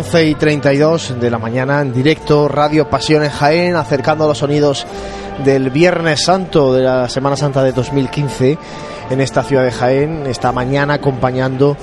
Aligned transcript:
11 0.00 0.28
y 0.28 0.34
32 0.34 1.20
de 1.20 1.30
la 1.30 1.36
mañana 1.36 1.82
en 1.82 1.92
directo 1.92 2.48
Radio 2.48 2.88
Pasión 2.88 3.22
en 3.22 3.28
Jaén, 3.28 3.76
acercando 3.76 4.26
los 4.26 4.38
sonidos 4.38 4.86
del 5.44 5.68
Viernes 5.68 6.24
Santo 6.24 6.72
de 6.72 6.80
la 6.80 7.06
Semana 7.10 7.36
Santa 7.36 7.62
de 7.62 7.72
2015 7.72 8.56
en 9.10 9.20
esta 9.20 9.42
ciudad 9.42 9.62
de 9.62 9.72
Jaén, 9.72 10.24
esta 10.26 10.52
mañana 10.52 10.94
acompañando 10.94 11.76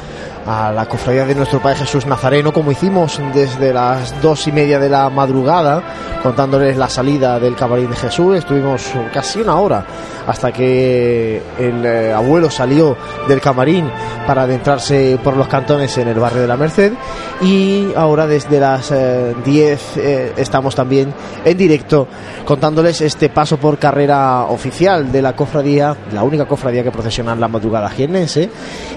a 0.47 0.71
la 0.71 0.87
cofradía 0.87 1.25
de 1.25 1.35
nuestro 1.35 1.61
Padre 1.61 1.79
Jesús 1.79 2.05
Nazareno, 2.05 2.53
como 2.53 2.71
hicimos 2.71 3.19
desde 3.33 3.73
las 3.73 4.19
dos 4.21 4.47
y 4.47 4.51
media 4.53 4.79
de 4.79 4.89
la 4.89 5.09
madrugada, 5.09 5.83
contándoles 6.23 6.77
la 6.77 6.87
salida 6.87 7.37
del 7.37 7.55
camarín 7.55 7.89
de 7.89 7.97
Jesús. 7.97 8.37
Estuvimos 8.37 8.81
casi 9.13 9.41
una 9.41 9.57
hora 9.59 9.85
hasta 10.25 10.53
que 10.53 11.41
el 11.59 11.85
eh, 11.85 12.13
abuelo 12.13 12.49
salió 12.49 12.95
del 13.27 13.41
camarín 13.41 13.91
para 14.25 14.43
adentrarse 14.43 15.19
por 15.21 15.35
los 15.35 15.47
cantones 15.47 15.97
en 15.97 16.07
el 16.07 16.19
barrio 16.19 16.41
de 16.41 16.47
la 16.47 16.57
Merced. 16.57 16.93
Y 17.41 17.93
ahora 17.95 18.25
desde 18.25 18.59
las 18.59 18.91
10 18.91 18.95
eh, 18.95 19.79
eh, 19.97 20.33
estamos 20.37 20.73
también 20.73 21.13
en 21.45 21.57
directo 21.57 22.07
contándoles 22.45 23.01
este 23.01 23.29
paso 23.29 23.57
por 23.57 23.77
carrera 23.77 24.45
oficial 24.45 25.11
de 25.11 25.21
la 25.21 25.35
cofradía, 25.35 25.95
la 26.13 26.23
única 26.23 26.45
cofradía 26.45 26.83
que 26.83 26.91
procesiona 26.91 27.33
en 27.33 27.39
la 27.39 27.47
madrugada 27.47 27.89
jiennense 27.89 28.49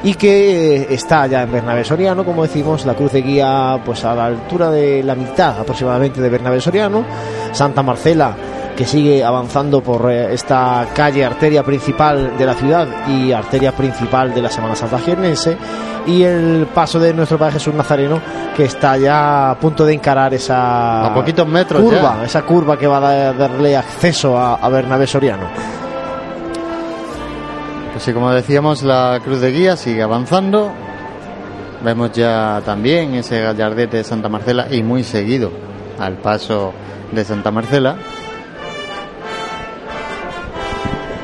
y 0.03 0.15
que 0.15 0.87
está 0.89 1.27
ya 1.27 1.43
en 1.43 1.53
Bernabé 1.53 1.85
Soriano, 1.85 2.25
como 2.25 2.43
decimos, 2.43 2.87
la 2.87 2.95
cruz 2.95 3.13
de 3.13 3.21
guía 3.21 3.79
pues 3.85 4.05
a 4.05 4.15
la 4.15 4.27
altura 4.27 4.71
de 4.71 5.03
la 5.03 5.15
mitad 5.15 5.61
aproximadamente 5.61 6.23
de 6.23 6.31
Bernabé 6.31 6.63
Soriano, 6.63 7.05
Santa 7.53 7.83
Marcela 7.83 8.35
que 8.81 8.87
sigue 8.87 9.23
avanzando 9.23 9.83
por 9.83 10.11
eh, 10.11 10.33
esta 10.33 10.87
calle 10.95 11.23
arteria 11.23 11.63
principal 11.63 12.39
de 12.39 12.47
la 12.47 12.55
ciudad 12.55 12.89
y 13.09 13.31
arteria 13.31 13.73
principal 13.73 14.33
de 14.33 14.41
la 14.41 14.49
Semana 14.49 14.75
Santa 14.75 14.99
Jiennense 14.99 15.55
y 16.07 16.23
el 16.23 16.67
paso 16.73 16.99
de 16.99 17.13
nuestro 17.13 17.37
Padre 17.37 17.53
Jesús 17.53 17.75
Nazareno 17.75 18.23
que 18.57 18.65
está 18.65 18.97
ya 18.97 19.51
a 19.51 19.59
punto 19.59 19.85
de 19.85 19.93
encarar 19.93 20.33
esa 20.33 21.09
a 21.09 21.15
poquitos 21.15 21.47
metros 21.47 21.83
curva, 21.83 22.23
esa 22.25 22.41
curva 22.41 22.79
que 22.79 22.87
va 22.87 22.97
a 22.97 23.33
darle 23.35 23.77
acceso 23.77 24.39
a, 24.39 24.55
a 24.55 24.69
Bernabé 24.71 25.07
Soriano. 25.07 25.45
Pues 27.93 28.03
sí, 28.03 28.15
como 28.15 28.31
decíamos, 28.31 28.83
la 28.83 29.21
cruz 29.23 29.43
de 29.43 29.53
guía 29.53 29.77
sigue 29.77 30.03
avanzando, 30.03 30.73
Vemos 31.85 32.13
ya 32.13 32.63
también 32.65 33.15
ese 33.15 33.43
gallardete 33.43 33.99
de 33.99 34.05
Santa 34.05 34.31
Marcela 34.31 34.69
y 34.71 34.83
muy 34.83 35.05
seguido 35.05 35.51
al 35.99 36.17
paso 36.17 36.73
de 37.13 37.25
Santa 37.27 37.51
Marcela. 37.51 37.97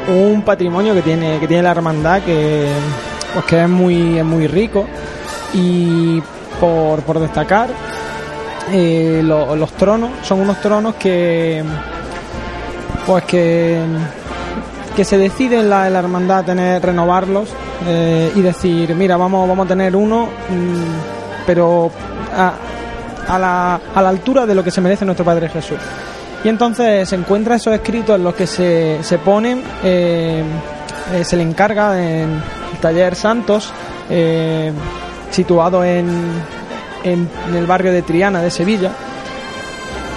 Un 0.08 0.42
patrimonio 0.42 0.94
que 0.94 1.02
tiene, 1.02 1.38
que 1.40 1.48
tiene 1.48 1.62
la 1.62 1.72
hermandad 1.72 2.22
que, 2.22 2.68
pues 3.34 3.44
que 3.46 3.62
es 3.62 3.68
muy, 3.68 4.18
es 4.18 4.24
muy 4.24 4.46
rico 4.46 4.86
y 5.52 6.22
por, 6.60 7.00
por 7.02 7.18
destacar 7.18 7.68
eh, 8.70 9.20
los 9.22 9.72
tronos 9.72 10.10
son 10.22 10.40
unos 10.40 10.60
tronos 10.60 10.94
que 10.96 11.62
pues 13.06 13.24
que 13.24 13.80
que 14.96 15.04
se 15.04 15.18
decide 15.18 15.58
en 15.58 15.68
la, 15.68 15.90
la 15.90 15.98
hermandad 15.98 16.42
tener 16.46 16.82
renovarlos 16.82 17.50
eh, 17.86 18.32
y 18.34 18.40
decir, 18.40 18.94
mira, 18.94 19.18
vamos, 19.18 19.46
vamos 19.46 19.66
a 19.66 19.68
tener 19.68 19.94
uno, 19.94 20.24
mm, 20.24 21.44
pero 21.46 21.90
a, 22.34 22.54
a, 23.28 23.38
la, 23.38 23.80
a 23.94 24.02
la 24.02 24.08
altura 24.08 24.46
de 24.46 24.54
lo 24.54 24.64
que 24.64 24.70
se 24.70 24.80
merece 24.80 25.04
nuestro 25.04 25.24
Padre 25.24 25.50
Jesús. 25.50 25.76
Y 26.46 26.48
entonces 26.48 27.08
se 27.08 27.16
encuentra 27.16 27.56
esos 27.56 27.74
escritos 27.74 28.14
en 28.14 28.22
los 28.22 28.32
que 28.32 28.46
se, 28.46 29.02
se 29.02 29.18
ponen, 29.18 29.64
eh, 29.82 30.44
eh, 31.12 31.24
se 31.24 31.36
le 31.36 31.42
encarga 31.42 32.00
en 32.00 32.40
el 32.72 32.78
taller 32.80 33.16
Santos, 33.16 33.72
situado 35.32 35.82
en, 35.82 36.06
en, 37.02 37.28
el 37.52 37.66
barrio 37.66 37.90
de 37.90 38.02
Triana 38.02 38.40
de 38.42 38.52
Sevilla, 38.52 38.92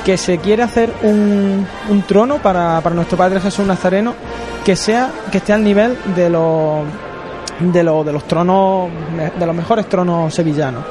que 0.05 0.17
se 0.17 0.37
quiere 0.37 0.61
hacer 0.61 0.93
un, 1.01 1.65
un 1.89 2.01
trono 2.03 2.37
para, 2.37 2.79
para 2.81 2.93
nuestro 2.93 3.17
Padre 3.17 3.39
Jesús 3.39 3.65
Nazareno 3.65 4.13
que 4.63 4.75
sea 4.75 5.09
que 5.31 5.39
esté 5.39 5.53
al 5.53 5.63
nivel 5.63 5.97
de 6.15 6.29
los 6.29 6.83
de, 7.59 7.83
los 7.83 8.05
de 8.05 8.13
los 8.13 8.23
tronos 8.25 8.91
de 9.39 9.45
los 9.47 9.55
mejores 9.55 9.89
tronos 9.89 10.31
sevillanos 10.31 10.83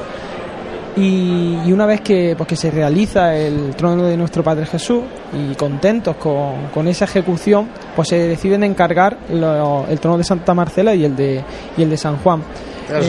y, 0.99 1.73
una 1.73 1.87
vez 1.87 2.01
que, 2.01 2.35
pues, 2.37 2.49
que 2.49 2.57
se 2.57 2.71
realiza 2.71 3.35
el 3.37 3.75
trono 3.77 4.05
de 4.05 4.17
nuestro 4.17 4.43
Padre 4.43 4.67
Jesús 4.67 5.03
y 5.33 5.55
contentos 5.55 6.17
con, 6.17 6.69
con 6.73 6.89
esa 6.89 7.05
ejecución, 7.05 7.69
pues 7.95 8.09
se 8.09 8.17
deciden 8.17 8.65
encargar 8.65 9.19
el 9.29 10.01
trono 10.01 10.19
de 10.19 10.25
Santa 10.25 10.55
Marcela 10.55 10.95
y 10.95 11.05
el 11.05 11.15
de, 11.15 11.43
y 11.77 11.83
el 11.83 11.91
de 11.91 11.97
San 11.97 12.17
Juan. 12.19 12.43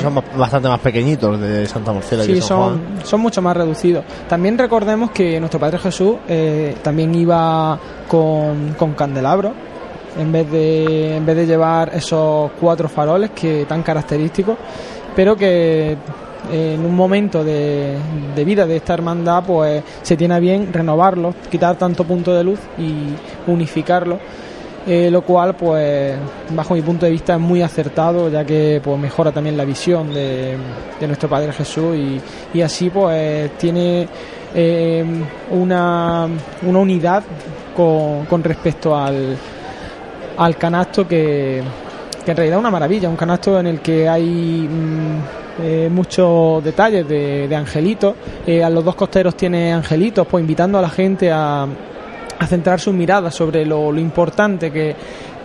son 0.01 0.22
bastante 0.38 0.67
más 0.67 0.79
pequeñitos 0.79 1.39
de 1.39 1.66
Santa 1.66 1.94
Marcela 1.94 2.23
y 2.25 2.33
de 2.33 2.41
San 2.41 2.47
son, 2.47 2.59
Juan. 2.59 3.05
son 3.05 3.22
mucho 3.22 3.41
más 3.41 3.57
reducidos. 3.57 4.03
También 4.27 4.57
recordemos 4.57 5.11
que 5.11 5.39
nuestro 5.39 5.59
Padre 5.59 5.79
Jesús 5.79 6.17
eh, 6.27 6.75
también 6.81 7.13
iba 7.16 7.79
con, 8.07 8.75
con 8.77 8.94
candelabro 8.94 9.53
en 10.17 10.31
vez 10.31 10.51
de, 10.51 11.17
en 11.17 11.25
vez 11.25 11.35
de 11.35 11.45
llevar 11.45 11.91
esos 11.94 12.51
cuatro 12.59 12.89
faroles 12.89 13.31
que 13.31 13.66
tan 13.66 13.83
característicos, 13.83 14.57
pero 15.16 15.35
que 15.35 15.97
en 16.52 16.86
un 16.86 16.96
momento 16.96 17.44
de, 17.44 17.96
de, 18.36 18.46
vida 18.46 18.66
de 18.66 18.78
esta 18.78 18.94
hermandad 18.94 19.44
pues 19.46 19.84
se 20.02 20.18
tiene 20.18 20.40
bien 20.40 20.72
renovarlos, 20.72 21.36
quitar 21.50 21.78
tanto 21.78 22.04
punto 22.04 22.34
de 22.34 22.44
luz 22.44 22.60
y 22.78 23.14
unificarlo. 23.50 24.20
Eh, 24.88 25.12
lo 25.12 25.22
cual 25.22 25.56
pues 25.56 26.16
bajo 26.52 26.74
mi 26.74 26.82
punto 26.82 27.06
de 27.06 27.12
vista 27.12 27.34
es 27.34 27.40
muy 27.40 27.62
acertado 27.62 28.30
ya 28.30 28.46
que 28.46 28.80
pues 28.82 28.98
mejora 28.98 29.32
también 29.32 29.58
la 29.58 29.66
visión 29.66 30.12
de, 30.14 30.56
de 31.00 31.08
nuestro 31.08 31.28
Padre 31.28 31.52
Jesús 31.52 31.96
y, 31.98 32.20
y 32.58 32.62
así 32.62 32.90
pues 32.90 33.52
tiene 33.58 34.08
eh, 34.56 35.04
una, 35.52 36.28
una 36.64 36.80
unidad 36.80 37.24
con, 37.76 38.26
con 38.26 38.44
respecto 38.44 38.96
al, 38.96 39.38
al 40.38 40.58
canasto 40.58 41.08
que, 41.08 41.62
que 42.24 42.31
en 42.31 42.38
realidad 42.38 42.58
es 42.58 42.62
una 42.62 42.72
maravilla, 42.72 43.10
un 43.10 43.18
canasto 43.18 43.60
en 43.60 43.68
el 43.68 43.81
que 43.81 44.08
hay 44.08 44.68
mm, 44.68 45.38
eh, 45.62 45.90
muchos 45.92 46.64
detalles 46.64 47.08
de, 47.08 47.47
de 47.47 47.56
angelitos, 47.56 48.16
eh, 48.46 48.64
a 48.64 48.70
los 48.70 48.84
dos 48.84 48.96
costeros 48.96 49.36
tiene 49.36 49.74
angelitos, 49.74 50.25
pues 50.28 50.42
invitando 50.42 50.78
a 50.78 50.81
la 50.81 50.90
gente 50.90 51.31
a, 51.31 51.68
centrar 52.47 52.80
sus 52.80 52.94
miradas 52.94 53.36
sobre 53.36 53.66
lo, 53.66 53.92
lo 53.92 54.00
importante 54.00 54.72
que, 54.72 54.96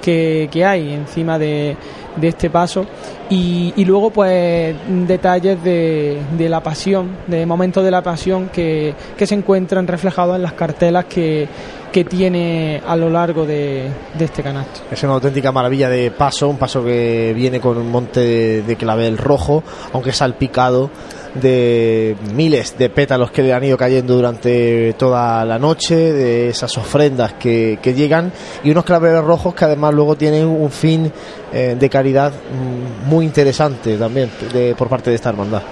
que, 0.01 0.49
que, 0.51 0.65
hay 0.65 0.93
encima 0.93 1.39
de, 1.39 1.77
de 2.15 2.29
este 2.29 2.49
paso. 2.49 2.87
Y, 3.29 3.73
y, 3.77 3.85
luego 3.85 4.11
pues 4.11 4.77
detalles 4.87 5.63
de, 5.65 6.21
de, 6.39 6.49
la 6.49 6.63
pasión, 6.63 7.09
de 7.27 7.45
momentos 7.47 7.83
de 7.83 7.91
la 7.91 8.03
pasión 8.03 8.49
que, 8.51 8.95
que 9.17 9.27
se 9.27 9.35
encuentran 9.35 9.89
reflejados 9.89 10.37
en 10.37 10.43
las 10.43 10.53
cartelas 10.53 11.07
que, 11.07 11.49
que 11.95 12.05
tiene 12.05 12.83
a 12.85 12.97
lo 12.97 13.09
largo 13.09 13.47
de, 13.47 13.89
este 14.19 14.43
canasto. 14.43 14.81
Es 14.91 15.01
una 15.05 15.13
auténtica 15.13 15.53
maravilla 15.53 15.89
de 15.89 16.11
paso, 16.11 16.49
un 16.49 16.57
paso 16.59 16.85
que 16.85 17.33
viene 17.37 17.61
con 17.61 17.79
un 17.79 17.89
monte 17.89 18.19
de, 18.19 18.63
de 18.63 18.75
clavel 18.75 19.17
rojo, 19.17 19.63
aunque 19.93 20.11
salpicado 20.11 20.91
de 21.35 22.17
miles 22.35 22.77
de 22.77 22.91
pétalos 22.91 23.31
que 23.31 23.53
han 23.53 23.63
ido 23.63 23.77
cayendo 23.77 24.17
durante 24.17 24.95
toda 24.95 25.45
la 25.45 25.61
noche, 25.61 25.95
de 25.95 26.49
esas 26.49 26.77
ofrendas 26.79 27.35
que, 27.35 27.79
que 27.81 27.95
llegan 27.95 28.33
y 28.65 28.73
unos 28.73 28.85
claveles 28.85 29.23
rojos 29.23 29.55
que 29.55 29.65
además 29.65 29.95
luego 29.95 30.17
tienen 30.17 30.49
un 30.49 30.73
fin 30.73 31.13
eh, 31.53 31.77
de 31.79 31.89
caridad 31.89 32.33
mm, 32.33 33.09
muy 33.09 33.25
interesante 33.25 33.97
también 33.97 34.31
por 34.77 34.89
parte 34.89 35.11
de 35.11 35.17
esta 35.17 35.29
hermandad. 35.29 35.63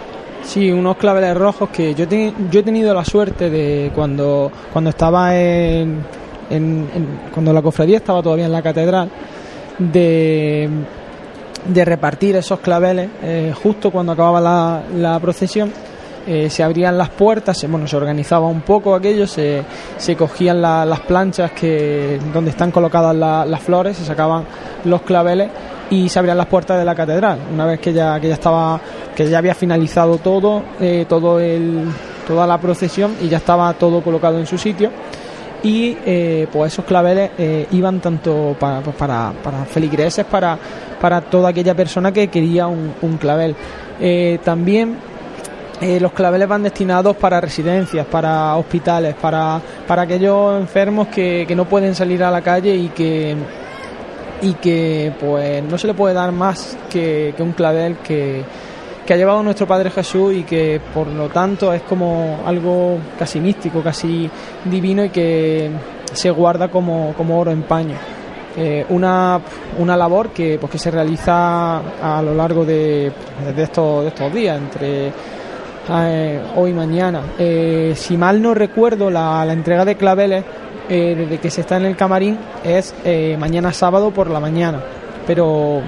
Sí, 0.42 0.70
unos 0.70 0.96
claveles 0.96 1.36
rojos 1.36 1.70
que 1.70 1.94
yo, 1.94 2.04
yo 2.50 2.60
he 2.60 2.62
tenido 2.62 2.92
la 2.92 3.04
suerte 3.04 3.48
de 3.48 3.90
cuando, 3.94 4.50
cuando 4.72 4.90
estaba 4.90 5.36
en, 5.36 6.04
en, 6.50 6.88
cuando 7.32 7.52
la 7.52 7.62
cofradía 7.62 7.98
estaba 7.98 8.22
todavía 8.22 8.46
en 8.46 8.52
la 8.52 8.62
catedral 8.62 9.08
de, 9.78 10.68
de 11.66 11.84
repartir 11.84 12.36
esos 12.36 12.60
claveles 12.60 13.08
eh, 13.22 13.54
justo 13.62 13.90
cuando 13.90 14.12
acababa 14.12 14.82
la, 14.90 15.18
procesión 15.20 15.72
eh, 16.26 16.48
se 16.50 16.62
abrían 16.62 16.96
las 16.96 17.08
puertas, 17.10 17.58
se, 17.58 17.66
bueno, 17.66 17.86
se 17.88 17.96
organizaba 17.96 18.46
un 18.46 18.60
poco 18.60 18.94
aquello, 18.94 19.26
se, 19.26 19.62
se 19.96 20.14
cogían 20.14 20.62
la, 20.62 20.84
las 20.84 21.00
planchas 21.00 21.50
que 21.52 22.20
donde 22.32 22.50
están 22.50 22.70
colocadas 22.70 23.14
la, 23.14 23.44
las 23.44 23.60
flores, 23.60 23.96
se 23.96 24.04
sacaban 24.04 24.44
los 24.84 25.02
claveles 25.02 25.48
y 25.92 26.08
se 26.08 26.18
abrían 26.18 26.38
las 26.38 26.46
puertas 26.46 26.78
de 26.78 26.86
la 26.86 26.94
catedral. 26.94 27.38
Una 27.52 27.66
vez 27.66 27.78
que 27.78 27.92
ya, 27.92 28.18
que 28.18 28.28
ya 28.28 28.34
estaba, 28.34 28.80
que 29.14 29.28
ya 29.28 29.36
había 29.36 29.54
finalizado 29.54 30.16
todo, 30.16 30.62
eh, 30.80 31.04
todo 31.06 31.38
el, 31.38 31.84
toda 32.26 32.46
la 32.46 32.56
procesión 32.56 33.14
y 33.20 33.28
ya 33.28 33.36
estaba 33.36 33.74
todo 33.74 34.00
colocado 34.00 34.38
en 34.38 34.46
su 34.46 34.56
sitio. 34.56 34.90
Y 35.62 35.98
eh, 36.06 36.48
pues 36.50 36.72
esos 36.72 36.86
claveles 36.86 37.32
eh, 37.36 37.66
iban 37.72 38.00
tanto 38.00 38.56
para, 38.58 38.80
pues 38.80 38.96
para, 38.96 39.32
feligreses, 39.70 40.24
para, 40.24 40.58
para 40.98 41.20
toda 41.20 41.50
aquella 41.50 41.74
persona 41.74 42.10
que 42.10 42.28
quería 42.28 42.66
un, 42.66 42.94
un 43.02 43.18
clavel. 43.18 43.54
Eh, 44.00 44.38
también 44.42 45.12
los 46.00 46.12
claveles 46.12 46.46
van 46.46 46.62
destinados 46.62 47.16
para 47.16 47.40
residencias, 47.40 48.06
para 48.06 48.54
hospitales, 48.54 49.16
para, 49.20 49.60
para 49.84 50.02
aquellos 50.02 50.60
enfermos 50.60 51.08
que, 51.08 51.44
que 51.46 51.56
no 51.56 51.64
pueden 51.64 51.96
salir 51.96 52.22
a 52.22 52.30
la 52.30 52.40
calle 52.40 52.72
y 52.76 52.86
que 52.90 53.36
y 54.42 54.54
que 54.54 55.12
pues 55.18 55.62
no 55.62 55.78
se 55.78 55.86
le 55.86 55.94
puede 55.94 56.14
dar 56.14 56.32
más 56.32 56.76
que, 56.90 57.34
un 57.38 57.52
clavel 57.52 57.96
que, 57.98 58.44
que 58.44 58.72
que 59.06 59.14
ha 59.14 59.16
llevado 59.16 59.42
nuestro 59.42 59.66
Padre 59.66 59.90
Jesús 59.90 60.34
y 60.34 60.42
que 60.44 60.80
por 60.94 61.06
lo 61.08 61.28
tanto 61.28 61.72
es 61.72 61.82
como 61.82 62.40
algo 62.46 62.98
casi 63.18 63.40
místico, 63.40 63.82
casi 63.82 64.30
divino 64.64 65.04
y 65.04 65.10
que 65.10 65.70
se 66.12 66.30
guarda 66.30 66.68
como, 66.68 67.14
como 67.16 67.38
oro 67.38 67.50
en 67.50 67.62
paño. 67.62 67.96
Eh, 68.56 68.84
una, 68.90 69.40
una 69.78 69.96
labor 69.96 70.30
que, 70.30 70.58
pues, 70.58 70.72
que 70.72 70.78
se 70.78 70.90
realiza 70.90 71.78
a 71.78 72.22
lo 72.22 72.34
largo 72.34 72.64
de, 72.64 73.10
de, 73.56 73.62
estos, 73.62 74.02
de 74.02 74.08
estos 74.08 74.32
días, 74.32 74.58
entre 74.58 75.10
eh, 75.90 76.42
hoy 76.56 76.70
y 76.70 76.74
mañana. 76.74 77.22
Eh, 77.38 77.94
si 77.96 78.16
mal 78.16 78.42
no 78.42 78.52
recuerdo, 78.52 79.10
la, 79.10 79.44
la 79.44 79.54
entrega 79.54 79.86
de 79.86 79.96
claveles 79.96 80.44
eh, 80.94 81.14
desde 81.16 81.38
que 81.38 81.50
se 81.50 81.62
está 81.62 81.78
en 81.78 81.86
el 81.86 81.96
camarín 81.96 82.38
es 82.62 82.94
eh, 83.02 83.34
mañana 83.38 83.72
sábado 83.72 84.10
por 84.10 84.28
la 84.28 84.40
mañana. 84.40 84.78
Pero 85.26 85.80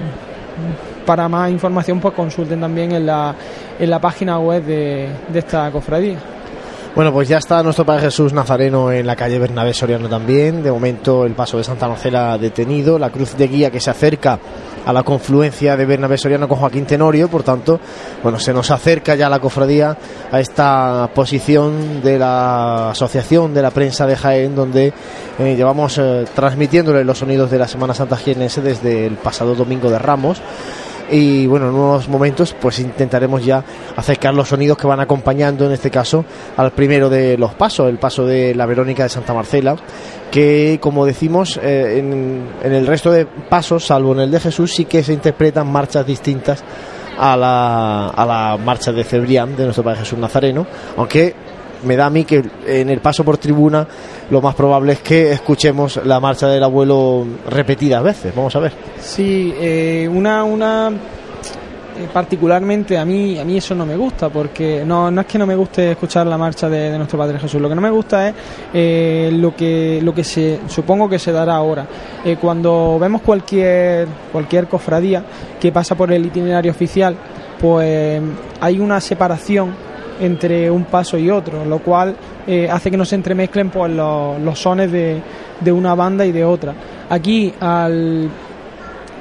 para 1.05 1.29
más 1.29 1.51
información 1.51 1.99
pues 1.99 2.15
consulten 2.15 2.59
también 2.59 2.91
en 2.91 3.05
la, 3.05 3.35
en 3.77 3.89
la 3.89 3.99
página 3.99 4.39
web 4.39 4.63
de 4.65 5.09
esta 5.31 5.69
cofradía. 5.69 6.17
Bueno, 6.95 7.11
pues 7.13 7.27
ya 7.27 7.37
está 7.37 7.61
nuestro 7.61 7.85
Padre 7.85 8.03
Jesús 8.03 8.33
Nazareno 8.33 8.91
en 8.91 9.05
la 9.05 9.15
calle 9.15 9.37
Bernabé 9.37 9.73
Soriano 9.73 10.09
también. 10.09 10.63
De 10.63 10.71
momento 10.71 11.25
el 11.25 11.33
paso 11.33 11.57
de 11.57 11.63
Santa 11.65 11.87
Marcela 11.87 12.37
detenido, 12.39 12.97
la 12.97 13.11
cruz 13.11 13.37
de 13.37 13.47
guía 13.47 13.69
que 13.69 13.81
se 13.81 13.91
acerca 13.91 14.39
a 14.85 14.93
la 14.93 15.03
confluencia 15.03 15.75
de 15.75 15.85
Bernabé 15.85 16.17
Soriano 16.17 16.47
con 16.47 16.57
Joaquín 16.59 16.85
Tenorio, 16.85 17.27
por 17.27 17.43
tanto, 17.43 17.79
bueno, 18.23 18.39
se 18.39 18.53
nos 18.53 18.71
acerca 18.71 19.15
ya 19.15 19.29
la 19.29 19.39
cofradía 19.39 19.97
a 20.31 20.39
esta 20.39 21.09
posición 21.13 22.01
de 22.01 22.19
la 22.19 22.91
Asociación 22.91 23.53
de 23.53 23.61
la 23.61 23.71
Prensa 23.71 24.05
de 24.05 24.15
Jaén, 24.15 24.55
donde 24.55 24.93
eh, 25.39 25.55
llevamos 25.55 25.97
eh, 25.97 26.25
transmitiéndole 26.33 27.03
los 27.03 27.17
sonidos 27.17 27.49
de 27.51 27.59
la 27.59 27.67
Semana 27.67 27.93
Santa 27.93 28.17
jienense 28.17 28.61
desde 28.61 29.05
el 29.05 29.15
pasado 29.15 29.55
domingo 29.55 29.89
de 29.89 29.99
Ramos 29.99 30.41
y 31.11 31.45
bueno, 31.47 31.69
en 31.69 31.75
unos 31.75 32.07
momentos 32.07 32.55
pues 32.59 32.79
intentaremos 32.79 33.45
ya 33.45 33.63
acercar 33.95 34.33
los 34.33 34.49
sonidos 34.49 34.77
que 34.77 34.87
van 34.87 34.99
acompañando 34.99 35.65
en 35.65 35.71
este 35.71 35.91
caso 35.91 36.25
al 36.57 36.71
primero 36.71 37.09
de 37.09 37.37
los 37.37 37.53
pasos, 37.53 37.89
el 37.89 37.99
paso 37.99 38.25
de 38.25 38.55
la 38.55 38.65
Verónica 38.65 39.03
de 39.03 39.09
Santa 39.09 39.33
Marcela, 39.33 39.75
que 40.31 40.79
como 40.81 41.05
decimos 41.05 41.59
eh, 41.61 41.99
en, 41.99 42.47
en, 42.63 42.73
el 42.73 42.87
resto 42.87 43.11
de 43.11 43.25
pasos, 43.25 43.85
salvo 43.85 44.13
en 44.13 44.21
el 44.21 44.31
de 44.31 44.39
Jesús, 44.39 44.73
sí 44.73 44.85
que 44.85 45.03
se 45.03 45.13
interpretan 45.13 45.71
marchas 45.71 46.05
distintas 46.05 46.63
a 47.17 47.37
la, 47.37 48.07
a 48.07 48.25
la 48.25 48.57
marcha 48.57 48.91
de 48.91 49.03
Cebrián 49.03 49.55
de 49.55 49.63
nuestro 49.63 49.83
Padre 49.83 49.99
Jesús 49.99 50.19
Nazareno, 50.19 50.65
aunque 50.97 51.33
me 51.83 51.95
da 51.95 52.07
a 52.07 52.09
mí 52.09 52.25
que 52.25 52.43
en 52.65 52.89
el 52.89 52.99
paso 52.99 53.23
por 53.23 53.37
tribuna 53.37 53.87
lo 54.29 54.41
más 54.41 54.55
probable 54.55 54.93
es 54.93 54.99
que 54.99 55.31
escuchemos 55.31 55.99
la 56.05 56.19
marcha 56.19 56.47
del 56.47 56.63
abuelo 56.63 57.25
repetidas 57.49 58.03
veces. 58.03 58.33
Vamos 58.35 58.55
a 58.55 58.59
ver. 58.59 58.73
Sí, 58.99 59.53
eh, 59.57 60.09
una, 60.11 60.43
una 60.43 60.91
eh, 61.97 62.09
particularmente 62.11 62.97
a 62.97 63.05
mí 63.05 63.39
a 63.39 63.45
mí 63.45 63.55
eso 63.55 63.73
no 63.73 63.85
me 63.85 63.95
gusta 63.95 64.27
porque 64.27 64.83
no, 64.85 65.09
no 65.09 65.21
es 65.21 65.27
que 65.27 65.37
no 65.37 65.45
me 65.45 65.55
guste 65.55 65.91
escuchar 65.91 66.27
la 66.27 66.37
marcha 66.37 66.67
de, 66.67 66.97
nuestro 66.97 67.17
Padre 67.17 67.39
Jesús 67.39 67.61
lo 67.61 67.69
que 67.69 67.75
no 67.75 67.79
me 67.79 67.89
gusta 67.89 68.27
es 68.27 68.35
eh, 68.73 69.29
lo 69.31 69.55
que 69.55 70.01
lo 70.03 70.13
que 70.13 70.25
se 70.25 70.59
supongo 70.67 71.07
que 71.07 71.17
se 71.17 71.31
dará 71.31 71.55
ahora 71.55 71.87
eh, 72.25 72.35
cuando 72.35 72.99
vemos 72.99 73.21
cualquier 73.21 74.09
cualquier 74.29 74.67
cofradía 74.67 75.23
que 75.57 75.71
pasa 75.71 75.95
por 75.95 76.11
el 76.11 76.25
itinerario 76.25 76.69
oficial 76.69 77.15
pues 77.61 78.21
hay 78.59 78.79
una 78.79 78.99
separación 78.99 79.84
entre 80.19 80.69
un 80.69 80.85
paso 80.85 81.17
y 81.17 81.29
otro, 81.29 81.65
lo 81.65 81.79
cual 81.79 82.15
eh, 82.47 82.69
hace 82.69 82.91
que 82.91 82.97
no 82.97 83.05
se 83.05 83.15
entremezclen 83.15 83.69
pues, 83.69 83.91
los, 83.91 84.39
los 84.39 84.59
sones 84.59 84.91
de, 84.91 85.21
de, 85.59 85.71
una 85.71 85.95
banda 85.95 86.25
y 86.25 86.31
de 86.31 86.45
otra. 86.45 86.73
Aquí, 87.09 87.53
al, 87.59 88.29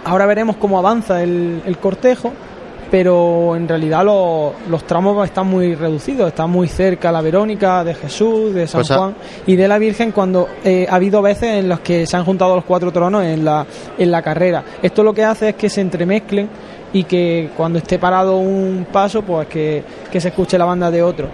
ahora 0.04 0.26
veremos 0.26 0.56
cómo 0.56 0.78
avanza 0.78 1.22
el, 1.22 1.62
el 1.66 1.78
cortejo, 1.78 2.32
pero 2.90 3.56
en 3.56 3.66
realidad 3.66 4.04
los, 4.04 4.52
los, 4.68 4.84
tramos 4.86 5.24
están 5.24 5.48
muy 5.48 5.74
reducidos, 5.74 6.28
están 6.28 6.50
muy 6.50 6.68
cerca 6.68 7.10
la 7.10 7.22
Verónica, 7.22 7.82
de 7.82 7.94
Jesús, 7.94 8.54
de 8.54 8.68
San 8.68 8.82
Pues 8.82 8.96
Juan 8.96 9.14
y 9.46 9.56
de 9.56 9.66
la 9.66 9.78
Virgen 9.78 10.12
cuando 10.12 10.48
eh, 10.62 10.86
ha 10.88 10.94
habido 10.94 11.20
veces 11.20 11.54
en 11.54 11.68
las 11.68 11.80
que 11.80 12.06
se 12.06 12.16
han 12.16 12.24
juntado 12.24 12.54
los 12.54 12.64
cuatro 12.64 12.92
tronos 12.92 13.24
en 13.24 13.44
la, 13.44 13.66
en 13.98 14.10
la 14.10 14.22
carrera. 14.22 14.62
Esto 14.80 15.02
lo 15.02 15.12
que 15.12 15.24
hace 15.24 15.48
es 15.50 15.54
que 15.56 15.68
se 15.68 15.80
entremezclen 15.80 16.48
y 16.94 17.04
que 17.04 17.50
cuando 17.54 17.78
esté 17.78 17.98
parado 17.98 18.38
un 18.38 18.86
paso, 18.90 19.20
pues 19.22 19.46
que, 19.48 19.82
que 20.10 20.18
se 20.20 20.28
escuche 20.28 20.56
la 20.56 20.64
banda 20.64 20.90
de 20.90 21.02
otro. 21.02 21.28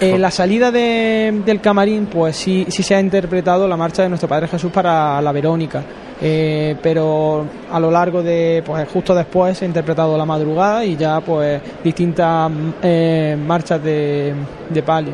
En 0.00 0.20
la 0.20 0.30
salida 0.30 0.70
de- 0.70 1.42
del 1.46 1.60
camarín, 1.60 2.04
pues 2.06 2.36
sí, 2.36 2.66
sí 2.68 2.82
se 2.82 2.94
ha 2.94 3.00
interpretado 3.00 3.66
la 3.68 3.76
marcha 3.78 4.02
de 4.02 4.08
nuestro 4.10 4.28
Padre 4.28 4.48
Jesús 4.48 4.70
para 4.72 5.22
la 5.22 5.32
Verónica. 5.32 5.82
Eh, 6.20 6.74
pero 6.82 7.44
a 7.70 7.78
lo 7.78 7.90
largo 7.90 8.22
de, 8.22 8.62
pues 8.64 8.86
justo 8.88 9.14
después 9.14 9.56
se 9.58 9.64
ha 9.64 9.68
interpretado 9.68 10.16
la 10.18 10.24
madrugada 10.24 10.82
y 10.84 10.96
ya 10.96 11.20
pues 11.20 11.60
distintas 11.84 12.50
eh, 12.82 13.36
marchas 13.46 13.82
de, 13.82 14.34
de 14.68 14.82
palio. 14.82 15.12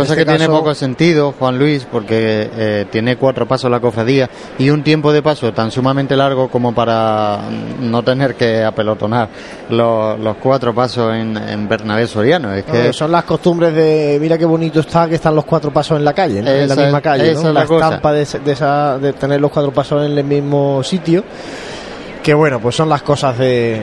Cosa 0.00 0.12
este 0.12 0.24
que 0.24 0.30
tiene 0.30 0.46
caso- 0.46 0.58
poco 0.58 0.74
sentido, 0.74 1.34
Juan 1.38 1.58
Luis, 1.58 1.86
porque 1.90 2.50
eh, 2.56 2.86
tiene 2.90 3.16
cuatro 3.16 3.46
pasos 3.46 3.70
la 3.70 3.80
cofradía 3.80 4.28
y 4.58 4.70
un 4.70 4.82
tiempo 4.82 5.12
de 5.12 5.22
paso 5.22 5.52
tan 5.52 5.70
sumamente 5.70 6.16
largo 6.16 6.48
como 6.48 6.74
para 6.74 7.38
no 7.80 8.02
tener 8.02 8.34
que 8.34 8.64
apelotonar 8.64 9.28
los, 9.70 10.18
los 10.18 10.36
cuatro 10.36 10.74
pasos 10.74 11.14
en, 11.14 11.36
en 11.36 11.68
Bernabé 11.68 12.06
Soriano. 12.06 12.52
Es 12.54 12.64
que 12.64 12.92
son 12.92 13.12
las 13.12 13.24
costumbres 13.24 13.74
de 13.74 14.18
mira 14.20 14.36
qué 14.36 14.44
bonito 14.44 14.80
está 14.80 15.08
que 15.08 15.14
están 15.16 15.34
los 15.34 15.44
cuatro 15.44 15.70
pasos 15.72 15.96
en 15.98 16.04
la 16.04 16.12
calle, 16.12 16.42
¿no? 16.42 16.50
en 16.50 16.68
la 16.68 16.74
misma 16.76 17.00
calle, 17.00 17.30
esa 17.32 17.42
¿no? 17.42 17.48
es 17.48 17.54
la 17.54 17.62
estampa 17.62 18.12
de, 18.12 18.26
de 18.44 18.52
esa, 18.52 18.98
de 18.98 19.12
tener 19.12 19.40
los 19.40 19.50
cuatro 19.50 19.72
pasos 19.72 20.04
en 20.04 20.16
el 20.18 20.24
mismo 20.24 20.82
sitio. 20.82 21.24
Que 22.22 22.34
bueno, 22.34 22.60
pues 22.60 22.76
son 22.76 22.88
las 22.90 23.00
cosas 23.02 23.38
de 23.38 23.80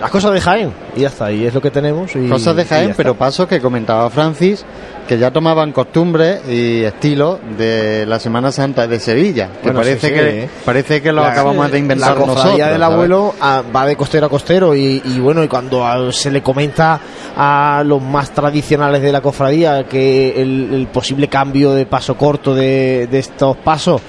las 0.00 0.10
cosas 0.10 0.32
de 0.34 0.40
Jaén 0.42 0.72
y 0.94 1.00
ya 1.00 1.08
está, 1.08 1.32
y 1.32 1.46
es 1.46 1.54
lo 1.54 1.62
que 1.62 1.70
tenemos. 1.70 2.14
Y, 2.14 2.28
cosas 2.28 2.54
de 2.54 2.64
Jaén, 2.66 2.92
pero 2.96 3.14
pasos 3.14 3.48
que 3.48 3.60
comentaba 3.60 4.10
Francis, 4.10 4.62
que 5.08 5.16
ya 5.18 5.30
tomaban 5.30 5.72
costumbre 5.72 6.38
y 6.46 6.82
estilo 6.84 7.40
de 7.56 8.04
la 8.06 8.20
Semana 8.20 8.52
Santa 8.52 8.86
de 8.86 9.00
Sevilla, 9.00 9.48
que 9.62 9.70
Bueno, 9.70 9.80
parece 9.80 10.08
sí, 10.08 10.14
que 10.14 10.42
¿eh? 10.44 10.50
parece 10.66 11.00
que 11.00 11.12
lo 11.12 11.22
La- 11.22 11.32
acabamos 11.32 11.64
de 11.66 11.72
la 11.72 11.78
inventar 11.78 12.14
cofradía 12.14 12.36
nosotros. 12.36 12.58
del 12.72 12.80
¿sabes? 12.80 12.94
abuelo 12.94 13.34
ah, 13.40 13.62
va 13.74 13.86
de 13.86 13.96
costero 13.96 14.26
a 14.26 14.28
costero 14.28 14.74
y, 14.76 15.00
y 15.06 15.18
bueno 15.18 15.42
y 15.42 15.48
cuando 15.48 16.12
se 16.12 16.30
le 16.30 16.42
comenta 16.42 17.00
a 17.38 17.82
los 17.86 18.02
más 18.02 18.30
tradicionales 18.32 19.00
de 19.00 19.12
la 19.12 19.22
cofradía 19.22 19.84
que 19.84 20.40
el, 20.42 20.74
el 20.74 20.86
posible 20.88 21.28
cambio 21.28 21.72
de 21.72 21.86
paso 21.86 22.16
corto 22.18 22.54
de, 22.54 23.08
de 23.10 23.18
estos 23.18 23.56
pasos 23.56 24.02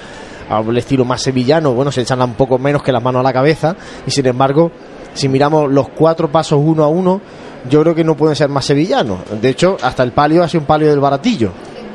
al 0.50 0.78
estilo 0.78 1.06
más 1.06 1.22
sevillano 1.22 1.74
bueno 1.74 1.92
se 1.92 2.02
echan 2.02 2.22
un 2.22 2.34
poco 2.34 2.58
menos 2.58 2.82
que 2.84 2.92
las 2.92 3.02
manos 3.04 3.20
a 3.20 3.24
la 3.24 3.34
cabeza 3.34 3.76
y 4.06 4.12
sin 4.12 4.26
embargo 4.26 4.72
si 5.14 5.28
miramos 5.30 5.72
los 5.72 5.90
cuatro 5.90 6.32
pasos 6.32 6.60
uno 6.64 6.84
a 6.84 6.88
uno 6.88 7.22
yo 7.70 7.82
creo 7.82 7.94
que 7.96 8.04
no 8.04 8.16
pueden 8.16 8.36
ser 8.38 8.48
más 8.48 8.64
sevillanos. 8.64 9.20
De 9.42 9.50
hecho 9.50 9.76
hasta 9.82 10.02
el 10.04 10.12
palio 10.14 10.44
ha 10.44 10.48
sido 10.48 10.62
un 10.62 10.66
palio 10.68 10.90
del 10.90 11.00
baratillo. 11.02 11.52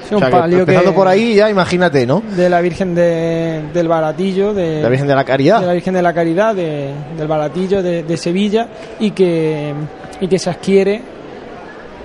Sí, 0.07 0.15
O 0.15 0.19
sea, 0.19 0.29
que 0.47 0.57
empezando 0.59 0.91
que- 0.91 0.97
por 0.97 1.09
ahí 1.09 1.35
ya 1.37 1.49
imagínate 1.49 2.07
no 2.07 2.23
De 2.37 2.51
la 2.51 2.61
Virgen 2.61 2.95
de- 2.95 3.63
del 3.73 3.89
Baratillo, 3.89 4.53
de, 4.53 4.83
la 4.83 4.91
Virgen 4.91 5.09
de 5.09 5.15
la 5.15 5.25
Caridad. 5.25 5.61
de 5.63 5.67
la 5.67 5.73
Virgen 5.73 5.95
de 5.95 6.03
la 6.03 6.13
Caridad, 6.13 6.55
de- 6.55 6.91
del 7.17 7.27
Baratillo 7.27 7.83
de, 7.83 8.03
de 8.03 8.17
Sevilla 8.19 8.69
y 9.01 9.13
que, 9.13 9.73
y 10.21 10.29
que 10.29 10.39
se 10.39 10.51
adquiere. 10.51 11.01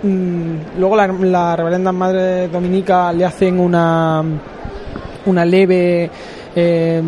mm, 0.03 0.79
luego 0.79 0.95
la, 0.95 1.07
la 1.07 1.55
Reverenda 1.57 1.91
Madre 1.91 2.47
Dominica 2.47 3.11
le 3.11 3.25
hacen 3.25 3.59
una, 3.59 4.23
una 5.25 5.45
leve 5.45 6.09
eh, 6.59 7.01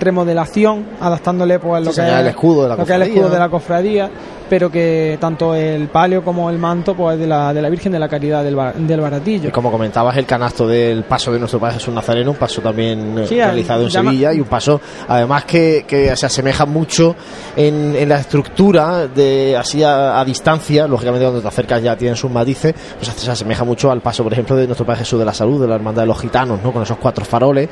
remodelación, 0.00 0.84
adaptándole 1.00 1.58
pues 1.58 1.84
lo 1.84 1.92
Sí, 1.92 2.00
que 2.00 2.06
es 2.08 2.12
el 2.20 2.26
escudo 2.28 2.62
de 2.64 2.68
la 2.68 2.76
lo 2.76 2.84
que 2.84 2.90
es 2.90 2.90
el 2.90 2.94
cofradía, 3.00 3.14
escudo 3.14 3.30
de 3.32 3.38
la 3.38 3.48
cofradía, 3.48 4.10
pero 4.48 4.70
que 4.70 5.16
tanto 5.20 5.54
el 5.54 5.88
palio 5.88 6.22
como 6.22 6.50
el 6.50 6.58
manto 6.58 6.94
pues 6.94 7.18
de 7.18 7.26
la, 7.26 7.52
de 7.54 7.62
la 7.62 7.70
Virgen 7.70 7.92
de 7.92 7.98
la 7.98 8.08
Caridad 8.08 8.44
del, 8.44 8.54
Ba- 8.54 8.72
del 8.76 9.00
Baratillo. 9.00 9.48
Y 9.48 9.52
como 9.52 9.70
comentabas, 9.70 10.16
el 10.16 10.26
canasto 10.26 10.66
del 10.68 11.04
paso 11.04 11.32
de 11.32 11.38
nuestro 11.38 11.58
Padre 11.58 11.74
Jesús 11.74 11.94
Nazareno, 11.94 12.32
un 12.32 12.36
paso 12.36 12.60
también 12.60 13.18
eh, 13.18 13.26
Sí, 13.26 13.36
realizado 13.36 13.82
en 13.84 13.90
Sevilla 13.90 14.32
y 14.34 14.40
un 14.40 14.46
paso, 14.46 14.80
además, 15.08 15.44
que, 15.44 15.84
que 15.88 16.14
se 16.16 16.26
asemeja 16.26 16.66
mucho 16.66 17.16
en, 17.56 17.96
en 17.96 18.08
la 18.08 18.18
estructura, 18.20 19.06
de 19.08 19.56
así 19.56 19.82
a, 19.82 20.20
a 20.20 20.24
distancia, 20.24 20.86
lógicamente 20.86 21.24
cuando 21.24 21.40
te 21.42 21.48
acercas 21.48 21.82
ya 21.82 21.96
tienen 21.96 22.16
sus 22.16 22.30
matices, 22.30 22.74
pues 22.98 23.08
se 23.16 23.30
asemeja 23.30 23.64
mucho 23.64 23.90
al 23.90 24.00
paso, 24.02 24.22
por 24.22 24.32
ejemplo, 24.32 24.56
de 24.56 24.66
nuestro 24.66 24.84
Padre 24.86 25.00
Jesús 25.00 25.18
de 25.18 25.24
la 25.24 25.34
Salud, 25.34 25.60
de 25.60 25.68
la 25.68 25.74
Hermandad 25.76 26.02
de 26.02 26.06
los 26.08 26.20
Gitanos, 26.20 26.60
¿no? 26.62 26.70
con 26.72 26.82
esos 26.82 26.98
cuatro 26.98 27.24
faroles 27.24 27.68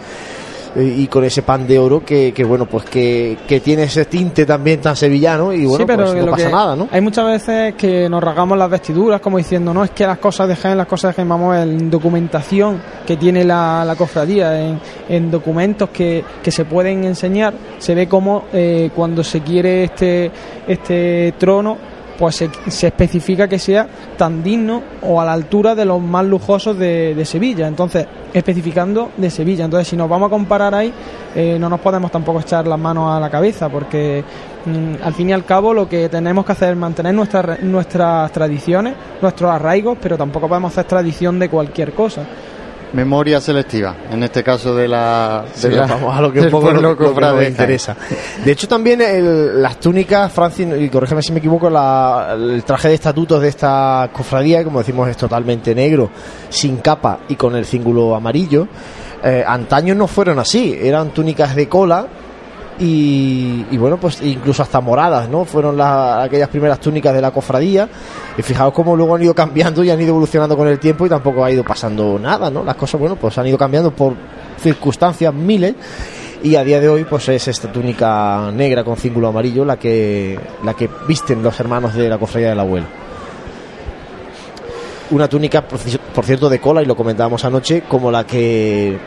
eh, 0.75 0.95
y 0.99 1.07
con 1.07 1.25
ese 1.25 1.43
pan 1.43 1.67
de 1.67 1.79
oro 1.79 2.05
que, 2.05 2.33
que 2.33 2.45
bueno, 2.45 2.67
pues 2.67 2.85
que, 2.85 3.39
que 3.47 3.61
tiene 3.61 3.85
ese 3.85 4.07
tinte 4.07 4.47
también 4.47 4.81
tan 4.81 4.97
sevillano 4.97 5.53
y 5.53 5.65
bueno, 5.67 5.79
sí, 5.79 5.85
pero 5.87 6.05
pues 6.05 6.25
no 6.25 6.31
pasa 6.31 6.51
nada, 6.51 6.77
¿no? 6.77 6.89
Hay 6.91 7.01
muchas 7.01 7.27
veces 7.27 7.75
que 7.75 8.09
nos 8.09 8.23
rasgamos 8.23 8.57
las 8.57 8.71
vestiduras 8.71 9.21
como 9.21 9.39
diciendo, 9.39 9.75
no, 9.75 9.85
es 9.85 9.91
que 9.91 10.07
las 10.07 10.19
cosas 10.19 10.49
de 10.49 10.57
Jaén, 10.57 10.79
las 10.79 10.87
cosas 10.87 11.11
de 11.11 11.17
Jaén, 11.17 11.29
vamos 11.29 11.57
en 11.57 11.91
documentación 11.91 12.81
que 13.07 13.17
tiene 13.17 13.45
la, 13.45 13.85
la 13.85 13.97
cofradía, 13.97 14.61
en, 14.61 14.81
en 15.09 15.31
documentos 15.31 15.91
que, 15.91 16.25
que 16.43 16.51
se 16.51 16.65
pueden 16.65 17.05
enseñar, 17.05 17.55
se 17.79 17.95
ve 17.95 18.09
como 18.09 18.45
eh, 18.53 18.91
cuando 18.95 19.23
se 19.23 19.41
quiere 19.41 19.85
este, 19.85 20.31
este 20.67 21.35
trono 21.39 21.92
pues 22.19 22.37
se, 22.37 22.51
se, 22.69 22.89
especifica 22.89 23.49
que 23.49 23.59
sea 23.59 23.87
tan 24.17 24.43
digno 24.43 24.83
o 25.03 25.21
a 25.21 25.25
la 25.25 25.33
altura 25.33 25.75
de 25.75 25.85
los 25.85 26.01
más 26.01 26.25
lujosos 26.25 26.79
de, 26.79 27.23
Sevilla. 27.25 27.67
Entonces, 27.67 28.07
especificando 28.33 29.11
de 29.17 29.31
Sevilla. 29.31 29.65
Entonces, 29.65 29.89
si 29.89 29.97
nos 29.97 30.09
vamos 30.09 30.27
a 30.27 30.31
comparar 30.31 30.75
ahí, 30.75 30.93
eh, 31.35 31.57
no 31.59 31.69
nos 31.69 31.81
podemos 31.81 32.11
tampoco 32.11 32.41
echar 32.41 32.67
las 32.67 32.79
manos 32.79 33.11
a 33.11 33.21
la 33.21 33.31
cabeza, 33.31 33.69
porque 33.69 34.25
mm, 34.67 35.03
al 35.03 35.15
fin 35.15 35.31
y 35.31 35.33
al 35.33 35.45
cabo 35.45 35.73
lo 35.73 35.89
que 35.89 36.09
tenemos 36.09 36.45
que 36.45 36.53
hacer 36.53 36.71
es 36.71 36.77
mantener 36.77 37.15
nuestras, 37.15 37.63
nuestras 37.63 38.31
tradiciones, 38.33 38.95
nuestros 39.21 39.51
arraigos, 39.51 39.99
pero 40.01 40.17
tampoco 40.19 40.49
podemos 40.49 40.73
hacer 40.73 40.85
tradición 40.85 41.39
de 41.39 41.49
cualquier 41.49 41.93
cosa 41.93 42.27
memoria 42.93 43.41
selectiva, 43.41 43.97
en 44.11 44.23
este 44.23 44.43
caso 44.43 44.75
de 44.75 44.89
la, 44.89 45.45
de 45.55 45.59
sí, 45.59 45.69
la 45.69 45.87
vamos 45.87 46.17
a 46.17 46.21
lo 46.21 46.33
que 46.33 46.41
un 46.41 46.51
poco 46.51 46.71
lo, 46.73 46.97
que 46.97 47.21
nos 47.21 47.49
interesa. 47.49 47.97
De 48.45 48.53
hecho, 48.53 48.69
también 48.69 49.01
el, 49.01 49.61
las 49.63 49.79
túnicas, 49.79 50.33
Francis, 50.33 50.67
y 50.79 50.89
corrígeme 50.89 51.23
si 51.23 51.33
me 51.33 51.39
equivoco, 51.39 51.71
la, 51.71 52.37
el 52.39 52.65
traje 52.65 52.89
de 52.89 52.95
estatutos 52.95 53.41
de 53.41 53.49
esta 53.49 54.11
cofradía, 54.13 54.65
como 54.65 54.79
decimos, 54.79 55.09
es 55.09 55.17
totalmente 55.17 55.75
negro, 55.75 56.11
sin 56.49 56.79
capa 56.79 57.21
y 57.29 57.37
con 57.37 57.57
el 57.57 57.65
cíngulo 57.65 58.15
amarillo. 58.15 58.69
Eh, 59.25 59.45
antaño 59.47 59.95
no 59.95 60.09
fueron 60.09 60.39
así, 60.39 60.77
eran 60.81 61.11
túnicas 61.11 61.55
de 61.55 61.69
cola 61.69 62.09
y, 62.79 63.67
y, 63.71 63.77
bueno, 63.77 63.99
pues 63.99 64.23
incluso 64.23 64.63
hasta 64.63 64.81
moradas, 64.81 65.29
¿no? 65.29 65.45
Fueron 65.45 65.77
la, 65.77 66.23
aquellas 66.23 66.49
primeras 66.49 66.81
túnicas 66.81 67.15
de 67.15 67.21
la 67.21 67.31
cofradía. 67.31 67.89
Y 68.37 68.43
fijaos 68.43 68.73
cómo 68.73 68.97
luego 68.97 69.15
han 69.15 69.23
ido 69.23 69.35
cambiando 69.35 69.85
y 69.85 69.91
han 69.91 70.01
ido 70.01 70.11
evolucionando 70.11 70.57
con 70.57 70.67
el 70.67 70.79
tiempo 70.79 71.07
y 71.07 71.09
tampoco 71.09 71.45
ha 71.45 71.51
ido 71.51 71.65
pasando 71.65 72.19
nada, 72.19 72.51
¿no? 72.51 72.65
Las 72.65 72.77
cosas, 72.77 72.99
bueno, 72.99 73.17
pues 73.17 73.37
han 73.39 73.47
ido 73.47 73.59
cambiando 73.59 73.91
por 73.91 74.15
circunstancias 74.59 75.33
miles. 75.35 75.75
Y 76.43 76.57
a 76.57 76.65
día 76.65 76.81
de 76.81 76.89
hoy, 76.89 77.05
pues 77.05 77.29
es 77.29 77.47
esta 77.47 77.71
túnica 77.71 78.51
negra 78.53 78.83
con 78.83 78.97
cíngulo 78.97 79.29
amarillo 79.29 79.65
la 79.65 79.79
que, 79.79 80.39
la 80.65 80.75
que 80.75 80.91
visten 81.07 81.41
los 81.43 81.59
hermanos 81.61 81.95
de 81.95 82.09
la 82.09 82.19
cofradía 82.19 82.49
del 82.49 82.59
abuelo. 82.59 82.87
Una 85.13 85.29
túnica, 85.29 85.63
por 85.63 86.25
cierto, 86.25 86.49
de 86.49 86.59
cola, 86.59 86.83
y 86.83 86.87
lo 86.87 86.97
comentábamos 86.97 87.45
anoche, 87.45 87.83
como 87.83 88.11
la 88.11 88.27
que 88.27 88.99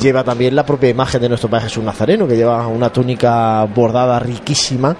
lleva 0.00 0.24
también 0.24 0.54
la 0.54 0.64
propia 0.64 0.90
imagen 0.90 1.20
de 1.20 1.28
nuestro 1.28 1.48
Padre 1.48 1.64
Jesús 1.64 1.84
Nazareno, 1.84 2.26
que 2.26 2.36
lleva 2.36 2.66
una 2.66 2.90
túnica 2.90 3.64
bordada 3.64 4.18
riquísima 4.18 4.96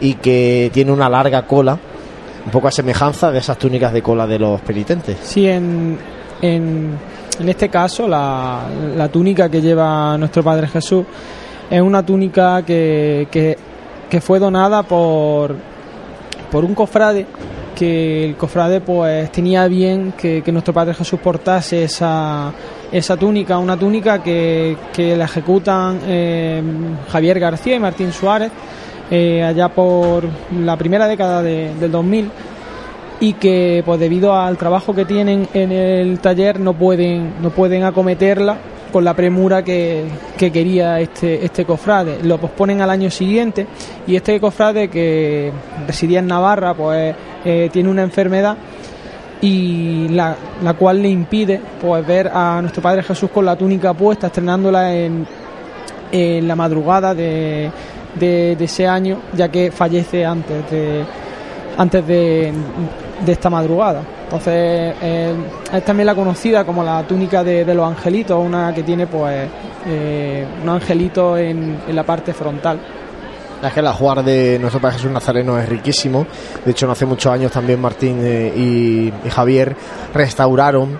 y 0.00 0.14
que 0.14 0.70
tiene 0.72 0.92
una 0.92 1.08
larga 1.08 1.46
cola, 1.46 1.78
un 2.44 2.50
poco 2.50 2.68
a 2.68 2.70
semejanza 2.70 3.30
de 3.30 3.38
esas 3.38 3.58
túnicas 3.58 3.92
de 3.92 4.02
cola 4.02 4.26
de 4.26 4.38
los 4.38 4.60
penitentes. 4.60 5.18
Sí, 5.22 5.46
en, 5.46 5.98
en, 6.40 6.98
en 7.40 7.48
este 7.48 7.68
caso 7.68 8.06
la, 8.06 8.62
la, 8.96 9.08
túnica 9.08 9.48
que 9.48 9.60
lleva 9.60 10.16
nuestro 10.18 10.42
Padre 10.42 10.68
Jesús 10.68 11.04
es 11.70 11.80
una 11.80 12.04
túnica 12.04 12.62
que, 12.62 13.28
que, 13.30 13.56
que 14.08 14.20
fue 14.20 14.38
donada 14.38 14.82
por, 14.82 15.56
por 16.50 16.64
un 16.64 16.74
cofrade 16.74 17.26
que 17.74 18.24
el 18.24 18.36
cofrade 18.36 18.80
pues 18.80 19.30
tenía 19.30 19.68
bien 19.68 20.14
que, 20.16 20.42
que, 20.42 20.50
nuestro 20.50 20.72
Padre 20.72 20.94
Jesús 20.94 21.20
portase 21.20 21.84
esa, 21.84 22.50
esa 22.96 23.16
túnica, 23.16 23.58
una 23.58 23.76
túnica 23.76 24.22
que, 24.22 24.76
que 24.92 25.16
la 25.16 25.26
ejecutan 25.26 26.00
eh, 26.06 26.62
Javier 27.10 27.38
García 27.38 27.76
y 27.76 27.80
Martín 27.80 28.12
Suárez 28.12 28.50
eh, 29.10 29.42
allá 29.42 29.68
por 29.68 30.24
la 30.58 30.76
primera 30.76 31.06
década 31.06 31.42
de, 31.42 31.74
del 31.74 31.90
2000 31.90 32.30
y 33.20 33.34
que 33.34 33.82
pues 33.84 34.00
debido 34.00 34.34
al 34.34 34.56
trabajo 34.56 34.94
que 34.94 35.04
tienen 35.04 35.48
en 35.54 35.72
el 35.72 36.18
taller 36.20 36.58
no 36.58 36.74
pueden 36.74 37.34
no 37.40 37.50
pueden 37.50 37.84
acometerla 37.84 38.58
con 38.92 39.04
la 39.04 39.14
premura 39.14 39.62
que, 39.62 40.04
que, 40.38 40.50
quería 40.50 41.00
este, 41.00 41.44
este 41.44 41.64
cofrade. 41.64 42.22
Lo 42.22 42.38
posponen 42.38 42.80
al 42.80 42.88
año 42.88 43.10
siguiente 43.10 43.66
y 44.06 44.16
este 44.16 44.40
cofrade 44.40 44.88
que 44.88 45.52
residía 45.86 46.20
en 46.20 46.28
Navarra 46.28 46.72
pues 46.72 47.14
eh, 47.44 47.68
tiene 47.70 47.90
una 47.90 48.02
enfermedad 48.02 48.56
y 49.40 50.08
la, 50.08 50.34
la, 50.62 50.74
cual 50.74 51.02
le 51.02 51.08
impide 51.08 51.60
pues 51.80 52.06
ver 52.06 52.30
a 52.32 52.60
nuestro 52.60 52.82
Padre 52.82 53.02
Jesús 53.02 53.30
con 53.30 53.44
la 53.44 53.56
túnica 53.56 53.92
puesta, 53.92 54.28
estrenándola 54.28 54.94
en, 54.94 55.26
en 56.10 56.48
la 56.48 56.56
madrugada 56.56 57.14
de, 57.14 57.70
de, 58.14 58.52
ese 58.58 58.86
año, 58.86 59.18
ya 59.34 59.48
que 59.48 59.70
fallece 59.70 60.24
antes 60.24 60.70
de 60.70 61.04
antes 61.76 62.06
de, 62.06 62.52
de 63.24 63.32
esta 63.32 63.50
madrugada. 63.50 64.02
Entonces 64.24 64.94
eh, 65.02 65.34
es 65.72 65.84
también 65.84 66.06
la 66.06 66.14
conocida 66.14 66.64
como 66.64 66.82
la 66.82 67.02
túnica 67.06 67.44
de, 67.44 67.64
de 67.64 67.74
los 67.74 67.86
angelitos, 67.86 68.42
una 68.42 68.74
que 68.74 68.82
tiene 68.82 69.06
pues 69.06 69.48
eh, 69.86 70.46
un 70.62 70.68
angelito 70.68 71.36
en, 71.36 71.78
en 71.86 71.94
la 71.96 72.02
parte 72.02 72.32
frontal. 72.32 72.78
Es 73.62 73.72
que 73.72 73.80
el 73.80 73.86
ajuar 73.86 74.22
de 74.22 74.58
nuestro 74.58 74.80
Padre 74.80 74.96
Jesús 74.96 75.10
Nazareno 75.10 75.58
es 75.58 75.68
riquísimo. 75.68 76.26
De 76.64 76.72
hecho, 76.72 76.86
no 76.86 76.92
hace 76.92 77.06
muchos 77.06 77.32
años 77.32 77.50
también 77.50 77.80
Martín 77.80 78.18
eh, 78.22 78.52
y, 78.54 79.12
y, 79.26 79.30
Javier 79.30 79.74
restauraron 80.12 80.98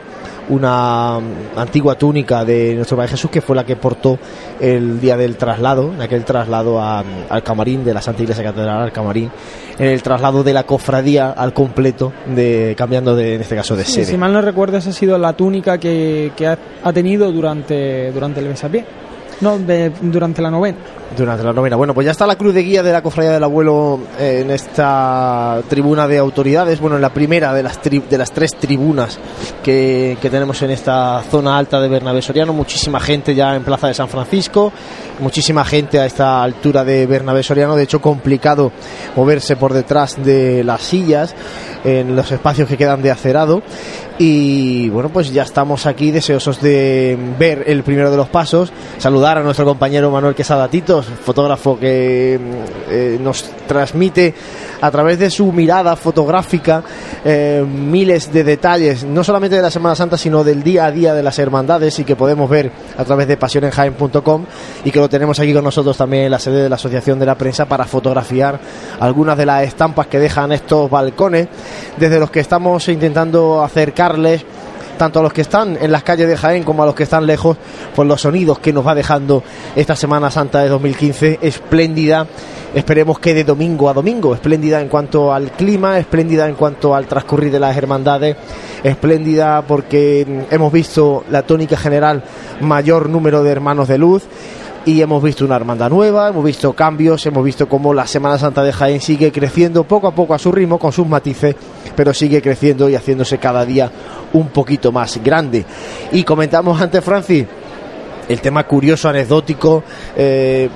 una 0.48 1.16
antigua 1.56 1.96
túnica 1.96 2.44
de 2.44 2.74
nuestro 2.74 2.96
Padre 2.96 3.10
Jesús 3.10 3.30
que 3.30 3.40
fue 3.40 3.56
la 3.56 3.64
que 3.64 3.76
portó 3.76 4.18
el 4.60 5.00
día 5.00 5.16
del 5.16 5.36
traslado, 5.36 5.92
en 5.92 6.00
aquel 6.00 6.24
traslado 6.24 6.80
a, 6.80 7.02
al 7.28 7.42
camarín 7.42 7.84
de 7.84 7.92
la 7.92 8.00
Santa 8.00 8.22
Iglesia 8.22 8.44
Catedral 8.44 8.82
al 8.82 8.92
camarín, 8.92 9.30
en 9.78 9.88
el 9.88 10.02
traslado 10.02 10.42
de 10.42 10.52
la 10.52 10.64
cofradía 10.64 11.30
al 11.32 11.52
completo, 11.52 12.12
de 12.26 12.74
cambiando 12.76 13.16
de, 13.16 13.34
en 13.34 13.40
este 13.40 13.56
caso 13.56 13.76
de 13.76 13.84
sí, 13.84 13.92
sede. 13.92 14.04
Si 14.06 14.16
mal 14.16 14.32
no 14.32 14.40
recuerdo, 14.40 14.76
esa 14.76 14.90
ha 14.90 14.92
sido 14.92 15.18
la 15.18 15.32
túnica 15.32 15.78
que, 15.78 16.32
que 16.36 16.46
ha, 16.46 16.58
ha, 16.82 16.92
tenido 16.92 17.30
durante, 17.32 18.12
durante 18.12 18.40
el 18.40 18.48
besapié. 18.48 18.84
No, 19.40 19.58
de, 19.58 19.92
durante 20.00 20.40
la 20.40 20.50
novena. 20.50 20.78
Durante 21.16 21.44
la 21.44 21.52
novena. 21.52 21.76
Bueno, 21.76 21.94
pues 21.94 22.06
ya 22.06 22.12
está 22.12 22.26
la 22.26 22.36
cruz 22.36 22.54
de 22.54 22.62
guía 22.62 22.82
de 22.82 22.92
la 22.92 23.02
cofradía 23.02 23.32
del 23.32 23.44
abuelo 23.44 24.00
eh, 24.18 24.40
en 24.42 24.50
esta 24.50 25.62
tribuna 25.68 26.08
de 26.08 26.18
autoridades. 26.18 26.80
Bueno, 26.80 26.96
en 26.96 27.02
la 27.02 27.10
primera 27.10 27.52
de 27.52 27.62
las, 27.62 27.80
tri 27.80 28.00
de 28.00 28.18
las 28.18 28.32
tres 28.32 28.56
tribunas 28.56 29.18
que, 29.62 30.16
que, 30.20 30.30
tenemos 30.30 30.60
en 30.62 30.70
esta 30.70 31.22
zona 31.30 31.56
alta 31.56 31.80
de 31.80 31.88
Bernabé 31.88 32.22
Soriano. 32.22 32.52
Muchísima 32.52 32.98
gente 32.98 33.34
ya 33.34 33.54
en 33.54 33.62
Plaza 33.62 33.88
de 33.88 33.94
San 33.94 34.08
Francisco. 34.08 34.72
Muchísima 35.20 35.64
gente 35.64 36.00
a 36.00 36.06
esta 36.06 36.42
altura 36.42 36.84
de 36.84 37.06
Bernabé 37.06 37.42
Soriano. 37.42 37.76
De 37.76 37.82
hecho, 37.82 38.00
complicado 38.00 38.72
moverse 39.16 39.56
por 39.56 39.74
detrás 39.74 40.22
de 40.22 40.64
las 40.64 40.82
sillas 40.82 41.34
en 41.84 42.16
los 42.16 42.32
espacios 42.32 42.68
que 42.68 42.76
quedan 42.76 43.02
de 43.02 43.10
acerado. 43.10 43.62
Y 44.18 44.88
bueno, 44.88 45.10
pues 45.10 45.30
ya 45.30 45.42
estamos 45.42 45.84
aquí 45.84 46.10
deseosos 46.10 46.60
de 46.62 47.18
ver 47.38 47.64
el 47.66 47.82
primero 47.82 48.10
de 48.10 48.16
los 48.16 48.28
pasos. 48.28 48.72
Saludar 48.96 49.36
a 49.36 49.42
nuestro 49.42 49.66
compañero 49.66 50.10
Manuel 50.10 50.34
Quesada 50.34 50.68
Titos, 50.68 51.04
fotógrafo 51.04 51.78
que 51.78 52.38
eh, 52.88 53.18
nos 53.20 53.42
transmite 53.66 54.34
a 54.80 54.90
través 54.90 55.18
de 55.18 55.30
su 55.30 55.52
mirada 55.52 55.96
fotográfica 55.96 56.82
eh, 57.24 57.64
miles 57.66 58.32
de 58.32 58.44
detalles, 58.44 59.04
no 59.04 59.24
solamente 59.24 59.56
de 59.56 59.62
la 59.62 59.70
Semana 59.70 59.94
Santa, 59.94 60.16
sino 60.16 60.44
del 60.44 60.62
día 60.62 60.86
a 60.86 60.92
día 60.92 61.14
de 61.14 61.22
las 61.22 61.38
hermandades 61.38 61.98
y 61.98 62.04
que 62.04 62.16
podemos 62.16 62.48
ver 62.48 62.70
a 62.96 63.04
través 63.04 63.28
de 63.28 63.36
pasionenjaen.com 63.36 64.44
y 64.84 64.90
que 64.90 64.98
lo 64.98 65.08
tenemos 65.08 65.40
aquí 65.40 65.52
con 65.52 65.64
nosotros 65.64 65.96
también 65.96 66.24
en 66.24 66.30
la 66.30 66.38
sede 66.38 66.62
de 66.62 66.68
la 66.68 66.76
Asociación 66.76 67.18
de 67.18 67.26
la 67.26 67.36
Prensa 67.36 67.66
para 67.66 67.84
fotografiar 67.84 68.60
algunas 69.00 69.36
de 69.36 69.46
las 69.46 69.62
estampas 69.64 70.06
que 70.06 70.18
dejan 70.18 70.52
estos 70.52 70.90
balcones, 70.90 71.48
desde 71.96 72.20
los 72.20 72.30
que 72.30 72.40
estamos 72.40 72.88
intentando 72.88 73.62
acercarles 73.62 74.44
tanto 74.96 75.20
a 75.20 75.22
los 75.22 75.32
que 75.32 75.42
están 75.42 75.78
en 75.80 75.92
las 75.92 76.02
calles 76.02 76.28
de 76.28 76.36
Jaén 76.36 76.62
como 76.62 76.82
a 76.82 76.86
los 76.86 76.94
que 76.94 77.04
están 77.04 77.26
lejos, 77.26 77.56
por 77.94 78.06
los 78.06 78.20
sonidos 78.20 78.58
que 78.58 78.72
nos 78.72 78.86
va 78.86 78.94
dejando 78.94 79.42
esta 79.74 79.96
Semana 79.96 80.30
Santa 80.30 80.60
de 80.62 80.68
2015, 80.68 81.38
espléndida, 81.42 82.26
esperemos 82.74 83.18
que 83.18 83.34
de 83.34 83.44
domingo 83.44 83.88
a 83.88 83.94
domingo, 83.94 84.34
espléndida 84.34 84.80
en 84.80 84.88
cuanto 84.88 85.32
al 85.32 85.52
clima, 85.52 85.98
espléndida 85.98 86.48
en 86.48 86.54
cuanto 86.54 86.94
al 86.94 87.06
transcurrir 87.06 87.52
de 87.52 87.60
las 87.60 87.76
hermandades, 87.76 88.36
espléndida 88.82 89.62
porque 89.62 90.46
hemos 90.50 90.72
visto 90.72 91.24
la 91.30 91.42
tónica 91.42 91.76
general, 91.76 92.22
mayor 92.60 93.08
número 93.08 93.42
de 93.42 93.50
hermanos 93.50 93.88
de 93.88 93.98
luz, 93.98 94.24
y 94.86 95.02
hemos 95.02 95.20
visto 95.20 95.44
una 95.44 95.56
hermandad 95.56 95.90
nueva, 95.90 96.28
hemos 96.28 96.44
visto 96.44 96.72
cambios, 96.72 97.26
hemos 97.26 97.44
visto 97.44 97.68
cómo 97.68 97.92
la 97.92 98.06
Semana 98.06 98.38
Santa 98.38 98.62
de 98.62 98.72
Jaén 98.72 99.00
sigue 99.00 99.32
creciendo 99.32 99.82
poco 99.82 100.06
a 100.06 100.14
poco 100.14 100.32
a 100.32 100.38
su 100.38 100.52
ritmo, 100.52 100.78
con 100.78 100.92
sus 100.92 101.08
matices, 101.08 101.56
pero 101.96 102.14
sigue 102.14 102.40
creciendo 102.40 102.88
y 102.88 102.94
haciéndose 102.94 103.38
cada 103.38 103.64
día 103.64 103.90
un 104.36 104.48
poquito 104.48 104.92
más 104.92 105.22
grande. 105.22 105.64
Y 106.12 106.24
comentamos 106.24 106.80
antes, 106.80 107.02
Francis, 107.02 107.46
el 108.28 108.40
tema 108.40 108.64
curioso, 108.64 109.08
anecdótico, 109.08 109.82
eh, 110.16 110.68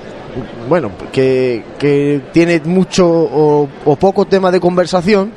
bueno, 0.69 0.91
que, 1.11 1.63
que, 1.77 2.21
tiene 2.31 2.61
mucho 2.63 3.07
o, 3.07 3.67
o, 3.85 3.95
poco 3.97 4.25
tema 4.25 4.51
de 4.51 4.59
conversación, 4.59 5.33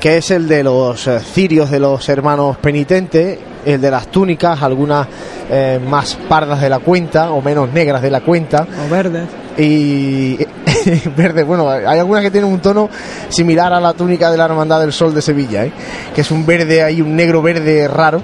que 0.00 0.16
es 0.16 0.30
el 0.30 0.48
de 0.48 0.64
los 0.64 1.06
eh, 1.06 1.20
cirios 1.20 1.70
de 1.70 1.78
los 1.78 2.08
hermanos 2.08 2.56
penitentes, 2.56 3.38
el 3.64 3.80
de 3.80 3.90
las 3.90 4.08
túnicas, 4.08 4.60
algunas 4.62 5.06
eh, 5.50 5.80
más 5.88 6.16
pardas 6.28 6.60
de 6.60 6.68
la 6.68 6.80
cuenta 6.80 7.30
o 7.30 7.40
menos 7.40 7.72
negras 7.72 8.02
de 8.02 8.10
la 8.10 8.20
cuenta. 8.20 8.66
O 8.86 8.90
verdes. 8.90 9.28
Y 9.56 10.38
verde, 11.16 11.42
bueno, 11.42 11.68
hay 11.68 11.98
algunas 11.98 12.22
que 12.22 12.30
tienen 12.30 12.50
un 12.50 12.60
tono 12.60 12.88
similar 13.28 13.72
a 13.72 13.80
la 13.80 13.92
túnica 13.94 14.30
de 14.30 14.36
la 14.36 14.44
Hermandad 14.44 14.80
del 14.80 14.92
Sol 14.92 15.14
de 15.14 15.22
Sevilla, 15.22 15.64
¿eh? 15.64 15.72
que 16.14 16.20
es 16.20 16.30
un 16.30 16.44
verde 16.44 16.82
ahí, 16.82 17.00
un 17.00 17.14
negro 17.14 17.42
verde 17.42 17.88
raro. 17.88 18.22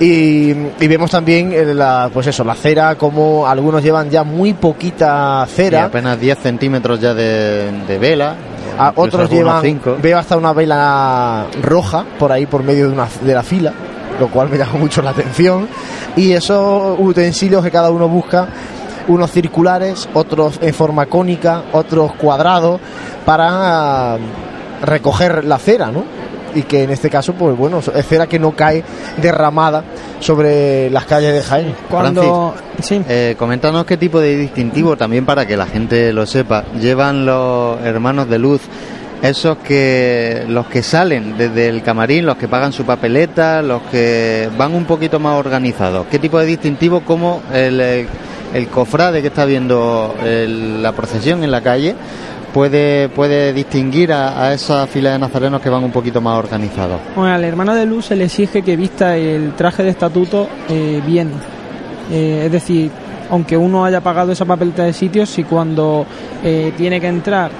Y, 0.00 0.50
y 0.50 0.88
vemos 0.88 1.10
también 1.10 1.76
la, 1.76 2.10
pues 2.12 2.26
eso, 2.26 2.44
la 2.44 2.54
cera, 2.54 2.96
como 2.96 3.46
algunos 3.46 3.82
llevan 3.82 4.10
ya 4.10 4.24
muy 4.24 4.54
poquita 4.54 5.46
cera. 5.48 5.84
Apenas 5.84 6.18
10 6.20 6.38
centímetros 6.38 7.00
ya 7.00 7.14
de, 7.14 7.70
de 7.86 7.98
vela. 7.98 8.36
A 8.78 8.92
otros 8.94 9.28
llevan, 9.28 9.80
veo 10.00 10.18
hasta 10.18 10.36
una 10.36 10.52
vela 10.52 11.46
roja 11.62 12.04
por 12.18 12.30
ahí 12.30 12.46
por 12.46 12.62
medio 12.62 12.86
de, 12.86 12.92
una, 12.92 13.08
de 13.22 13.34
la 13.34 13.42
fila, 13.42 13.72
lo 14.20 14.28
cual 14.28 14.48
me 14.48 14.56
llama 14.56 14.74
mucho 14.74 15.02
la 15.02 15.10
atención. 15.10 15.68
Y 16.16 16.32
esos 16.32 16.96
utensilios 16.98 17.64
que 17.64 17.72
cada 17.72 17.90
uno 17.90 18.08
busca, 18.08 18.46
unos 19.08 19.30
circulares, 19.30 20.08
otros 20.14 20.58
en 20.62 20.74
forma 20.74 21.06
cónica, 21.06 21.64
otros 21.72 22.12
cuadrados, 22.14 22.80
para 23.24 24.16
recoger 24.82 25.44
la 25.44 25.58
cera, 25.58 25.90
¿no? 25.90 26.04
y 26.54 26.62
que 26.62 26.82
en 26.82 26.90
este 26.90 27.10
caso, 27.10 27.34
pues 27.34 27.56
bueno, 27.56 27.78
es 27.78 28.06
cera 28.06 28.26
que 28.26 28.38
no 28.38 28.52
cae 28.52 28.82
derramada 29.20 29.84
sobre 30.20 30.90
las 30.90 31.04
calles 31.04 31.32
de 31.32 31.42
Jaén. 31.42 31.74
Cuando, 31.88 32.54
sí. 32.80 33.02
eh, 33.08 33.36
coméntanos 33.38 33.84
qué 33.84 33.96
tipo 33.96 34.20
de 34.20 34.36
distintivo, 34.36 34.96
también 34.96 35.26
para 35.26 35.46
que 35.46 35.56
la 35.56 35.66
gente 35.66 36.12
lo 36.12 36.26
sepa, 36.26 36.64
llevan 36.80 37.26
los 37.26 37.80
hermanos 37.82 38.28
de 38.28 38.38
luz 38.38 38.62
esos 39.22 39.58
que 39.58 40.44
los 40.48 40.66
que 40.66 40.82
salen 40.82 41.36
desde 41.36 41.68
el 41.68 41.82
camarín, 41.82 42.24
los 42.24 42.36
que 42.36 42.46
pagan 42.46 42.72
su 42.72 42.84
papeleta, 42.84 43.62
los 43.62 43.82
que 43.90 44.48
van 44.56 44.74
un 44.74 44.84
poquito 44.84 45.18
más 45.18 45.36
organizados. 45.38 46.06
¿Qué 46.08 46.20
tipo 46.20 46.38
de 46.38 46.46
distintivo 46.46 47.00
como 47.00 47.42
el, 47.52 48.06
el 48.54 48.68
cofrade 48.68 49.20
que 49.20 49.28
está 49.28 49.44
viendo 49.44 50.14
la 50.22 50.92
procesión 50.92 51.44
en 51.44 51.50
la 51.50 51.60
calle? 51.60 51.94
puede, 52.52 53.08
puede 53.08 53.52
distinguir 53.52 54.12
a, 54.12 54.52
esa 54.52 54.86
fila 54.86 55.12
de 55.12 55.18
nazarenos 55.18 55.60
que 55.60 55.68
van 55.68 55.84
un 55.84 55.92
poquito 55.92 56.20
más 56.20 56.38
organizados? 56.38 57.00
Bueno, 57.14 57.34
al 57.34 57.44
hermano 57.44 57.74
de 57.74 57.86
luz 57.86 58.06
se 58.06 58.16
le 58.16 58.24
exige 58.24 58.62
que 58.62 58.76
vista 58.76 59.16
el 59.16 59.52
traje 59.52 59.82
de 59.82 59.90
estatuto 59.90 60.48
eh, 60.68 61.00
bien. 61.06 61.30
Eh, 62.10 62.42
es 62.46 62.52
decir, 62.52 62.90
aunque 63.30 63.56
uno 63.56 63.84
haya 63.84 64.00
pagado 64.00 64.32
esa 64.32 64.44
papeleta 64.44 64.84
de 64.84 64.92
sitios, 64.92 65.28
si 65.28 65.44
cuando 65.44 66.06
eh, 66.42 66.72
tiene 66.76 67.00
que 67.00 67.08
entrar 67.08 67.50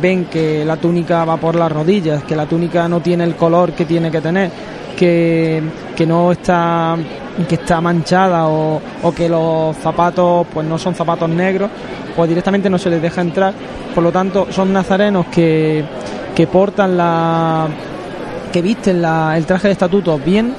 ven 0.00 0.26
que 0.26 0.64
la 0.64 0.76
túnica 0.76 1.24
va 1.24 1.36
por 1.36 1.56
las 1.56 1.72
rodillas, 1.72 2.22
que 2.22 2.36
la 2.36 2.46
túnica 2.46 2.86
no 2.86 3.00
tiene 3.00 3.24
el 3.24 3.34
color 3.34 3.72
que 3.72 3.84
tiene 3.84 4.08
que 4.08 4.20
tener, 4.20 4.48
que, 4.96 5.60
que 5.94 6.06
no 6.06 6.32
está 6.32 6.96
que 7.48 7.56
está 7.56 7.80
manchada 7.80 8.46
o, 8.46 8.80
o, 9.02 9.12
que 9.12 9.28
los 9.28 9.76
zapatos 9.78 10.46
pues 10.52 10.66
no 10.66 10.78
son 10.78 10.94
zapatos 10.94 11.28
negros 11.28 11.68
pues 12.14 12.28
directamente 12.28 12.70
no 12.70 12.78
se 12.78 12.90
les 12.90 13.02
deja 13.02 13.20
entrar. 13.20 13.52
Por 13.94 14.04
lo 14.04 14.12
tanto 14.12 14.46
son 14.50 14.72
nazarenos 14.72 15.26
que, 15.26 15.84
que 16.34 16.46
portan 16.46 16.96
la 16.96 17.66
que 18.52 18.62
visten 18.62 19.02
la, 19.02 19.36
el 19.36 19.46
traje 19.46 19.68
de 19.68 19.72
estatuto 19.72 20.18
bien 20.18 20.54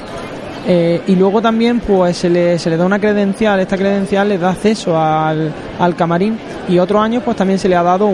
eh, 0.67 1.01
y 1.07 1.15
luego 1.15 1.41
también 1.41 1.79
pues 1.79 2.17
se 2.17 2.29
le, 2.29 2.57
se 2.57 2.69
le 2.69 2.77
da 2.77 2.85
una 2.85 2.99
credencial. 2.99 3.59
Esta 3.59 3.77
credencial 3.77 4.27
le 4.27 4.37
da 4.37 4.49
acceso 4.49 4.99
al, 4.99 5.51
al 5.79 5.95
camarín 5.95 6.37
y 6.67 6.79
otros 6.79 7.01
años 7.01 7.23
pues 7.23 7.37
también 7.37 7.59
se 7.59 7.69
le 7.69 7.75
ha 7.75 7.83
dado 7.83 8.07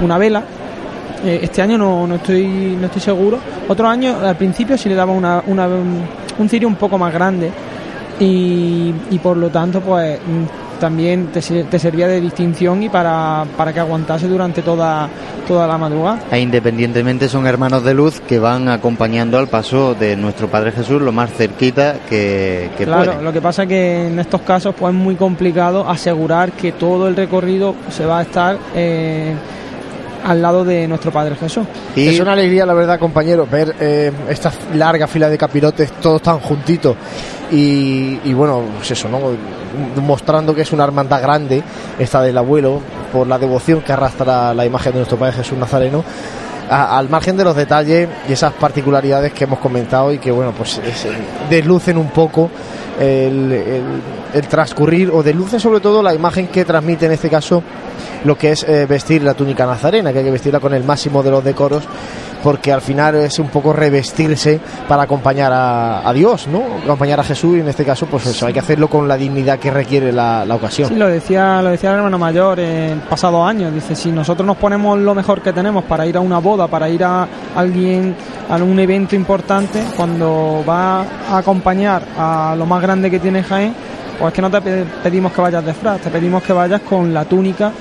una 0.00 0.18
vela. 0.18 0.42
Eh, 1.24 1.40
este 1.42 1.62
año 1.62 1.78
no, 1.78 2.06
no, 2.06 2.16
estoy 2.16 2.76
no 2.78 2.86
estoy 2.86 3.00
seguro. 3.00 3.38
Otro 3.68 3.88
año 3.88 4.16
al 4.22 4.36
principio 4.36 4.76
sí 4.76 4.88
le 4.88 4.94
daba 4.94 5.12
una, 5.12 5.42
un 6.38 6.48
cirio 6.48 6.68
un 6.68 6.76
poco 6.76 6.98
más 6.98 7.12
grande 7.12 7.50
y, 8.20 8.92
y 9.10 9.18
por 9.18 9.36
lo 9.36 9.50
tanto 9.50 9.80
pues 9.80 10.18
también 10.78 11.28
te, 11.28 11.40
te, 11.40 11.78
servía 11.78 12.06
de 12.06 12.20
distinción 12.20 12.82
y 12.82 12.88
para, 12.88 13.44
para 13.56 13.72
que 13.72 13.80
aguantase 13.80 14.28
durante 14.28 14.62
toda, 14.62 15.08
toda 15.46 15.66
la 15.66 15.78
madrugada. 15.78 16.18
E 16.30 16.40
independientemente 16.40 17.28
son 17.28 17.46
hermanos 17.46 17.84
de 17.84 17.94
luz 17.94 18.20
que 18.20 18.38
van 18.38 18.68
acompañando 18.68 19.38
al 19.38 19.48
paso 19.48 19.94
de 19.94 20.16
nuestro 20.16 20.48
Padre 20.48 20.72
Jesús 20.72 21.00
lo 21.00 21.12
más 21.12 21.32
cerquita 21.32 22.00
que, 22.08 22.70
que 22.76 22.84
claro, 22.84 23.22
lo 23.22 23.32
que 23.32 23.40
pasa 23.40 23.62
es 23.62 23.68
que 23.68 24.08
en 24.08 24.18
estos 24.18 24.42
casos 24.42 24.74
pues 24.78 24.94
es 24.94 25.00
muy 25.00 25.14
complicado 25.14 25.88
asegurar 25.88 26.52
que 26.52 26.72
todo 26.72 27.08
el 27.08 27.16
recorrido 27.16 27.74
se 27.90 28.04
va 28.04 28.18
a 28.18 28.22
estar... 28.22 28.58
Eh, 28.74 29.34
al 30.24 30.40
lado 30.40 30.64
de 30.64 30.88
nuestro 30.88 31.12
Padre 31.12 31.36
Jesús. 31.36 31.66
Y 31.94 32.08
es 32.08 32.18
una 32.18 32.32
alegría, 32.32 32.64
la 32.64 32.74
verdad, 32.74 32.98
compañeros, 32.98 33.50
ver 33.50 33.76
eh, 33.78 34.10
esta 34.28 34.52
larga 34.74 35.06
fila 35.06 35.28
de 35.28 35.36
capirotes, 35.38 35.92
todos 36.00 36.22
tan 36.22 36.40
juntitos 36.40 36.96
y, 37.50 38.18
y, 38.24 38.32
bueno, 38.32 38.62
pues 38.78 38.90
eso, 38.90 39.08
¿no? 39.08 39.20
Mostrando 40.00 40.54
que 40.54 40.62
es 40.62 40.72
una 40.72 40.84
hermandad 40.84 41.20
grande, 41.20 41.62
esta 41.98 42.22
del 42.22 42.38
abuelo, 42.38 42.80
por 43.12 43.26
la 43.26 43.38
devoción 43.38 43.82
que 43.82 43.92
arrastra 43.92 44.54
la 44.54 44.64
imagen 44.64 44.92
de 44.92 44.98
nuestro 45.00 45.18
Padre 45.18 45.34
Jesús 45.34 45.58
Nazareno. 45.58 46.02
al 46.70 47.10
margen 47.10 47.36
de 47.36 47.44
los 47.44 47.54
detalles 47.54 48.08
y 48.26 48.32
esas 48.32 48.54
particularidades 48.54 49.34
que 49.34 49.44
hemos 49.44 49.58
comentado 49.58 50.10
y 50.10 50.18
que 50.18 50.30
bueno 50.30 50.52
pues 50.56 50.80
deslucen 51.50 51.98
un 51.98 52.08
poco 52.08 52.50
el, 52.98 53.52
el, 53.52 53.82
el, 54.32 54.48
transcurrir 54.48 55.10
o 55.10 55.22
desluce 55.22 55.60
sobre 55.60 55.80
todo 55.80 56.02
la 56.02 56.14
imagen 56.14 56.46
que 56.46 56.64
transmite 56.64 57.04
en 57.04 57.12
este 57.12 57.28
caso 57.28 57.62
lo 58.24 58.36
que 58.36 58.52
es 58.52 58.62
eh, 58.64 58.86
vestir 58.86 59.22
la 59.22 59.34
túnica 59.34 59.66
nazarena, 59.66 60.12
que 60.12 60.18
hay 60.18 60.24
que 60.24 60.30
vestirla 60.30 60.60
con 60.60 60.74
el 60.74 60.84
máximo 60.84 61.22
de 61.22 61.30
los 61.30 61.44
decoros 61.44 61.84
porque 62.44 62.70
al 62.70 62.82
final 62.82 63.14
es 63.14 63.38
un 63.38 63.48
poco 63.48 63.72
revestirse 63.72 64.60
para 64.86 65.04
acompañar 65.04 65.50
a, 65.54 66.12
Dios, 66.12 66.46
¿no? 66.46 66.62
Acompañar 66.84 67.18
a 67.18 67.24
Jesús 67.24 67.56
y 67.56 67.60
en 67.60 67.68
este 67.68 67.86
caso 67.86 68.04
pues 68.04 68.26
eso, 68.26 68.46
hay 68.46 68.52
que 68.52 68.58
hacerlo 68.58 68.86
con 68.88 69.08
la 69.08 69.16
dignidad 69.16 69.58
que 69.58 69.70
requiere 69.70 70.12
la, 70.12 70.44
ocasión. 70.50 70.90
Sí, 70.90 70.94
lo 70.94 71.08
decía, 71.08 71.62
lo 71.62 71.70
decía 71.70 71.90
el 71.92 71.96
hermano 71.96 72.18
mayor 72.18 72.60
en 72.60 73.00
pasados 73.00 73.48
años, 73.48 73.72
dice, 73.72 73.96
si 73.96 74.12
nosotros 74.12 74.46
nos 74.46 74.58
ponemos 74.58 74.98
lo 74.98 75.14
mejor 75.14 75.40
que 75.40 75.54
tenemos 75.54 75.84
para 75.84 76.06
ir 76.06 76.18
a 76.18 76.20
una 76.20 76.38
boda, 76.38 76.68
para 76.68 76.86
ir 76.90 77.02
a 77.02 77.26
alguien, 77.56 78.14
a 78.50 78.56
un 78.56 78.78
evento 78.78 79.16
importante, 79.16 79.82
cuando 79.96 80.62
va 80.68 81.00
a 81.00 81.38
acompañar 81.38 82.02
a 82.18 82.54
lo 82.58 82.66
más 82.66 82.82
grande 82.82 83.10
que 83.10 83.20
tiene 83.20 83.42
Jaén, 83.42 83.74
pues 84.18 84.28
es 84.28 84.34
que 84.34 84.42
no 84.42 84.50
te 84.50 84.60
pedimos 85.02 85.32
que 85.32 85.40
vayas 85.40 85.64
de 85.64 85.72
fraz, 85.72 86.02
te 86.02 86.10
pedimos 86.10 86.42
que 86.42 86.52
vayas 86.52 86.82
con 86.82 87.14
la 87.14 87.24
túnica 87.24 87.72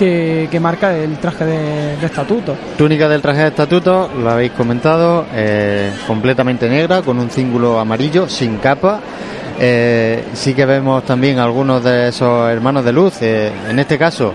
que, 0.00 0.60
marca 0.60 0.96
el 0.96 1.18
traje 1.18 1.44
de, 1.44 2.06
estatuto. 2.06 2.56
Túnica 2.78 3.06
del 3.08 3.20
traje 3.20 3.42
de 3.42 3.48
estatuto, 3.48 4.10
lo 4.18 4.30
habéis 4.30 4.52
comentado, 4.52 5.26
eh, 5.34 5.92
completamente 6.06 6.68
negra, 6.70 7.02
con 7.02 7.18
un 7.18 7.30
cíngulo 7.30 7.78
amarillo, 7.78 8.26
sin 8.28 8.56
capa. 8.56 9.00
Eh, 9.58 10.24
sí 10.32 10.54
que 10.54 10.64
vemos 10.64 11.04
también 11.04 11.38
algunos 11.38 11.84
de 11.84 12.08
esos 12.08 12.48
hermanos 12.50 12.82
de 12.82 12.92
luz, 12.92 13.20
eh, 13.20 13.52
en 13.68 13.78
este 13.78 13.98
caso 13.98 14.32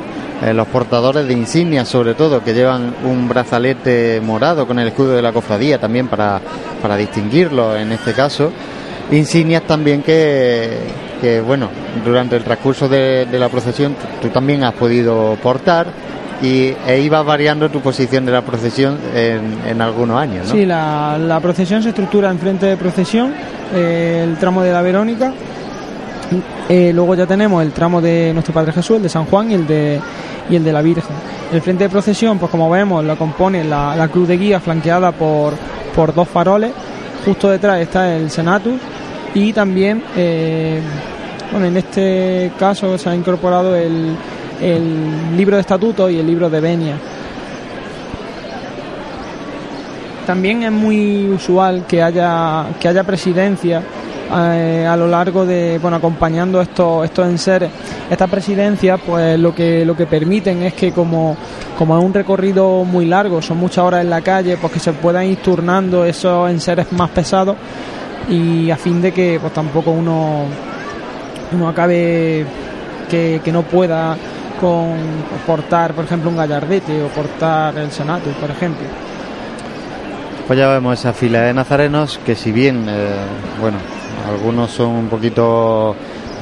los 0.54 0.68
portadores 0.68 1.26
de 1.26 1.34
insignias 1.34 1.88
sobre 1.88 2.14
todo, 2.14 2.44
que 2.44 2.54
llevan 2.54 2.94
un 3.06 3.28
brazalete 3.28 4.22
morado 4.22 4.68
con 4.68 4.78
el 4.78 4.90
escudo 4.90 5.14
de 5.14 5.22
la 5.22 5.32
cofradía 5.32 5.80
también 5.80 6.08
para, 6.10 6.40
para 6.82 6.98
distinguirlo 6.98 7.76
en 7.76 7.94
este 7.94 8.14
caso. 8.14 8.52
Insignias 9.12 9.64
también 9.64 10.04
que, 10.04 10.78
que 11.22 11.42
bueno, 11.42 11.70
durante 12.04 12.36
el 12.36 12.44
transcurso 12.44 12.88
de, 12.88 13.28
la 13.32 13.50
procesión 13.50 13.96
tú 14.22 14.30
también 14.30 14.64
has 14.64 14.74
podido 14.74 15.38
portar 15.42 15.88
y 16.42 16.74
e 16.86 17.00
iba 17.00 17.22
variando 17.24 17.70
tu 17.70 17.80
posición 17.80 18.26
de 18.26 18.32
la 18.32 18.42
procesión 18.42 18.98
en, 19.16 19.82
algunos 19.82 20.20
años, 20.20 20.48
¿no? 20.48 20.54
Sí, 20.54 20.66
la, 20.66 21.40
procesión 21.42 21.82
se 21.82 21.90
estructura 21.90 22.30
en 22.30 22.40
frente 22.40 22.66
de 22.66 22.78
procesión, 22.78 23.34
eh, 23.74 24.22
el 24.24 24.38
tramo 24.38 24.62
de 24.62 24.72
la 24.72 24.82
Verónica, 24.82 25.34
eh, 26.68 26.92
luego 26.94 27.16
ya 27.16 27.26
tenemos 27.26 27.64
el 27.64 27.72
tramo 27.72 28.02
de 28.02 28.32
nuestro 28.34 28.54
Padre 28.54 28.74
Jesús, 28.74 28.98
el 28.98 29.04
de 29.04 29.10
San 29.10 29.26
Juan 29.26 29.52
y 29.52 29.54
el 29.54 29.68
de, 29.68 30.02
y 30.50 30.56
el 30.56 30.64
de 30.64 30.74
la 30.74 30.82
Virgen. 30.82 31.16
El 31.54 31.62
frente 31.62 31.86
de 31.86 31.90
procesión, 31.90 32.38
pues 32.38 32.52
como 32.52 32.70
vemos, 32.70 33.04
la 33.04 33.16
compone 33.16 33.64
la, 33.64 33.96
la 33.96 34.08
cruz 34.10 34.28
de 34.28 34.38
guía 34.38 34.60
flanqueada 34.60 35.12
por, 35.12 35.54
por 35.96 36.14
dos 36.14 36.28
faroles, 36.28 36.72
justo 37.24 37.50
detrás 37.50 37.80
está 37.80 38.16
el 38.16 38.30
Senatus 38.30 38.74
y 39.36 39.54
también 39.54 40.02
eh, 40.16 40.82
bueno, 41.52 41.68
en 41.68 41.78
este 41.78 42.52
caso 42.58 42.98
se 42.98 43.10
ha 43.10 43.16
incorporado 43.16 43.76
el, 43.76 44.16
el 44.62 45.38
libro 45.38 45.58
de 45.58 45.62
estatuto 45.62 46.10
y 46.10 46.18
el 46.18 46.26
libro 46.26 46.50
de 46.50 46.60
venia. 46.60 46.98
También 50.26 50.64
es 50.64 50.72
muy 50.72 51.30
usual 51.30 51.86
que 51.88 52.02
haya, 52.02 52.66
que 52.80 52.88
haya 52.88 53.04
presidencia 53.04 53.84
eh, 54.36 54.88
a 54.90 54.98
lo 54.98 55.08
largo 55.08 55.46
de, 55.46 55.78
bueno, 55.80 55.98
acompañando 55.98 56.60
estos, 56.62 57.06
estos 57.06 57.28
enseres. 57.28 57.70
Estas 58.10 58.30
presidencias, 58.30 59.00
pues 59.06 59.40
lo 59.40 59.54
que, 59.54 59.86
lo 59.86 59.96
que 59.96 60.08
permiten 60.08 60.64
es 60.64 60.74
que 60.74 60.92
como, 60.92 61.38
como 61.78 61.98
es 61.98 62.04
un 62.04 62.14
recorrido 62.14 62.84
muy 62.84 63.06
largo, 63.06 63.42
son 63.42 63.58
muchas 63.58 63.86
horas 63.86 64.02
en 64.02 64.10
la 64.10 64.22
calle, 64.22 64.58
pues 64.58 64.74
que 64.74 64.80
se 64.80 64.94
puedan 64.94 65.26
ir 65.26 65.38
turnando 65.38 66.06
esos 66.06 66.50
enseres 66.50 66.92
más 66.92 67.12
pesados 67.12 67.56
y 68.30 68.72
a 68.72 68.78
fin 68.78 69.02
de 69.02 69.12
que 69.12 69.40
pues 69.40 69.54
tampoco 69.54 69.92
uno 69.92 70.46
uno 71.52 71.70
acabe 71.70 72.46
que, 73.10 73.42
no 73.52 73.64
pueda 73.64 74.18
con 74.60 74.96
portar 75.46 75.94
por 75.94 76.06
ejemplo 76.06 76.30
un 76.30 76.38
gallardete 76.38 77.04
o 77.04 77.08
portar 77.08 77.78
el 77.78 77.92
senato 77.92 78.30
por 78.42 78.50
ejemplo. 78.50 78.86
Pues 80.48 80.60
ya 80.60 80.68
vemos 80.68 81.00
esa 81.00 81.14
fila 81.14 81.42
de 81.42 81.54
nazarenos 81.54 82.20
que 82.26 82.36
si 82.36 82.52
bien 82.52 82.86
eh, 82.88 83.16
bueno 83.60 83.78
algunos 84.28 84.72
son 84.72 84.90
un 84.90 85.08
poquito 85.08 85.96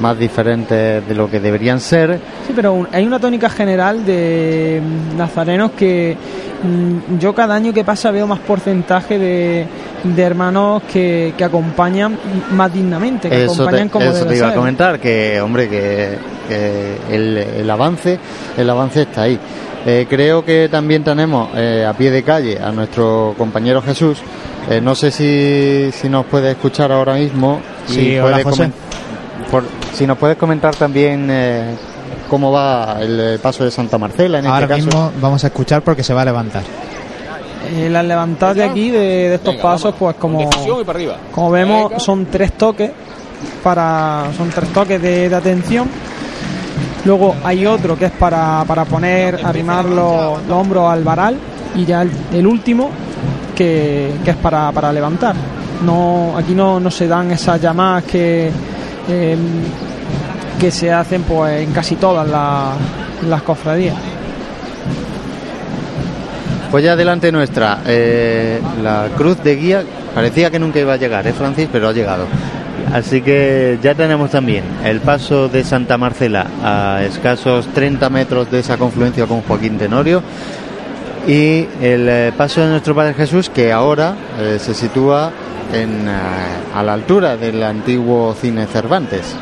más 0.04 0.20
diferentes 0.20 1.08
de 1.08 1.16
lo 1.16 1.32
que 1.32 1.40
deberían 1.40 1.80
ser. 1.80 2.20
Sí, 2.46 2.54
pero 2.54 2.86
hay 2.92 3.08
una 3.08 3.20
tónica 3.20 3.50
general 3.50 4.06
de 4.06 4.82
nazarenos 5.18 5.72
que 5.72 6.18
mm, 6.62 7.20
yo 7.20 7.34
cada 7.34 7.56
año 7.56 7.72
que 7.72 7.86
pasa 7.86 8.12
veo 8.12 8.28
más 8.28 8.40
porcentaje 8.40 9.18
de, 9.18 9.66
de 10.04 10.22
hermanos 10.22 10.84
que, 10.92 11.34
que, 11.38 11.44
acompañan 11.46 12.18
más 12.52 12.74
dignamente, 12.74 13.30
que 13.30 13.46
eso 13.46 13.64
acompañan 13.64 13.90
te, 13.90 14.10
Eso 14.10 14.26
te 14.26 14.36
iba 14.36 14.50
a 14.50 14.54
comentar, 14.54 15.00
que 15.00 15.40
hombre, 15.40 15.70
que 15.70 16.18
que 16.48 16.98
el, 17.10 17.38
el 17.38 17.70
avance, 17.70 18.20
el 18.58 18.70
avance 18.70 19.04
está 19.04 19.24
ahí. 19.24 19.40
Eh, 19.86 20.06
creo 20.10 20.46
que 20.46 20.70
también 20.70 21.04
tenemos 21.04 21.50
eh, 21.56 21.86
a 21.88 21.94
pie 21.94 22.10
de 22.12 22.24
calle 22.24 22.60
a 22.60 22.72
nuestro 22.72 23.36
compañero 23.38 23.82
Jesús. 23.82 24.20
Eh, 24.70 24.80
no 24.80 24.96
sé 24.96 25.12
si, 25.12 25.90
si 25.92 26.08
nos 26.08 26.26
puede 26.26 26.52
escuchar 26.52 26.92
ahora 26.92 27.16
mismo. 27.16 27.60
Sí, 27.86 28.18
hola, 28.18 28.40
puede 28.42 28.44
José. 28.44 28.72
Por- 29.54 29.64
si 29.94 30.08
nos 30.08 30.18
puedes 30.18 30.36
comentar 30.38 30.76
también 30.76 31.28
eh, 31.30 31.76
cómo 32.28 32.52
va 32.52 32.98
el 33.00 33.20
eh, 33.20 33.40
paso 33.40 33.64
de 33.64 33.70
Santa 33.70 34.00
Marcela 34.00 34.40
en 34.40 34.48
Ahora 34.48 34.62
este 34.66 34.76
caso. 34.76 34.86
mismo 34.88 35.12
vamos 35.22 35.44
a 35.44 35.48
escuchar 35.48 35.84
porque 35.84 36.04
se 36.04 36.12
va 36.14 36.24
a 36.24 36.26
levantar. 36.26 36.64
Eh, 37.72 37.88
las 37.90 38.04
levantadas 38.04 38.56
de 38.56 38.64
aquí, 38.64 38.90
de, 38.90 39.00
de 39.00 39.36
estos 39.36 39.56
pasos, 39.58 39.94
pues 39.98 40.16
como, 40.16 40.50
como 41.32 41.52
vemos, 41.52 42.04
son 42.04 42.26
tres 42.26 42.54
toques 42.54 42.92
para 43.64 44.26
son 44.36 44.50
tres 44.50 44.70
toques 44.74 45.02
de, 45.02 45.30
de 45.30 45.36
atención. 45.36 45.88
Luego 47.06 47.36
hay 47.44 47.66
otro 47.66 47.98
que 47.98 48.06
es 48.06 48.12
para, 48.12 48.64
para 48.68 48.86
poner, 48.86 49.40
arrimar 49.46 49.86
los, 49.86 50.42
los 50.48 50.58
hombros 50.58 50.92
al 50.92 51.04
varal. 51.04 51.38
Y 51.76 51.86
ya 51.86 52.02
el, 52.04 52.12
el 52.34 52.46
último 52.48 52.90
que, 53.56 54.12
que 54.24 54.32
es 54.32 54.38
para, 54.38 54.72
para 54.72 54.92
levantar. 54.94 55.36
No, 55.86 56.34
aquí 56.38 56.54
no, 56.54 56.80
no 56.80 56.90
se 56.92 57.08
dan 57.08 57.32
esas 57.32 57.60
llamadas 57.62 58.04
que, 58.04 58.50
eh, 59.10 59.38
que 60.60 60.72
se 60.72 60.92
hacen 60.92 61.24
pues 61.24 61.62
en 61.62 61.72
casi 61.72 61.96
todas 61.96 62.28
las 62.28 63.42
cofradías. 63.42 63.96
Pues 66.72 66.84
ya 66.84 66.96
delante 66.96 67.32
nuestra, 67.32 67.82
eh, 67.86 68.60
la 68.82 69.10
cruz 69.16 69.44
de 69.44 69.56
guía, 69.56 69.84
parecía 70.16 70.50
que 70.50 70.58
nunca 70.58 70.80
iba 70.80 70.94
a 70.94 70.98
llegar, 70.98 71.28
¿eh, 71.28 71.34
Francis? 71.34 71.70
Pero 71.72 71.90
ha 71.90 71.94
llegado. 71.94 72.26
Así 72.92 73.22
que 73.22 73.80
ya 73.82 73.96
tenemos 73.96 74.32
también 74.32 74.64
el 74.84 75.00
paso 75.00 75.50
de 75.50 75.64
Santa 75.64 75.98
Marcela 75.98 76.48
a 76.64 77.04
escasos 77.04 77.68
30 77.74 78.10
metros 78.10 78.52
de 78.52 78.60
esa 78.60 78.78
confluencia 78.78 79.26
con 79.26 79.42
Joaquín 79.42 79.78
Tenorio 79.78 80.22
y 81.28 81.68
el 81.82 82.08
eh, 82.10 82.34
paso 82.36 82.62
de 82.62 82.68
nuestro 82.68 82.94
Padre 82.94 83.14
Jesús 83.14 83.50
que 83.50 83.72
ahora 83.72 84.16
eh, 84.40 84.58
se 84.60 84.74
sitúa 84.74 85.32
en, 85.74 86.08
eh, 86.08 86.12
a 86.74 86.84
la 86.84 86.94
altura 86.94 87.36
del 87.38 87.62
antiguo 87.64 88.34
cine 88.40 88.66
Cervantes. 88.68 89.36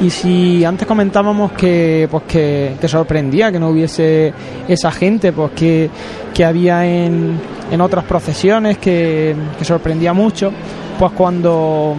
Y 0.00 0.10
si 0.10 0.64
antes 0.64 0.86
comentábamos 0.86 1.52
que 1.52 2.06
pues 2.10 2.24
que, 2.24 2.76
que 2.78 2.88
sorprendía 2.88 3.50
que 3.50 3.58
no 3.58 3.70
hubiese 3.70 4.32
esa 4.68 4.90
gente 4.92 5.32
pues 5.32 5.52
que, 5.52 5.88
que 6.34 6.44
había 6.44 6.86
en, 6.86 7.40
en 7.70 7.80
otras 7.80 8.04
procesiones 8.04 8.76
que, 8.76 9.34
que 9.58 9.64
sorprendía 9.64 10.12
mucho, 10.12 10.52
pues 10.98 11.12
cuando 11.12 11.96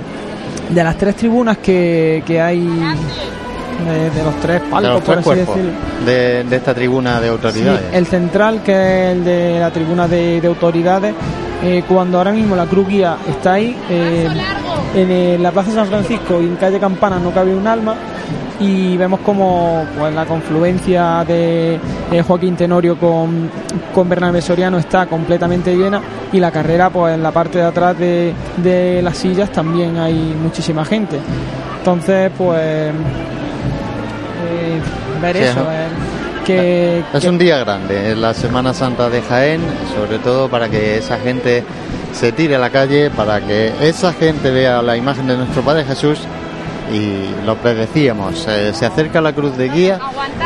de 0.70 0.84
las 0.84 0.96
tres 0.98 1.16
tribunas 1.16 1.58
que, 1.58 2.24
que 2.26 2.40
hay 2.40 2.70
de, 3.86 4.10
de 4.10 4.24
los 4.24 4.36
tres 4.40 4.62
De 4.64 4.70
palcos 4.70 4.92
los 4.94 5.02
por 5.04 5.18
así 5.20 5.30
decirlo 5.40 5.72
de, 6.06 6.44
de 6.44 6.56
esta 6.56 6.74
tribuna 6.74 7.20
de 7.20 7.28
Sí, 7.28 7.32
autoridades. 7.34 7.82
el 7.94 8.06
central, 8.08 8.62
que 8.64 8.72
es 8.74 9.12
el 9.18 9.24
de 9.24 9.60
la 9.60 9.72
tribuna 9.72 10.08
de, 10.08 10.40
de 10.42 10.48
autoridades, 10.48 11.14
eh, 11.64 11.84
cuando 11.88 12.18
ahora 12.20 12.32
mismo 12.32 12.56
la 12.56 12.66
cruz 12.66 12.88
guía 12.88 13.18
está 13.28 13.54
ahí, 13.54 13.76
eh, 13.90 14.28
en 14.96 15.12
eh, 15.12 15.38
la 15.40 15.52
Plaza 15.52 15.72
San 15.72 15.88
Francisco 15.88 16.40
y 16.42 16.46
en 16.46 16.56
calle 16.56 16.80
Campana 16.80 17.20
no 17.20 17.32
cabe 17.32 17.54
un 17.56 17.68
alma, 17.68 17.96
y 18.60 18.98
vemos 18.98 19.20
como 19.22 19.86
pues, 19.98 20.14
la 20.16 20.26
confluencia 20.26 21.24
de, 21.28 21.80
de 22.10 22.22
Joaquín 22.24 22.56
Tenorio 22.56 22.98
con, 22.98 23.50
con 23.94 24.10
Bernabé 24.10 24.42
Soriano 24.42 24.78
está 24.78 25.06
completamente 25.08 25.76
llena, 25.76 26.02
y 26.32 26.40
la 26.40 26.52
carrera, 26.52 26.90
pues 26.90 27.16
en 27.16 27.24
la 27.24 27.32
parte 27.32 27.58
de 27.60 27.64
atrás 27.66 27.98
de, 27.98 28.34
de 28.58 29.02
las 29.02 29.18
sillas 29.18 29.52
también 29.52 29.98
hay 29.98 30.14
muchísima 30.42 30.84
gente. 30.86 31.18
Entonces, 31.80 32.32
pues. 32.38 32.92
Eh, 34.50 34.80
ver 35.22 35.36
Sí, 35.38 35.44
eso, 35.44 35.60
ajá. 35.62 35.70
ver 35.70 35.88
que, 36.46 37.04
Es 37.14 37.22
que- 37.22 37.30
un 37.30 37.38
día 37.38 37.58
grande, 37.60 38.12
es 38.12 38.18
la 38.18 38.34
Semana 38.34 38.74
Santa 38.74 39.10
de 39.10 39.22
Jaén, 39.22 39.62
sobre 39.96 40.18
todo 40.20 40.48
para 40.50 40.70
que 40.70 40.98
esa 40.98 41.18
gente 41.20 41.64
se 42.14 42.32
tire 42.32 42.56
a 42.56 42.60
la 42.60 42.70
calle, 42.70 43.10
para 43.10 43.42
que 43.42 43.74
esa 43.82 44.14
gente 44.14 44.50
vea 44.52 44.82
la 44.82 44.96
imagen 44.96 45.28
de 45.28 45.36
nuestro 45.38 45.62
Padre 45.62 45.84
Jesús 45.84 46.20
y 46.94 47.46
lo 47.46 47.56
predecíamos, 47.58 48.48
eh, 48.48 48.72
se 48.74 48.86
acerca 48.86 49.20
la 49.20 49.34
cruz 49.34 49.58
de 49.58 49.68
guía 49.70 50.00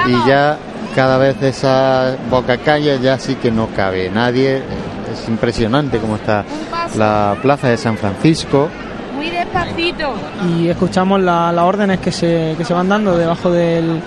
y 0.08 0.28
ya 0.28 0.58
cada 0.96 1.18
vez 1.20 1.40
esa 1.44 2.16
boca 2.32 2.58
calle 2.58 2.98
ya 3.00 3.20
sí 3.20 3.36
que 3.36 3.52
no 3.52 3.68
cabe 3.76 4.10
nadie, 4.10 4.58
eh, 4.58 4.62
es 5.14 5.30
impresionante 5.30 6.00
cómo 6.00 6.16
está 6.16 6.44
la 6.98 7.36
plaza 7.44 7.68
de 7.70 7.78
San 7.78 7.96
Francisco, 7.98 8.70
despacito. 9.54 10.14
y 10.58 10.68
escuchamos 10.68 11.20
la- 11.22 11.52
las 11.52 11.66
órdenes 11.66 12.00
que 12.00 12.12
se, 12.12 12.56
que 12.58 12.66
se 12.66 12.74
van 12.74 12.90
dando 12.90 13.18
debajo 13.18 13.52
del, 13.52 14.00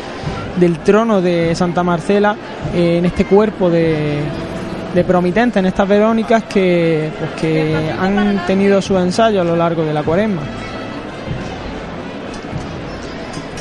del 0.57 0.78
trono 0.78 1.20
de 1.20 1.54
Santa 1.54 1.83
Marcela 1.83 2.37
eh, 2.74 2.98
en 2.98 3.04
este 3.07 3.24
cuerpo 3.24 3.68
de, 3.70 4.20
de 4.94 5.04
promitentes, 5.04 5.59
en 5.59 5.66
estas 5.66 5.87
Verónicas 5.88 6.44
que, 6.44 7.11
pues, 7.18 7.30
que 7.40 7.92
han 8.00 8.44
tenido 8.46 8.80
su 8.83 8.96
ensayo 8.98 9.40
a 9.40 9.44
lo 9.44 9.57
largo 9.57 9.85
de 9.85 9.92
la 9.94 10.02
cuaresma. 10.02 10.42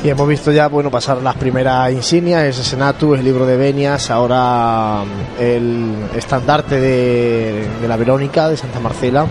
Y 0.03 0.09
hemos 0.09 0.27
visto 0.27 0.51
ya, 0.51 0.67
bueno, 0.67 0.91
pasar 0.91 1.21
las 1.21 1.35
primeras 1.35 1.89
insignias, 1.93 2.43
ese 2.43 2.61
Senatus, 2.61 3.17
el 3.19 3.23
libro 3.23 3.45
de 3.45 3.55
Venias, 3.55 4.11
ahora 4.11 5.01
mm, 5.05 5.41
el 5.41 5.93
estandarte 6.17 6.77
de, 6.77 7.65
de 7.81 7.87
la 7.87 7.95
Verónica, 7.95 8.49
de 8.49 8.57
Santa 8.57 8.81
Marcela, 8.81 9.25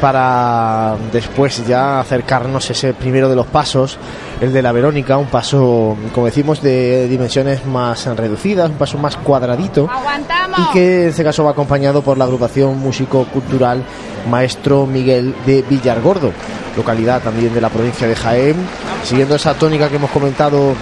para 0.00 0.96
después 1.12 1.66
ya 1.66 2.00
acercarnos 2.00 2.70
ese 2.70 2.94
primero 2.94 3.28
de 3.28 3.36
los 3.36 3.46
pasos, 3.46 3.98
el 4.40 4.52
de 4.52 4.62
la 4.62 4.72
Verónica, 4.72 5.16
un 5.18 5.26
paso, 5.26 5.96
como 6.14 6.26
decimos, 6.26 6.62
de 6.62 7.06
dimensiones 7.08 7.66
más 7.66 8.06
reducidas, 8.06 8.70
un 8.70 8.76
paso 8.76 8.98
más 8.98 9.16
cuadradito 9.16 9.88
Aguantamos. 9.90 10.58
y 10.58 10.72
que 10.72 11.02
en 11.02 11.08
este 11.10 11.24
caso 11.24 11.44
va 11.44 11.50
acompañado 11.50 12.02
por 12.02 12.16
la 12.16 12.24
agrupación 12.24 12.78
músico-cultural 12.78 13.82
Maestro 14.30 14.86
Miguel 14.86 15.34
de 15.46 15.62
Villargordo, 15.62 16.32
localidad 16.76 17.22
también 17.22 17.52
de 17.52 17.60
la 17.60 17.68
provincia 17.68 18.08
de 18.08 18.16
Jaén, 18.16 18.56
siguiendo 19.04 19.34
esa 19.34 19.54
tónica 19.54 19.88
que 19.88 19.96
hemos 19.96 20.10
comentado 20.10 20.74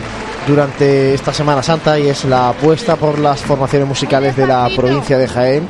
durante 0.46 1.12
esta 1.14 1.32
Semana 1.32 1.62
Santa 1.62 1.98
y 1.98 2.08
es 2.08 2.24
la 2.24 2.50
apuesta 2.50 2.96
por 2.96 3.18
las 3.18 3.40
formaciones 3.40 3.86
musicales 3.86 4.34
de 4.36 4.46
la 4.46 4.68
provincia 4.74 5.18
de 5.18 5.28
Jaén. 5.28 5.68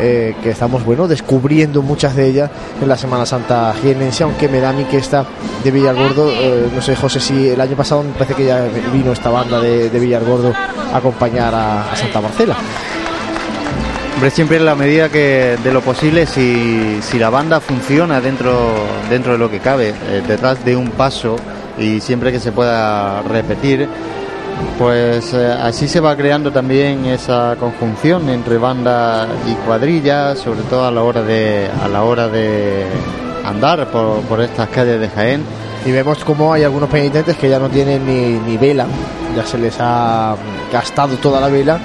Eh, 0.00 0.34
que 0.42 0.50
estamos 0.50 0.84
bueno 0.84 1.08
descubriendo 1.08 1.82
muchas 1.82 2.14
de 2.16 2.26
ellas 2.26 2.50
en 2.80 2.88
la 2.88 2.96
Semana 2.96 3.24
Santa 3.26 3.74
jienense, 3.80 4.24
aunque 4.24 4.48
me 4.48 4.60
da 4.60 4.70
a 4.70 4.72
mí 4.72 4.84
que 4.84 4.98
esta 4.98 5.24
de 5.64 5.70
Villargordo, 5.70 6.30
eh, 6.30 6.68
no 6.74 6.82
sé 6.82 6.94
José 6.96 7.20
si 7.20 7.48
el 7.48 7.60
año 7.60 7.76
pasado 7.76 8.02
me 8.02 8.12
parece 8.12 8.34
que 8.34 8.44
ya 8.46 8.66
vino 8.92 9.12
esta 9.12 9.30
banda 9.30 9.60
de, 9.60 9.90
de 9.90 9.98
Villargordo 9.98 10.52
a 10.92 10.96
acompañar 10.96 11.54
a- 11.54 11.90
a 11.92 11.96
Santa 11.96 12.20
Marcela. 12.20 12.56
Hombre, 14.14 14.30
siempre 14.30 14.56
en 14.56 14.64
la 14.64 14.74
medida 14.74 15.10
que 15.10 15.58
de 15.62 15.72
lo 15.72 15.82
posible, 15.82 16.26
si, 16.26 16.98
si 17.02 17.18
la 17.18 17.28
banda 17.28 17.60
funciona 17.60 18.18
dentro, 18.20 18.72
dentro 19.10 19.32
de 19.32 19.38
lo 19.38 19.50
que 19.50 19.58
cabe, 19.60 19.90
eh, 19.90 20.22
detrás 20.26 20.64
de 20.64 20.74
un 20.74 20.90
paso 20.90 21.36
y 21.78 22.00
siempre 22.00 22.32
que 22.32 22.40
se 22.40 22.50
pueda 22.50 23.20
repetir, 23.22 23.86
pues 24.78 25.32
eh, 25.32 25.46
así 25.52 25.88
se 25.88 26.00
va 26.00 26.16
creando 26.16 26.50
también 26.50 27.06
esa 27.06 27.56
conjunción 27.58 28.28
entre 28.28 28.58
banda 28.58 29.26
y 29.46 29.54
cuadrilla, 29.66 30.36
sobre 30.36 30.60
todo 30.62 30.86
a 30.86 30.90
la 30.90 31.02
hora 31.02 31.22
de, 31.22 31.68
a 31.82 31.88
la 31.88 32.02
hora 32.02 32.28
de 32.28 32.84
andar 33.44 33.86
por, 33.90 34.20
por 34.22 34.40
estas 34.40 34.68
calles 34.68 35.00
de 35.00 35.08
Jaén. 35.08 35.42
Y 35.86 35.92
vemos 35.92 36.24
como 36.24 36.52
hay 36.52 36.64
algunos 36.64 36.90
penitentes 36.90 37.36
que 37.36 37.48
ya 37.48 37.60
no 37.60 37.68
tienen 37.68 38.04
ni, 38.04 38.40
ni 38.40 38.56
vela, 38.56 38.86
ya 39.36 39.46
se 39.46 39.56
les 39.56 39.76
ha 39.78 40.34
gastado 40.72 41.16
toda 41.16 41.40
la 41.40 41.46
vela. 41.46 41.78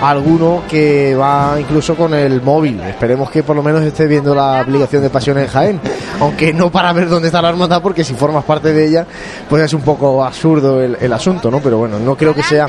Alguno 0.00 0.62
que 0.70 1.16
va 1.16 1.56
incluso 1.58 1.96
con 1.96 2.14
el 2.14 2.40
móvil. 2.40 2.80
Esperemos 2.82 3.30
que 3.32 3.42
por 3.42 3.56
lo 3.56 3.64
menos 3.64 3.82
esté 3.82 4.06
viendo 4.06 4.32
la 4.32 4.60
aplicación 4.60 5.02
de 5.02 5.10
Pasiones 5.10 5.46
en 5.46 5.50
Jaén. 5.50 5.80
Aunque 6.20 6.52
no 6.52 6.70
para 6.70 6.92
ver 6.92 7.08
dónde 7.08 7.26
está 7.28 7.42
la 7.42 7.48
hermandad, 7.48 7.82
porque 7.82 8.04
si 8.04 8.14
formas 8.14 8.44
parte 8.44 8.72
de 8.72 8.86
ella, 8.86 9.06
pues 9.50 9.64
es 9.64 9.74
un 9.74 9.82
poco 9.82 10.24
absurdo 10.24 10.80
el, 10.80 10.96
el 11.00 11.12
asunto, 11.12 11.50
¿no? 11.50 11.58
Pero 11.58 11.78
bueno, 11.78 11.98
no 11.98 12.14
creo 12.16 12.32
que 12.32 12.44
sea 12.44 12.68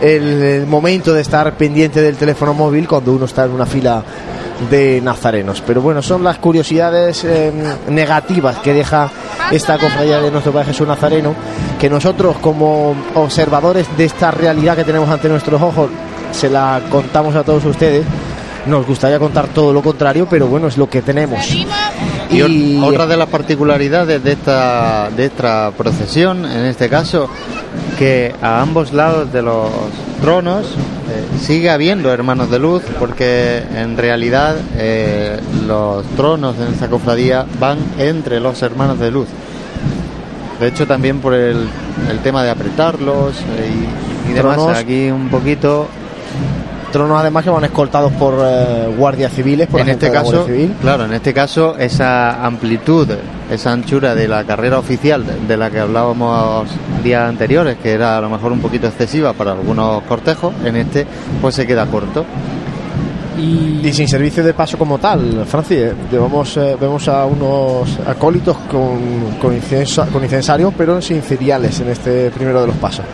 el, 0.00 0.42
el 0.42 0.66
momento 0.68 1.12
de 1.12 1.22
estar 1.22 1.52
pendiente 1.54 2.00
del 2.00 2.14
teléfono 2.16 2.54
móvil 2.54 2.86
cuando 2.86 3.12
uno 3.12 3.24
está 3.24 3.44
en 3.44 3.50
una 3.50 3.66
fila 3.66 4.04
de 4.70 5.00
nazarenos. 5.00 5.62
Pero 5.66 5.80
bueno, 5.80 6.02
son 6.02 6.24
las 6.24 6.38
curiosidades 6.38 7.24
eh, 7.24 7.52
negativas 7.88 8.58
que 8.58 8.72
deja 8.72 9.10
esta 9.50 9.78
cofradía 9.78 10.20
de 10.20 10.30
nuestro 10.30 10.52
Padre 10.52 10.68
Jesús 10.68 10.86
Nazareno, 10.86 11.34
que 11.78 11.90
nosotros 11.90 12.36
como 12.38 12.94
observadores 13.14 13.86
de 13.96 14.04
esta 14.04 14.30
realidad 14.30 14.76
que 14.76 14.84
tenemos 14.84 15.08
ante 15.08 15.28
nuestros 15.28 15.60
ojos, 15.60 15.90
se 16.32 16.48
la 16.48 16.80
contamos 16.90 17.34
a 17.34 17.42
todos 17.44 17.64
ustedes. 17.64 18.04
Nos 18.66 18.86
gustaría 18.86 19.18
contar 19.18 19.48
todo 19.48 19.72
lo 19.72 19.82
contrario, 19.82 20.26
pero 20.30 20.46
bueno, 20.46 20.68
es 20.68 20.78
lo 20.78 20.88
que 20.88 21.02
tenemos. 21.02 21.40
Y, 22.32 22.80
otra 22.82 23.06
de 23.06 23.16
las 23.16 23.28
particularidades 23.28 24.22
de 24.22 24.32
esta, 24.32 25.10
de 25.10 25.26
esta 25.26 25.70
procesión, 25.76 26.44
en 26.44 26.66
este 26.66 26.88
caso, 26.88 27.28
que 27.98 28.34
a 28.40 28.60
ambos 28.60 28.92
lados 28.92 29.32
de 29.32 29.42
los 29.42 29.70
tronos 30.20 30.66
eh, 30.66 31.38
sigue 31.40 31.68
habiendo 31.68 32.12
hermanos 32.12 32.50
de 32.50 32.58
luz, 32.58 32.82
porque 32.98 33.62
en 33.74 33.96
realidad 33.96 34.56
eh, 34.76 35.38
los 35.66 36.04
tronos 36.16 36.56
en 36.58 36.72
esta 36.72 36.88
cofradía 36.88 37.44
van 37.60 37.78
entre 37.98 38.40
los 38.40 38.62
hermanos 38.62 38.98
de 38.98 39.10
luz. 39.10 39.28
De 40.58 40.68
hecho, 40.68 40.86
también 40.86 41.20
por 41.20 41.34
el, 41.34 41.68
el 42.10 42.18
tema 42.22 42.42
de 42.44 42.50
apretarlos 42.50 43.36
eh, 43.58 43.70
y, 44.28 44.30
y 44.30 44.34
demás. 44.34 44.56
Tronos. 44.56 44.78
Aquí 44.78 45.10
un 45.10 45.28
poquito. 45.28 45.88
Tronos 46.92 47.18
además 47.20 47.42
que 47.42 47.50
van 47.50 47.64
escoltados 47.64 48.12
por 48.12 48.34
eh, 48.44 48.94
guardias 48.96 49.32
civiles, 49.32 49.66
por 49.66 49.80
en 49.80 49.88
este 49.88 50.10
caso, 50.10 50.30
Guardia 50.32 50.44
Civil. 50.54 50.74
claro, 50.80 51.04
en 51.06 51.12
este 51.14 51.32
caso, 51.32 51.74
esa 51.78 52.44
amplitud, 52.44 53.08
esa 53.50 53.72
anchura 53.72 54.14
de 54.14 54.28
la 54.28 54.44
carrera 54.44 54.78
oficial 54.78 55.24
de- 55.26 55.40
de 55.48 55.56
la 55.56 55.70
que 55.70 55.80
hablábamos 55.80 56.68
días 57.02 57.28
anteriores, 57.28 57.78
que 57.82 57.92
era 57.92 58.18
a 58.18 58.20
lo 58.20 58.28
mejor 58.28 58.52
un 58.52 58.60
poquito 58.60 58.86
excesiva 58.86 59.32
para 59.32 59.52
algunos 59.52 60.02
cortejos, 60.02 60.52
en 60.64 60.76
este, 60.76 61.06
pues 61.40 61.54
se 61.54 61.66
queda 61.66 61.86
corto. 61.86 62.24
Y, 63.38 63.80
Y 63.82 63.92
sin 63.94 64.06
servicio 64.06 64.44
de 64.44 64.52
paso 64.52 64.76
como 64.76 64.98
tal, 64.98 65.46
Francis, 65.46 65.78
eh, 65.78 65.92
llevamos, 66.10 66.54
eh, 66.58 66.76
vemos 66.78 67.08
a 67.08 67.24
unos 67.24 67.88
acólitos 68.06 68.56
con, 68.70 68.98
con, 69.40 69.54
incensa- 69.56 70.06
con 70.08 70.22
incensarios, 70.22 70.72
pero 70.76 71.00
sin 71.00 71.22
cereales 71.22 71.80
en 71.80 71.88
este 71.88 72.30
primero 72.30 72.60
de 72.60 72.66
los 72.66 72.76
pasos. 72.76 73.06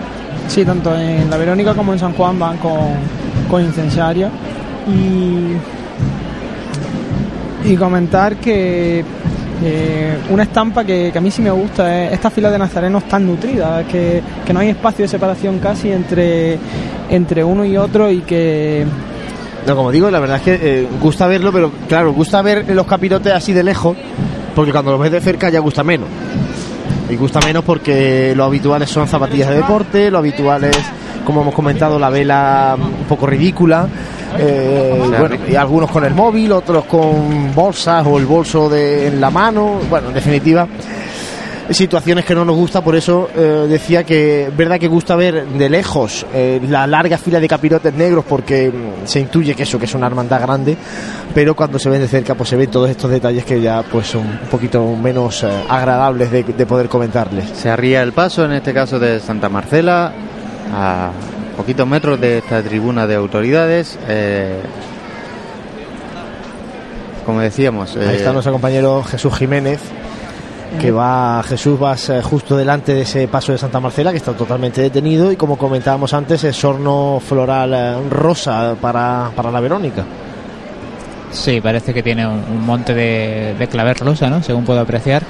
Sí, 0.48 0.64
tanto 0.64 0.96
en 0.98 1.30
la 1.30 1.36
Verónica 1.36 1.74
como 1.74 1.92
en 1.92 1.98
San 1.98 2.12
Juan 2.14 2.38
van 2.38 2.56
con, 2.58 2.78
con 3.50 3.62
incensario. 3.62 4.28
Y, 4.86 5.52
y 7.70 7.76
comentar 7.76 8.36
que 8.36 9.04
una 10.30 10.44
estampa 10.44 10.84
que, 10.84 11.10
que 11.12 11.18
a 11.18 11.20
mí 11.20 11.30
sí 11.30 11.42
me 11.42 11.50
gusta 11.50 12.06
es 12.06 12.12
esta 12.12 12.30
fila 12.30 12.50
de 12.50 12.58
nazarenos 12.58 13.04
tan 13.04 13.26
nutrida, 13.26 13.84
que, 13.84 14.22
que 14.46 14.52
no 14.52 14.60
hay 14.60 14.68
espacio 14.70 15.04
de 15.04 15.08
separación 15.08 15.58
casi 15.58 15.90
entre, 15.90 16.58
entre 17.10 17.42
uno 17.42 17.64
y 17.64 17.76
otro 17.76 18.10
y 18.10 18.20
que 18.20 18.86
No, 19.66 19.76
como 19.76 19.90
digo, 19.90 20.10
la 20.10 20.20
verdad 20.20 20.36
es 20.36 20.42
que 20.42 20.58
eh, 20.62 20.88
gusta 21.00 21.26
verlo, 21.26 21.52
pero 21.52 21.72
claro, 21.88 22.12
gusta 22.12 22.40
ver 22.42 22.68
los 22.74 22.86
capirotes 22.86 23.32
así 23.32 23.52
de 23.52 23.64
lejos, 23.64 23.96
porque 24.54 24.72
cuando 24.72 24.92
los 24.92 25.00
ves 25.00 25.12
de 25.12 25.20
cerca 25.20 25.50
ya 25.50 25.58
gusta 25.60 25.82
menos. 25.82 26.08
Y 27.10 27.16
gusta 27.16 27.40
menos 27.40 27.64
porque 27.64 28.34
lo 28.36 28.44
habituales 28.44 28.90
son 28.90 29.08
zapatillas 29.08 29.48
de 29.48 29.56
deporte, 29.56 30.10
lo 30.10 30.18
habitual 30.18 30.64
es, 30.64 30.78
como 31.24 31.40
hemos 31.42 31.54
comentado, 31.54 31.98
la 31.98 32.10
vela 32.10 32.76
un 32.78 33.04
poco 33.08 33.26
ridícula. 33.26 33.88
eh, 34.38 35.00
O 35.02 35.08
sea, 35.08 35.20
bueno, 35.20 35.36
y 35.48 35.54
algunos 35.56 35.90
con 35.90 36.04
el 36.04 36.14
móvil, 36.14 36.52
otros 36.52 36.84
con 36.84 37.54
bolsas 37.54 38.06
o 38.06 38.18
el 38.18 38.26
bolso 38.26 38.68
de, 38.68 39.06
en 39.08 39.20
la 39.20 39.30
mano. 39.30 39.80
Bueno, 39.88 40.08
en 40.08 40.14
definitiva, 40.14 40.66
situaciones 41.70 42.24
que 42.24 42.34
no 42.34 42.44
nos 42.44 42.56
gusta, 42.56 42.82
por 42.82 42.96
eso 42.96 43.28
eh, 43.34 43.66
decía 43.68 44.04
que 44.04 44.50
verdad 44.56 44.78
que 44.78 44.88
gusta 44.88 45.16
ver 45.16 45.46
de 45.46 45.68
lejos 45.68 46.24
eh, 46.32 46.60
la 46.68 46.86
larga 46.86 47.18
fila 47.18 47.40
de 47.40 47.48
capirotes 47.48 47.92
negros 47.94 48.24
porque 48.26 48.70
mm, 48.70 49.06
se 49.06 49.20
intuye 49.20 49.54
que 49.54 49.64
eso, 49.64 49.78
que 49.78 49.84
es 49.84 49.94
una 49.94 50.06
hermandad 50.06 50.40
grande, 50.40 50.76
pero 51.34 51.54
cuando 51.54 51.78
se 51.78 51.90
ven 51.90 52.00
de 52.00 52.08
cerca 52.08 52.34
pues 52.34 52.48
se 52.48 52.56
ven 52.56 52.70
todos 52.70 52.88
estos 52.88 53.10
detalles 53.10 53.44
que 53.44 53.60
ya 53.60 53.82
pues 53.82 54.06
son 54.06 54.22
un 54.22 54.48
poquito 54.50 54.96
menos 54.96 55.42
eh, 55.44 55.48
agradables 55.68 56.30
de, 56.30 56.42
de 56.42 56.66
poder 56.66 56.88
comentarles. 56.88 57.50
Se 57.50 57.68
arría 57.68 58.02
el 58.02 58.12
paso, 58.12 58.44
en 58.44 58.52
este 58.52 58.72
caso 58.72 58.98
de 58.98 59.20
Santa 59.20 59.48
Marcela, 59.48 60.12
a 60.72 61.10
poquitos 61.56 61.86
metros 61.86 62.20
de 62.20 62.38
esta 62.38 62.62
tribuna 62.62 63.06
de 63.06 63.14
autoridades. 63.14 63.98
como 67.26 67.40
decíamos, 67.40 67.94
Ahí 67.96 68.08
eh, 68.08 68.16
está 68.16 68.32
nuestro 68.32 68.52
compañero 68.52 69.02
Jesús 69.02 69.34
Jiménez 69.36 69.80
que 70.80 70.90
va, 70.90 71.42
Jesús 71.42 71.78
vas 71.78 72.10
eh, 72.10 72.22
justo 72.22 72.56
delante 72.56 72.94
de 72.94 73.02
ese 73.02 73.26
paso 73.28 73.52
de 73.52 73.58
Santa 73.58 73.80
Marcela 73.80 74.10
que 74.10 74.18
está 74.18 74.32
totalmente 74.32 74.80
detenido 74.82 75.32
y 75.32 75.36
como 75.36 75.56
comentábamos 75.56 76.12
antes 76.14 76.44
es 76.44 76.64
horno 76.64 77.20
floral 77.26 77.72
eh, 77.74 77.96
rosa 78.10 78.74
para, 78.80 79.30
para 79.34 79.50
la 79.50 79.60
Verónica. 79.60 80.04
Sí, 81.30 81.60
parece 81.60 81.92
que 81.92 82.02
tiene 82.02 82.26
un, 82.26 82.42
un 82.50 82.64
monte 82.64 82.94
de, 82.94 83.54
de 83.58 83.66
clavel 83.68 83.94
rosa, 83.96 84.30
¿no? 84.30 84.42
Según 84.42 84.64
puedo 84.64 84.80
apreciar. 84.80 85.22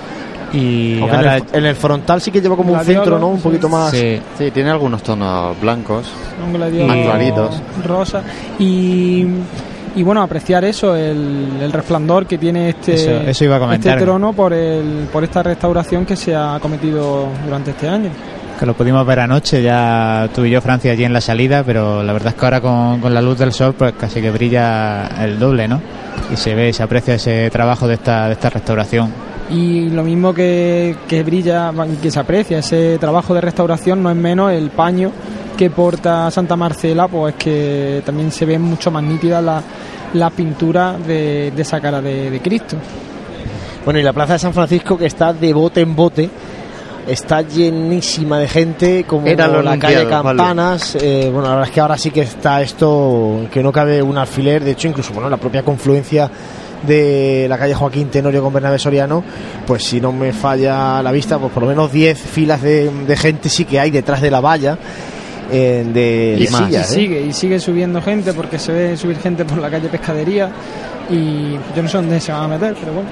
Y 0.52 1.00
ahora... 1.02 1.36
en, 1.36 1.42
el, 1.42 1.58
en 1.58 1.66
el 1.66 1.76
frontal 1.76 2.20
sí 2.20 2.30
que 2.30 2.40
lleva 2.40 2.56
como 2.56 2.72
un 2.72 2.80
centro, 2.80 3.18
¿no? 3.18 3.28
Un 3.28 3.36
sí. 3.36 3.42
poquito 3.42 3.68
más. 3.68 3.90
Sí, 3.90 4.20
sí, 4.38 4.50
tiene 4.50 4.70
algunos 4.70 5.02
tonos 5.02 5.60
blancos. 5.60 6.10
un 6.42 6.58
Más 6.58 6.70
claritos. 6.70 7.60
rosa 7.84 8.22
y, 8.58 9.26
y 9.96 10.02
bueno 10.02 10.22
apreciar 10.22 10.64
eso 10.64 10.94
el, 10.96 11.48
el 11.60 11.72
resplandor 11.72 12.26
que 12.26 12.38
tiene 12.38 12.70
este 12.70 12.94
Eso- 12.94 13.20
eso 13.28 13.44
iba 13.44 13.56
a 13.56 13.74
este 13.74 13.92
trono 13.96 14.32
por 14.32 14.52
el 14.52 15.08
por 15.12 15.24
esta 15.24 15.42
restauración 15.42 16.04
que 16.06 16.16
se 16.16 16.34
ha 16.34 16.58
cometido 16.60 17.26
durante 17.44 17.70
este 17.72 17.88
año 17.88 18.10
que 18.58 18.66
lo 18.66 18.74
pudimos 18.74 19.06
ver 19.06 19.20
anoche, 19.20 19.62
ya 19.62 20.28
tú 20.34 20.44
y 20.44 20.50
yo, 20.50 20.60
Francia, 20.60 20.90
allí 20.90 21.04
en 21.04 21.12
la 21.12 21.20
salida, 21.20 21.62
pero 21.64 22.02
la 22.02 22.12
verdad 22.12 22.30
es 22.30 22.34
que 22.34 22.44
ahora 22.44 22.60
con, 22.60 23.00
con 23.00 23.14
la 23.14 23.22
luz 23.22 23.38
del 23.38 23.52
sol, 23.52 23.72
pues 23.78 23.92
casi 23.92 24.20
que 24.20 24.32
brilla 24.32 25.06
el 25.22 25.38
doble, 25.38 25.68
¿no? 25.68 25.80
Y 26.32 26.36
se 26.36 26.56
ve, 26.56 26.72
se 26.72 26.82
aprecia 26.82 27.14
ese 27.14 27.50
trabajo 27.50 27.86
de 27.86 27.94
esta, 27.94 28.26
de 28.26 28.32
esta 28.32 28.50
restauración. 28.50 29.12
y 29.48 29.88
lo 29.90 30.02
mismo 30.02 30.34
que, 30.34 30.96
que 31.06 31.22
brilla 31.22 31.72
que 32.02 32.10
se 32.10 32.18
aprecia 32.18 32.58
ese 32.58 32.98
trabajo 32.98 33.32
de 33.32 33.42
restauración 33.42 34.02
no 34.02 34.10
es 34.10 34.16
menos 34.16 34.50
el 34.52 34.70
paño 34.70 35.12
que 35.58 35.70
porta 35.70 36.30
Santa 36.30 36.54
Marcela 36.54 37.08
pues 37.08 37.34
que 37.34 38.00
también 38.06 38.30
se 38.30 38.46
ve 38.46 38.58
mucho 38.60 38.92
más 38.92 39.02
nítida 39.02 39.42
la, 39.42 39.60
la 40.14 40.30
pintura 40.30 40.96
de, 40.96 41.50
de 41.54 41.62
esa 41.62 41.80
cara 41.80 42.00
de, 42.00 42.30
de 42.30 42.40
Cristo 42.40 42.76
Bueno, 43.84 43.98
y 43.98 44.04
la 44.04 44.12
plaza 44.12 44.34
de 44.34 44.38
San 44.38 44.54
Francisco 44.54 44.96
que 44.96 45.06
está 45.06 45.32
de 45.32 45.52
bote 45.52 45.80
en 45.80 45.96
bote. 45.96 46.30
Está 47.08 47.40
llenísima 47.40 48.38
de 48.38 48.46
gente, 48.48 49.04
como 49.04 49.26
Era 49.26 49.48
lo 49.48 49.62
la 49.62 49.78
calle. 49.78 50.06
Campanas. 50.06 50.94
eh, 51.00 51.30
bueno, 51.32 51.48
la 51.48 51.54
verdad 51.54 51.68
es 51.68 51.74
que 51.74 51.80
ahora 51.80 51.96
sí 51.96 52.10
que 52.10 52.20
está 52.20 52.60
esto 52.60 53.46
que 53.50 53.62
no 53.62 53.72
cabe 53.72 54.02
un 54.02 54.18
alfiler. 54.18 54.62
De 54.62 54.72
hecho, 54.72 54.88
incluso 54.88 55.14
bueno, 55.14 55.30
la 55.30 55.38
propia 55.38 55.62
confluencia 55.62 56.30
de 56.86 57.46
la 57.48 57.56
calle 57.56 57.72
Joaquín 57.74 58.10
Tenorio 58.10 58.42
con 58.42 58.52
Bernabé 58.52 58.78
Soriano, 58.78 59.24
pues 59.66 59.84
si 59.84 60.02
no 60.02 60.12
me 60.12 60.34
falla 60.34 61.02
la 61.02 61.10
vista, 61.10 61.38
pues 61.38 61.50
por 61.50 61.62
lo 61.62 61.68
menos 61.70 61.90
10 61.90 62.18
filas 62.18 62.60
de, 62.60 62.90
de 63.06 63.16
gente 63.16 63.48
sí 63.48 63.64
que 63.64 63.80
hay 63.80 63.90
detrás 63.90 64.20
de 64.20 64.30
la 64.30 64.40
valla 64.40 64.76
eh, 65.50 65.84
de, 65.92 66.36
Y 66.38 66.44
de 66.44 66.50
más. 66.50 66.62
y 66.62 66.64
sillas, 66.66 66.90
¿eh? 66.90 66.94
sigue 66.94 67.20
y 67.22 67.32
sigue 67.32 67.58
subiendo 67.60 68.00
gente 68.02 68.32
porque 68.32 68.58
se 68.58 68.72
ve 68.72 68.96
subir 68.96 69.18
gente 69.18 69.44
por 69.44 69.58
la 69.58 69.70
calle 69.70 69.88
Pescadería 69.88 70.50
y 71.10 71.52
yo 71.74 71.82
no 71.82 71.88
sé 71.88 71.96
dónde 71.96 72.20
se 72.20 72.32
van 72.32 72.44
a 72.44 72.48
meter 72.48 72.74
pero 72.78 72.92
bueno 72.92 73.08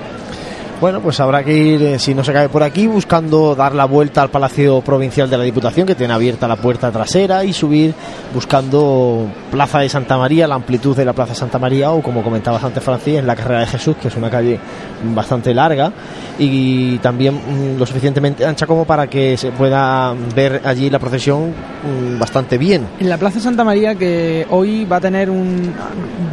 Bueno, 0.78 1.00
pues 1.00 1.18
habrá 1.20 1.42
que 1.42 1.56
ir, 1.56 1.82
eh, 1.82 1.98
si 1.98 2.14
no 2.14 2.22
se 2.22 2.34
cae 2.34 2.50
por 2.50 2.62
aquí, 2.62 2.86
buscando 2.86 3.54
dar 3.54 3.74
la 3.74 3.86
vuelta 3.86 4.20
al 4.20 4.28
Palacio 4.28 4.82
Provincial 4.82 5.30
de 5.30 5.38
la 5.38 5.44
Diputación, 5.44 5.86
que 5.86 5.94
tiene 5.94 6.12
abierta 6.12 6.46
la 6.46 6.56
puerta 6.56 6.92
trasera, 6.92 7.44
y 7.44 7.54
subir 7.54 7.94
buscando 8.34 9.26
Plaza 9.50 9.78
de 9.78 9.88
Santa 9.88 10.18
María, 10.18 10.46
la 10.46 10.54
amplitud 10.54 10.94
de 10.94 11.06
la 11.06 11.14
Plaza 11.14 11.32
de 11.32 11.38
Santa 11.38 11.58
María, 11.58 11.92
o 11.92 12.02
como 12.02 12.22
comentabas 12.22 12.62
antes, 12.62 12.84
Francis, 12.84 13.16
en 13.16 13.26
la 13.26 13.34
Carrera 13.34 13.60
de 13.60 13.66
Jesús, 13.68 13.96
que 13.96 14.08
es 14.08 14.16
una 14.16 14.28
calle 14.28 14.60
bastante 15.14 15.54
larga 15.54 15.92
y 16.38 16.98
también 16.98 17.34
mm, 17.34 17.78
lo 17.78 17.86
suficientemente 17.86 18.44
ancha 18.44 18.66
como 18.66 18.84
para 18.84 19.06
que 19.06 19.36
se 19.36 19.52
pueda 19.52 20.14
ver 20.34 20.60
allí 20.64 20.90
la 20.90 20.98
procesión 20.98 21.50
mm, 21.50 22.18
bastante 22.18 22.58
bien. 22.58 22.86
En 23.00 23.08
la 23.08 23.16
Plaza 23.16 23.40
Santa 23.40 23.64
María 23.64 23.94
que 23.94 24.46
hoy 24.50 24.84
va 24.84 24.96
a 24.96 25.00
tener 25.00 25.30
un 25.30 25.72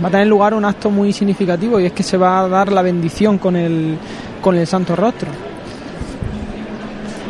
va 0.03 0.07
a 0.07 0.11
tener 0.11 0.27
lugar 0.27 0.53
un 0.53 0.65
acto 0.65 0.89
muy 0.89 1.13
significativo 1.13 1.79
y 1.79 1.85
es 1.85 1.93
que 1.93 2.03
se 2.03 2.17
va 2.17 2.41
a 2.41 2.47
dar 2.47 2.71
la 2.71 2.81
bendición 2.81 3.37
con 3.37 3.55
el 3.55 3.97
con 4.43 4.55
el 4.55 4.67
Santo 4.67 4.95
Rostro. 4.95 5.29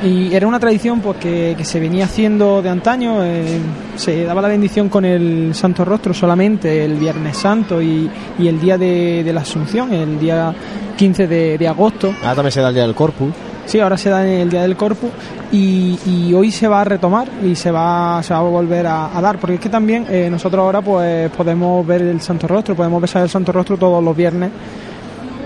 Y 0.03 0.33
era 0.33 0.45
una 0.45 0.59
tradición 0.59 0.99
pues 0.99 1.17
que, 1.17 1.55
que 1.57 1.63
se 1.63 1.79
venía 1.79 2.03
haciendo 2.03 2.61
de 2.61 2.67
antaño, 2.67 3.23
eh, 3.23 3.59
se 3.95 4.25
daba 4.25 4.41
la 4.41 4.49
bendición 4.49 4.89
con 4.89 5.05
el 5.05 5.55
Santo 5.55 5.85
Rostro 5.85 6.13
solamente 6.13 6.83
el 6.83 6.95
Viernes 6.95 7.37
Santo 7.37 7.81
y, 7.81 8.09
y 8.37 8.47
el 8.49 8.59
día 8.59 8.77
de, 8.77 9.23
de 9.23 9.31
la 9.31 9.41
Asunción, 9.41 9.93
el 9.93 10.19
día 10.19 10.53
15 10.97 11.27
de, 11.27 11.57
de 11.57 11.67
agosto. 11.69 12.13
Ahora 12.21 12.35
también 12.35 12.51
se 12.51 12.59
da 12.59 12.67
el 12.67 12.73
día 12.73 12.83
del 12.83 12.95
Corpus. 12.95 13.31
Sí, 13.65 13.79
ahora 13.79 13.97
se 13.97 14.09
da 14.09 14.27
en 14.27 14.41
el 14.41 14.49
Día 14.49 14.63
del 14.63 14.75
Corpus 14.75 15.09
y, 15.51 15.97
y 16.05 16.33
hoy 16.33 16.51
se 16.51 16.67
va 16.67 16.81
a 16.81 16.83
retomar 16.83 17.29
y 17.43 17.55
se 17.55 17.71
va, 17.71 18.21
se 18.21 18.33
va 18.33 18.41
a 18.41 18.43
volver 18.43 18.85
a, 18.85 19.17
a 19.17 19.21
dar, 19.21 19.39
porque 19.39 19.55
es 19.55 19.61
que 19.61 19.69
también 19.69 20.05
eh, 20.09 20.27
nosotros 20.29 20.61
ahora 20.61 20.81
pues 20.81 21.31
podemos 21.31 21.85
ver 21.87 22.01
el 22.01 22.19
Santo 22.19 22.45
Rostro, 22.47 22.75
podemos 22.75 23.01
besar 23.01 23.23
el 23.23 23.29
Santo 23.29 23.53
Rostro 23.53 23.77
todos 23.77 24.03
los 24.03 24.15
viernes, 24.15 24.51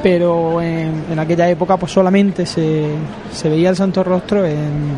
pero 0.03 0.61
en, 0.61 1.05
en 1.11 1.19
aquella 1.19 1.49
época 1.49 1.77
pues 1.77 1.91
solamente 1.91 2.45
se, 2.45 2.87
se 3.31 3.49
veía 3.49 3.69
el 3.69 3.75
Santo 3.75 4.03
Rostro 4.03 4.45
en, 4.45 4.95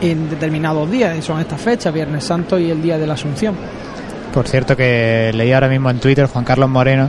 en 0.00 0.30
determinados 0.30 0.90
días, 0.90 1.16
y 1.16 1.22
son 1.22 1.40
estas 1.40 1.60
fechas, 1.60 1.92
Viernes 1.92 2.24
Santo 2.24 2.58
y 2.58 2.70
el 2.70 2.82
Día 2.82 2.98
de 2.98 3.06
la 3.06 3.14
Asunción. 3.14 3.54
Por 4.32 4.48
cierto 4.48 4.76
que 4.76 5.30
leí 5.34 5.52
ahora 5.52 5.68
mismo 5.68 5.90
en 5.90 5.98
Twitter 5.98 6.26
Juan 6.26 6.44
Carlos 6.44 6.68
Moreno 6.68 7.08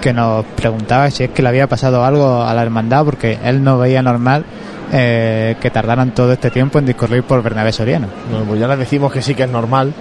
que 0.00 0.12
nos 0.12 0.44
preguntaba 0.46 1.10
si 1.10 1.24
es 1.24 1.30
que 1.30 1.42
le 1.42 1.48
había 1.48 1.66
pasado 1.66 2.04
algo 2.04 2.42
a 2.42 2.52
la 2.54 2.62
hermandad 2.62 3.04
porque 3.04 3.38
él 3.44 3.62
no 3.62 3.78
veía 3.78 4.02
normal 4.02 4.44
eh, 4.92 5.56
que 5.60 5.70
tardaran 5.70 6.12
todo 6.14 6.32
este 6.32 6.50
tiempo 6.50 6.78
en 6.78 6.86
discurrir 6.86 7.22
por 7.22 7.42
Bernabé 7.42 7.70
Soriano. 7.70 8.08
Bueno, 8.30 8.46
pues 8.46 8.60
ya 8.60 8.66
les 8.66 8.78
decimos 8.78 9.12
que 9.12 9.22
sí 9.22 9.34
que 9.34 9.44
es 9.44 9.50
normal. 9.50 9.92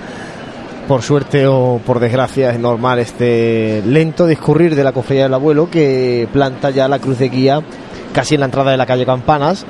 Por 0.90 1.04
suerte 1.04 1.46
o 1.46 1.80
por 1.86 2.00
desgracia 2.00 2.50
es 2.50 2.58
normal 2.60 2.98
este 2.98 3.84
lento 3.86 4.26
discurrir 4.26 4.74
de 4.76 4.84
la 4.84 4.92
cofradía 4.92 5.26
del 5.26 5.34
abuelo 5.36 5.70
que 5.70 6.28
planta 6.34 6.72
ya 6.72 6.88
la 6.88 6.98
cruz 6.98 7.20
de 7.20 7.30
guía 7.30 7.62
casi 8.12 8.34
en 8.34 8.40
la 8.40 8.48
entrada 8.48 8.72
de 8.72 8.78
la 8.78 8.88
calle 8.88 9.06
Campanas 9.06 9.68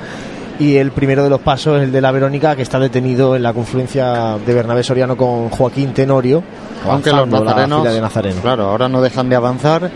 y 0.58 0.76
el 0.76 0.92
primero 0.92 1.22
de 1.22 1.28
los 1.28 1.40
pasos 1.40 1.76
es 1.76 1.82
el 1.82 1.92
de 1.92 2.00
la 2.00 2.10
Verónica 2.10 2.56
que 2.56 2.62
está 2.62 2.78
detenido 2.78 3.36
en 3.36 3.42
la 3.42 3.52
confluencia 3.52 4.38
de 4.38 4.54
Bernabé 4.54 4.82
Soriano 4.82 5.14
con 5.18 5.50
Joaquín 5.50 5.92
Tenorio 5.92 6.42
Aunque 6.88 7.10
los 7.10 7.28
la 7.28 7.40
nazarenos, 7.40 7.80
fila 7.80 7.92
de 7.92 8.00
nazarenos. 8.00 8.40
claro, 8.40 8.70
ahora 8.70 8.88
no 8.88 9.02
dejan 9.02 9.28
de 9.28 9.36
avanzar 9.36 9.90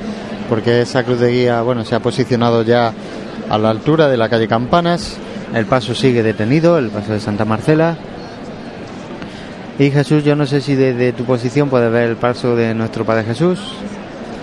porque 0.50 0.82
esa 0.82 1.04
cruz 1.04 1.20
de 1.20 1.32
guía, 1.32 1.62
bueno, 1.62 1.86
se 1.86 1.94
ha 1.94 2.00
posicionado 2.00 2.60
ya 2.64 2.92
a 3.48 3.56
la 3.56 3.70
altura 3.70 4.08
de 4.08 4.18
la 4.18 4.28
calle 4.28 4.46
Campanas 4.46 5.16
el 5.54 5.64
paso 5.64 5.94
sigue 5.94 6.22
detenido, 6.22 6.76
el 6.76 6.90
paso 6.90 7.12
de 7.12 7.20
Santa 7.20 7.46
Marcela. 7.46 7.96
Y 9.78 9.90
Jesús, 9.90 10.22
yo 10.22 10.36
no 10.36 10.46
sé 10.46 10.60
si 10.60 10.74
desde 10.74 11.12
tu 11.12 11.24
posición 11.24 11.68
puedes 11.68 11.90
ver 11.90 12.10
el 12.10 12.16
paso 12.16 12.54
de 12.54 12.74
nuestro 12.74 13.04
Padre 13.04 13.24
Jesús. 13.24 13.58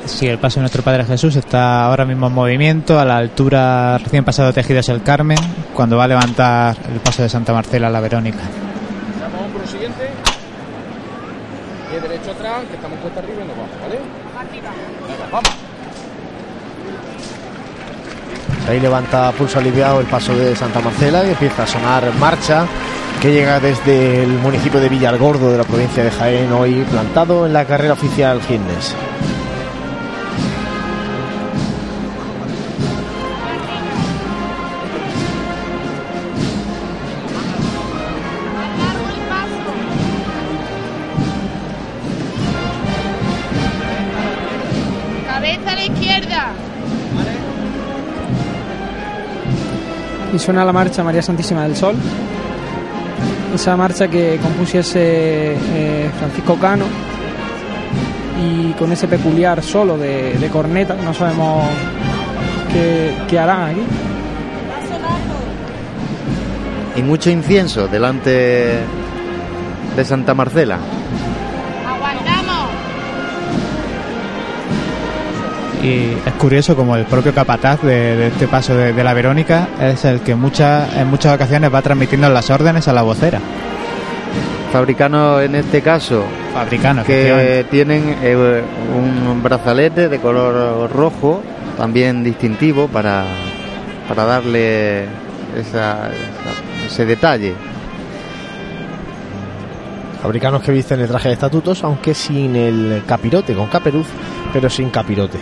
Sí, 0.06 0.28
el 0.28 0.40
paso 0.40 0.56
de 0.56 0.62
nuestro 0.62 0.84
Padre 0.84 1.06
Jesús 1.06 1.36
está 1.36 1.86
ahora 1.86 2.06
mismo 2.06 2.28
en 2.28 2.34
movimiento 2.34 3.00
a 3.00 3.06
la 3.06 3.18
altura 3.18 3.98
recién 3.98 4.26
pasado 4.26 4.52
Tejidos 4.52 4.90
el 4.90 5.04
Carmen, 5.04 5.38
cuando 5.74 5.96
va 5.96 6.06
a 6.06 6.08
levantar 6.08 6.76
el 6.92 7.00
paso 7.00 7.24
de 7.24 7.30
Santa 7.30 7.54
Marcela 7.54 7.88
a 7.88 7.92
la 7.92 8.02
Verónica. 8.02 8.40
Damos 9.20 9.42
hombro 9.42 9.66
siguiente. 9.68 10.10
Pie 11.90 12.00
derecho 12.02 12.32
atrás, 12.32 12.64
que 12.70 12.76
estamos 12.76 13.00
cuesta 13.00 13.20
arriba 13.20 13.44
y 13.44 13.48
nos 13.48 13.58
vamos, 13.58 13.72
¿vale? 13.82 14.00
Venga, 14.52 15.30
vamos. 15.32 15.61
Ahí 18.72 18.80
levanta 18.80 19.34
pulso 19.34 19.60
aliviado 19.60 20.00
el 20.00 20.06
paso 20.06 20.34
de 20.34 20.56
Santa 20.56 20.80
Marcela 20.80 21.26
y 21.26 21.32
empieza 21.32 21.64
a 21.64 21.68
sonar 21.68 22.10
marcha 22.14 22.66
que 23.22 23.34
llega 23.34 23.60
desde 23.60 24.24
el 24.24 24.30
municipio 24.30 24.80
de 24.80 24.88
Villargordo 24.88 25.52
de 25.52 25.58
la 25.58 25.66
provincia 25.66 26.06
de 26.06 26.10
Jaén, 26.10 26.54
hoy 26.54 26.86
plantado 26.90 27.46
en 27.46 27.52
la 27.52 27.66
carrera 27.66 27.92
oficial 27.92 28.42
Gines. 28.42 28.96
Y 50.34 50.40
suena 50.40 50.64
la 50.64 50.72
marcha 50.72 51.04
María 51.04 51.22
Santísima 51.22 51.64
del 51.64 51.76
Sol. 51.76 51.96
Esa 53.54 53.76
marcha 53.76 54.08
que 54.08 54.40
compusiese 54.42 55.54
eh, 55.56 56.10
Francisco 56.18 56.56
Cano. 56.56 56.86
Y 58.42 58.72
con 58.74 58.92
ese 58.92 59.08
peculiar 59.08 59.62
solo 59.62 59.98
de, 59.98 60.34
de 60.40 60.48
corneta, 60.50 60.96
no 60.96 61.14
sabemos 61.14 61.66
qué, 62.72 63.14
qué 63.28 63.40
harán 63.40 63.72
aquí. 63.72 63.82
Y 66.96 67.04
mucho 67.04 67.30
incienso 67.30 67.88
delante 67.88 68.80
de 69.96 70.06
Santa 70.06 70.34
Marcela. 70.34 70.80
Y 75.84 76.14
es 76.26 76.34
curioso 76.38 76.76
como 76.76 76.96
el 76.96 77.06
propio 77.06 77.34
capataz 77.34 77.82
de, 77.82 78.16
de 78.16 78.28
este 78.28 78.48
paso 78.48 78.76
de, 78.76 78.94
de 78.94 79.04
la 79.04 79.14
Verónica 79.14 79.68
es 79.82 80.06
el 80.06 80.20
que 80.22 80.36
muchas 80.36 80.96
en 80.96 81.08
muchas 81.08 81.34
ocasiones 81.36 81.74
va 81.74 81.82
transmitiendo 81.82 82.30
las 82.30 82.50
órdenes 82.52 82.88
a 82.88 82.94
la 82.94 83.02
vocera. 83.02 83.40
Fabricanos 84.72 85.42
en 85.42 85.56
este 85.56 85.82
caso 85.82 86.24
Fabricano, 86.54 87.02
efectivamente. 87.02 87.64
que 87.64 87.64
tienen 87.70 88.16
eh, 88.22 88.62
un 88.96 89.42
brazalete 89.44 90.08
de 90.08 90.20
color 90.20 90.90
rojo, 90.92 91.42
también 91.78 92.24
distintivo 92.24 92.88
para, 92.88 93.26
para 94.08 94.24
darle 94.26 95.06
esa- 95.58 96.10
esa- 96.12 96.86
ese 96.86 97.06
detalle. 97.06 97.54
Fabricanos 100.22 100.62
que 100.62 100.72
visten 100.72 101.00
el 101.00 101.08
traje 101.08 101.30
de 101.30 101.34
estatutos, 101.34 101.84
aunque 101.84 102.14
sin 102.14 102.56
el 102.56 103.02
capirote, 103.08 103.56
con 103.56 103.68
caperuz, 103.68 104.06
pero 104.54 104.70
sin 104.70 104.90
capirote. 104.92 105.40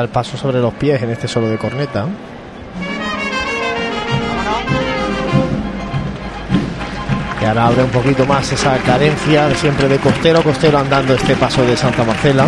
El 0.00 0.08
paso 0.08 0.38
sobre 0.38 0.60
los 0.60 0.72
pies 0.72 1.02
en 1.02 1.10
este 1.10 1.28
solo 1.28 1.48
de 1.48 1.58
corneta. 1.58 2.06
Y 7.40 7.44
ahora 7.44 7.66
abre 7.66 7.82
un 7.82 7.90
poquito 7.90 8.24
más 8.24 8.50
esa 8.50 8.78
cadencia 8.78 9.48
de 9.48 9.54
siempre 9.54 9.88
de 9.88 9.98
costero 9.98 10.42
costero 10.42 10.78
andando 10.78 11.14
este 11.14 11.36
paso 11.36 11.62
de 11.66 11.76
Santa 11.76 12.04
Marcela. 12.04 12.46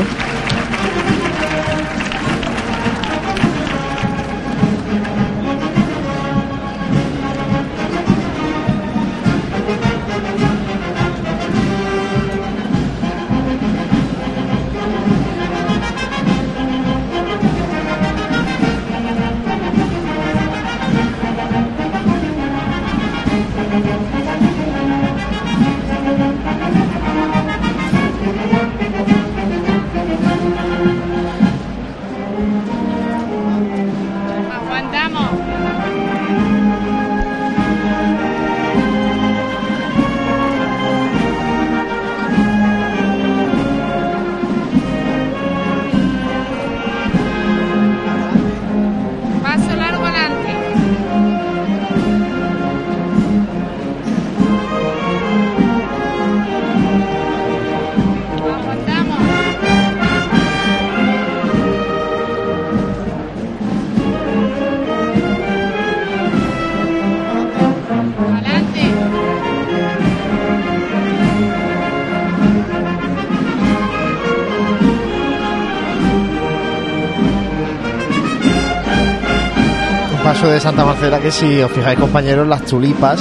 De 80.53 80.61
Santa 80.61 80.85
Marcela 80.85 81.19
que 81.19 81.31
si 81.31 81.61
os 81.61 81.71
fijáis 81.73 81.99
compañeros, 81.99 82.47
las 82.47 82.63
tulipas 82.65 83.21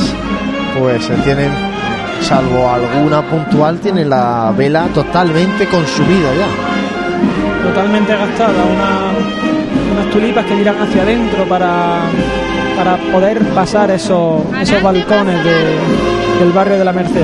pues 0.77 1.09
eh, 1.09 1.13
tienen, 1.23 1.49
salvo 2.21 2.69
alguna 2.69 3.21
puntual, 3.23 3.79
tienen 3.79 4.09
la 4.09 4.53
vela 4.55 4.85
totalmente 4.93 5.65
consumida 5.67 6.29
ya. 6.37 7.67
Totalmente 7.69 8.11
gastada. 8.15 8.53
Una, 8.63 9.11
unas 9.93 10.11
tulipas 10.13 10.45
que 10.45 10.55
miran 10.55 10.75
hacia 10.81 11.01
adentro 11.03 11.43
para, 11.45 11.99
para 12.77 12.97
poder 13.11 13.39
pasar 13.49 13.91
esos, 13.91 14.41
esos 14.61 14.81
balcones 14.81 15.43
de- 15.43 15.77
del 16.39 16.51
barrio 16.53 16.77
de 16.79 16.85
la 16.85 16.93
Merced. 16.93 17.23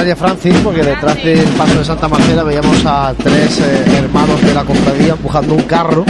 Detalle, 0.00 0.16
Francis, 0.16 0.54
porque 0.64 0.82
detrás 0.82 1.16
del 1.22 1.44
paso 1.58 1.78
de 1.78 1.84
Santa 1.84 2.08
Marcela 2.08 2.42
veíamos 2.42 2.84
a 2.86 3.12
tres 3.22 3.60
eh, 3.60 3.84
hermanos 3.98 4.40
de 4.40 4.54
la 4.54 4.64
cofradía 4.64 5.12
empujando 5.12 5.54
un 5.54 5.62
carro. 5.64 6.04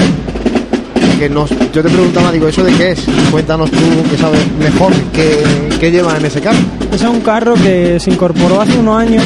Que 1.19 1.29
nos, 1.29 1.51
yo 1.51 1.83
te 1.83 1.91
preguntaba, 1.91 2.31
digo, 2.33 2.47
¿eso 2.49 2.63
de 2.63 2.73
qué 2.73 2.93
es? 2.93 3.05
Cuéntanos 3.31 3.71
tú, 3.71 3.79
que 4.09 4.17
sabes 4.17 4.41
mejor, 4.59 4.93
qué, 5.13 5.43
qué 5.79 5.91
llevan 5.91 6.17
en 6.17 6.27
ese 6.27 6.41
carro. 6.41 6.59
Ese 6.93 7.05
es 7.05 7.11
un 7.11 7.21
carro 7.21 7.55
que 7.55 7.99
se 8.01 8.11
incorporó 8.11 8.61
hace 8.61 8.79
unos 8.79 8.97
años 8.97 9.25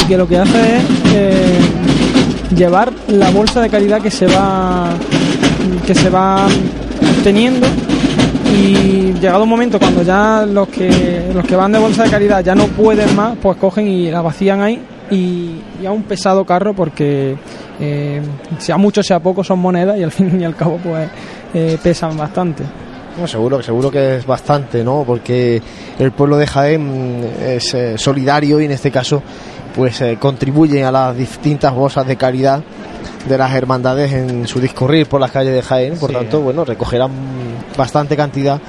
y 0.00 0.06
que 0.06 0.16
lo 0.16 0.28
que 0.28 0.38
hace 0.38 0.76
es 0.76 0.82
eh, 1.12 1.58
llevar 2.56 2.92
la 3.08 3.30
bolsa 3.30 3.60
de 3.60 3.68
caridad 3.68 4.00
que 4.00 4.10
se 4.10 4.26
va 4.26 4.90
que 5.86 5.94
se 5.94 6.08
va 6.08 6.46
teniendo 7.22 7.66
y 8.54 9.12
llegado 9.20 9.42
un 9.42 9.48
momento 9.48 9.78
cuando 9.78 10.02
ya 10.02 10.46
los 10.46 10.68
que 10.68 11.30
los 11.34 11.44
que 11.44 11.56
van 11.56 11.72
de 11.72 11.78
bolsa 11.78 12.04
de 12.04 12.10
caridad 12.10 12.44
ya 12.44 12.54
no 12.54 12.66
pueden 12.68 13.14
más, 13.16 13.36
pues 13.40 13.56
cogen 13.56 13.88
y 13.88 14.10
la 14.10 14.22
vacían 14.22 14.60
ahí 14.60 14.80
y, 15.10 15.60
a 15.84 15.90
un 15.90 16.04
pesado 16.04 16.44
carro 16.44 16.74
porque 16.74 17.36
eh, 17.80 18.22
sea 18.58 18.76
mucho 18.76 19.02
sea 19.02 19.20
poco 19.20 19.42
son 19.42 19.58
monedas 19.58 19.98
y 19.98 20.02
al 20.02 20.10
fin 20.12 20.40
y 20.40 20.44
al 20.44 20.54
cabo 20.54 20.78
pues 20.82 21.08
eh, 21.52 21.78
pesan 21.82 22.16
bastante. 22.16 22.64
No, 23.18 23.28
seguro, 23.28 23.62
seguro 23.62 23.92
que 23.92 24.16
es 24.16 24.26
bastante, 24.26 24.82
¿no? 24.82 25.04
Porque 25.06 25.62
el 26.00 26.10
pueblo 26.10 26.36
de 26.36 26.48
Jaén 26.48 27.24
es 27.46 27.72
eh, 27.74 27.96
solidario 27.96 28.60
y 28.60 28.64
en 28.64 28.72
este 28.72 28.90
caso 28.90 29.22
pues 29.74 30.02
contribuye 30.20 30.84
a 30.84 30.92
las 30.92 31.16
distintas 31.16 31.74
bolsas 31.74 32.06
de 32.06 32.16
caridad 32.16 32.62
de 33.28 33.38
las 33.38 33.52
hermandades 33.54 34.12
en 34.12 34.46
su 34.46 34.60
discurrir 34.60 35.06
por 35.06 35.20
las 35.20 35.30
calles 35.30 35.54
de 35.54 35.62
Jaén, 35.62 35.96
por 35.98 36.10
Sí. 36.10 36.16
tanto, 36.16 36.40
bueno, 36.40 36.64
recogerán 36.64 37.10
bastante 37.76 38.16
cantidad 38.16 38.60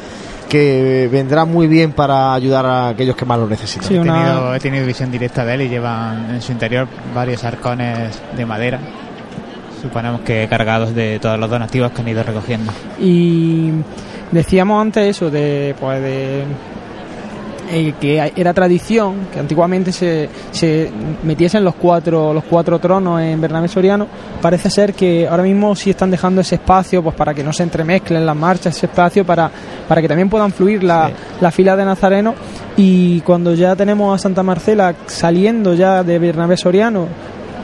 que 0.49 1.09
vendrá 1.11 1.43
muy 1.43 1.67
bien 1.67 1.91
para 1.91 2.33
ayudar 2.33 2.65
a 2.65 2.87
aquellos 2.89 3.15
que 3.15 3.25
más 3.25 3.37
lo 3.39 3.47
necesitan. 3.47 3.87
Sí, 3.87 3.95
He 3.95 3.99
una- 3.99 4.13
tenido, 4.13 4.55
he 4.55 4.59
tenido 4.59 4.85
visión 4.85 5.11
directa 5.11 5.43
de 5.43 5.53
él 5.55 5.61
y 5.63 5.69
llevan 5.69 6.35
en 6.35 6.41
su 6.41 6.51
interior 6.51 6.87
varios 7.13 7.43
arcones 7.43 8.21
de 8.37 8.45
madera. 8.45 8.79
Suponemos 9.81 10.21
que 10.21 10.47
cargados 10.49 10.95
de 10.95 11.19
todos 11.19 11.37
los 11.39 11.49
donativos 11.49 11.91
que 11.91 12.01
han 12.01 12.07
ido 12.07 12.23
recogiendo. 12.23 12.71
Y 12.99 13.71
decíamos 14.31 14.81
antes 14.81 15.07
eso 15.15 15.29
de 15.29 15.75
pues 15.79 16.01
de 16.01 16.43
eh, 17.69 17.93
que 17.99 18.31
era 18.35 18.53
tradición 18.53 19.27
que 19.33 19.39
antiguamente 19.39 19.91
se, 19.91 20.29
se 20.51 20.91
metiesen 21.23 21.63
los 21.63 21.75
cuatro 21.75 22.33
los 22.33 22.43
cuatro 22.43 22.79
tronos 22.79 23.21
en 23.21 23.39
Bernabé 23.41 23.67
Soriano 23.67 24.07
parece 24.41 24.69
ser 24.69 24.93
que 24.93 25.27
ahora 25.27 25.43
mismo 25.43 25.75
sí 25.75 25.89
están 25.89 26.11
dejando 26.11 26.41
ese 26.41 26.55
espacio 26.55 27.03
pues 27.03 27.15
para 27.15 27.33
que 27.33 27.43
no 27.43 27.51
se 27.53 27.63
entremezclen 27.63 28.25
las 28.25 28.35
marchas 28.35 28.75
ese 28.75 28.85
espacio 28.85 29.25
para 29.25 29.51
para 29.87 30.01
que 30.01 30.07
también 30.07 30.29
puedan 30.29 30.51
fluir 30.51 30.83
la, 30.83 31.11
la 31.41 31.51
fila 31.51 31.75
de 31.75 31.85
Nazareno. 31.85 32.33
Y 32.77 33.21
cuando 33.21 33.53
ya 33.53 33.75
tenemos 33.75 34.13
a 34.15 34.21
Santa 34.21 34.43
Marcela 34.43 34.93
saliendo 35.05 35.73
ya 35.73 36.03
de 36.03 36.19
Bernabé 36.19 36.57
Soriano 36.57 37.07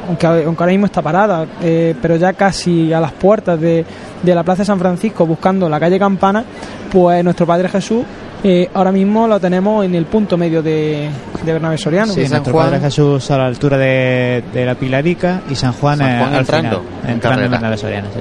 aunque, 0.07 0.25
aunque 0.25 0.63
ahora 0.63 0.71
mismo 0.71 0.87
está 0.87 1.01
parada, 1.01 1.45
eh, 1.61 1.95
pero 2.01 2.15
ya 2.15 2.33
casi 2.33 2.91
a 2.91 2.99
las 2.99 3.11
puertas 3.13 3.59
de, 3.59 3.85
de 4.21 4.35
la 4.35 4.43
Plaza 4.43 4.63
de 4.63 4.65
San 4.65 4.79
Francisco 4.79 5.25
buscando 5.25 5.69
la 5.69 5.79
calle 5.79 5.99
Campana, 5.99 6.43
pues 6.91 7.23
nuestro 7.23 7.45
Padre 7.45 7.69
Jesús 7.69 8.03
eh, 8.43 8.69
ahora 8.73 8.91
mismo 8.91 9.27
lo 9.27 9.39
tenemos 9.39 9.85
en 9.85 9.95
el 9.95 10.05
punto 10.05 10.37
medio 10.37 10.61
de, 10.63 11.09
de 11.43 11.53
Bernabé 11.53 11.77
Soriano. 11.77 12.13
Sí, 12.13 12.21
San 12.23 12.31
nuestro 12.37 12.53
Juan. 12.53 12.65
Padre 12.67 12.79
Jesús 12.81 13.29
a 13.31 13.37
la 13.37 13.45
altura 13.45 13.77
de, 13.77 14.43
de 14.53 14.65
la 14.65 14.75
Pilarica 14.75 15.41
y 15.49 15.55
San 15.55 15.73
Juan, 15.73 15.99
San 15.99 16.19
Juan 16.19 16.33
al 16.33 16.39
entrando, 16.41 16.79
final, 16.81 17.03
en 17.05 17.09
entrando 17.11 17.45
en. 17.45 17.51
Bernabé 17.51 17.77
Soriano, 17.77 18.07
sí. 18.13 18.19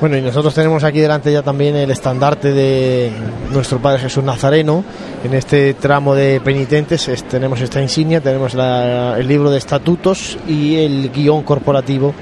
Bueno, 0.00 0.16
y 0.16 0.22
nosotros 0.22 0.54
tenemos 0.54 0.82
aquí 0.82 0.98
delante 0.98 1.30
ya 1.30 1.42
también 1.42 1.76
el 1.76 1.90
estandarte 1.90 2.52
de 2.52 3.10
nuestro 3.52 3.80
Padre 3.80 3.98
Jesús 4.00 4.24
Nazareno. 4.24 4.82
En 5.22 5.34
este 5.34 5.74
tramo 5.74 6.14
de 6.14 6.40
penitentes 6.40 7.06
es- 7.08 7.24
tenemos 7.24 7.60
esta 7.60 7.82
insignia, 7.82 8.22
tenemos 8.22 8.54
la- 8.54 9.18
el 9.18 9.28
libro 9.28 9.50
de 9.50 9.58
estatutos 9.58 10.38
y 10.48 10.76
el 10.76 11.10
guion 11.12 11.42
corporativo 11.42 12.14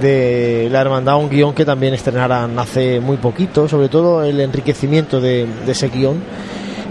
de 0.00 0.68
la 0.70 0.80
hermandad, 0.80 1.18
un 1.18 1.28
guion 1.28 1.54
que 1.54 1.64
también 1.64 1.94
estrenaran 1.94 2.58
hace 2.58 3.00
muy 3.00 3.16
poquito, 3.16 3.68
sobre 3.68 3.88
todo 3.88 4.24
el 4.24 4.40
enriquecimiento 4.40 5.20
de, 5.20 5.46
de 5.66 5.72
ese 5.72 5.88
guion, 5.88 6.22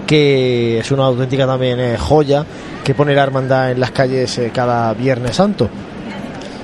que 0.06 0.80
es 0.80 0.92
una 0.92 1.06
auténtica 1.06 1.46
también 1.46 1.80
eh, 1.80 1.98
joya 1.98 2.46
que 2.84 2.94
pone 2.94 3.14
la 3.14 3.24
hermandad 3.24 3.72
en 3.72 3.80
las 3.80 3.92
calles 3.92 4.38
eh, 4.38 4.52
cada 4.54 4.94
Viernes 4.94 5.36
Santo. 5.36 5.70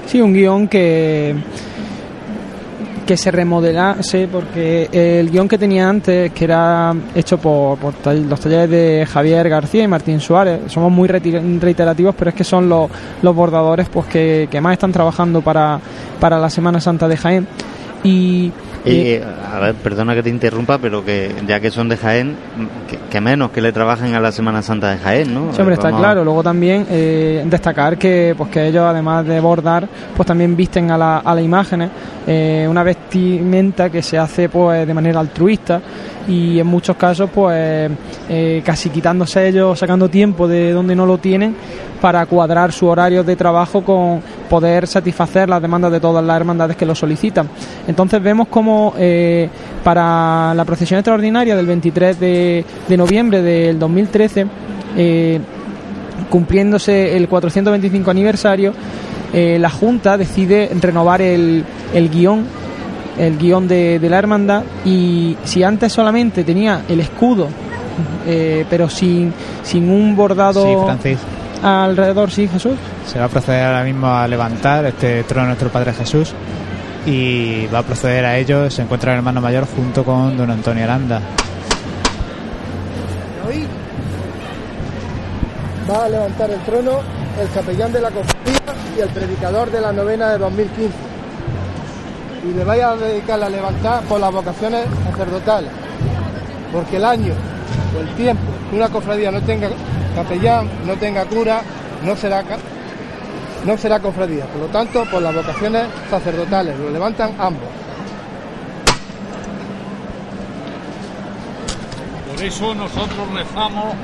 Sí, 0.06 0.22
un 0.22 0.34
guion 0.34 0.68
que 0.68 1.36
que 3.06 3.18
se 3.18 3.32
remodelase 3.32 4.28
porque 4.32 4.90
el 4.92 5.30
guion 5.30 5.48
que 5.48 5.58
tenía 5.58 5.90
antes 5.90 6.32
que 6.32 6.46
era 6.46 6.94
hecho 7.14 7.38
por, 7.38 7.78
los 8.06 8.40
talleres 8.40 8.70
de 8.70 9.06
Javier 9.06 9.50
García 9.50 9.84
y 9.84 9.88
Martín 9.88 10.20
Suárez 10.20 10.62
somos 10.68 10.92
muy 10.92 11.08
reiterativos 11.08 12.16
pero 12.18 12.30
es 12.30 12.36
que 12.36 12.44
son 12.44 12.70
los, 12.70 12.90
los 13.22 13.36
bordadores 13.36 13.90
pues 13.90 14.08
que, 14.08 14.48
que 14.50 14.62
más 14.62 14.74
están 14.74 14.92
trabajando 14.92 15.42
para, 15.42 15.80
para 16.20 16.40
la 16.40 16.50
Semana 16.50 16.80
Santa 16.80 17.08
de 17.08 17.18
Jaén. 17.18 17.48
Y 18.04 18.52
Y, 18.86 19.14
eh, 19.14 19.24
a 19.24 19.60
ver, 19.60 19.76
perdona 19.76 20.14
que 20.14 20.24
te 20.24 20.30
interrumpa, 20.30 20.78
pero 20.78 21.06
que 21.06 21.32
ya 21.48 21.60
que 21.60 21.72
son 21.72 21.88
de 21.88 21.96
Jaén, 21.98 22.36
que, 22.90 22.98
que 23.10 23.22
menos 23.22 23.52
que 23.52 23.62
le 23.62 23.72
trabajen 23.72 24.14
a 24.14 24.20
la 24.20 24.32
Semana 24.32 24.62
Santa 24.62 24.92
de 24.92 24.98
Jaén, 24.98 25.34
¿no? 25.34 25.54
Sí, 25.54 25.62
hombre, 25.62 25.76
está 25.76 25.92
claro. 25.92 26.24
Luego 26.24 26.44
también 26.44 26.86
eh, 26.90 27.44
destacar 27.46 27.98
que, 27.98 28.36
pues, 28.38 28.50
que 28.50 28.68
ellos, 28.68 28.84
además 28.84 29.26
de 29.26 29.40
bordar, 29.40 29.88
pues 30.16 30.28
también 30.28 30.56
visten 30.56 30.92
a, 30.92 30.98
la, 30.98 31.20
a 31.20 31.34
las 31.34 31.44
imágenes 31.44 31.90
eh, 32.26 32.66
una 32.70 32.84
vestimenta 32.84 33.90
que 33.90 34.02
se 34.02 34.18
hace 34.18 34.48
pues 34.48 34.88
de 34.88 34.94
manera 34.94 35.20
altruista 35.20 35.82
y 36.28 36.60
en 36.60 36.68
muchos 36.68 36.96
casos 36.96 37.30
pues 37.34 37.92
eh, 38.30 38.62
casi 38.66 38.90
quitándose 38.90 39.48
ellos, 39.48 39.78
sacando 39.78 40.10
tiempo 40.10 40.48
de 40.48 40.72
donde 40.72 40.96
no 40.96 41.06
lo 41.06 41.18
tienen 41.18 41.56
para 42.02 42.26
cuadrar 42.26 42.72
su 42.72 42.88
horario 42.88 43.24
de 43.24 43.36
trabajo 43.36 43.84
con 43.84 44.22
poder 44.50 44.88
satisfacer 44.88 45.48
las 45.50 45.62
demandas 45.62 45.92
de 45.92 46.00
todas 46.00 46.24
las 46.24 46.36
hermandades 46.36 46.76
que 46.76 46.86
lo 46.86 46.96
solicitan. 46.96 47.50
Entonces 47.88 48.22
vemos 48.22 48.48
como 48.48 48.94
eh, 48.98 49.50
para 49.84 50.54
la 50.54 50.66
procesión 50.66 51.00
extraordinaria 51.00 51.56
del 51.56 51.66
23 51.66 52.20
de, 52.20 52.66
noviembre 52.98 53.42
del 53.42 53.80
2013 53.80 54.48
eh, 54.98 55.40
cumpliéndose 56.30 57.16
el 57.16 57.28
425 57.28 58.12
aniversario, 58.12 58.74
la 59.34 59.70
Junta 59.72 60.16
decide 60.16 60.70
renovar 60.80 61.20
el, 61.20 61.66
el 61.92 62.10
guion, 62.10 62.46
el 63.18 63.38
guion 63.38 63.68
de, 63.68 64.00
de 64.00 64.10
la 64.10 64.18
hermandad, 64.18 64.64
y 64.86 65.38
si 65.44 65.64
antes 65.64 65.92
solamente 65.94 66.44
tenía 66.44 66.82
el 66.88 67.00
escudo, 67.00 67.48
eh, 68.26 68.66
pero 68.70 68.90
sin, 68.90 69.34
sin 69.64 69.90
un 69.90 70.16
bordado 70.16 70.64
Sí, 70.64 70.76
Francis. 70.86 71.20
alrededor, 71.62 72.32
sí, 72.32 72.48
Jesús. 72.48 72.74
Se 73.06 73.20
va 73.20 73.26
a 73.26 73.30
proceder 73.30 73.66
ahora 73.68 73.84
mismo 73.84 74.08
a 74.08 74.28
levantar 74.28 74.86
este 74.86 75.24
trono 75.24 75.44
de 75.44 75.48
nuestro 75.50 75.70
Padre 75.70 75.94
Jesús 75.94 76.34
y 77.06 77.68
va 77.68 77.80
a 77.80 77.84
proceder 77.84 78.26
a 78.26 78.38
ello. 78.38 78.70
Se 78.72 78.82
encuentra 78.82 79.12
el 79.12 79.18
hermano 79.18 79.42
mayor 79.42 79.68
junto 79.68 80.04
con 80.04 80.36
don 80.38 80.50
Antonio 80.50 80.84
Aranda. 80.84 81.22
va 85.90 86.06
a 86.06 86.10
levantar 86.10 86.50
el 86.50 86.60
trono 86.62 87.00
el 87.42 87.50
capellán 87.50 87.92
de 87.92 88.02
la 88.02 88.10
cofradía 88.10 88.60
y 88.98 89.02
el 89.02 89.10
predicador 89.10 89.72
de 89.72 89.82
la 89.82 89.92
novena 89.92 90.30
de 90.32 90.38
2015. 90.38 90.94
Y 92.44 92.54
le 92.54 92.64
vaya 92.64 92.92
a 92.92 92.98
dedicar 92.98 93.42
a 93.42 93.50
levantar 93.50 94.04
por 94.04 94.20
las 94.20 94.32
vocaciones 94.32 94.86
sacerdotales. 95.10 95.72
Porque 96.72 96.98
el 96.98 97.06
año 97.06 97.34
o 97.96 98.02
el 98.02 98.16
tiempo 98.16 98.44
que 98.70 98.76
una 98.76 98.90
cofradía 98.90 99.32
no 99.32 99.42
tenga 99.42 99.70
capellán, 100.16 100.70
no 100.86 100.96
tenga 100.96 101.26
cura, 101.26 101.62
no 102.04 102.16
será, 102.16 102.44
no 103.66 103.78
será 103.78 104.00
cofradía. 104.00 104.46
Por 104.46 104.62
lo 104.62 104.68
tanto, 104.68 105.06
por 105.06 105.22
las 105.22 105.34
vocaciones 105.34 105.88
sacerdotales, 106.10 106.78
lo 106.78 106.90
levantan 106.90 107.34
ambos. 107.40 107.70
Por 112.30 112.44
eso 112.44 112.76
nosotros 112.76 113.32
rezamos 113.34 113.96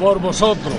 por 0.00 0.18
vosotros, 0.18 0.74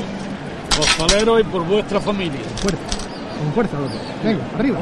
costaleros 0.76 1.42
y 1.42 1.44
por 1.44 1.64
vuestra 1.64 2.00
familia. 2.00 2.42
Con 2.62 3.54
fuerza, 3.54 3.78
loco. 3.78 3.94
Venga, 4.24 4.44
arriba. 4.58 4.80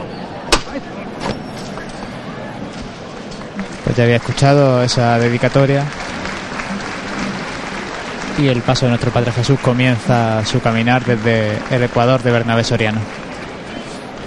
Ya 3.95 4.03
había 4.05 4.15
escuchado 4.15 4.81
esa 4.81 5.19
dedicatoria. 5.19 5.83
Y 8.39 8.47
el 8.47 8.61
paso 8.61 8.85
de 8.85 8.89
nuestro 8.89 9.11
Padre 9.11 9.31
Jesús 9.31 9.59
comienza 9.59 10.43
su 10.45 10.59
caminar 10.59 11.05
desde 11.05 11.59
el 11.69 11.83
Ecuador 11.83 12.23
de 12.23 12.31
Bernabé 12.31 12.63
Soriano. 12.63 12.99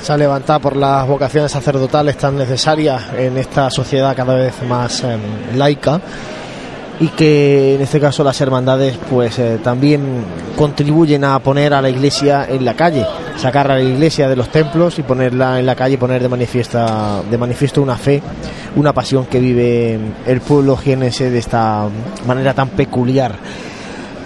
se 0.00 0.12
ha 0.12 0.16
levantado 0.16 0.60
por 0.60 0.76
las 0.76 1.06
vocaciones 1.06 1.50
sacerdotales 1.50 2.16
tan 2.16 2.36
necesarias 2.36 3.02
en 3.16 3.36
esta 3.38 3.68
sociedad 3.70 4.14
cada 4.14 4.34
vez 4.34 4.62
más 4.62 5.02
eh, 5.02 5.18
laica 5.56 6.00
y 6.98 7.08
que 7.08 7.74
en 7.74 7.82
este 7.82 8.00
caso 8.00 8.24
las 8.24 8.40
hermandades 8.40 8.98
pues 9.10 9.38
eh, 9.38 9.58
también 9.62 10.24
contribuyen 10.56 11.24
a 11.24 11.38
poner 11.40 11.74
a 11.74 11.82
la 11.82 11.90
iglesia 11.90 12.46
en 12.48 12.64
la 12.64 12.74
calle, 12.74 13.04
sacar 13.36 13.70
a 13.70 13.74
la 13.74 13.82
iglesia 13.82 14.28
de 14.28 14.36
los 14.36 14.48
templos 14.48 14.98
y 14.98 15.02
ponerla 15.02 15.58
en 15.58 15.66
la 15.66 15.74
calle, 15.74 15.98
poner 15.98 16.22
de 16.22 16.28
manifiesta 16.28 17.20
de 17.30 17.38
manifiesto 17.38 17.82
una 17.82 17.96
fe, 17.96 18.22
una 18.76 18.92
pasión 18.94 19.26
que 19.26 19.40
vive 19.40 19.98
el 20.26 20.40
pueblo 20.40 20.76
jienense 20.76 21.30
de 21.30 21.38
esta 21.38 21.86
manera 22.26 22.54
tan 22.54 22.70
peculiar. 22.70 23.34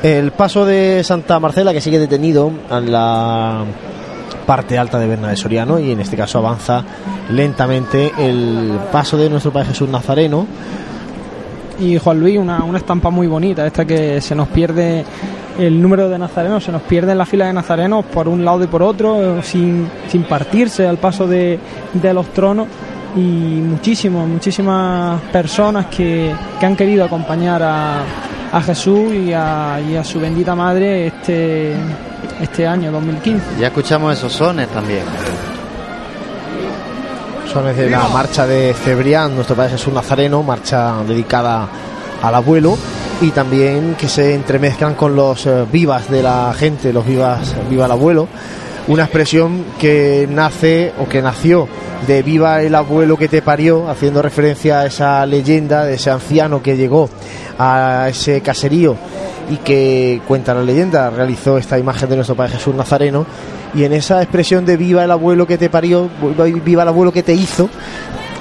El 0.02 0.30
paso 0.32 0.64
de 0.64 1.02
Santa 1.04 1.38
Marcela 1.40 1.72
que 1.72 1.80
sigue 1.80 1.98
detenido 1.98 2.50
en 2.70 2.92
la 2.92 3.64
parte 4.46 4.78
alta 4.78 4.98
de 4.98 5.06
Berna 5.06 5.28
de 5.28 5.36
Soriano 5.36 5.78
y 5.78 5.92
en 5.92 6.00
este 6.00 6.16
caso 6.16 6.38
avanza 6.38 6.82
lentamente 7.30 8.12
el 8.18 8.78
paso 8.90 9.16
de 9.16 9.28
nuestro 9.28 9.52
Padre 9.52 9.68
Jesús 9.68 9.88
Nazareno. 9.88 10.46
Y 11.80 11.98
Juan 11.98 12.20
Luis, 12.20 12.38
una, 12.38 12.62
una 12.62 12.78
estampa 12.78 13.10
muy 13.10 13.26
bonita, 13.26 13.66
esta 13.66 13.84
que 13.84 14.20
se 14.20 14.34
nos 14.34 14.48
pierde 14.48 15.04
el 15.58 15.80
número 15.80 16.08
de 16.08 16.18
nazarenos, 16.18 16.62
se 16.62 16.72
nos 16.72 16.82
pierde 16.82 17.12
en 17.12 17.18
la 17.18 17.26
fila 17.26 17.46
de 17.46 17.52
nazarenos 17.52 18.04
por 18.04 18.28
un 18.28 18.44
lado 18.44 18.62
y 18.62 18.66
por 18.66 18.82
otro, 18.82 19.42
sin, 19.42 19.88
sin 20.08 20.24
partirse 20.24 20.86
al 20.86 20.98
paso 20.98 21.26
de, 21.26 21.58
de 21.92 22.14
los 22.14 22.26
tronos 22.32 22.66
y 23.16 23.20
muchísimos, 23.20 24.28
muchísimas 24.28 25.20
personas 25.32 25.86
que, 25.86 26.32
que 26.58 26.66
han 26.66 26.76
querido 26.76 27.04
acompañar 27.04 27.62
a, 27.62 28.02
a 28.52 28.60
Jesús 28.62 29.12
y 29.12 29.32
a, 29.32 29.80
y 29.80 29.96
a 29.96 30.04
su 30.04 30.20
bendita 30.20 30.54
madre 30.54 31.08
este, 31.08 31.74
este 32.40 32.66
año 32.66 32.92
2015. 32.92 33.44
Ya 33.58 33.68
escuchamos 33.68 34.16
esos 34.16 34.32
sones 34.32 34.68
también. 34.68 35.04
Son 37.52 37.64
de 37.64 37.90
la 37.90 38.06
marcha 38.06 38.46
de 38.46 38.72
Cebrián, 38.74 39.34
nuestro 39.34 39.56
Padre 39.56 39.72
Jesús 39.72 39.92
Nazareno, 39.92 40.40
marcha 40.44 41.02
dedicada 41.02 41.68
al 42.22 42.34
abuelo 42.36 42.78
y 43.20 43.30
también 43.30 43.96
que 43.98 44.08
se 44.08 44.34
entremezclan 44.34 44.94
con 44.94 45.16
los 45.16 45.46
eh, 45.46 45.66
vivas 45.70 46.08
de 46.08 46.22
la 46.22 46.54
gente, 46.56 46.92
los 46.92 47.04
vivas, 47.04 47.56
viva 47.68 47.86
el 47.86 47.90
abuelo, 47.90 48.28
una 48.86 49.02
expresión 49.02 49.64
que 49.80 50.28
nace 50.30 50.92
o 51.00 51.08
que 51.08 51.22
nació 51.22 51.66
de 52.06 52.22
viva 52.22 52.62
el 52.62 52.72
abuelo 52.72 53.16
que 53.16 53.26
te 53.26 53.42
parió, 53.42 53.90
haciendo 53.90 54.22
referencia 54.22 54.80
a 54.80 54.86
esa 54.86 55.26
leyenda 55.26 55.84
de 55.84 55.94
ese 55.94 56.12
anciano 56.12 56.62
que 56.62 56.76
llegó 56.76 57.10
a 57.58 58.06
ese 58.08 58.42
caserío 58.42 58.94
y 59.50 59.56
que 59.56 60.22
cuenta 60.28 60.54
la 60.54 60.62
leyenda, 60.62 61.10
realizó 61.10 61.58
esta 61.58 61.80
imagen 61.80 62.10
de 62.10 62.14
nuestro 62.14 62.36
Padre 62.36 62.58
Jesús 62.58 62.76
Nazareno 62.76 63.26
y 63.74 63.84
en 63.84 63.92
esa 63.92 64.22
expresión 64.22 64.64
de 64.66 64.76
viva 64.76 65.04
el 65.04 65.10
abuelo 65.10 65.46
que 65.46 65.58
te 65.58 65.70
parió, 65.70 66.08
viva 66.64 66.82
el 66.82 66.88
abuelo 66.88 67.12
que 67.12 67.22
te 67.22 67.34
hizo, 67.34 67.68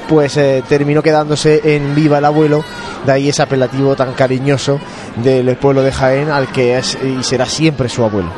pues 0.07 0.37
eh, 0.37 0.63
terminó 0.67 1.03
quedándose 1.03 1.75
en 1.75 1.93
viva 1.93 2.17
el 2.17 2.25
abuelo, 2.25 2.63
de 3.05 3.11
ahí 3.11 3.29
ese 3.29 3.43
apelativo 3.43 3.95
tan 3.95 4.13
cariñoso 4.13 4.79
del 5.17 5.55
pueblo 5.57 5.83
de 5.83 5.91
Jaén 5.91 6.29
al 6.29 6.47
que 6.47 6.77
es 6.77 6.97
y 7.03 7.23
será 7.23 7.45
siempre 7.45 7.89
su 7.89 8.03
abuelo. 8.03 8.29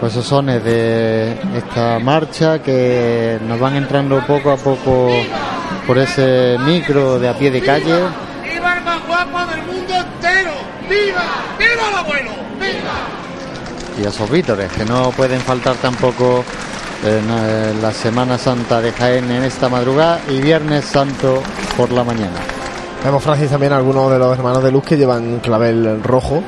Pues 0.00 0.12
esos 0.12 0.24
sones 0.24 0.64
de 0.64 1.32
esta 1.54 1.98
marcha 1.98 2.62
que 2.62 3.38
nos 3.46 3.60
van 3.60 3.76
entrando 3.76 4.24
poco 4.26 4.50
a 4.50 4.56
poco 4.56 5.10
por 5.86 5.98
ese 5.98 6.56
micro 6.64 7.18
de 7.18 7.28
a 7.28 7.34
pie 7.34 7.50
de 7.50 7.60
calle. 7.60 8.04
¡Viva 8.42 8.78
el 8.78 8.84
más 8.84 9.06
guapo 9.06 9.50
del 9.50 9.62
mundo 9.66 9.94
entero! 9.94 10.52
¡Viva! 10.88 11.22
¡Viva 11.58 11.88
el 11.90 11.98
abuelo! 11.98 12.30
¡Viva! 12.58 13.19
Y 13.98 14.04
a 14.04 14.08
esos 14.08 14.30
vítores 14.30 14.70
que 14.72 14.84
no 14.84 15.10
pueden 15.10 15.40
faltar 15.40 15.76
tampoco 15.76 16.44
en 17.04 17.24
eh, 17.30 17.74
la 17.80 17.92
Semana 17.92 18.36
Santa 18.36 18.80
de 18.80 18.92
Jaén 18.92 19.30
en 19.30 19.42
esta 19.44 19.68
madrugada 19.68 20.20
y 20.28 20.40
Viernes 20.40 20.84
Santo 20.84 21.42
por 21.76 21.90
la 21.92 22.04
mañana. 22.04 22.38
Vemos, 23.04 23.22
Francis, 23.22 23.50
también 23.50 23.72
algunos 23.72 24.10
de 24.10 24.18
los 24.18 24.36
hermanos 24.36 24.62
de 24.62 24.70
luz 24.70 24.84
que 24.84 24.96
llevan 24.96 25.38
clavel 25.40 26.02
rojo, 26.02 26.42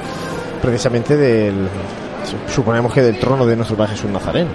precisamente 0.60 1.16
del, 1.16 1.68
suponemos 2.54 2.92
que 2.92 3.00
del 3.00 3.18
trono 3.18 3.46
de 3.46 3.56
nuestro 3.56 3.76
Padre 3.76 3.92
Jesús 3.92 4.10
Nazareno. 4.10 4.50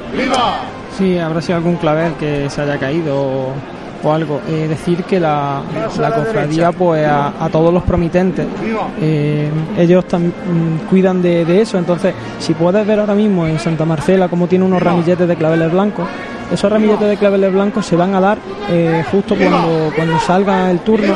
Sí, 0.98 1.18
habrá 1.18 1.42
sido 1.42 1.58
algún 1.58 1.78
clavel 1.78 2.14
que 2.14 2.50
se 2.50 2.62
haya 2.62 2.78
caído 2.78 3.54
o, 4.04 4.12
algo. 4.12 4.42
Eh, 4.48 4.68
decir 4.68 5.04
que 5.04 5.20
la, 5.20 5.62
la 6.00 6.10
cofradía, 6.16 6.72
pues 6.72 7.08
a, 7.08 7.50
todos 7.52 7.74
los 7.74 7.84
promitentes, 7.84 8.46
eh, 9.02 9.50
ellos 9.78 10.06
tam- 10.08 10.32
mm, 10.32 10.88
cuidan 10.90 11.22
de, 11.22 11.46
de 11.46 11.62
eso. 11.62 11.78
Entonces, 11.78 12.14
si 12.40 12.54
puedes 12.54 12.86
ver 12.86 13.00
ahora 13.00 13.16
mismo 13.16 13.46
en 13.48 13.60
Santa 13.60 13.86
Marcela 13.86 14.28
cómo 14.28 14.48
tiene 14.48 14.66
unos 14.66 14.82
ramilletes 14.82 15.28
de 15.28 15.36
claveles 15.36 15.72
blancos, 15.72 16.08
esos 16.52 16.72
ramilletes 16.72 17.08
de 17.10 17.18
claveles 17.18 17.52
blancos 17.52 17.86
se 17.86 17.96
van 17.96 18.16
a 18.16 18.22
dar 18.22 18.38
eh, 18.70 19.04
justo 19.12 19.36
cuando, 19.36 19.92
cuando 19.96 20.20
salga 20.20 20.72
el 20.72 20.80
turno. 20.80 21.14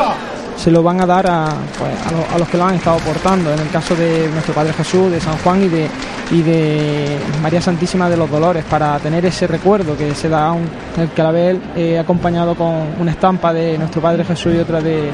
Se 0.58 0.70
lo 0.70 0.84
van 0.84 1.02
a 1.02 1.06
dar 1.08 1.26
a, 1.28 1.46
pues, 1.80 1.92
a, 2.08 2.12
lo- 2.12 2.36
a 2.36 2.38
los 2.38 2.48
que 2.48 2.58
lo 2.58 2.66
han 2.66 2.76
estado 2.76 2.98
portando. 3.00 3.52
En 3.52 3.60
el 3.60 3.70
caso 3.70 3.96
de 3.96 4.30
nuestro 4.32 4.54
Padre 4.54 4.74
Jesús, 4.74 5.12
de 5.12 5.20
San 5.20 5.38
Juan 5.40 5.64
y 5.64 5.68
de, 5.70 5.88
y 6.32 6.42
de 6.44 7.18
María 7.42 7.62
Santísima 7.62 8.10
de 8.10 8.18
los 8.18 8.30
Dolores, 8.30 8.64
para 8.70 9.00
tener 9.00 9.26
ese 9.26 9.48
recuerdo 9.48 9.98
que 9.98 10.14
se 10.14 10.30
da 10.30 10.52
un, 10.52 10.70
el 11.00 11.10
clavel 11.10 11.60
eh, 11.76 11.98
acompañado 11.98 12.54
con 12.56 12.74
una 13.00 13.12
estampa 13.12 13.52
de 13.54 13.78
nuestro 13.78 14.02
Padre 14.02 14.24
Jesús 14.24 14.54
y 14.56 14.60
otra 14.60 14.82
de 14.82 15.10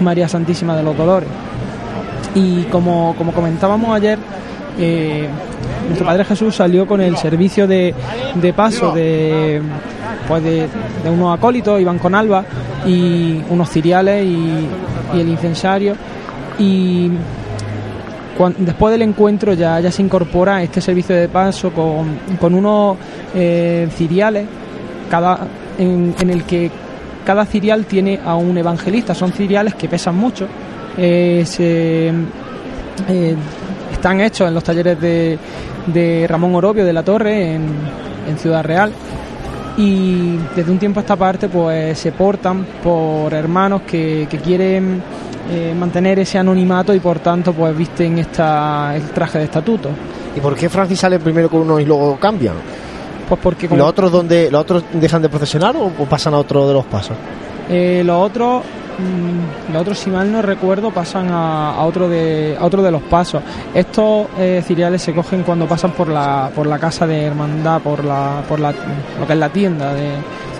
María 0.00 0.28
Santísima 0.28 0.74
de 0.76 0.82
los 0.82 0.96
Dolores. 0.96 1.28
Y 2.34 2.62
como, 2.64 3.14
como 3.16 3.32
comentábamos 3.32 3.94
ayer, 3.94 4.18
eh, 4.80 5.28
nuestro 5.86 6.06
Padre 6.06 6.24
Jesús 6.24 6.56
salió 6.56 6.86
con 6.86 7.00
el 7.00 7.16
servicio 7.16 7.68
de, 7.68 7.94
de 8.34 8.52
paso 8.52 8.90
de, 8.92 9.60
pues 10.28 10.42
de, 10.42 10.68
unos 11.10 11.36
acólitos, 11.36 11.80
iban 11.80 11.98
con 11.98 12.14
alba 12.14 12.44
y 12.86 13.40
unos 13.50 13.68
ciriales 13.70 14.24
y, 14.24 14.68
el 15.18 15.28
incensario. 15.28 15.94
Y 16.58 17.10
cuan- 18.36 18.54
después 18.58 18.92
del 18.92 19.02
encuentro 19.02 19.52
ya, 19.54 19.78
ya 19.80 19.90
se 19.90 20.02
incorpora 20.02 20.62
este 20.62 20.80
servicio 20.80 21.14
de 21.14 21.28
paso 21.28 21.70
con, 21.70 22.18
con 22.40 22.54
unos 22.54 22.96
eh, 23.34 23.88
ciriales 23.94 24.46
cada, 25.10 25.40
en, 25.78 26.14
en 26.20 26.30
el 26.30 26.44
que 26.44 26.70
cada 27.24 27.44
cirial 27.44 27.84
tiene 27.86 28.18
a 28.24 28.34
un 28.36 28.56
evangelista. 28.56 29.14
Son 29.14 29.32
ciriales 29.32 29.74
que 29.74 29.88
pesan 29.88 30.16
mucho. 30.16 30.46
Eh, 30.96 31.42
se, 31.46 32.08
eh, 33.08 33.34
están 33.92 34.20
hechos 34.20 34.48
en 34.48 34.54
los 34.54 34.64
talleres 34.64 35.00
de, 35.00 35.38
de 35.86 36.26
Ramón 36.28 36.54
Orobio 36.54 36.84
de 36.84 36.92
la 36.92 37.02
Torre 37.02 37.54
en, 37.54 37.62
en 38.28 38.38
Ciudad 38.38 38.62
Real 38.64 38.92
y 39.76 40.36
desde 40.54 40.70
un 40.70 40.78
tiempo 40.78 41.00
a 41.00 41.02
esta 41.02 41.16
parte 41.16 41.48
pues 41.48 41.98
se 41.98 42.12
portan 42.12 42.66
por 42.82 43.32
hermanos 43.32 43.82
que, 43.82 44.26
que 44.30 44.38
quieren 44.38 45.02
eh, 45.50 45.74
mantener 45.78 46.18
ese 46.18 46.38
anonimato 46.38 46.94
y 46.94 47.00
por 47.00 47.18
tanto 47.20 47.52
pues 47.52 47.76
visten 47.76 48.18
esta, 48.18 48.94
el 48.94 49.02
traje 49.10 49.38
de 49.38 49.44
estatuto. 49.44 49.88
¿Y 50.36 50.40
por 50.40 50.54
qué 50.54 50.68
Francis 50.68 50.98
sale 51.00 51.18
primero 51.18 51.48
con 51.50 51.60
uno 51.62 51.78
y 51.80 51.84
luego 51.84 52.16
cambian? 52.18 52.54
Pues 53.28 53.40
porque 53.42 53.66
¿Y 53.66 53.68
como- 53.70 53.78
¿Los 53.80 53.88
otros, 53.88 54.12
donde, 54.12 54.50
¿Los 54.50 54.60
otros 54.62 54.84
dejan 54.92 55.22
de 55.22 55.28
procesionar 55.28 55.74
o, 55.76 55.84
o 55.86 56.04
pasan 56.06 56.34
a 56.34 56.38
otro 56.38 56.66
de 56.68 56.74
los 56.74 56.84
pasos? 56.84 57.16
Eh, 57.70 58.02
los 58.04 58.16
otros, 58.26 58.62
mm, 58.98 59.72
los 59.72 59.82
otros, 59.82 59.98
si 59.98 60.10
mal 60.10 60.30
no 60.30 60.42
recuerdo, 60.42 60.90
pasan 60.90 61.28
a, 61.30 61.74
a 61.74 61.84
otro 61.84 62.08
de 62.08 62.56
a 62.58 62.64
otro 62.64 62.82
de 62.82 62.90
los 62.90 63.02
pasos. 63.02 63.42
Estos 63.74 64.26
eh, 64.38 64.62
ciriales 64.66 65.02
se 65.02 65.12
cogen 65.14 65.42
cuando 65.42 65.66
pasan 65.66 65.92
por 65.92 66.08
la 66.08 66.50
por 66.54 66.66
la 66.66 66.78
casa 66.78 67.06
de 67.06 67.24
hermandad, 67.24 67.80
por 67.80 68.04
la 68.04 68.42
por 68.48 68.60
la 68.60 68.72
lo 69.18 69.26
que 69.26 69.32
es 69.32 69.38
la 69.38 69.48
tienda 69.48 69.92
de, 69.94 70.10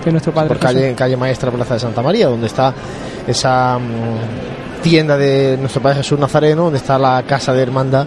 de 0.05 0.11
nuestro 0.13 0.33
padre. 0.33 0.49
por 0.49 0.59
Jesús. 0.59 0.75
calle, 0.75 0.95
calle 0.95 1.17
Maestra, 1.17 1.51
Plaza 1.51 1.75
de 1.75 1.81
Santa 1.81 2.03
María, 2.03 2.27
donde 2.29 2.47
está 2.47 2.73
esa 3.27 3.79
mm, 3.79 4.83
tienda 4.83 5.17
de 5.17 5.57
nuestro 5.59 5.81
Padre 5.81 5.99
Jesús 5.99 6.19
Nazareno, 6.19 6.65
donde 6.65 6.79
está 6.79 6.99
la 6.99 7.23
casa 7.25 7.53
de 7.53 7.63
hermandad, 7.63 8.07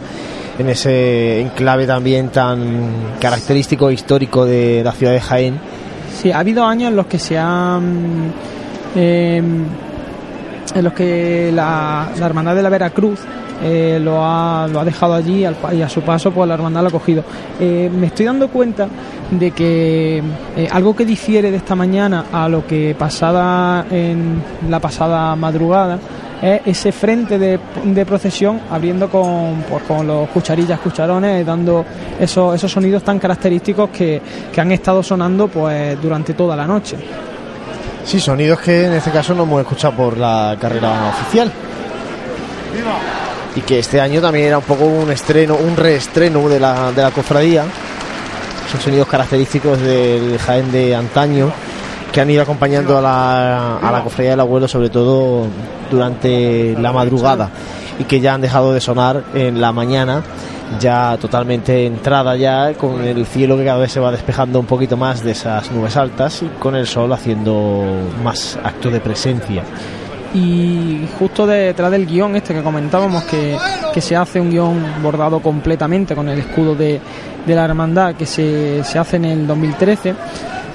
en 0.59 0.69
ese 0.69 1.39
enclave 1.39 1.87
también 1.87 2.29
tan 2.29 3.15
característico 3.19 3.89
e 3.89 3.93
histórico 3.93 4.45
de 4.45 4.81
la 4.83 4.91
ciudad 4.91 5.13
de 5.13 5.21
Jaén. 5.21 5.59
Sí, 6.21 6.31
ha 6.31 6.39
habido 6.39 6.65
años 6.65 6.89
en 6.89 6.95
los 6.97 7.05
que 7.07 7.19
se 7.19 7.37
han. 7.37 8.33
eh, 8.95 9.41
en 10.75 10.83
los 10.83 10.93
que 10.93 11.51
la, 11.53 12.09
la 12.19 12.25
Hermandad 12.25 12.55
de 12.55 12.61
la 12.61 12.69
Veracruz 12.69 13.19
eh, 13.63 13.99
lo, 14.01 14.23
ha, 14.23 14.67
lo 14.67 14.81
ha 14.81 14.85
dejado 14.85 15.13
allí 15.13 15.45
al 15.45 15.55
y 15.73 15.81
a 15.81 15.87
su 15.87 16.01
paso 16.01 16.31
pues 16.31 16.47
la 16.47 16.55
Hermandad 16.55 16.81
lo 16.81 16.89
ha 16.89 16.91
cogido. 16.91 17.23
Eh, 17.59 17.89
me 17.91 18.07
estoy 18.07 18.25
dando 18.25 18.49
cuenta 18.49 18.87
de 19.31 19.51
que 19.51 20.21
eh, 20.57 20.67
algo 20.71 20.95
que 20.95 21.05
difiere 21.05 21.49
de 21.49 21.57
esta 21.57 21.75
mañana 21.75 22.25
a 22.31 22.49
lo 22.49 22.67
que 22.67 22.95
pasaba 22.99 23.85
en 23.89 24.41
la 24.69 24.79
pasada 24.79 25.35
madrugada 25.35 25.97
es 26.41 26.61
ese 26.65 26.91
frente 26.91 27.39
de, 27.39 27.57
de 27.85 28.05
procesión 28.05 28.59
abriendo 28.69 29.09
con, 29.09 29.63
pues, 29.69 29.83
con 29.83 30.05
los 30.05 30.27
cucharillas, 30.29 30.79
cucharones, 30.79 31.45
dando 31.45 31.85
esos, 32.19 32.53
esos 32.53 32.69
sonidos 32.69 33.03
tan 33.03 33.17
característicos 33.17 33.89
que, 33.89 34.21
que 34.51 34.61
han 34.61 34.71
estado 34.73 35.01
sonando 35.01 35.47
pues 35.47 35.99
durante 36.01 36.33
toda 36.33 36.55
la 36.57 36.67
noche. 36.67 36.97
Sí, 38.05 38.19
sonidos 38.19 38.59
que 38.59 38.85
en 38.85 38.93
este 38.93 39.09
caso 39.09 39.33
no 39.33 39.43
hemos 39.43 39.61
escuchado 39.61 39.95
por 39.95 40.17
la 40.17 40.55
carrera 40.61 41.09
oficial. 41.09 41.51
Y 43.55 43.61
que 43.61 43.79
este 43.79 43.99
año 43.99 44.21
también 44.21 44.45
era 44.45 44.57
un 44.59 44.63
poco 44.63 44.85
un 44.85 45.09
estreno, 45.11 45.55
un 45.55 45.75
reestreno 45.75 46.47
de 46.47 46.59
la, 46.59 46.91
de 46.91 47.01
la 47.01 47.09
cofradía. 47.09 47.63
Son 48.71 48.79
sonidos 48.79 49.07
característicos 49.07 49.79
del 49.79 50.37
Jaén 50.37 50.71
de 50.71 50.95
antaño 50.95 51.51
que 52.11 52.21
han 52.21 52.29
ido 52.29 52.43
acompañando 52.43 52.97
a 52.97 53.01
la, 53.01 53.77
a 53.77 53.91
la 53.91 54.03
cofradía 54.03 54.31
del 54.31 54.39
abuelo, 54.39 54.67
sobre 54.67 54.89
todo 54.89 55.47
durante 55.89 56.75
la 56.79 56.93
madrugada, 56.93 57.49
y 57.99 58.05
que 58.05 58.21
ya 58.21 58.35
han 58.35 58.41
dejado 58.41 58.71
de 58.71 58.79
sonar 58.79 59.23
en 59.33 59.59
la 59.59 59.71
mañana, 59.73 60.23
ya 60.79 61.17
totalmente 61.17 61.85
entrada 61.85 62.35
ya, 62.35 62.73
con 62.73 63.03
el 63.03 63.25
cielo 63.25 63.57
que 63.57 63.65
cada 63.65 63.79
vez 63.79 63.91
se 63.91 63.99
va 63.99 64.11
despejando 64.11 64.59
un 64.59 64.65
poquito 64.65 64.97
más 64.97 65.23
de 65.23 65.31
esas 65.31 65.71
nubes 65.71 65.95
altas 65.97 66.41
y 66.41 66.47
con 66.59 66.75
el 66.75 66.87
sol 66.87 67.11
haciendo 67.13 67.83
más 68.23 68.57
acto 68.63 68.89
de 68.89 68.99
presencia. 68.99 69.63
y 70.33 71.07
justo 71.17 71.47
detrás 71.47 71.91
del 71.91 72.05
guion 72.05 72.35
este 72.35 72.53
que 72.53 72.61
comentábamos 72.61 73.23
que, 73.23 73.57
que 73.93 74.01
se 74.01 74.15
hace 74.17 74.41
un 74.41 74.49
guion 74.49 74.83
bordado 75.01 75.39
completamente 75.39 76.13
con 76.13 76.27
el 76.27 76.39
escudo 76.39 76.75
de, 76.75 76.99
de 77.45 77.55
la 77.55 77.63
hermandad 77.63 78.15
que 78.15 78.25
se, 78.25 78.83
se 78.83 78.99
hace 78.99 79.15
en 79.15 79.25
el 79.25 79.47
2013 79.47 80.13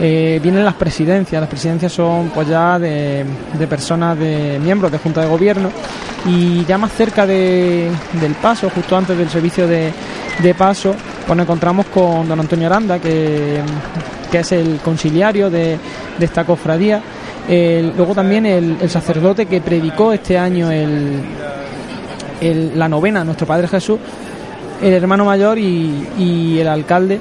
eh, 0.01 0.41
vienen 0.43 0.65
las 0.65 0.75
presidencias. 0.75 1.41
Las 1.41 1.49
presidencias 1.51 1.93
son 1.93 2.31
pues 2.31 2.49
ya 2.49 2.79
de, 2.79 3.25
personas, 3.69 4.19
de 4.19 4.59
miembros 4.63 4.91
de 4.91 4.99
Junta 4.99 5.21
de 5.21 5.29
Gobierno 5.29 5.71
y 6.27 6.65
ya 6.65 6.79
más 6.79 6.93
cerca 6.93 7.27
de- 7.27 7.91
del 8.21 8.33
paso, 8.35 8.71
justo 8.75 8.97
antes 8.97 9.17
del 9.17 9.29
servicio 9.29 9.67
de, 9.69 9.93
de 10.43 10.55
paso, 10.55 10.95
pues 11.27 11.37
nos 11.37 11.45
encontramos 11.45 11.87
con 11.87 12.29
don 12.29 12.41
Antonio 12.41 12.67
Aranda, 12.67 12.99
que, 12.99 13.61
que 14.31 14.39
es 14.41 14.53
el 14.53 14.79
conciliario 14.85 15.51
de, 15.51 15.79
de 16.19 16.25
esta 16.25 16.45
cofradía. 16.45 17.01
Luego 17.49 18.15
también 18.15 18.47
el, 18.47 18.89
sacerdote 18.89 19.47
que 19.47 19.61
predicó 19.61 20.13
este 20.13 20.39
año 20.39 20.71
el, 20.71 21.21
la 22.77 22.89
novena 22.89 23.25
nuestro 23.25 23.47
Padre 23.47 23.67
Jesús, 23.69 23.99
el 24.83 24.93
hermano 24.95 25.25
mayor 25.25 25.59
y, 25.59 26.07
y 26.19 26.59
el 26.59 26.69
alcalde 26.69 27.19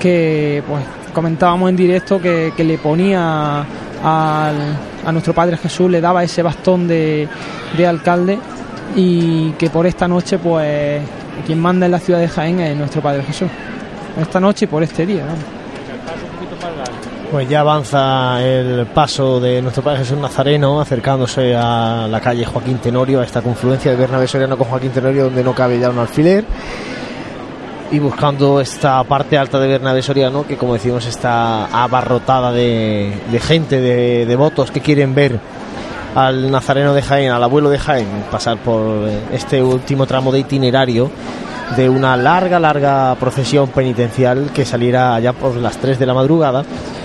que 0.00 0.62
pues 0.68 0.82
comentábamos 1.14 1.70
en 1.70 1.76
directo 1.76 2.20
que, 2.20 2.52
que 2.54 2.62
le 2.64 2.76
ponía 2.76 3.60
al- 3.60 4.76
a 5.06 5.12
nuestro 5.12 5.32
Padre 5.32 5.56
Jesús, 5.56 5.90
le 5.90 6.00
daba 6.02 6.22
ese 6.24 6.42
bastón 6.42 6.86
de, 6.86 7.26
de 7.76 7.86
alcalde 7.86 8.38
y 8.96 9.50
que 9.52 9.70
por 9.70 9.86
esta 9.86 10.06
noche 10.06 10.38
pues 10.38 11.00
quien 11.46 11.58
manda 11.60 11.86
en 11.86 11.92
la 11.92 11.98
ciudad 11.98 12.20
de 12.20 12.28
Jaén 12.28 12.60
es 12.60 12.76
nuestro 12.76 13.00
Padre 13.00 13.22
Jesús. 13.22 13.48
Esta 14.20 14.38
noche 14.40 14.66
y 14.66 14.68
por 14.68 14.82
este 14.82 15.04
día. 15.06 15.24
Pues 17.30 17.48
ya 17.48 17.60
avanza 17.60 18.40
el 18.44 18.86
paso 18.86 19.40
de 19.40 19.60
nuestro 19.60 19.82
Padre 19.82 20.00
Jesús 20.00 20.18
Nazareno, 20.18 20.80
acercándose 20.80 21.54
a 21.56 22.06
la 22.08 22.20
calle 22.20 22.44
Joaquín 22.44 22.78
Tenorio, 22.78 23.20
a 23.20 23.24
esta 23.24 23.42
confluencia 23.42 23.90
de 23.90 23.96
Bernabé 23.96 24.28
Soriano 24.28 24.56
con 24.56 24.68
Joaquín 24.68 24.90
Tenorio, 24.92 25.24
donde 25.24 25.42
no 25.42 25.52
cabe 25.52 25.80
ya 25.80 25.90
un 25.90 25.98
alfiler. 25.98 26.44
Y 27.94 28.00
buscando 28.00 28.60
esta 28.60 29.04
parte 29.04 29.38
alta 29.38 29.60
de 29.60 29.68
Bernabé 29.68 30.02
Soriano, 30.02 30.44
que 30.44 30.56
como 30.56 30.74
decimos 30.74 31.06
está 31.06 31.66
abarrotada 31.66 32.50
de, 32.50 33.12
de 33.30 33.38
gente, 33.38 33.80
de 33.80 34.26
devotos 34.26 34.72
que 34.72 34.80
quieren 34.80 35.14
ver 35.14 35.38
al 36.16 36.50
Nazareno 36.50 36.92
de 36.92 37.02
Jaén, 37.02 37.30
al 37.30 37.44
abuelo 37.44 37.70
de 37.70 37.78
Jaén, 37.78 38.08
pasar 38.32 38.56
por 38.56 39.08
este 39.32 39.62
último 39.62 40.06
tramo 40.06 40.32
de 40.32 40.40
itinerario 40.40 41.08
de 41.76 41.88
una 41.88 42.16
larga, 42.16 42.58
larga 42.58 43.14
procesión 43.14 43.68
penitencial 43.68 44.50
que 44.52 44.64
saliera 44.64 45.14
allá 45.14 45.32
por 45.32 45.54
las 45.54 45.76
3 45.76 45.96
de 45.96 46.06
la 46.06 46.14
madrugada 46.14 46.64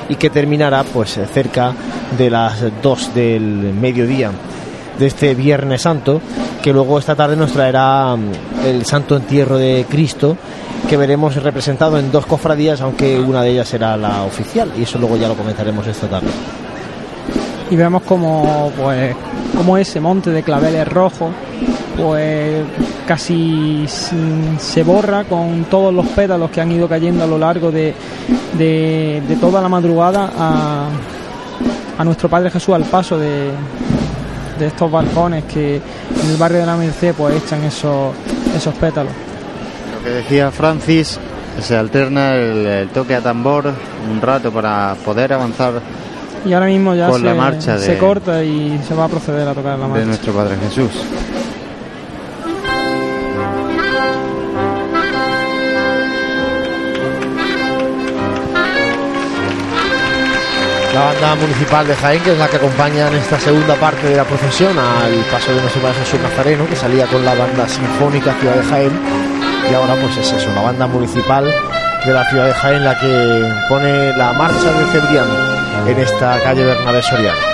y 0.09 0.15
que 0.15 0.31
terminará 0.31 0.83
pues 0.83 1.19
cerca 1.31 1.71
de 2.17 2.31
las 2.31 2.63
2 2.81 3.13
del 3.13 3.43
mediodía 3.79 4.31
de 4.99 5.07
este 5.07 5.33
Viernes 5.33 5.81
Santo, 5.81 6.21
que 6.61 6.73
luego 6.73 6.99
esta 6.99 7.15
tarde 7.15 7.35
nos 7.35 7.53
traerá 7.53 8.15
mm, 8.15 8.65
el 8.67 8.85
Santo 8.85 9.15
Entierro 9.15 9.57
de 9.57 9.85
Cristo, 9.89 10.37
que 10.87 10.97
veremos 10.97 11.35
representado 11.41 11.97
en 11.97 12.11
dos 12.11 12.25
cofradías, 12.25 12.81
aunque 12.81 13.19
una 13.19 13.41
de 13.41 13.51
ellas 13.51 13.67
será 13.69 13.95
la 13.97 14.23
oficial, 14.23 14.71
y 14.77 14.83
eso 14.83 14.99
luego 14.99 15.17
ya 15.17 15.27
lo 15.27 15.35
comentaremos 15.35 15.87
esta 15.87 16.07
tarde. 16.07 16.27
y 17.71 17.75
vemos 17.75 18.01
como 18.03 18.71
pues 18.77 19.15
como 19.55 19.77
ese 19.77 19.99
monte 19.99 20.31
de 20.31 20.41
claveles 20.41 20.87
rojos 20.87 21.29
pues 21.97 22.63
casi 23.07 23.85
se 23.87 24.83
borra 24.83 25.25
con 25.25 25.65
todos 25.65 25.93
los 25.93 26.07
pétalos 26.07 26.49
que 26.49 26.61
han 26.61 26.71
ido 26.71 26.87
cayendo 26.87 27.23
a 27.23 27.27
lo 27.27 27.37
largo 27.37 27.71
de, 27.71 27.93
de, 28.57 29.21
de 29.27 29.35
toda 29.35 29.61
la 29.61 29.69
madrugada 29.69 30.31
a, 30.37 30.87
a 31.97 32.03
nuestro 32.05 32.29
Padre 32.29 32.49
Jesús 32.49 32.73
al 32.73 32.85
paso 32.85 33.17
de, 33.17 33.49
de 34.59 34.67
estos 34.67 34.91
balcones 34.91 35.45
que 35.45 35.77
en 35.77 36.29
el 36.29 36.37
barrio 36.37 36.59
de 36.59 36.65
la 36.65 36.75
Merced 36.75 37.13
pues 37.15 37.35
echan 37.43 37.63
esos, 37.63 38.13
esos 38.55 38.73
pétalos. 38.75 39.11
Lo 39.97 40.03
que 40.03 40.09
decía 40.11 40.51
Francis, 40.51 41.19
se 41.61 41.75
alterna 41.77 42.35
el, 42.35 42.65
el 42.65 42.89
toque 42.89 43.15
a 43.15 43.21
tambor 43.21 43.71
un 44.11 44.21
rato 44.21 44.51
para 44.51 44.95
poder 45.03 45.33
avanzar 45.33 45.73
Y 46.45 46.53
ahora 46.53 46.67
mismo 46.67 46.93
ya 46.95 47.07
Con 47.09 47.19
se, 47.21 47.25
la 47.25 47.33
marcha 47.33 47.77
de- 47.77 47.85
se 47.85 47.97
corta 47.97 48.43
y 48.43 48.79
se 48.87 48.93
va 48.93 49.05
a 49.05 49.07
proceder 49.09 49.47
a 49.47 49.53
tocar 49.53 49.77
la 49.77 49.85
de 49.85 49.91
marcha. 49.91 50.05
nuestro 50.05 50.33
Padre 50.33 50.55
Jesús. 50.67 50.91
La 60.99 61.05
banda 61.05 61.35
municipal 61.35 61.87
de 61.87 61.95
Jaén, 61.95 62.21
que 62.23 62.33
es 62.33 62.37
la 62.37 62.49
que 62.49 62.57
acompaña 62.57 63.07
en 63.07 63.13
esta 63.15 63.39
segunda 63.39 63.73
parte 63.75 64.05
de 64.05 64.17
la 64.17 64.25
procesión 64.25 64.77
al 64.77 65.13
paso 65.31 65.55
de 65.55 65.61
nuestro 65.61 65.81
Padre 65.81 65.99
Jesús 65.99 66.19
Nazareno, 66.19 66.67
que 66.67 66.75
salía 66.75 67.07
con 67.07 67.23
la 67.23 67.35
banda 67.35 67.69
sinfónica 67.69 68.33
Ciudad 68.33 68.55
de 68.55 68.63
Jaén. 68.63 68.99
Y 69.71 69.73
ahora 69.73 69.95
pues 69.95 70.17
es 70.17 70.33
eso, 70.33 70.53
la 70.53 70.61
banda 70.61 70.87
municipal 70.87 71.45
de 72.05 72.13
la 72.13 72.29
ciudad 72.29 72.47
de 72.47 72.53
Jaén 72.53 72.83
la 72.83 72.99
que 72.99 73.49
pone 73.69 74.11
la 74.17 74.33
marcha 74.33 74.73
del 74.73 74.87
Cebrián 74.87 75.27
en 75.87 75.99
esta 75.99 76.37
calle 76.43 76.65
Bernabé 76.65 77.01
Soriano. 77.01 77.48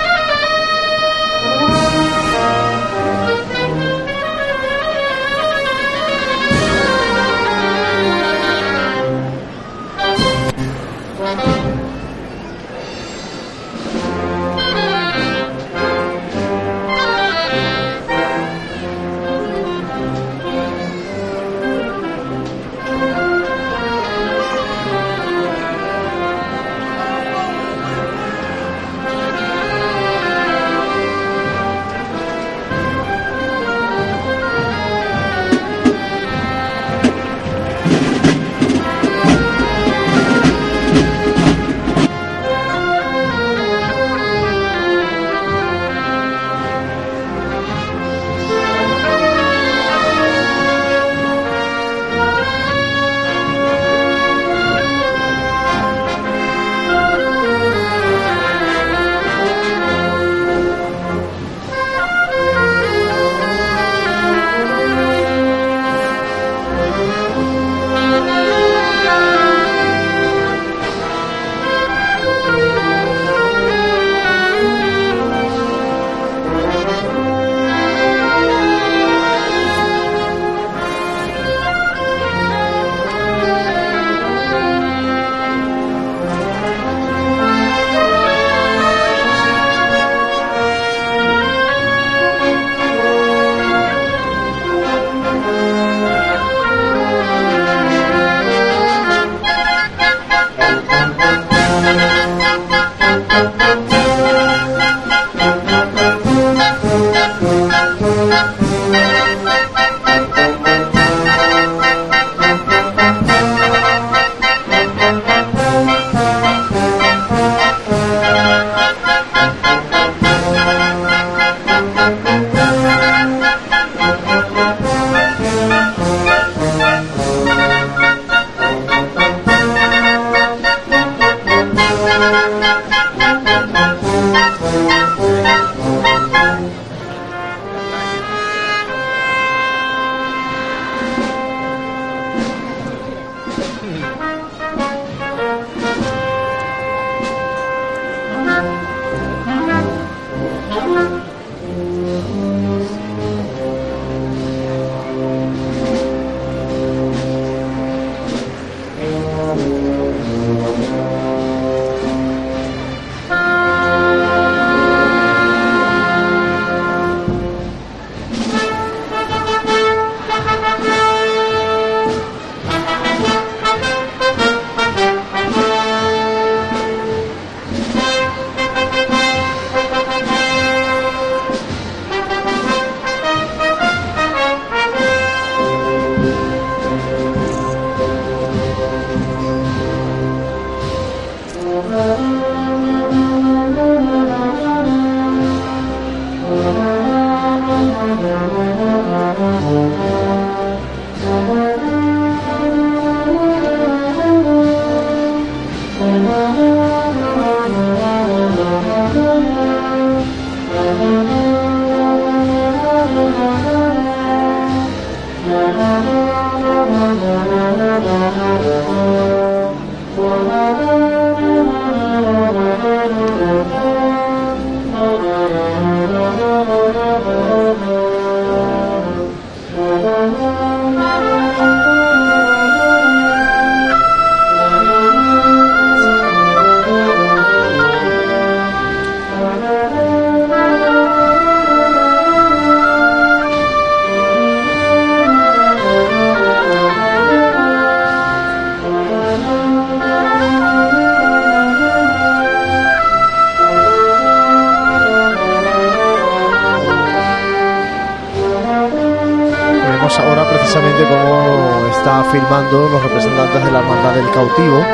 Está 262.66 262.76
filmando 262.76 262.88
los 262.88 263.02
representantes 263.02 263.64
de 263.64 263.70
la 263.70 263.78
Hermandad 263.78 264.14
del 264.14 264.30
Cautivo. 264.30 264.84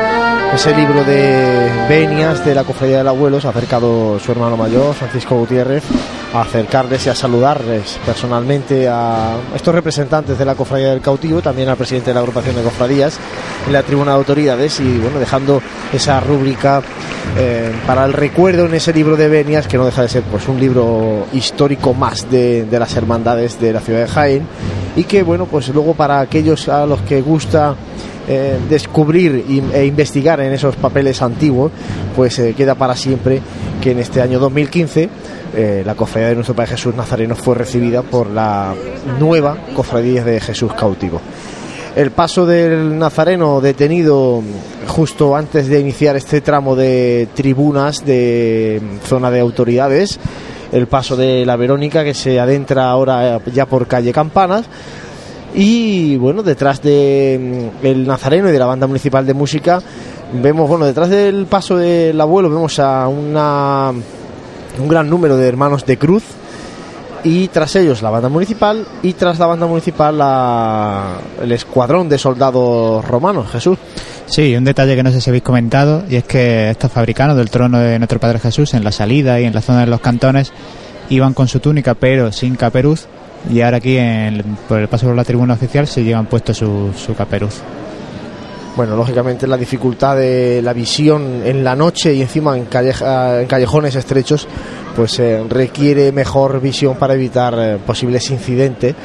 Ese 0.53 0.75
libro 0.75 1.03
de 1.03 1.85
venias 1.89 2.45
de 2.45 2.53
la 2.53 2.63
Cofradía 2.63 2.99
del 2.99 3.07
Abuelo 3.07 3.41
se 3.41 3.47
ha 3.47 3.49
acercado 3.49 4.19
su 4.19 4.31
hermano 4.31 4.55
mayor, 4.55 4.93
Francisco 4.93 5.35
Gutiérrez, 5.35 5.83
a 6.33 6.41
acercarles 6.41 7.05
y 7.07 7.09
a 7.09 7.15
saludarles 7.15 7.99
personalmente 8.05 8.87
a 8.87 9.35
estos 9.55 9.73
representantes 9.73 10.37
de 10.37 10.45
la 10.45 10.53
Cofradía 10.53 10.91
del 10.91 11.01
Cautivo, 11.01 11.41
también 11.41 11.69
al 11.69 11.77
presidente 11.77 12.11
de 12.11 12.13
la 12.13 12.19
agrupación 12.19 12.55
de 12.55 12.61
cofradías 12.61 13.17
en 13.65 13.73
la 13.73 13.81
tribuna 13.81 14.11
de 14.11 14.17
autoridades 14.17 14.79
y 14.79 14.99
bueno, 14.99 15.19
dejando 15.19 15.59
esa 15.91 16.19
rúbrica 16.19 16.83
eh, 17.37 17.71
para 17.87 18.05
el 18.05 18.13
recuerdo 18.13 18.65
en 18.65 18.75
ese 18.75 18.93
libro 18.93 19.17
de 19.17 19.27
venias 19.29 19.67
que 19.67 19.77
no 19.77 19.85
deja 19.85 20.03
de 20.03 20.09
ser 20.09 20.23
pues 20.23 20.47
un 20.47 20.59
libro 20.59 21.25
histórico 21.33 21.95
más 21.95 22.29
de, 22.29 22.65
de 22.65 22.79
las 22.79 22.95
hermandades 22.95 23.59
de 23.59 23.73
la 23.73 23.79
ciudad 23.79 24.01
de 24.01 24.07
Jaén 24.07 24.47
y 24.95 25.03
que 25.03 25.23
bueno 25.23 25.45
pues 25.45 25.69
luego 25.69 25.93
para 25.93 26.19
aquellos 26.19 26.69
a 26.69 26.85
los 26.85 27.01
que 27.01 27.21
gusta 27.21 27.75
eh, 28.27 28.57
descubrir 28.69 29.45
e 29.73 29.85
investigar 29.85 30.39
en 30.39 30.53
esos 30.53 30.75
papeles 30.75 31.21
antiguos 31.21 31.71
pues 32.15 32.39
eh, 32.39 32.53
queda 32.55 32.75
para 32.75 32.95
siempre 32.95 33.41
que 33.81 33.91
en 33.91 33.99
este 33.99 34.21
año 34.21 34.39
2015 34.39 35.09
eh, 35.55 35.83
la 35.85 35.95
cofradía 35.95 36.29
de 36.29 36.35
nuestro 36.35 36.55
Padre 36.55 36.71
Jesús 36.71 36.95
Nazareno 36.95 37.35
fue 37.35 37.55
recibida 37.55 38.01
por 38.01 38.29
la 38.29 38.73
nueva 39.19 39.57
cofradía 39.75 40.23
de 40.23 40.39
Jesús 40.39 40.73
cautivo. 40.73 41.21
El 41.95 42.09
paso 42.09 42.47
del 42.47 42.97
nazareno 42.97 43.61
detenido 43.61 44.41
justo 44.87 45.35
antes 45.35 45.67
de 45.67 45.79
iniciar 45.79 46.15
este 46.15 46.41
tramo 46.41 46.75
de 46.75 47.27
tribunas 47.35 48.03
de 48.03 48.81
zona 49.05 49.29
de 49.29 49.39
autoridades 49.39 50.19
el 50.73 50.87
paso 50.87 51.15
de 51.15 51.45
la 51.45 51.55
Verónica 51.55 52.03
que 52.03 52.13
se 52.13 52.39
adentra 52.39 52.89
ahora 52.89 53.39
ya 53.53 53.65
por 53.65 53.87
calle 53.87 54.11
Campanas. 54.11 54.65
Y 55.55 56.17
bueno 56.17 56.41
detrás 56.43 56.81
de 56.81 57.69
mm, 57.81 57.85
el 57.85 58.07
nazareno 58.07 58.49
y 58.49 58.51
de 58.51 58.59
la 58.59 58.65
banda 58.65 58.87
municipal 58.87 59.25
de 59.25 59.33
música 59.35 59.79
vemos 60.41 60.67
bueno 60.67 60.85
detrás 60.85 61.09
del 61.09 61.45
paso 61.45 61.77
del 61.77 62.19
abuelo 62.19 62.49
vemos 62.49 62.79
a 62.79 63.07
una 63.07 63.91
un 64.79 64.87
gran 64.87 65.07
número 65.09 65.37
de 65.37 65.47
hermanos 65.47 65.85
de 65.85 65.97
cruz. 65.97 66.23
Y 67.25 67.47
tras 67.49 67.75
ellos 67.77 68.01
la 68.01 68.09
banda 68.09 68.27
municipal 68.27 68.85
y 69.01 69.13
tras 69.13 69.39
la 69.39 69.45
banda 69.45 69.65
municipal 69.67 70.17
la- 70.17 71.19
el 71.41 71.51
escuadrón 71.53 72.09
de 72.09 72.17
soldados 72.17 73.05
romanos 73.07 73.47
Jesús 73.51 73.77
Sí, 74.33 74.55
un 74.55 74.63
detalle 74.63 74.95
que 74.95 75.03
no 75.03 75.11
sé 75.11 75.21
si 75.21 75.29
habéis 75.29 75.43
comentado, 75.43 76.05
y 76.09 76.15
es 76.15 76.23
que 76.23 76.71
estos 76.71 76.91
fabricanos 76.91 77.37
del 77.37 77.51
trono 77.51 77.77
de 77.77 77.99
nuestro 77.99 78.19
Padre 78.19 78.39
Jesús, 78.39 78.73
en 78.73 78.83
la 78.83 78.91
salida 78.91 79.39
y 79.39 79.43
en 79.43 79.53
la 79.53 79.61
zona 79.61 79.81
de 79.81 79.85
los 79.85 80.01
cantones, 80.01 80.51
iban 81.11 81.35
con 81.35 81.47
su 81.47 81.59
túnica 81.59 81.93
pero 81.93 82.31
sin 82.31 82.55
caperuz, 82.55 83.05
y 83.53 83.61
ahora 83.61 83.77
aquí, 83.77 83.95
en- 83.95 84.41
por 84.67 84.79
el 84.79 84.87
paso 84.87 85.05
por 85.05 85.15
la 85.15 85.23
tribuna 85.23 85.53
oficial, 85.53 85.85
se 85.85 86.03
llevan 86.03 86.25
puesto 86.25 86.51
su, 86.51 86.91
caperuz. 87.15 87.61
Bueno, 88.75 88.95
lógicamente 88.95 89.45
la 89.45 89.55
dificultad 89.55 90.17
de 90.17 90.63
la 90.63 90.73
visión 90.73 91.43
en 91.45 91.63
la 91.63 91.75
noche 91.75 92.11
y 92.15 92.23
encima 92.23 92.57
en, 92.57 92.61
en 92.71 93.45
callejones 93.45 93.93
estrechos, 93.93 94.47
pues 94.95 95.19
eh, 95.19 95.43
requiere 95.47 96.11
mejor 96.11 96.59
visión 96.59 96.95
para 96.95 97.13
evitar 97.13 97.53
eh, 97.55 97.77
posibles 97.85 98.31
incidentes 98.31 98.95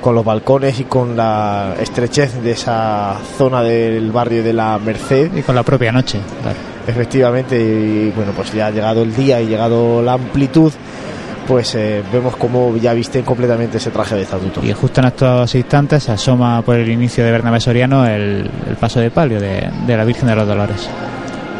con 0.00 0.14
los 0.14 0.24
balcones 0.24 0.78
y 0.80 0.84
con 0.84 1.16
la 1.16 1.74
estrechez 1.80 2.42
de 2.42 2.52
esa 2.52 3.16
zona 3.36 3.62
del 3.62 4.10
barrio 4.10 4.42
de 4.42 4.52
la 4.52 4.78
Merced. 4.78 5.34
Y 5.36 5.42
con 5.42 5.54
la 5.54 5.62
propia 5.62 5.92
noche, 5.92 6.18
claro. 6.42 6.58
Efectivamente, 6.86 7.60
y 7.60 8.12
bueno, 8.16 8.32
pues 8.34 8.52
ya 8.52 8.68
ha 8.68 8.70
llegado 8.70 9.02
el 9.02 9.14
día 9.14 9.40
y 9.40 9.46
llegado 9.46 10.00
la 10.00 10.14
amplitud, 10.14 10.72
pues 11.46 11.74
eh, 11.74 12.02
vemos 12.12 12.36
cómo 12.36 12.74
ya 12.76 12.94
visten 12.94 13.24
completamente 13.24 13.76
ese 13.76 13.90
traje 13.90 14.14
de 14.14 14.22
estatuto. 14.22 14.64
Y 14.64 14.72
justo 14.72 15.00
en 15.00 15.08
estos 15.08 15.54
instantes 15.54 16.04
se 16.04 16.12
asoma 16.12 16.62
por 16.62 16.76
el 16.76 16.88
inicio 16.88 17.24
de 17.24 17.32
Bernabé 17.32 17.60
Soriano 17.60 18.06
el, 18.06 18.50
el 18.68 18.76
paso 18.76 19.00
de 19.00 19.10
palio 19.10 19.40
de, 19.40 19.68
de 19.86 19.96
la 19.96 20.04
Virgen 20.04 20.28
de 20.28 20.36
los 20.36 20.46
Dolores. 20.46 20.88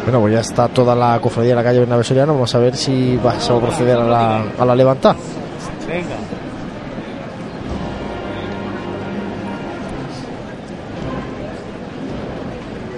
Bueno, 0.03 0.21
pues 0.21 0.33
ya 0.33 0.39
está 0.39 0.67
toda 0.67 0.95
la 0.95 1.19
cofradía 1.19 1.51
en 1.51 1.57
la 1.57 1.63
calle 1.63 1.79
Bernabé 1.79 2.03
Soriano. 2.03 2.33
Vamos 2.33 2.55
a 2.55 2.59
ver 2.59 2.75
si 2.75 3.17
va 3.17 3.39
se 3.39 3.51
va 3.51 3.59
a 3.59 3.61
proceder 3.61 3.97
a 3.97 4.03
la, 4.03 4.43
a 4.57 4.65
la 4.65 4.75
levantada. 4.75 5.15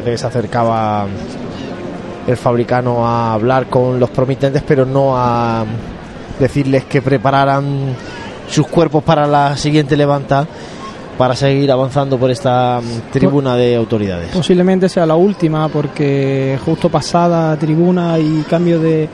Que 0.04 0.18
se 0.18 0.28
acercaba 0.28 1.06
el 2.28 2.38
fabricano 2.38 3.06
a 3.08 3.34
hablar 3.34 3.68
con 3.68 4.00
los 4.00 4.10
promitentes, 4.10 4.64
pero 4.68 4.86
no 4.86 5.14
a 5.18 5.64
decirles 6.40 6.86
que 6.86 7.02
prepararan 7.02 7.96
sus 8.50 8.68
cuerpos 8.68 9.04
para 9.04 9.28
la 9.28 9.56
siguiente 9.58 9.96
levanta 9.96 10.46
para 11.18 11.36
seguir 11.36 11.72
avanzando 11.72 12.18
por 12.18 12.32
esta 12.32 12.80
mm, 12.82 13.12
tribuna 13.12 13.56
de 13.56 13.76
autoridades. 13.76 14.30
Posiblemente 14.32 14.90
sea 14.90 15.06
la 15.06 15.16
última 15.16 15.68
porque 15.70 16.58
justo 16.66 16.90
pasada 16.90 17.56
tribuna 17.58 18.18
y 18.18 18.44
cambio 18.50 18.80
de, 18.80 19.08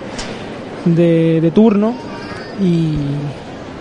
de, 0.86 1.42
de 1.42 1.52
turno 1.52 1.94
y 2.62 2.94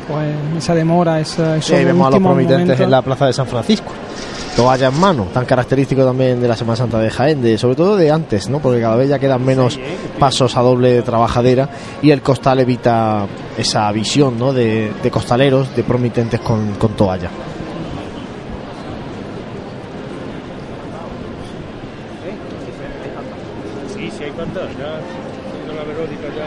pues 0.08 0.34
esa 0.58 0.74
demora, 0.74 1.20
esa, 1.20 1.60
Sí, 1.60 1.72
ahí 1.74 1.80
esos 1.82 1.86
vemos 1.92 2.06
a 2.08 2.10
los 2.10 2.20
promitentes 2.20 2.58
momentos. 2.58 2.80
en 2.80 2.90
la 2.90 3.02
plaza 3.02 3.26
de 3.26 3.32
San 3.32 3.46
Francisco. 3.46 3.92
Toalla 4.56 4.88
en 4.88 4.98
mano, 4.98 5.28
tan 5.34 5.44
característico 5.44 6.02
también 6.02 6.40
de 6.40 6.48
la 6.48 6.56
Semana 6.56 6.76
Santa 6.76 6.98
de 6.98 7.10
Jaén, 7.10 7.42
de, 7.42 7.58
sobre 7.58 7.76
todo 7.76 7.96
de 7.96 8.10
antes, 8.10 8.48
¿no? 8.48 8.58
porque 8.60 8.80
cada 8.80 8.96
vez 8.96 9.10
ya 9.10 9.18
quedan 9.18 9.44
menos 9.44 9.78
pasos 10.18 10.56
a 10.56 10.62
doble 10.62 11.02
trabajadera 11.02 11.68
y 12.00 12.10
el 12.10 12.22
costal 12.22 12.60
evita 12.60 13.26
esa 13.58 13.92
visión 13.92 14.38
¿no? 14.38 14.54
de, 14.54 14.90
costaleros, 15.12 15.76
de 15.76 15.84
promitentes 15.84 16.40
con 16.40 16.74
toalla. 16.96 17.30
si 24.16 24.24
hay 24.24 24.30
cuántas, 24.30 24.68
ya 24.78 25.00
siendo 25.52 25.74
la 25.74 25.84
Verónica 25.84 26.28
ya. 26.34 26.46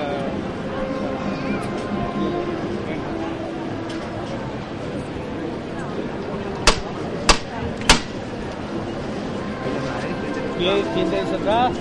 ¿Quién, 10.57 10.84
quién 10.93 11.10
de 11.10 11.20
atrás? 11.20 11.72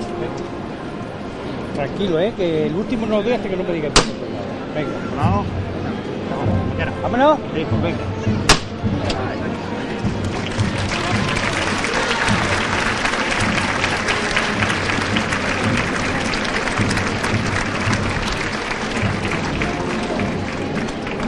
Tranquilo, 1.74 2.20
eh, 2.20 2.27
que 2.38 2.66
el 2.66 2.74
último 2.74 3.04
no 3.06 3.16
lo 3.16 3.22
doy 3.24 3.32
hasta 3.32 3.48
que 3.48 3.56
no 3.56 3.64
me 3.64 3.72
diga 3.72 3.88
quién. 3.92 4.06
Venga. 4.74 4.90
Vamos. 5.16 5.46
Vámonos. 7.02 7.38
Sí, 7.54 7.66
pues 7.68 7.82
venga. 7.82 7.98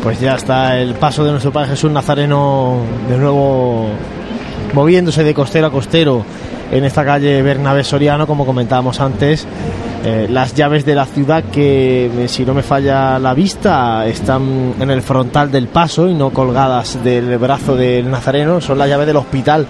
Pues 0.02 0.18
ya 0.18 0.36
está 0.36 0.78
el 0.78 0.94
paso 0.94 1.24
de 1.24 1.32
nuestro 1.32 1.52
Padre 1.52 1.70
Jesús 1.70 1.90
Nazareno 1.90 2.78
de 3.08 3.18
nuevo 3.18 3.88
moviéndose 4.72 5.24
de 5.24 5.34
costero 5.34 5.66
a 5.66 5.70
costero 5.70 6.24
en 6.70 6.84
esta 6.84 7.04
calle 7.04 7.42
Bernabé 7.42 7.84
Soriano, 7.84 8.26
como 8.26 8.46
comentábamos 8.46 9.00
antes. 9.00 9.46
Eh, 10.03 10.28
las 10.30 10.55
llaves 10.55 10.86
de 10.86 10.94
la 10.94 11.05
ciudad 11.05 11.44
que, 11.44 12.24
si 12.26 12.46
no 12.46 12.55
me 12.55 12.62
falla 12.62 13.18
la 13.18 13.34
vista, 13.34 14.07
están 14.07 14.74
en 14.80 14.90
el 14.90 15.03
frontal 15.03 15.53
del 15.53 15.68
paso 15.68 16.09
y 16.09 16.14
no 16.14 16.30
colgadas 16.30 17.05
del 17.05 17.36
brazo 17.36 17.76
del 17.76 18.11
Nazareno. 18.11 18.61
Son 18.62 18.78
las 18.78 18.88
llaves 18.88 19.07
del 19.07 19.16
hospital 19.16 19.66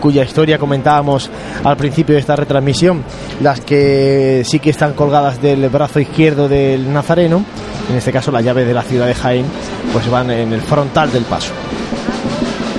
cuya 0.00 0.24
historia 0.24 0.58
comentábamos 0.58 1.30
al 1.62 1.76
principio 1.76 2.14
de 2.14 2.20
esta 2.20 2.34
retransmisión, 2.34 3.04
las 3.40 3.60
que 3.60 4.42
sí 4.44 4.58
que 4.58 4.70
están 4.70 4.94
colgadas 4.94 5.40
del 5.40 5.68
brazo 5.68 6.00
izquierdo 6.00 6.48
del 6.48 6.92
Nazareno, 6.92 7.44
en 7.88 7.96
este 7.96 8.12
caso 8.12 8.32
las 8.32 8.44
llaves 8.44 8.66
de 8.66 8.74
la 8.74 8.82
ciudad 8.82 9.06
de 9.06 9.14
Jaén, 9.14 9.46
pues 9.92 10.10
van 10.10 10.30
en 10.30 10.52
el 10.52 10.60
frontal 10.60 11.12
del 11.12 11.22
paso. 11.24 11.52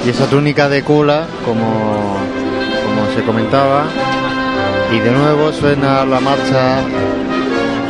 Y 0.06 0.10
esa 0.10 0.26
túnica 0.26 0.70
de 0.70 0.84
cula, 0.84 1.26
como, 1.46 1.64
como 1.64 3.16
se 3.16 3.24
comentaba, 3.24 3.86
y 4.92 5.00
de 5.00 5.12
nuevo 5.12 5.52
suena 5.52 6.06
la 6.06 6.20
marcha 6.20 6.82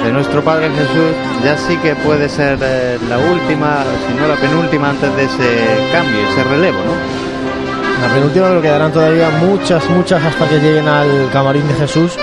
de 0.03 0.11
nuestro 0.11 0.43
Padre 0.43 0.69
Jesús, 0.69 1.15
ya 1.43 1.57
sí 1.57 1.77
que 1.77 1.95
puede 1.95 2.29
ser 2.29 2.57
eh, 2.61 2.97
la 3.09 3.17
última, 3.17 3.83
si 4.07 4.13
no 4.19 4.27
la 4.27 4.35
penúltima 4.35 4.89
antes 4.89 5.15
de 5.15 5.23
ese 5.25 5.91
cambio, 5.91 6.27
ese 6.29 6.43
relevo, 6.43 6.77
¿no? 6.77 8.07
La 8.07 8.13
penúltima, 8.13 8.47
pero 8.47 8.61
quedarán 8.61 8.91
todavía 8.91 9.29
muchas, 9.31 9.87
muchas 9.89 10.23
hasta 10.23 10.47
que 10.47 10.59
lleguen 10.59 10.87
al 10.87 11.29
camarín 11.31 11.67
de 11.67 11.73
Jesús. 11.75 12.17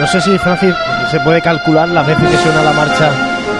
No 0.00 0.06
sé 0.06 0.20
si, 0.20 0.36
Francis, 0.38 0.74
se 1.10 1.20
puede 1.20 1.40
calcular 1.40 1.88
las 1.88 2.06
veces 2.06 2.28
que 2.28 2.36
suena 2.38 2.62
la 2.62 2.72
marcha 2.72 3.10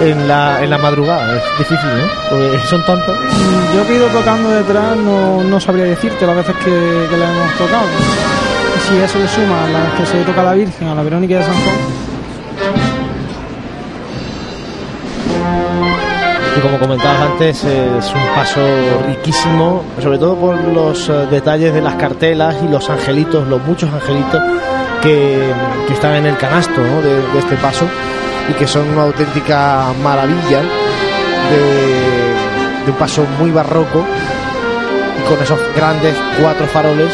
en 0.01 0.27
la, 0.27 0.63
en 0.63 0.71
la 0.71 0.79
madrugada. 0.79 1.37
Es 1.37 1.59
difícil, 1.59 1.89
¿no? 1.97 2.31
Porque 2.31 2.59
son 2.67 2.85
tantas. 2.85 3.17
Yo 3.75 3.87
que 3.87 3.93
he 3.93 3.97
ido 3.97 4.09
tocando 4.09 4.51
detrás, 4.51 4.97
no, 4.97 5.45
no 5.45 5.61
sabría 5.61 5.85
decirte 5.85 6.27
las 6.27 6.37
veces 6.37 6.57
que, 6.57 7.07
que 7.11 7.17
le 7.17 7.25
hemos 7.25 7.53
tocado. 7.57 7.87
Si 8.87 8.99
eso 8.99 9.19
le 9.19 9.29
suma 9.29 9.65
a 9.65 9.69
las 9.69 9.93
que 9.95 10.05
se 10.05 10.23
toca 10.25 10.43
a 10.43 10.45
la 10.45 10.53
Virgen, 10.53 10.89
a 10.89 10.95
la 10.95 11.03
Verónica 11.03 11.39
de 11.39 11.45
San 11.45 11.55
Juan, 11.55 12.05
Y 16.57 16.61
como 16.61 16.79
comentabas 16.79 17.21
antes, 17.33 17.65
es 17.65 18.15
un 18.15 18.35
paso 18.35 18.61
riquísimo, 19.09 19.83
sobre 20.01 20.19
todo 20.19 20.37
por 20.37 20.63
los 20.63 21.09
eh, 21.09 21.27
detalles 21.29 21.75
de 21.75 21.81
las 21.81 21.95
cartelas 21.95 22.57
y 22.63 22.69
los 22.69 22.89
angelitos, 22.91 23.49
los 23.49 23.61
muchos 23.65 23.93
angelitos 23.93 24.41
que, 25.03 25.53
que 25.89 25.95
están 25.95 26.15
en 26.15 26.27
el 26.27 26.37
canasto 26.37 26.81
de 26.81 27.39
este 27.39 27.57
paso 27.57 27.87
y 28.49 28.53
que 28.53 28.69
son 28.69 28.89
una 28.91 29.03
auténtica 29.03 29.87
maravilla 30.03 30.61
de, 30.61 32.85
de 32.85 32.91
un 32.91 32.97
paso 32.99 33.27
muy 33.41 33.51
barroco 33.51 34.05
y 35.19 35.29
con 35.29 35.43
esos 35.43 35.59
grandes 35.75 36.15
cuatro 36.41 36.67
faroles 36.67 37.11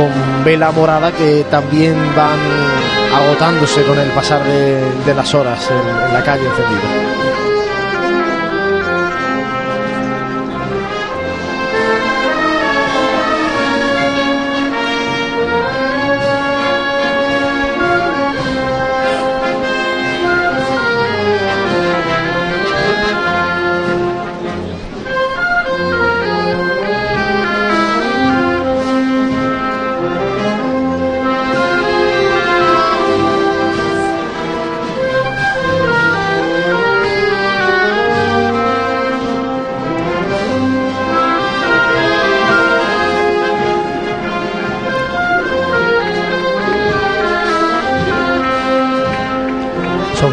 con 0.00 0.44
vela 0.44 0.70
morada 0.72 1.12
que 1.12 1.44
también 1.50 1.94
van 2.16 2.38
agotándose 3.14 3.82
con 3.84 3.98
el 3.98 4.08
pasar 4.10 4.42
de, 4.44 5.14
las 5.14 5.34
horas 5.34 5.68
en, 5.70 6.06
en 6.06 6.12
la 6.14 6.22
calle 6.22 6.46
encendida. 6.46 7.19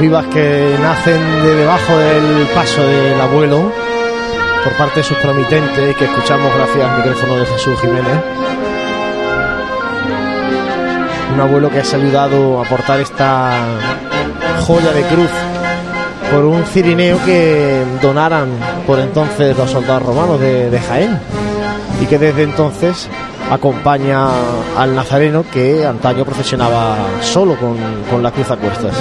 Vivas 0.07 0.25
que 0.27 0.77
nacen 0.81 1.19
de 1.43 1.55
debajo 1.55 1.97
del 1.97 2.47
paso 2.55 2.81
del 2.81 3.19
abuelo 3.19 3.73
por 4.63 4.73
parte 4.77 5.01
de 5.01 5.03
sus 5.03 5.17
promitentes 5.17 5.97
que 5.97 6.05
escuchamos 6.05 6.49
gracias 6.55 6.89
al 6.89 6.97
micrófono 6.99 7.35
de 7.35 7.45
Jesús 7.45 7.77
Jiménez. 7.81 8.17
Un 11.33 11.41
abuelo 11.41 11.69
que 11.69 11.79
ha 11.79 11.81
ayudado 11.81 12.61
a 12.61 12.63
portar 12.63 13.01
esta 13.01 13.51
joya 14.65 14.93
de 14.93 15.01
cruz 15.01 15.29
por 16.31 16.45
un 16.45 16.63
cirineo 16.63 17.19
que 17.25 17.83
donaran 18.01 18.47
por 18.85 18.99
entonces 18.99 19.57
los 19.57 19.69
soldados 19.69 20.03
romanos 20.03 20.39
de, 20.39 20.69
de 20.69 20.79
Jaén 20.79 21.19
y 22.01 22.05
que 22.05 22.17
desde 22.17 22.43
entonces 22.43 23.09
acompaña 23.51 24.29
al 24.77 24.95
nazareno 24.95 25.43
que 25.51 25.85
antaño 25.85 26.23
procesionaba 26.23 26.95
solo 27.19 27.57
con, 27.59 27.75
con 28.09 28.23
la 28.23 28.31
cruz 28.31 28.49
a 28.51 28.55
cuestas. 28.55 28.93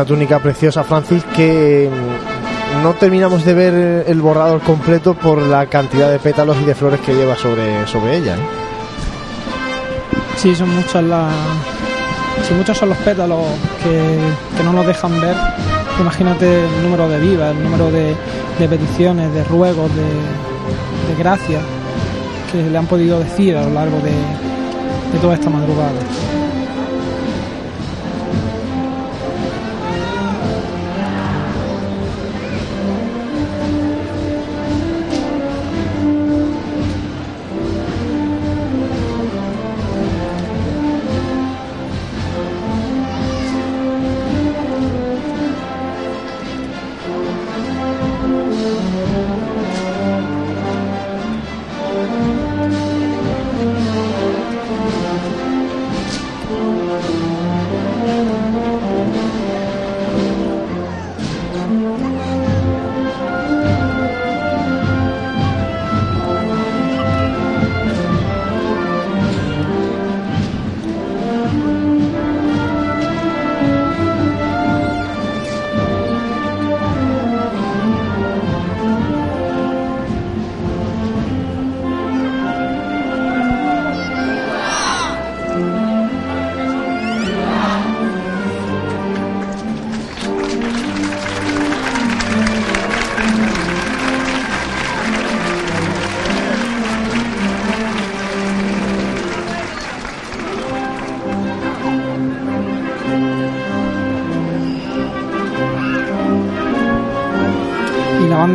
Una 0.00 0.06
túnica 0.06 0.38
preciosa, 0.38 0.82
Francis, 0.82 1.22
que 1.36 1.90
mm, 1.90 2.82
no 2.82 2.94
terminamos 2.94 3.44
de 3.44 3.52
ver 3.52 4.04
el 4.08 4.22
borrador 4.22 4.62
completo 4.62 5.12
por 5.12 5.42
la 5.42 5.66
cantidad 5.66 6.10
de 6.10 6.18
pétalos 6.18 6.56
y 6.56 6.64
de 6.64 6.74
flores 6.74 7.00
que 7.00 7.12
lleva 7.12 7.36
sobre, 7.36 7.86
sobre 7.86 8.16
ella. 8.16 8.36
¿eh? 8.36 8.40
sí, 10.38 10.54
son 10.54 10.74
muchas 10.74 11.04
las. 11.04 11.34
Sí, 12.48 12.54
muchos 12.54 12.78
son 12.78 12.88
los 12.88 12.96
pétalos 12.96 13.44
que, 13.84 14.56
que 14.56 14.64
no 14.64 14.72
nos 14.72 14.86
dejan 14.86 15.20
ver. 15.20 15.36
Imagínate 16.00 16.64
el 16.64 16.82
número 16.82 17.06
de 17.06 17.20
vivas, 17.20 17.54
el 17.54 17.62
número 17.62 17.90
de, 17.90 18.16
de 18.58 18.68
peticiones, 18.68 19.30
de 19.34 19.44
ruegos, 19.44 19.94
de, 19.94 20.02
de 20.02 21.18
gracias 21.18 21.62
que 22.50 22.62
le 22.62 22.78
han 22.78 22.86
podido 22.86 23.18
decir 23.18 23.54
a 23.54 23.64
lo 23.64 23.74
largo 23.74 23.98
de, 23.98 24.12
de 24.12 25.18
toda 25.20 25.34
esta 25.34 25.50
madrugada. 25.50 26.00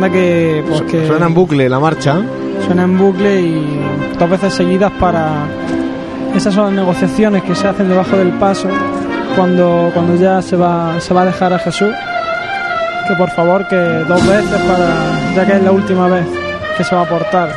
Banda 0.06 0.10
que, 0.10 0.64
pues, 0.68 0.82
que 0.82 1.06
Suena 1.06 1.26
en 1.26 1.34
bucle 1.34 1.68
la 1.68 1.78
marcha. 1.78 2.16
suena 2.64 2.84
en 2.84 2.98
bucle 2.98 3.40
y 3.40 3.80
dos 4.18 4.30
veces 4.30 4.54
seguidas 4.54 4.92
para 4.98 5.46
esas 6.34 6.54
son 6.54 6.66
las 6.66 6.74
negociaciones 6.74 7.42
que 7.44 7.54
se 7.54 7.66
hacen 7.66 7.88
debajo 7.88 8.16
del 8.16 8.30
paso 8.32 8.68
cuando, 9.36 9.90
cuando 9.94 10.16
ya 10.16 10.42
se 10.42 10.56
va, 10.56 11.00
se 11.00 11.14
va 11.14 11.22
a 11.22 11.26
dejar 11.26 11.52
a 11.52 11.58
Jesús. 11.58 11.88
Que 13.08 13.14
por 13.14 13.30
favor 13.30 13.66
que 13.68 13.76
dos 13.76 14.26
veces 14.26 14.60
para 14.62 15.34
ya 15.34 15.46
que 15.46 15.52
es 15.52 15.62
la 15.62 15.72
última 15.72 16.08
vez 16.08 16.26
que 16.76 16.82
se 16.84 16.94
va 16.94 17.02
a 17.02 17.04
aportar 17.04 17.50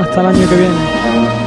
hasta 0.00 0.20
el 0.20 0.26
año 0.26 0.48
que 0.48 0.56
viene 0.56 1.41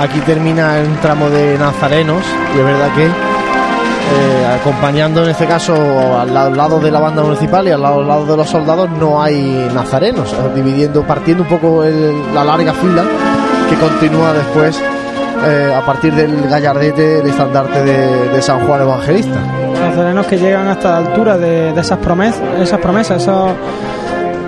aquí 0.00 0.20
termina 0.20 0.76
un 0.86 0.96
tramo 1.00 1.28
de 1.30 1.58
nazarenos 1.58 2.22
y 2.54 2.58
es 2.58 2.64
verdad 2.64 2.88
que 2.94 3.04
eh, 3.06 4.46
acompañando 4.60 5.22
en 5.24 5.30
este 5.30 5.46
caso 5.46 5.74
al 6.18 6.32
lado, 6.56 6.80
de 6.80 6.90
la 6.90 6.98
banda 7.00 7.22
municipal 7.22 7.66
y 7.68 7.72
al 7.72 7.82
lado, 7.82 8.24
de 8.24 8.36
los 8.36 8.48
soldados 8.48 8.88
no 8.98 9.22
hay 9.22 9.68
nazarenos, 9.74 10.32
eh, 10.32 10.36
dividiendo, 10.54 11.02
partiendo 11.02 11.42
un 11.42 11.48
poco 11.48 11.84
el- 11.84 12.34
la 12.34 12.42
larga 12.44 12.72
fila 12.72 13.02
que 13.68 13.76
continúa 13.76 14.32
después 14.32 14.80
eh, 15.46 15.72
a 15.76 15.84
partir 15.86 16.12
del 16.14 16.48
gallardete, 16.48 17.20
el 17.20 17.26
estandarte 17.28 17.84
de, 17.84 18.42
San 18.42 18.66
Juan 18.66 18.80
Evangelista. 18.82 19.36
nazarenos 19.80 20.26
que 20.26 20.36
llegan 20.38 20.66
hasta 20.68 20.90
la 20.90 20.96
altura 21.08 21.36
de, 21.38 21.70
esas 21.78 21.98
promesas, 21.98 22.40
esas 22.60 22.80
promesas, 22.80 23.22
esas 23.22 23.52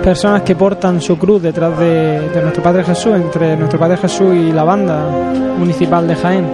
personas 0.01 0.41
que 0.41 0.55
portan 0.55 0.99
su 0.99 1.17
cruz 1.17 1.41
detrás 1.41 1.77
de, 1.77 2.29
nuestro 2.41 2.63
Padre 2.63 2.83
Jesús, 2.83 3.15
entre 3.15 3.55
nuestro 3.55 3.79
Padre 3.79 3.97
Jesús 3.97 4.35
y 4.35 4.51
la 4.51 4.63
banda 4.63 5.05
municipal 5.57 6.07
de 6.07 6.15
Jaén. 6.15 6.47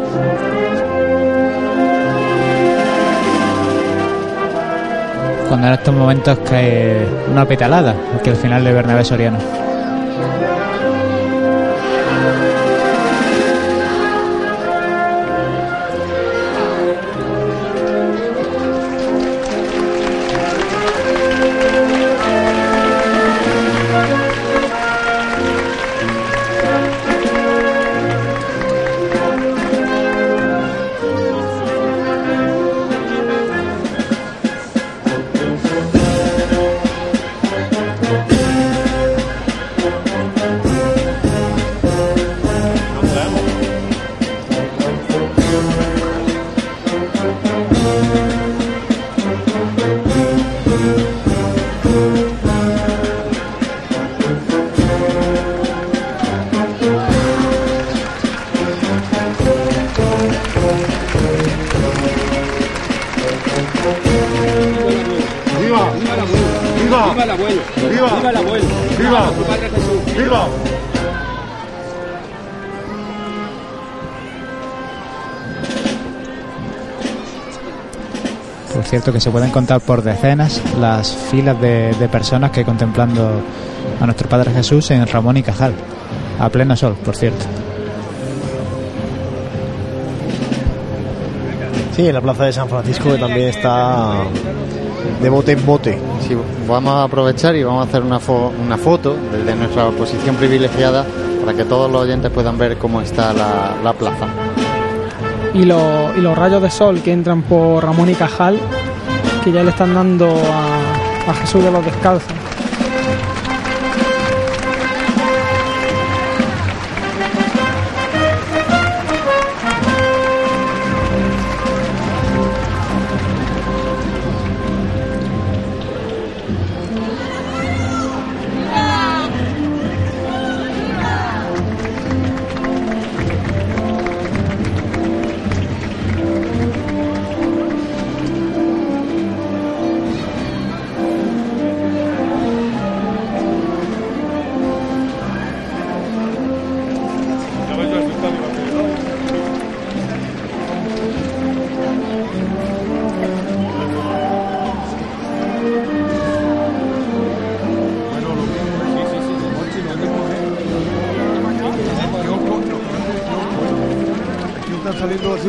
Cuando 5.47 5.67
en 5.67 5.73
estos 5.73 5.95
momentos 5.95 6.37
cae 6.39 7.07
una 7.31 7.45
petalada, 7.45 7.95
aquí 8.19 8.29
al 8.29 8.35
final 8.35 8.63
de 8.63 8.73
Bernabé 8.73 9.05
Soriano. 9.05 9.37
Que 79.13 79.19
se 79.21 79.31
pueden 79.31 79.51
contar 79.51 79.79
por 79.81 80.03
decenas 80.03 80.61
las 80.79 81.11
filas 81.15 81.59
de, 81.61 81.93
de 81.97 82.07
personas 82.09 82.51
que 82.51 82.63
contemplando 82.65 83.41
a 84.01 84.05
nuestro 84.05 84.27
Padre 84.29 84.51
Jesús 84.51 84.91
en 84.91 85.07
Ramón 85.07 85.37
y 85.37 85.43
Cajal. 85.43 85.73
A 86.39 86.49
pleno 86.49 86.75
sol, 86.75 86.95
por 87.03 87.15
cierto. 87.15 87.45
Sí, 91.95 92.07
en 92.07 92.13
la 92.13 92.21
plaza 92.21 92.45
de 92.45 92.53
San 92.53 92.69
Francisco 92.69 93.11
que 93.11 93.17
también 93.17 93.47
está 93.49 94.11
de 95.21 95.29
bote 95.29 95.53
en 95.53 95.65
bote. 95.65 95.97
Sí, 96.27 96.37
vamos 96.67 96.93
a 96.93 97.03
aprovechar 97.03 97.55
y 97.55 97.63
vamos 97.63 97.85
a 97.85 97.89
hacer 97.89 98.03
una, 98.03 98.19
fo- 98.19 98.51
una 98.63 98.77
foto 98.77 99.15
desde 99.31 99.55
nuestra 99.55 99.89
posición 99.89 100.35
privilegiada 100.35 101.05
para 101.43 101.57
que 101.57 101.63
todos 101.63 101.89
los 101.91 102.01
oyentes 102.03 102.29
puedan 102.31 102.57
ver 102.57 102.77
cómo 102.77 103.01
está 103.01 103.33
la, 103.33 103.75
la 103.83 103.93
plaza. 103.93 104.27
Y, 105.55 105.63
lo- 105.63 106.15
y 106.15 106.21
los 106.21 106.37
rayos 106.37 106.61
de 106.61 106.69
sol 106.69 107.01
que 107.01 107.11
entran 107.13 107.41
por 107.41 107.83
Ramón 107.83 108.09
y 108.09 108.13
Cajal, 108.13 108.59
que 109.47 109.53
ya 109.53 109.63
le 109.63 109.69
están 109.69 109.93
dando 109.93 110.27
a, 110.51 111.31
a 111.31 111.33
Jesús 111.35 111.63
de 111.63 111.71
los 111.71 111.85
Descalzos. 111.85 112.36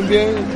Saliendo 0.08 0.47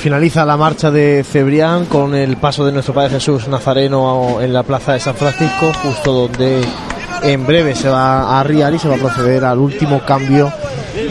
finaliza 0.00 0.46
la 0.46 0.56
marcha 0.56 0.90
de 0.90 1.22
Cebrián 1.24 1.84
con 1.84 2.14
el 2.14 2.38
paso 2.38 2.64
de 2.64 2.72
nuestro 2.72 2.94
Padre 2.94 3.10
Jesús 3.10 3.48
Nazareno 3.48 4.40
en 4.40 4.50
la 4.50 4.62
plaza 4.62 4.94
de 4.94 5.00
San 5.00 5.14
Francisco, 5.14 5.70
justo 5.82 6.12
donde 6.12 6.62
en 7.22 7.46
breve 7.46 7.74
se 7.74 7.90
va 7.90 8.22
a 8.22 8.40
arriar 8.40 8.72
y 8.72 8.78
se 8.78 8.88
va 8.88 8.94
a 8.94 8.98
proceder 8.98 9.44
al 9.44 9.58
último 9.58 10.00
cambio 10.00 10.50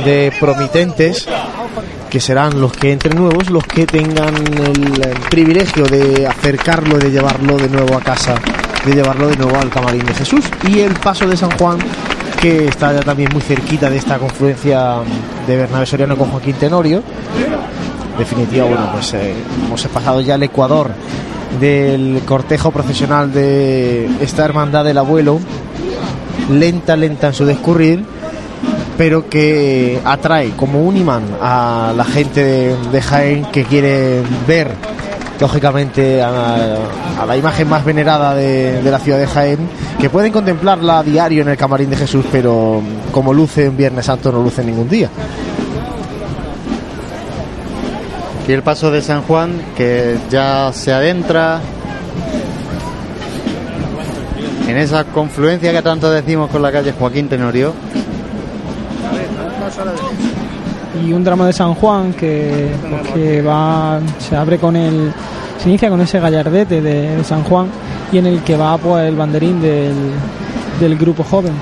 de 0.03 0.33
promitentes 0.39 1.27
que 2.09 2.19
serán 2.19 2.59
los 2.59 2.71
que 2.71 2.91
entren 2.91 3.15
nuevos 3.15 3.51
los 3.51 3.63
que 3.63 3.85
tengan 3.85 4.35
el 4.35 5.19
privilegio 5.29 5.85
de 5.85 6.25
acercarlo 6.25 6.97
de 6.97 7.11
llevarlo 7.11 7.57
de 7.57 7.69
nuevo 7.69 7.95
a 7.95 8.01
casa 8.01 8.35
de 8.85 8.93
llevarlo 8.93 9.27
de 9.27 9.37
nuevo 9.37 9.55
al 9.59 9.69
camarín 9.69 10.05
de 10.05 10.13
Jesús. 10.15 10.45
Y 10.67 10.79
el 10.79 10.93
paso 10.93 11.27
de 11.27 11.37
San 11.37 11.51
Juan 11.51 11.77
que 12.41 12.67
está 12.67 12.93
ya 12.93 13.01
también 13.01 13.29
muy 13.33 13.41
cerquita 13.41 13.89
de 13.89 13.97
esta 13.97 14.17
confluencia 14.17 14.95
de 15.45 15.57
Bernabé 15.57 15.85
Soriano 15.85 16.17
con 16.17 16.29
Joaquín 16.29 16.55
Tenorio 16.55 17.03
definitiva 18.19 18.65
bueno 18.65 18.89
pues 18.91 19.13
eh, 19.13 19.33
hemos 19.65 19.87
pasado 19.87 20.21
ya 20.21 20.35
el 20.35 20.43
Ecuador 20.43 20.91
del 21.59 22.21
cortejo 22.25 22.71
profesional 22.71 23.31
de 23.33 24.07
esta 24.21 24.45
hermandad 24.45 24.85
del 24.85 24.97
abuelo. 24.97 25.39
Lenta 26.51 26.95
lenta 26.95 27.27
en 27.27 27.33
su 27.33 27.45
discurrir 27.45 28.03
pero 28.97 29.29
que 29.29 29.97
atrae 30.03 30.49
como 30.57 30.83
un 30.83 30.97
imán 30.97 31.23
a 31.41 31.93
la 31.95 32.03
gente 32.03 32.75
de, 32.91 33.01
Jaén 33.01 33.45
que 33.45 33.63
quiere 33.63 34.21
ver 34.45 34.71
lógicamente 35.39 36.21
a, 36.21 36.75
la 37.25 37.37
imagen 37.37 37.69
más 37.69 37.85
venerada 37.85 38.35
de, 38.35 38.81
de 38.81 38.91
la 38.91 38.99
ciudad 38.99 39.17
de 39.17 39.27
Jaén 39.27 39.69
que 40.01 40.09
pueden 40.09 40.33
contemplarla 40.33 40.99
a 40.99 41.03
diario 41.03 41.43
en 41.43 41.47
el 41.47 41.55
camarín 41.55 41.89
de 41.89 41.95
Jesús 41.95 42.25
pero 42.29 42.81
como 43.13 43.33
luce 43.33 43.67
en 43.67 43.77
Viernes 43.77 44.05
Santo 44.05 44.33
no 44.33 44.43
luce 44.43 44.65
ningún 44.65 44.89
día 44.89 45.09
Y 48.49 48.51
el 48.51 48.63
paso 48.63 48.89
de 48.89 49.03
San 49.03 49.21
Juan 49.21 49.61
que 49.77 50.17
ya 50.27 50.73
se 50.73 50.91
adentra 50.91 51.61
en 54.67 54.75
esa 54.75 55.03
confluencia 55.03 55.71
que 55.71 55.83
tanto 55.83 56.09
decimos 56.09 56.49
con 56.49 56.63
la 56.63 56.71
calle 56.71 56.91
Joaquín 56.97 57.29
Tenorio. 57.29 57.75
y 60.99 61.13
un 61.13 61.23
drama 61.23 61.45
de 61.45 61.53
San 61.53 61.75
Juan 61.75 62.11
que, 62.13 62.71
que 63.13 63.43
va 63.43 63.99
se 64.17 64.35
abre 64.35 64.57
con 64.57 64.75
el 64.75 65.13
se 65.61 65.69
inicia 65.69 65.87
con 65.91 66.01
ese 66.01 66.19
gallardete 66.19 66.81
de, 66.81 67.17
de 67.17 67.23
San 67.23 67.43
Juan 67.43 67.67
y 68.11 68.17
en 68.17 68.25
el 68.25 68.41
que 68.41 68.57
va 68.57 68.79
pues 68.79 69.07
el 69.07 69.15
banderín 69.15 69.61
del, 69.61 69.93
del 70.79 70.97
grupo 70.97 71.23
joven 71.23 71.53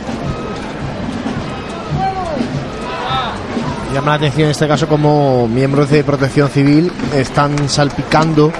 Llama 3.98 4.12
la 4.12 4.16
atención 4.18 4.46
en 4.46 4.52
este 4.52 4.68
caso 4.68 4.88
como 4.88 5.48
miembros 5.48 5.90
de 5.90 6.04
protección 6.04 6.50
civil 6.50 6.92
están 7.16 7.68
salpicando 7.68 8.54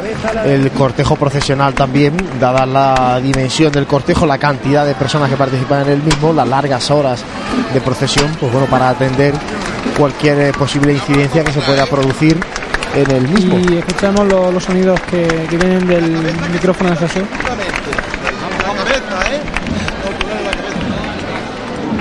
el 0.44 0.72
cortejo 0.72 1.16
procesional 1.16 1.76
también, 1.76 2.18
dada 2.40 2.66
la 2.66 3.20
dimensión 3.22 3.72
del 3.72 3.86
cortejo, 3.86 4.26
la 4.26 4.40
cantidad 4.40 4.84
de 4.84 4.96
personas 4.96 5.30
que 5.30 5.36
participan 5.38 5.84
en 5.84 5.90
el 5.90 6.02
mismo, 6.02 6.34
las 6.34 6.48
largas 6.48 6.90
horas 6.90 7.24
de 7.72 7.80
procesión, 7.82 8.26
pues 8.40 8.52
bueno, 8.52 8.66
para 8.68 8.90
atender 8.90 9.36
cualquier 9.96 10.40
eh, 10.40 10.52
posible 10.58 10.94
incidencia 10.94 11.44
que 11.44 11.52
se 11.52 11.62
pueda 11.62 11.86
producir 11.86 12.40
en 12.96 13.12
el 13.12 13.28
mismo. 13.28 13.60
y 13.60 13.78
escuchamos 13.78 14.26
lo- 14.28 14.52
los 14.52 14.64
sonidos 14.64 15.00
que, 15.02 15.28
que 15.50 15.56
vienen 15.58 15.86
del 15.88 16.10
micrófono 16.52 16.90
de 16.90 16.96
¿eh? 16.96 17.26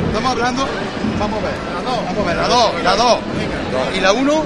Estamos 0.09 0.33
hablando. 0.33 0.67
Vamos 1.19 1.39
a 1.39 1.47
ver. 1.47 1.55
Vamos 1.85 2.25
a 2.25 2.29
ver. 2.29 2.37
La 2.37 2.49
dos, 2.49 2.83
la 2.83 2.97
dos. 2.97 3.19
Y 3.97 4.01
la 4.01 4.13
uno. 4.13 4.45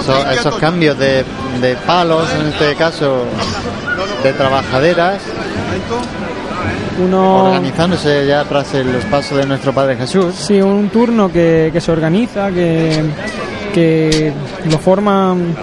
Esos, 0.00 0.26
esos 0.32 0.56
cambios 0.56 0.96
de, 0.98 1.24
de 1.60 1.74
palos, 1.86 2.28
en 2.40 2.46
este 2.46 2.74
caso 2.76 3.24
de 4.22 4.32
trabajaderas, 4.32 5.20
uno 7.04 7.46
organizándose 7.46 8.26
ya 8.26 8.44
tras 8.44 8.72
el 8.74 8.86
paso 9.10 9.36
de 9.36 9.46
nuestro 9.46 9.72
Padre 9.72 9.96
Jesús. 9.96 10.34
Sí, 10.36 10.60
un 10.60 10.88
turno 10.88 11.32
que, 11.32 11.70
que 11.72 11.80
se 11.80 11.90
organiza, 11.90 12.50
que, 12.52 13.02
que 13.72 14.32
lo 14.70 14.78
forman 14.78 15.56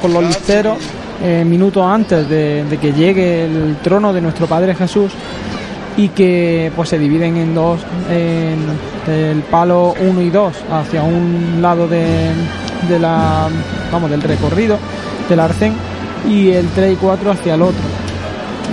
con 0.00 0.12
los 0.12 0.24
listeros 0.24 0.78
eh, 1.22 1.44
minutos 1.46 1.84
antes 1.86 2.28
de, 2.28 2.64
de 2.64 2.78
que 2.78 2.92
llegue 2.92 3.44
el 3.44 3.76
trono 3.82 4.12
de 4.12 4.20
nuestro 4.20 4.46
Padre 4.48 4.74
Jesús 4.74 5.12
y 5.96 6.08
que 6.08 6.72
pues 6.74 6.88
se 6.88 6.98
dividen 6.98 7.36
en 7.36 7.54
dos, 7.54 7.80
en 8.10 9.12
el 9.12 9.40
palo 9.42 9.94
1 10.00 10.22
y 10.22 10.30
2 10.30 10.52
hacia 10.70 11.02
un 11.02 11.58
lado 11.60 11.86
de, 11.88 12.04
de 12.88 12.98
la, 12.98 13.48
vamos, 13.92 14.10
del 14.10 14.22
recorrido 14.22 14.78
del 15.28 15.40
arcén 15.40 15.74
y 16.28 16.50
el 16.50 16.66
3 16.68 16.94
y 16.94 16.96
4 16.96 17.30
hacia 17.32 17.54
el 17.54 17.62
otro. 17.62 17.80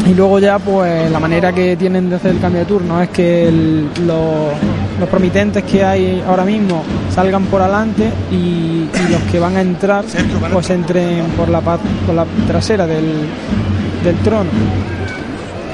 Y 0.10 0.14
luego 0.14 0.40
ya, 0.40 0.60
pues 0.60 1.12
la 1.12 1.20
manera 1.20 1.52
que 1.52 1.76
tienen 1.76 2.10
de 2.10 2.16
hacer 2.16 2.32
el 2.32 2.40
cambio 2.40 2.62
de 2.62 2.66
turno 2.66 3.02
es 3.02 3.10
que 3.10 3.50
el- 3.50 3.90
los, 4.08 4.54
los 5.00 5.10
promitentes 5.10 5.64
que 5.64 5.84
hay 5.84 6.24
ahora 6.26 6.46
mismo 6.46 6.84
salgan 7.14 7.44
por 7.46 7.62
adelante 7.62 8.10
y, 8.32 8.36
y 8.36 9.12
los 9.12 9.22
que 9.30 9.40
van 9.40 9.58
a 9.58 9.62
entrar, 9.62 10.06
pues 10.54 10.70
entren 10.70 11.26
por 11.36 11.50
la, 11.50 11.60
por 11.60 12.16
la 12.16 12.26
trasera 12.48 12.88
del, 12.88 13.12
del 14.06 14.16
trono. 14.24 14.50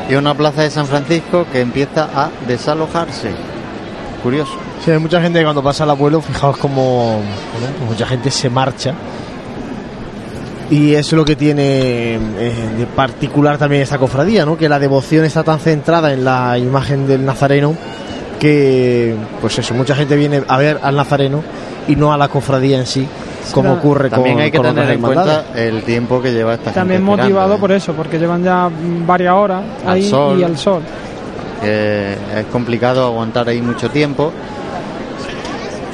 Y 0.09 0.15
una 0.15 0.33
plaza 0.33 0.61
de 0.61 0.69
San 0.69 0.85
Francisco 0.85 1.45
que 1.51 1.61
empieza 1.61 2.09
a 2.13 2.29
desalojarse. 2.47 3.31
Curioso. 4.21 4.53
Sí, 4.83 4.91
hay 4.91 4.99
mucha 4.99 5.21
gente 5.21 5.39
que 5.39 5.45
cuando 5.45 5.63
pasa 5.63 5.83
el 5.83 5.89
abuelo, 5.89 6.21
fijaos 6.21 6.57
como 6.57 7.21
pues 7.77 7.89
mucha 7.89 8.05
gente 8.05 8.29
se 8.31 8.49
marcha. 8.49 8.93
Y 10.69 10.95
es 10.95 11.11
lo 11.13 11.23
que 11.25 11.35
tiene 11.35 12.15
eh, 12.15 12.53
de 12.77 12.85
particular 12.87 13.57
también 13.57 13.83
esta 13.83 13.99
cofradía, 13.99 14.45
¿no? 14.45 14.57
Que 14.57 14.67
la 14.67 14.79
devoción 14.79 15.23
está 15.25 15.43
tan 15.43 15.59
centrada 15.59 16.11
en 16.11 16.25
la 16.25 16.57
imagen 16.57 17.07
del 17.07 17.23
Nazareno 17.23 17.75
que, 18.39 19.15
pues 19.41 19.57
eso, 19.59 19.73
mucha 19.73 19.95
gente 19.95 20.15
viene 20.15 20.43
a 20.47 20.57
ver 20.57 20.79
al 20.81 20.95
Nazareno 20.95 21.43
y 21.87 21.95
no 21.95 22.11
a 22.13 22.17
la 22.17 22.27
cofradía 22.27 22.77
en 22.77 22.85
sí, 22.85 23.07
como 23.51 23.73
ocurre 23.73 24.09
También 24.09 24.35
con, 24.35 24.43
hay 24.43 24.51
que 24.51 24.57
con 24.57 24.67
tener 24.67 24.91
en 24.91 25.01
cuenta 25.01 25.45
el 25.55 25.83
tiempo 25.83 26.21
que 26.21 26.31
lleva 26.31 26.55
esta 26.55 26.71
También 26.71 27.05
gente 27.05 27.23
motivado 27.23 27.55
¿eh? 27.55 27.57
por 27.59 27.71
eso, 27.71 27.93
porque 27.93 28.19
llevan 28.19 28.43
ya 28.43 28.69
varias 29.05 29.33
horas 29.33 29.63
Al 29.85 29.93
ahí 29.93 30.09
sol. 30.09 30.39
y 30.39 30.43
al 30.43 30.57
sol. 30.57 30.81
que 31.61 32.13
es 32.13 32.45
complicado 32.51 33.05
aguantar 33.07 33.47
ahí 33.49 33.61
mucho 33.61 33.89
tiempo. 33.89 34.31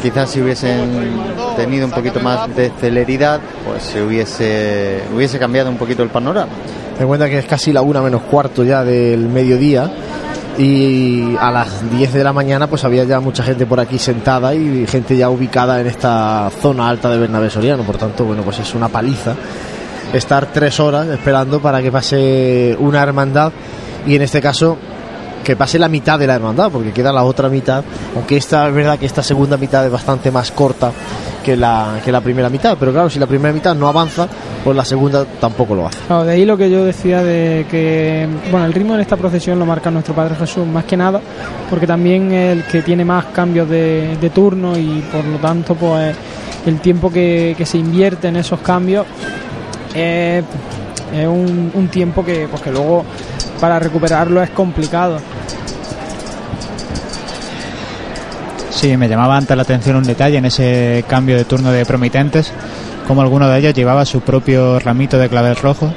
Quizás 0.01 0.31
si 0.31 0.41
hubiesen 0.41 1.21
tenido 1.55 1.85
un 1.85 1.91
poquito 1.91 2.19
más 2.19 2.53
de 2.55 2.71
celeridad, 2.79 3.39
pues 3.65 3.83
se 3.83 4.01
hubiese, 4.01 5.03
hubiese 5.13 5.37
cambiado 5.37 5.69
un 5.69 5.77
poquito 5.77 6.01
el 6.01 6.09
panorama. 6.09 6.51
Ten 6.93 7.03
en 7.03 7.07
cuenta 7.07 7.29
que 7.29 7.37
es 7.37 7.45
casi 7.45 7.71
la 7.71 7.81
una 7.81 8.01
menos 8.01 8.23
cuarto 8.23 8.63
ya 8.63 8.83
del 8.83 9.27
mediodía 9.27 9.91
y 10.57 11.35
a 11.39 11.51
las 11.51 11.89
10 11.89 12.13
de 12.13 12.23
la 12.23 12.33
mañana 12.33 12.67
pues 12.67 12.83
había 12.83 13.03
ya 13.03 13.19
mucha 13.19 13.43
gente 13.43 13.65
por 13.65 13.79
aquí 13.79 13.97
sentada 13.97 14.53
y 14.53 14.85
gente 14.87 15.15
ya 15.15 15.29
ubicada 15.29 15.79
en 15.79 15.87
esta 15.87 16.51
zona 16.61 16.89
alta 16.89 17.09
de 17.09 17.17
Bernabé 17.17 17.49
Soriano. 17.49 17.83
Por 17.83 17.97
tanto, 17.97 18.25
bueno, 18.25 18.43
pues 18.43 18.59
es 18.59 18.75
una 18.75 18.89
paliza 18.89 19.35
estar 20.13 20.47
tres 20.47 20.79
horas 20.79 21.07
esperando 21.07 21.61
para 21.61 21.81
que 21.81 21.91
pase 21.91 22.75
una 22.79 23.01
hermandad 23.01 23.51
y 24.05 24.15
en 24.15 24.21
este 24.23 24.41
caso 24.41 24.77
que 25.43 25.55
pase 25.55 25.79
la 25.79 25.89
mitad 25.89 26.19
de 26.19 26.27
la 26.27 26.35
hermandad 26.35 26.71
porque 26.71 26.91
queda 26.91 27.11
la 27.11 27.23
otra 27.23 27.49
mitad 27.49 27.83
aunque 28.15 28.37
esta 28.37 28.67
es 28.67 28.73
verdad 28.73 28.99
que 28.99 29.05
esta 29.05 29.23
segunda 29.23 29.57
mitad 29.57 29.85
es 29.85 29.91
bastante 29.91 30.31
más 30.31 30.51
corta 30.51 30.91
que 31.43 31.55
la, 31.55 31.99
que 32.03 32.11
la 32.11 32.21
primera 32.21 32.49
mitad 32.49 32.77
pero 32.79 32.91
claro 32.91 33.09
si 33.09 33.19
la 33.19 33.27
primera 33.27 33.53
mitad 33.53 33.75
no 33.75 33.87
avanza 33.87 34.27
pues 34.63 34.77
la 34.77 34.85
segunda 34.85 35.25
tampoco 35.39 35.75
lo 35.75 35.87
hace. 35.87 35.97
De 36.07 36.31
ahí 36.31 36.45
lo 36.45 36.57
que 36.57 36.69
yo 36.69 36.83
decía 36.85 37.23
de 37.23 37.65
que, 37.69 38.27
bueno, 38.51 38.65
el 38.65 38.73
ritmo 38.73 38.93
en 38.93 39.01
esta 39.01 39.17
procesión 39.17 39.57
lo 39.57 39.65
marca 39.65 39.89
nuestro 39.89 40.13
Padre 40.13 40.35
Jesús, 40.35 40.65
más 40.67 40.85
que 40.85 40.95
nada, 40.95 41.19
porque 41.69 41.87
también 41.87 42.31
el 42.31 42.63
que 42.65 42.81
tiene 42.81 43.03
más 43.03 43.25
cambios 43.25 43.69
de, 43.69 44.31
turno 44.33 44.77
y 44.77 45.03
por 45.11 45.25
lo 45.25 45.37
tanto, 45.37 45.75
pues 45.75 46.15
el 46.65 46.79
tiempo 46.79 47.11
que, 47.11 47.55
se 47.63 47.77
invierte 47.77 48.27
en 48.27 48.35
esos 48.35 48.59
cambios 48.59 49.05
es, 49.93 50.43
es 51.13 51.27
un, 51.27 51.71
un 51.73 51.87
tiempo 51.87 52.23
que, 52.23 52.47
pues, 52.49 52.61
que 52.61 52.71
luego 52.71 53.03
para 53.61 53.79
recuperarlo 53.79 54.41
es 54.41 54.49
complicado. 54.49 55.19
Sí, 58.71 58.97
me 58.97 59.07
llamaba 59.07 59.37
antes 59.37 59.55
la 59.55 59.61
atención 59.61 59.95
un 59.97 60.03
detalle 60.03 60.37
en 60.37 60.45
ese 60.45 61.05
cambio 61.07 61.37
de 61.37 61.45
turno 61.45 61.71
de 61.71 61.85
promitentes, 61.85 62.51
como 63.07 63.21
alguno 63.21 63.47
de 63.47 63.59
ellos 63.59 63.75
llevaba 63.75 64.03
su 64.03 64.21
propio 64.21 64.79
ramito 64.79 65.19
de 65.19 65.29
clavel 65.29 65.55
rojo 65.55 65.93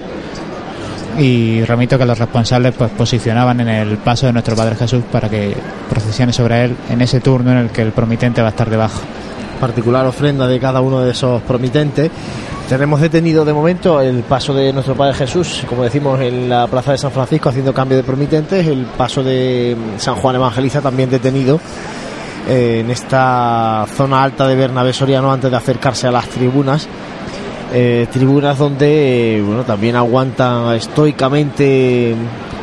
y 1.18 1.64
ramito 1.64 1.96
que 1.98 2.04
los 2.04 2.18
responsables 2.18 2.74
pues 2.76 2.90
posicionaban 2.90 3.60
en 3.60 3.68
el 3.68 3.96
paso 3.96 4.26
de 4.26 4.34
nuestro 4.34 4.54
Padre 4.54 4.76
Jesús 4.76 5.02
para 5.10 5.30
que 5.30 5.56
procesione 5.88 6.32
sobre 6.32 6.64
él 6.66 6.76
en 6.90 7.00
ese 7.00 7.20
turno 7.20 7.52
en 7.52 7.58
el 7.58 7.70
que 7.70 7.82
el 7.82 7.92
promitente 7.92 8.42
va 8.42 8.48
a 8.48 8.50
estar 8.50 8.68
debajo. 8.68 9.00
Particular 9.64 10.04
ofrenda 10.04 10.46
de 10.46 10.60
cada 10.60 10.82
uno 10.82 11.00
de 11.00 11.12
esos 11.12 11.40
promitentes. 11.40 12.10
Tenemos 12.68 13.00
detenido 13.00 13.46
de 13.46 13.54
momento 13.54 13.98
el 13.98 14.22
paso 14.22 14.52
de 14.52 14.74
nuestro 14.74 14.94
Padre 14.94 15.14
Jesús, 15.14 15.64
como 15.66 15.84
decimos, 15.84 16.20
en 16.20 16.50
la 16.50 16.66
Plaza 16.66 16.92
de 16.92 16.98
San 16.98 17.10
Francisco 17.10 17.48
haciendo 17.48 17.72
cambio 17.72 17.96
de 17.96 18.02
promitentes, 18.02 18.66
el 18.66 18.84
paso 18.84 19.22
de 19.22 19.74
San 19.96 20.16
Juan 20.16 20.36
Evangeliza 20.36 20.82
también 20.82 21.08
detenido 21.08 21.58
eh, 22.46 22.80
en 22.80 22.90
esta 22.90 23.86
zona 23.96 24.22
alta 24.22 24.46
de 24.46 24.54
Bernabé 24.54 24.92
Soriano 24.92 25.32
antes 25.32 25.50
de 25.50 25.56
acercarse 25.56 26.08
a 26.08 26.10
las 26.10 26.28
tribunas. 26.28 26.86
Eh, 27.72 28.06
tribunas 28.12 28.58
donde 28.58 29.38
eh, 29.38 29.42
bueno 29.42 29.62
también 29.64 29.96
aguantan 29.96 30.74
estoicamente 30.74 32.14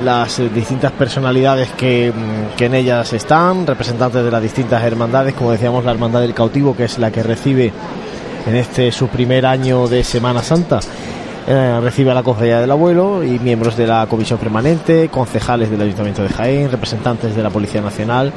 las 0.04 0.40
eh, 0.40 0.50
distintas 0.50 0.92
personalidades 0.92 1.70
que, 1.72 2.12
mm, 2.12 2.56
que 2.58 2.66
en 2.66 2.76
ellas 2.76 3.14
están, 3.14 3.66
representantes 3.68 4.24
de 4.24 4.32
las 4.32 4.42
distintas 4.42 4.84
hermandades, 4.84 5.34
como 5.34 5.52
decíamos, 5.52 5.86
la 5.86 5.92
Hermandad 5.92 6.22
del 6.22 6.34
Cautivo, 6.34 6.76
que 6.76 6.86
es 6.86 6.98
la 6.98 7.12
que 7.12 7.24
recibe 7.24 7.72
en 8.46 8.56
este 8.56 8.92
su 8.92 9.08
primer 9.08 9.46
año 9.46 9.88
de 9.88 10.04
Semana 10.04 10.42
Santa. 10.42 10.80
eh, 11.48 11.80
recibe 11.82 12.12
a 12.12 12.14
la 12.14 12.22
Cofradía 12.22 12.60
del 12.62 12.70
Abuelo 12.70 13.24
y 13.24 13.40
miembros 13.40 13.76
de 13.76 13.88
la 13.88 14.06
Comisión 14.06 14.38
Permanente, 14.38 15.10
concejales 15.10 15.72
del 15.72 15.82
Ayuntamiento 15.82 16.22
de 16.22 16.30
Jaén, 16.30 16.72
representantes 16.72 17.36
de 17.36 17.42
la 17.42 17.50
Policía 17.50 17.82
Nacional, 17.82 18.32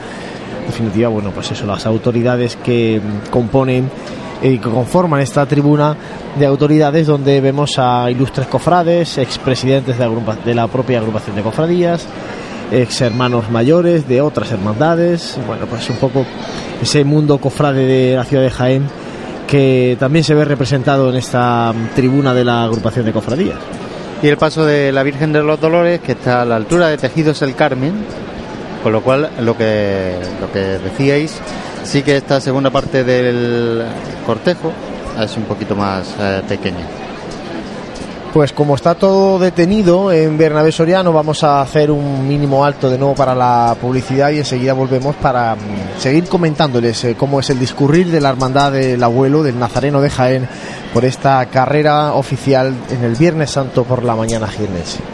en 0.61 0.67
definitiva, 0.67 1.11
bueno, 1.11 1.31
pues 1.31 1.51
eso, 1.51 1.67
las 1.67 1.85
autoridades 1.85 2.57
que 2.57 3.01
mm, 3.01 3.31
componen 3.31 3.91
y 4.43 4.59
que 4.59 4.69
conforman 4.69 5.21
esta 5.21 5.47
tribuna 5.47 5.97
de 6.39 6.47
autoridades 6.47 7.07
donde 7.07 7.41
vemos 7.41 7.79
a 7.79 8.11
ilustres 8.11 8.47
cofrades, 8.47 9.19
expresidentes 9.19 9.99
de, 9.99 10.11
de 10.45 10.55
la 10.55 10.67
propia 10.67 10.99
agrupación 10.99 11.37
de 11.37 11.43
cofradías, 11.43 12.07
ex 12.71 13.01
hermanos 13.01 13.51
mayores 13.51 14.09
de 14.09 14.21
otras 14.21 14.51
hermandades, 14.53 15.39
bueno, 15.47 15.67
pues 15.67 15.89
un 15.91 15.97
poco 15.97 16.25
ese 16.83 17.05
mundo 17.05 17.39
cofrade 17.39 17.87
de 17.87 18.17
la 18.17 18.25
ciudad 18.25 18.43
de 18.43 18.51
Jaén 18.51 18.89
que 19.47 19.97
también 20.01 20.25
se 20.25 20.35
ve 20.35 20.45
representado 20.45 21.11
en 21.11 21.17
esta 21.17 21.73
tribuna 21.95 22.35
de 22.35 22.45
la 22.45 22.65
agrupación 22.65 23.05
de 23.05 23.13
cofradías. 23.13 23.59
Y 24.23 24.29
el 24.29 24.37
paso 24.37 24.65
de 24.65 24.91
la 24.91 25.03
Virgen 25.03 25.33
de 25.33 25.43
los 25.43 25.61
Dolores, 25.61 26.01
que 26.01 26.13
está 26.13 26.43
a 26.43 26.45
la 26.45 26.57
altura 26.57 26.89
de 26.89 26.97
Tejidos 26.97 27.43
el 27.43 27.55
Carmen, 27.55 27.93
con 28.83 28.93
lo 28.93 29.03
cual 29.03 29.31
lo 29.41 29.57
que, 29.57 30.17
lo 30.41 30.51
que 30.51 30.59
decíais, 30.59 31.41
sí 31.85 32.03
que 32.03 32.17
esta 32.17 32.41
segunda 32.41 32.71
parte 32.71 33.05
del 33.05 33.85
cortejo 34.27 34.73
es 35.21 35.37
un 35.37 35.45
poquito 35.45 35.77
más 35.77 36.15
eh, 36.19 36.43
pequeña. 36.49 36.87
Pues 38.33 38.53
como 38.53 38.75
está 38.75 38.97
todo 38.97 39.39
detenido 39.39 40.11
en 40.11 40.37
Bernabé 40.37 40.73
Soriano, 40.73 41.13
vamos 41.13 41.45
a 41.45 41.61
hacer 41.61 41.93
un 41.93 42.27
mínimo 42.27 42.65
alto 42.65 42.91
de 42.91 42.99
nuevo 42.99 43.15
para 43.15 43.33
la 43.33 43.77
publicidad 43.81 44.31
y 44.31 44.39
enseguida 44.39 44.73
volvemos 44.73 45.15
para 45.15 45.55
mm, 45.55 46.01
seguir 46.01 46.25
comentándoles 46.25 47.05
eh, 47.05 47.15
cómo 47.17 47.39
es 47.39 47.51
el 47.51 47.61
discurrir 47.61 48.11
de 48.11 48.21
la 48.21 48.31
hermandad 48.31 48.73
del 48.73 49.01
abuelo, 49.05 49.45
del 49.45 49.57
Nazareno 49.57 50.01
de 50.01 50.11
Jaén, 50.11 50.49
por 50.93 51.05
esta 51.05 51.47
carrera 51.47 52.15
oficial 52.15 52.75
en 52.91 53.05
el 53.05 53.15
Viernes 53.15 53.53
Santo 53.53 53.85
por 53.85 54.03
la 54.03 54.17
mañana 54.17 54.49
jiennense. 54.49 55.14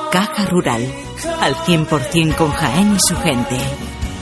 Caja 0.11 0.45
Rural, 0.45 0.85
al 1.39 1.55
100% 1.55 2.35
con 2.35 2.51
Jaén 2.51 2.95
y 2.95 2.99
su 2.99 3.15
gente. 3.15 3.57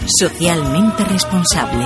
Socialmente 0.06 1.04
responsable. 1.04 1.84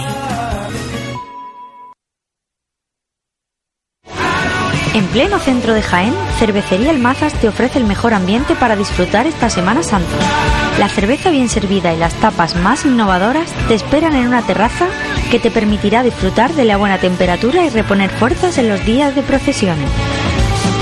En 4.94 5.06
pleno 5.06 5.40
centro 5.40 5.74
de 5.74 5.82
Jaén, 5.82 6.14
Cervecería 6.38 6.92
El 6.92 7.00
Mazas 7.00 7.34
te 7.40 7.48
ofrece 7.48 7.80
el 7.80 7.86
mejor 7.86 8.14
ambiente 8.14 8.56
para 8.56 8.76
disfrutar 8.76 9.26
esta 9.26 9.50
Semana 9.50 9.84
Santa. 9.84 10.18
La 10.80 10.90
cerveza 10.90 11.30
bien 11.30 11.48
servida 11.48 11.94
y 11.94 11.98
las 11.98 12.14
tapas 12.16 12.58
más 12.58 12.86
innovadoras 12.86 13.50
te 13.70 13.74
esperan 13.74 14.16
en 14.16 14.28
una 14.28 14.42
terraza 14.42 14.88
que 15.32 15.40
te 15.40 15.50
permitirá 15.50 16.04
disfrutar 16.04 16.52
de 16.52 16.66
la 16.66 16.76
buena 16.76 16.98
temperatura 16.98 17.64
y 17.64 17.70
reponer 17.70 18.10
fuerzas 18.10 18.58
en 18.58 18.68
los 18.68 18.86
días 18.86 19.16
de 19.16 19.24
procesiones. 19.24 19.90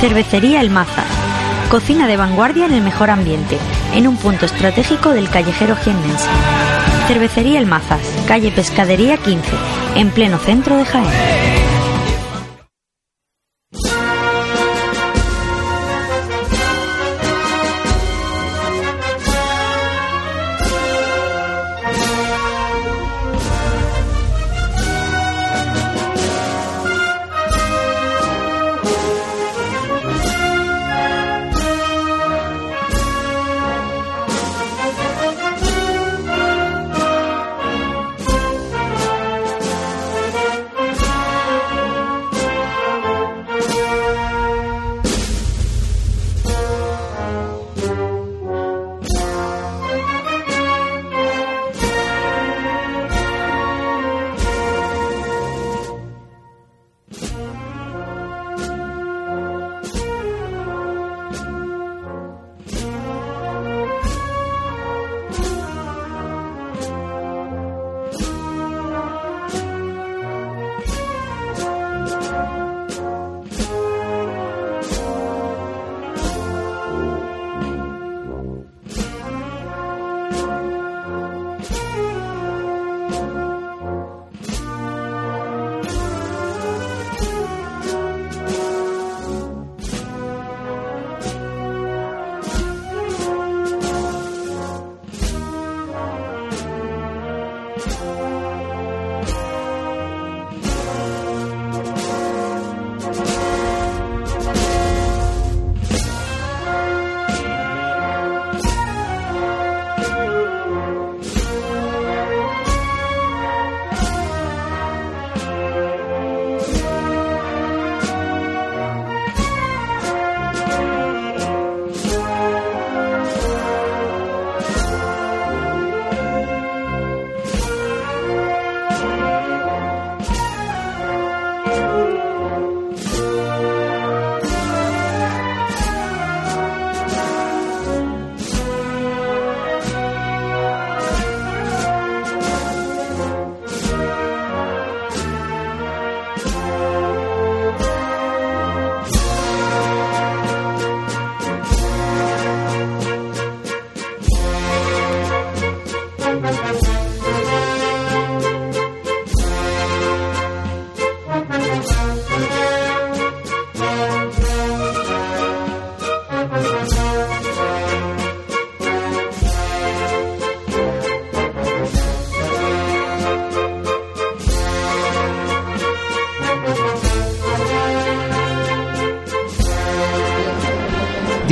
Cervecería 0.02 0.60
El 0.60 0.72
Mazas. 0.72 1.31
Cocina 1.72 2.06
de 2.06 2.18
vanguardia 2.18 2.66
en 2.66 2.74
el 2.74 2.82
mejor 2.82 3.10
ambiente, 3.10 3.58
en 3.94 4.06
un 4.06 4.18
punto 4.18 4.46
estratégico 4.46 5.12
del 5.12 5.30
callejero 5.30 5.78
jiennense. 5.78 6.28
Cervecería 7.08 7.60
El 7.60 7.66
Mazas, 7.66 8.02
calle 8.28 8.52
Pescadería 8.52 9.16
15, 9.16 9.50
en 9.96 10.10
pleno 10.12 10.38
centro 10.38 10.76
de 10.76 10.84
Jaén. 10.84 11.51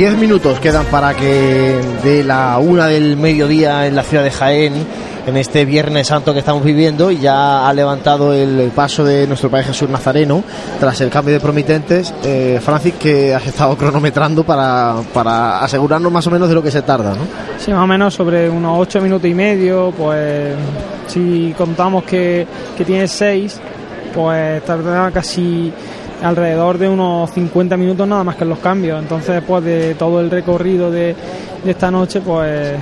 Diez 0.00 0.16
minutos 0.16 0.58
quedan 0.60 0.86
para 0.86 1.12
que 1.12 1.78
de 2.02 2.24
la 2.24 2.56
una 2.56 2.86
del 2.86 3.18
mediodía 3.18 3.86
en 3.86 3.94
la 3.94 4.02
ciudad 4.02 4.24
de 4.24 4.30
Jaén, 4.30 4.72
en 5.26 5.36
este 5.36 5.66
Viernes 5.66 6.06
Santo 6.06 6.32
que 6.32 6.38
estamos 6.38 6.64
viviendo, 6.64 7.10
y 7.10 7.18
ya 7.18 7.68
ha 7.68 7.72
levantado 7.74 8.32
el 8.32 8.72
paso 8.74 9.04
de 9.04 9.26
nuestro 9.26 9.50
Padre 9.50 9.66
Jesús 9.66 9.90
Nazareno 9.90 10.42
tras 10.80 11.02
el 11.02 11.10
cambio 11.10 11.34
de 11.34 11.40
promitentes. 11.40 12.14
Eh, 12.24 12.58
Francis, 12.62 12.94
que 12.94 13.34
has 13.34 13.46
estado 13.46 13.76
cronometrando 13.76 14.42
para, 14.42 15.02
para 15.12 15.60
asegurarnos 15.60 16.10
más 16.10 16.26
o 16.26 16.30
menos 16.30 16.48
de 16.48 16.54
lo 16.54 16.62
que 16.62 16.70
se 16.70 16.80
tarda, 16.80 17.10
¿no? 17.10 17.26
Sí, 17.58 17.70
más 17.70 17.84
o 17.84 17.86
menos 17.86 18.14
sobre 18.14 18.48
unos 18.48 18.78
ocho 18.80 19.02
minutos 19.02 19.28
y 19.28 19.34
medio, 19.34 19.92
pues 19.94 20.54
si 21.08 21.54
contamos 21.58 22.04
que, 22.04 22.46
que 22.74 22.86
tiene 22.86 23.06
seis, 23.06 23.60
pues 24.14 24.64
tardará 24.64 25.10
casi 25.10 25.70
alrededor 26.22 26.78
de 26.78 26.88
unos 26.88 27.30
50 27.30 27.76
minutos 27.76 28.06
nada 28.06 28.24
más 28.24 28.36
que 28.36 28.44
en 28.44 28.50
los 28.50 28.58
cambios. 28.58 28.98
Entonces, 29.00 29.34
después 29.36 29.64
de 29.64 29.94
todo 29.94 30.20
el 30.20 30.30
recorrido 30.30 30.90
de, 30.90 31.14
de 31.64 31.70
esta 31.70 31.90
noche, 31.90 32.20
pues 32.20 32.74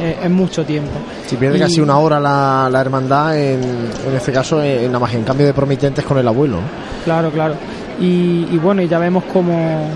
eh, 0.00 0.16
es 0.22 0.30
mucho 0.30 0.64
tiempo. 0.64 0.90
Si 1.26 1.36
pierde 1.36 1.58
Y- 1.58 1.60
casi 1.60 1.80
una 1.80 1.98
hora 1.98 2.18
la, 2.18 2.68
la 2.70 2.80
hermandad, 2.80 3.36
en, 3.38 3.60
en 3.62 4.16
este 4.16 4.32
caso, 4.32 4.62
en, 4.62 4.86
nada 4.86 4.98
más 5.00 5.14
en 5.14 5.22
cambio 5.24 5.46
de 5.46 5.52
promitentes 5.54 6.04
con 6.04 6.18
el 6.18 6.26
abuelo. 6.26 6.58
Claro, 7.04 7.30
claro. 7.30 7.54
Y, 8.00 8.46
y 8.50 8.58
bueno, 8.62 8.82
y 8.82 8.88
ya 8.88 8.98
vemos 8.98 9.24
cómo, 9.32 9.86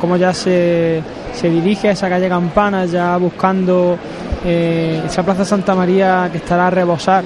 cómo 0.00 0.16
ya 0.16 0.32
se, 0.34 1.02
se 1.32 1.48
dirige 1.50 1.88
a 1.88 1.92
esa 1.92 2.08
calle 2.08 2.28
Campana, 2.28 2.86
ya 2.86 3.16
buscando 3.18 3.96
eh, 4.44 5.02
esa 5.06 5.22
Plaza 5.22 5.44
Santa 5.44 5.74
María 5.74 6.28
que 6.32 6.38
estará 6.38 6.68
a 6.68 6.70
rebosar 6.70 7.22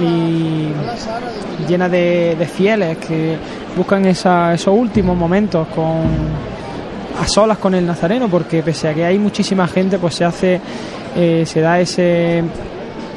y 0.00 0.68
llena 1.68 1.88
de, 1.88 2.34
de 2.38 2.46
fieles 2.46 2.98
que 2.98 3.36
buscan 3.76 4.04
esa- 4.06 4.54
esos 4.54 4.74
últimos 4.76 5.16
momentos 5.16 5.66
con 5.68 6.46
a 7.22 7.26
solas 7.26 7.58
con 7.58 7.74
el 7.74 7.86
Nazareno, 7.86 8.28
porque 8.28 8.62
pese 8.62 8.88
a 8.88 8.94
que 8.94 9.04
hay 9.04 9.18
muchísima 9.18 9.66
gente, 9.68 9.98
pues 9.98 10.14
se 10.14 10.24
hace, 10.24 10.60
eh, 11.16 11.44
se 11.46 11.60
da 11.60 11.80
ese 11.80 12.42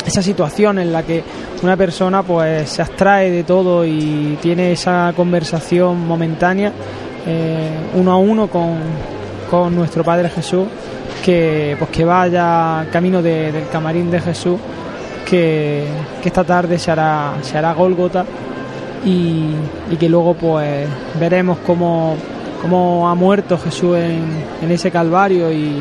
esa 0.05 0.21
situación 0.21 0.79
en 0.79 0.91
la 0.93 1.03
que 1.03 1.21
una 1.61 1.75
persona 1.75 2.23
pues 2.23 2.69
se 2.69 2.81
abstrae 2.81 3.29
de 3.29 3.43
todo 3.43 3.85
y 3.85 4.37
tiene 4.41 4.71
esa 4.71 5.11
conversación 5.15 6.07
momentánea 6.07 6.71
eh, 7.27 7.69
uno 7.95 8.11
a 8.13 8.17
uno 8.17 8.47
con, 8.47 9.75
nuestro 9.75 10.03
Padre 10.03 10.29
Jesús 10.29 10.67
que 11.23 11.75
pues 11.77 11.91
que 11.91 12.05
vaya 12.05 12.87
camino 12.91 13.21
de- 13.21 13.51
del 13.51 13.67
camarín 13.67 14.09
de 14.09 14.21
Jesús 14.21 14.57
que, 15.29 15.83
que 16.21 16.29
esta 16.29 16.43
tarde 16.45 16.79
se 16.79 16.91
hará 16.91 17.33
se 17.41 17.57
hará 17.57 17.73
Gólgota 17.73 18.23
y, 19.05 19.55
que 19.99 20.09
luego 20.09 20.33
pues 20.33 20.87
veremos 21.19 21.57
cómo, 21.65 22.15
cómo 22.61 23.09
ha 23.09 23.15
muerto 23.15 23.57
Jesús 23.57 23.97
en, 23.97 24.23
en 24.61 24.71
ese 24.71 24.91
Calvario 24.91 25.51
y, 25.51 25.79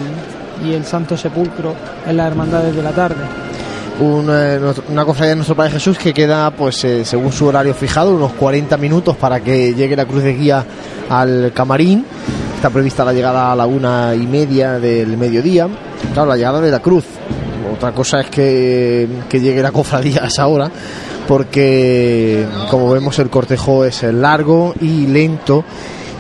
y 0.65 0.73
el 0.73 0.85
Santo 0.85 1.16
Sepulcro 1.16 1.74
en 2.07 2.16
las 2.16 2.27
hermandades 2.27 2.74
de 2.74 2.82
la 2.82 2.93
tarde. 2.93 3.24
Eh, 4.01 4.61
una 4.90 5.05
cofradía 5.05 5.31
de 5.31 5.36
nuestro 5.36 5.57
Padre 5.57 5.73
Jesús 5.73 5.99
que 5.99 6.15
queda, 6.15 6.53
pues 6.53 6.85
eh, 6.85 7.05
según 7.05 7.32
su 7.32 7.47
horario 7.47 7.74
fijado, 7.74 8.15
unos 8.15 8.32
40 8.32 8.77
minutos 8.77 9.16
para 9.16 9.40
que 9.40 9.74
llegue 9.74 9.97
la 9.97 10.05
cruz 10.05 10.23
de 10.23 10.35
guía 10.35 10.65
al 11.09 11.53
camarín. 11.53 12.05
Está 12.55 12.70
prevista 12.70 13.05
la 13.05 13.12
llegada 13.12 13.51
a 13.51 13.57
la 13.57 13.66
una 13.66 14.15
y 14.15 14.27
media 14.27 14.78
del 14.78 15.16
mediodía. 15.16 15.69
Claro, 16.12 16.28
la 16.28 16.36
llegada 16.36 16.61
de 16.61 16.70
la 16.70 16.78
cruz. 16.78 17.05
Otra 17.74 17.90
cosa 17.93 18.20
es 18.20 18.31
que, 18.31 19.09
que 19.28 19.40
llegue 19.40 19.62
la 19.62 19.73
cofradía 19.73 20.23
a 20.23 20.27
esa 20.28 20.47
hora, 20.47 20.70
porque 21.29 22.47
como 22.71 22.91
vemos 22.91 23.19
el 23.19 23.29
cortejo 23.29 23.85
es 23.85 24.03
largo 24.03 24.75
y 24.81 25.07
lento. 25.07 25.63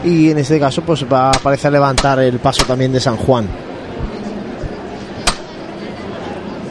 Y 0.04 0.30
en 0.30 0.38
este 0.38 0.60
caso, 0.60 0.82
pues 0.82 1.04
va 1.10 1.30
a 1.30 1.32
parecer 1.32 1.72
levantar 1.72 2.20
el 2.20 2.38
paso 2.38 2.64
también 2.64 2.92
de 2.92 3.00
San 3.00 3.16
Juan. 3.16 3.48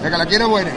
Venga, 0.01 0.17
la 0.17 0.25
quiero 0.25 0.47
buena. 0.47 0.71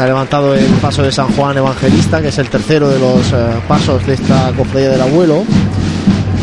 Ha 0.00 0.06
levantado 0.06 0.54
el 0.54 0.66
paso 0.80 1.02
de 1.02 1.12
San 1.12 1.28
Juan 1.34 1.56
Evangelista, 1.56 2.22
que 2.22 2.28
es 2.28 2.38
el 2.38 2.48
tercero 2.48 2.88
de 2.88 2.98
los 2.98 3.32
eh, 3.32 3.36
pasos 3.68 4.04
de 4.06 4.14
esta 4.14 4.52
cofradía 4.56 4.90
del 4.90 5.02
abuelo. 5.02 5.44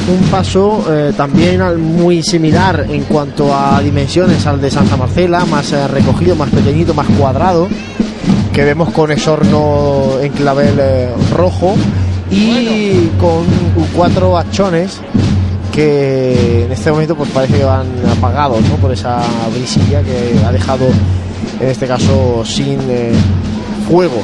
Un 0.08 0.20
paso 0.30 0.84
eh, 0.90 1.14
también 1.16 1.62
muy 1.80 2.24
similar 2.24 2.86
en 2.90 3.04
cuanto 3.04 3.56
a 3.56 3.80
dimensiones 3.82 4.46
al 4.48 4.60
de 4.60 4.72
Santa 4.72 4.98
Marcela, 4.98 5.46
más 5.46 5.72
eh, 5.72 5.88
recogido, 5.88 6.36
más 6.36 6.50
pequeñito, 6.50 6.94
más 6.94 7.08
cuadrado, 7.18 7.68
que 8.52 8.66
vemos 8.66 8.92
con 8.92 9.12
esorno 9.12 10.20
en 10.20 10.32
clavel 10.32 10.76
eh, 10.80 11.10
rojo 11.36 11.76
y 12.32 13.10
con 13.20 13.46
cuatro 13.96 14.38
hachones 14.38 15.00
que 15.72 16.66
en 16.66 16.72
este 16.72 16.92
momento 16.92 17.16
pues 17.16 17.30
parece 17.30 17.60
que 17.60 17.64
van 17.64 17.88
apagados 18.18 18.62
¿no? 18.70 18.76
por 18.76 18.92
esa 18.92 19.22
brisilla 19.54 20.02
que 20.02 20.44
ha 20.46 20.52
dejado 20.52 20.86
en 21.60 21.70
este 21.70 21.88
caso 21.88 22.44
sin 22.44 22.80
fuego 23.88 24.22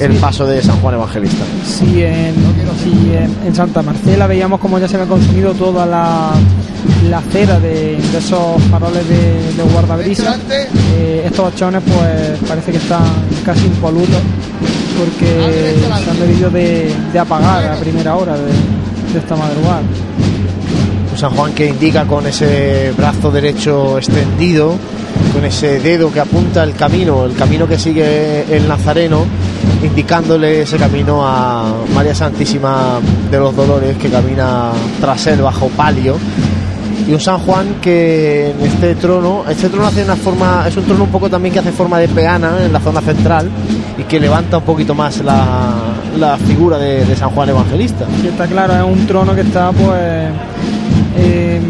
el 0.00 0.12
paso 0.16 0.46
de 0.46 0.62
San 0.62 0.80
Juan 0.80 0.94
Evangelista. 0.94 1.44
Sí, 1.64 2.02
en, 2.02 2.34
sí, 2.82 3.12
en, 3.46 3.54
Santa 3.54 3.82
Marcela 3.82 4.26
veíamos 4.26 4.60
como 4.60 4.78
ya 4.78 4.88
se 4.88 4.96
había 4.96 5.08
consumido 5.08 5.52
toda 5.54 5.86
la, 5.86 6.30
la 7.08 7.20
cera 7.32 7.58
de, 7.58 7.96
de 7.96 8.18
esos 8.18 8.62
faroles 8.70 9.08
de, 9.08 9.52
de 9.56 9.62
guardabrisas. 9.72 10.38
Eh, 10.50 11.22
estos 11.26 11.52
hachones 11.52 11.82
pues 11.84 12.38
parece 12.48 12.72
que 12.72 12.78
están 12.78 13.02
casi 13.44 13.66
impolutos 13.66 14.20
porque 14.98 15.74
se 16.04 16.10
han 16.10 16.18
debido 16.18 16.50
de, 16.50 16.94
de 17.12 17.18
apagar 17.18 17.72
a 17.72 17.76
primera 17.76 18.16
hora 18.16 18.36
de, 18.36 18.52
de 19.12 19.18
esta 19.18 19.36
madrugada. 19.36 19.82
San 21.16 21.30
Juan 21.30 21.52
que 21.52 21.66
indica 21.66 22.04
con 22.04 22.26
ese 22.28 22.92
brazo 22.96 23.32
derecho 23.32 23.98
extendido, 23.98 24.76
con 25.32 25.44
ese 25.44 25.80
dedo 25.80 26.12
que 26.12 26.20
apunta 26.20 26.62
el 26.62 26.74
camino, 26.74 27.24
el 27.24 27.34
camino 27.34 27.66
que 27.66 27.76
sigue 27.76 28.44
el 28.54 28.68
Nazareno, 28.68 29.24
indicándole 29.82 30.62
ese 30.62 30.76
camino 30.76 31.26
a 31.26 31.72
María 31.94 32.14
Santísima 32.14 32.98
de 33.30 33.38
los 33.38 33.54
Dolores 33.54 33.96
que 33.96 34.08
camina 34.08 34.70
tras 35.00 35.26
él 35.28 35.42
bajo 35.42 35.68
palio. 35.68 36.16
Y 37.06 37.12
un 37.12 37.20
San 37.20 37.38
Juan 37.38 37.76
que 37.80 38.50
en 38.50 38.60
este 38.60 38.94
trono, 38.96 39.44
este 39.48 39.68
trono 39.70 39.86
hace 39.86 40.04
una 40.04 40.16
forma, 40.16 40.66
es 40.68 40.76
un 40.76 40.84
trono 40.84 41.04
un 41.04 41.10
poco 41.10 41.30
también 41.30 41.54
que 41.54 41.60
hace 41.60 41.72
forma 41.72 41.98
de 41.98 42.08
peana 42.08 42.64
en 42.64 42.72
la 42.72 42.80
zona 42.80 43.00
central 43.00 43.48
y 43.96 44.02
que 44.02 44.20
levanta 44.20 44.58
un 44.58 44.64
poquito 44.64 44.94
más 44.94 45.22
la, 45.24 45.74
la 46.18 46.36
figura 46.36 46.76
de, 46.76 47.16
San 47.16 47.30
Juan 47.30 47.48
Evangelista. 47.48 48.04
Y 48.22 48.26
está 48.26 48.46
claro, 48.46 48.74
es 48.74 48.98
un 48.98 49.06
trono 49.06 49.34
que 49.34 49.40
está 49.40 49.72
pues 49.72 50.30
eh, 51.16 51.60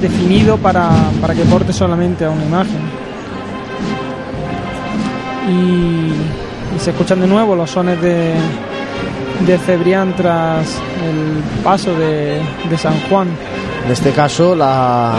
definido 0.00 0.56
para, 0.56 0.90
para 1.20 1.34
que 1.34 1.42
porte 1.42 1.72
solamente 1.72 2.24
a 2.24 2.30
una 2.30 2.44
imagen. 2.44 2.80
Y, 5.48 6.45
y 6.76 6.78
se 6.78 6.90
escuchan 6.90 7.20
de 7.20 7.26
nuevo 7.26 7.56
los 7.56 7.70
sones 7.70 8.00
de, 8.00 8.34
de 9.46 9.58
Cebrián 9.58 10.14
tras 10.14 10.76
el 11.04 11.42
paso 11.64 11.94
de, 11.94 12.40
de 12.68 12.78
San 12.78 13.00
Juan. 13.08 13.28
En 13.84 13.92
este 13.92 14.10
caso, 14.12 14.54
la 14.54 15.14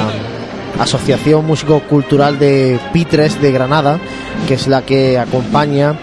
Asociación 0.80 1.46
Músico 1.46 1.80
Cultural 1.82 2.38
de 2.38 2.80
Pitres 2.94 3.42
de 3.42 3.52
Granada, 3.52 4.00
que 4.48 4.54
es 4.54 4.68
la 4.68 4.84
que 4.84 5.18
acompaña 5.18 5.96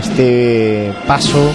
este 0.00 0.92
paso 1.06 1.52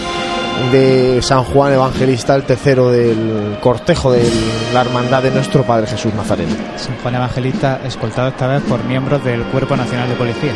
de 0.71 1.21
San 1.21 1.43
Juan 1.43 1.73
Evangelista, 1.73 2.35
el 2.35 2.43
tercero 2.43 2.91
del 2.91 3.57
cortejo 3.61 4.11
de 4.11 4.29
la 4.73 4.81
Hermandad 4.81 5.23
de 5.23 5.31
nuestro 5.31 5.63
Padre 5.63 5.87
Jesús 5.87 6.13
Nazareno. 6.13 6.55
San 6.75 6.95
Juan 6.97 7.15
Evangelista 7.15 7.79
escoltado 7.85 8.27
esta 8.27 8.47
vez 8.47 8.61
por 8.63 8.83
miembros 8.83 9.23
del 9.23 9.41
Cuerpo 9.43 9.75
Nacional 9.75 10.09
de 10.09 10.15
Policía. 10.15 10.53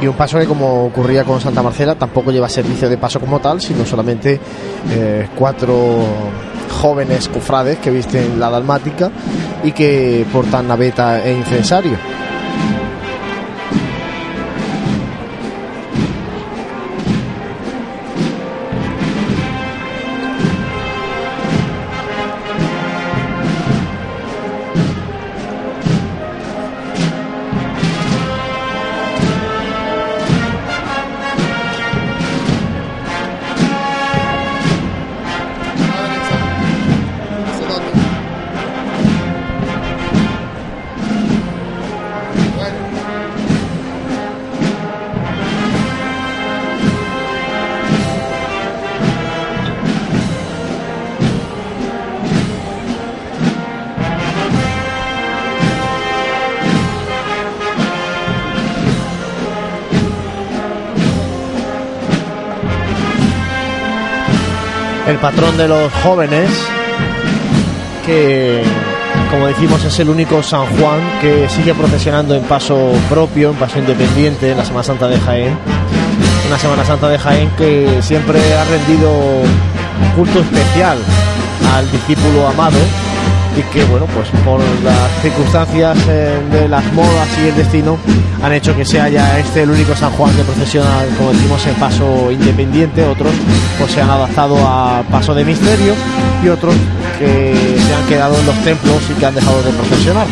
Y 0.00 0.06
un 0.06 0.14
paso 0.14 0.38
que, 0.38 0.46
como 0.46 0.84
ocurría 0.84 1.24
con 1.24 1.40
Santa 1.40 1.62
Marcela, 1.62 1.96
tampoco 1.96 2.30
lleva 2.30 2.48
servicio 2.48 2.88
de 2.88 2.96
paso 2.98 3.18
como 3.18 3.40
tal, 3.40 3.60
sino 3.60 3.84
solamente 3.84 4.38
eh, 4.90 5.28
cuatro 5.36 6.04
jóvenes 6.80 7.28
cofrades 7.28 7.78
que 7.78 7.90
visten 7.90 8.38
la 8.38 8.50
dalmática 8.50 9.10
y 9.64 9.72
que 9.72 10.24
portan 10.32 10.68
naveta 10.68 11.24
e 11.24 11.32
incensario. 11.32 12.27
De 65.58 65.66
los 65.66 65.92
jóvenes, 66.04 66.48
que 68.06 68.62
como 69.28 69.48
decimos 69.48 69.84
es 69.84 69.98
el 69.98 70.08
único 70.08 70.40
San 70.40 70.64
Juan 70.78 71.00
que 71.20 71.48
sigue 71.48 71.74
procesionando 71.74 72.36
en 72.36 72.44
paso 72.44 72.92
propio, 73.10 73.50
en 73.50 73.56
paso 73.56 73.80
independiente 73.80 74.52
en 74.52 74.56
la 74.56 74.64
Semana 74.64 74.84
Santa 74.84 75.08
de 75.08 75.18
Jaén. 75.18 75.58
Una 76.46 76.58
Semana 76.58 76.84
Santa 76.84 77.08
de 77.08 77.18
Jaén 77.18 77.50
que 77.58 78.00
siempre 78.02 78.40
ha 78.54 78.64
rendido 78.66 79.10
culto 80.16 80.38
especial 80.40 80.96
al 81.74 81.90
discípulo 81.90 82.46
amado 82.46 82.78
y 83.58 83.62
que 83.72 83.84
bueno 83.84 84.06
pues 84.14 84.28
por 84.44 84.60
las 84.84 85.22
circunstancias 85.22 85.98
eh, 86.08 86.38
de 86.52 86.68
las 86.68 86.84
modas 86.92 87.28
y 87.42 87.48
el 87.48 87.56
destino 87.56 87.98
han 88.42 88.52
hecho 88.52 88.76
que 88.76 88.84
sea 88.84 89.08
ya 89.08 89.38
este 89.38 89.62
el 89.62 89.70
único 89.70 89.96
San 89.96 90.12
Juan 90.12 90.34
que 90.36 90.42
procesiona 90.44 91.04
como 91.16 91.32
decimos 91.32 91.66
en 91.66 91.74
paso 91.74 92.30
independiente. 92.30 93.04
Otros 93.04 93.32
pues 93.78 93.90
se 93.92 94.00
han 94.00 94.10
adaptado 94.10 94.56
a 94.58 95.02
paso 95.10 95.34
de 95.34 95.44
misterio 95.44 95.94
y 96.44 96.48
otros 96.48 96.74
que 97.18 97.54
se 97.54 97.94
han 97.94 98.06
quedado 98.06 98.38
en 98.38 98.46
los 98.46 98.56
templos 98.62 99.02
y 99.10 99.18
que 99.18 99.26
han 99.26 99.34
dejado 99.34 99.62
de 99.62 99.70
procesionar 99.72 100.26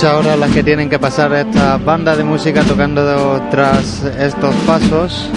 Muchas 0.00 0.14
horas 0.14 0.38
las 0.38 0.50
que 0.52 0.62
tienen 0.62 0.88
que 0.88 1.00
pasar 1.00 1.32
estas 1.32 1.84
bandas 1.84 2.16
de 2.16 2.22
música 2.22 2.62
tocando 2.62 3.42
tras 3.50 4.04
estos 4.20 4.54
pasos. 4.64 5.28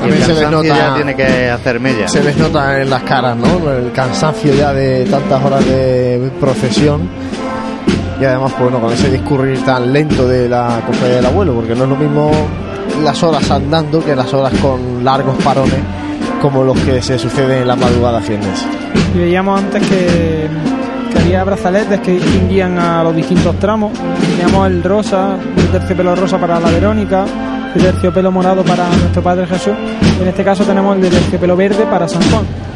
También 0.00 0.22
se 0.24 0.32
les 0.32 0.50
nota- 0.50 0.66
ya 0.68 0.94
tiene 0.94 1.14
que 1.14 1.50
hacer 1.50 1.78
mella. 1.80 2.08
se 2.08 2.24
les 2.24 2.34
nota 2.38 2.80
en 2.80 2.88
las 2.88 3.02
caras, 3.02 3.36
¿no? 3.36 3.70
El 3.72 3.92
cansancio 3.92 4.54
ya 4.54 4.72
de 4.72 5.04
tantas 5.04 5.44
horas 5.44 5.62
de 5.66 6.30
procesión. 6.40 7.10
Y 8.18 8.24
además, 8.24 8.52
pues, 8.52 8.70
bueno, 8.70 8.80
con 8.86 8.90
ese 8.94 9.10
discurrir 9.10 9.62
tan 9.66 9.92
lento 9.92 10.26
de 10.26 10.48
la 10.48 10.80
cofradía 10.86 11.16
del 11.16 11.26
abuelo, 11.26 11.52
porque 11.52 11.74
no 11.74 11.84
es 11.84 11.90
lo 11.90 11.96
mismo 11.96 12.30
las 13.04 13.22
horas 13.22 13.50
andando 13.50 14.02
que 14.02 14.16
las 14.16 14.32
horas 14.32 14.54
con 14.62 15.04
largos 15.04 15.36
parones, 15.44 15.80
como 16.40 16.64
los 16.64 16.78
que 16.78 17.02
se 17.02 17.18
suceden 17.18 17.58
en 17.60 17.68
la 17.68 17.76
madrugada 17.76 18.20
viernes. 18.20 18.64
Y 19.14 19.18
veíamos 19.18 19.60
antes 19.60 19.86
que, 19.86 20.48
que 21.10 21.18
había 21.18 21.44
brazaletes 21.44 22.00
que 22.00 22.12
distinguían 22.12 22.78
a 22.78 23.02
los 23.02 23.14
distintos 23.14 23.58
tramos. 23.58 23.92
Teníamos 24.20 24.68
el 24.68 24.82
rosa, 24.82 25.36
el 25.56 25.68
terciopelo 25.68 26.14
rosa 26.14 26.38
para 26.38 26.58
la 26.58 26.70
Verónica, 26.70 27.24
el 27.74 27.82
terciopelo 27.82 28.32
morado 28.32 28.64
para 28.64 28.88
nuestro 28.88 29.22
Padre 29.22 29.46
Jesús. 29.46 29.74
En 30.20 30.28
este 30.28 30.44
caso 30.44 30.64
tenemos 30.64 30.96
el 30.96 31.02
de 31.02 31.10
terciopelo 31.10 31.56
verde 31.56 31.84
para 31.90 32.08
San 32.08 32.22
Juan. 32.30 32.69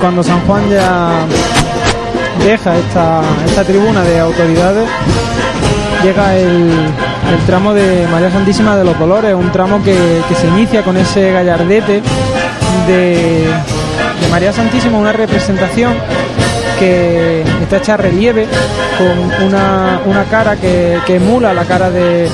Cuando 0.00 0.22
San 0.22 0.40
Juan 0.46 0.68
ya 0.70 1.10
deja 2.44 2.76
esta, 2.76 3.20
esta 3.46 3.64
tribuna 3.64 4.02
de 4.02 4.20
autoridades, 4.20 4.88
llega 6.04 6.36
el, 6.36 6.70
el 6.70 7.46
tramo 7.46 7.74
de 7.74 8.06
María 8.10 8.30
Santísima 8.30 8.76
de 8.76 8.84
los 8.84 8.98
Dolores, 8.98 9.34
un 9.34 9.50
tramo 9.50 9.82
que, 9.82 10.22
que 10.28 10.34
se 10.34 10.46
inicia 10.46 10.82
con 10.84 10.96
ese 10.96 11.32
gallardete 11.32 12.00
de, 12.86 13.46
María 14.30 14.52
Santísima, 14.52 14.98
una 14.98 15.12
representación 15.12 15.94
que 16.78 17.42
está 17.62 17.78
hecha 17.78 17.94
a 17.94 17.96
relieve 17.96 18.46
con 18.98 19.46
una, 19.46 20.00
una 20.06 20.24
cara 20.24 20.56
que, 20.56 21.00
emula 21.08 21.52
la 21.52 21.64
cara 21.64 21.90
de 21.90 22.28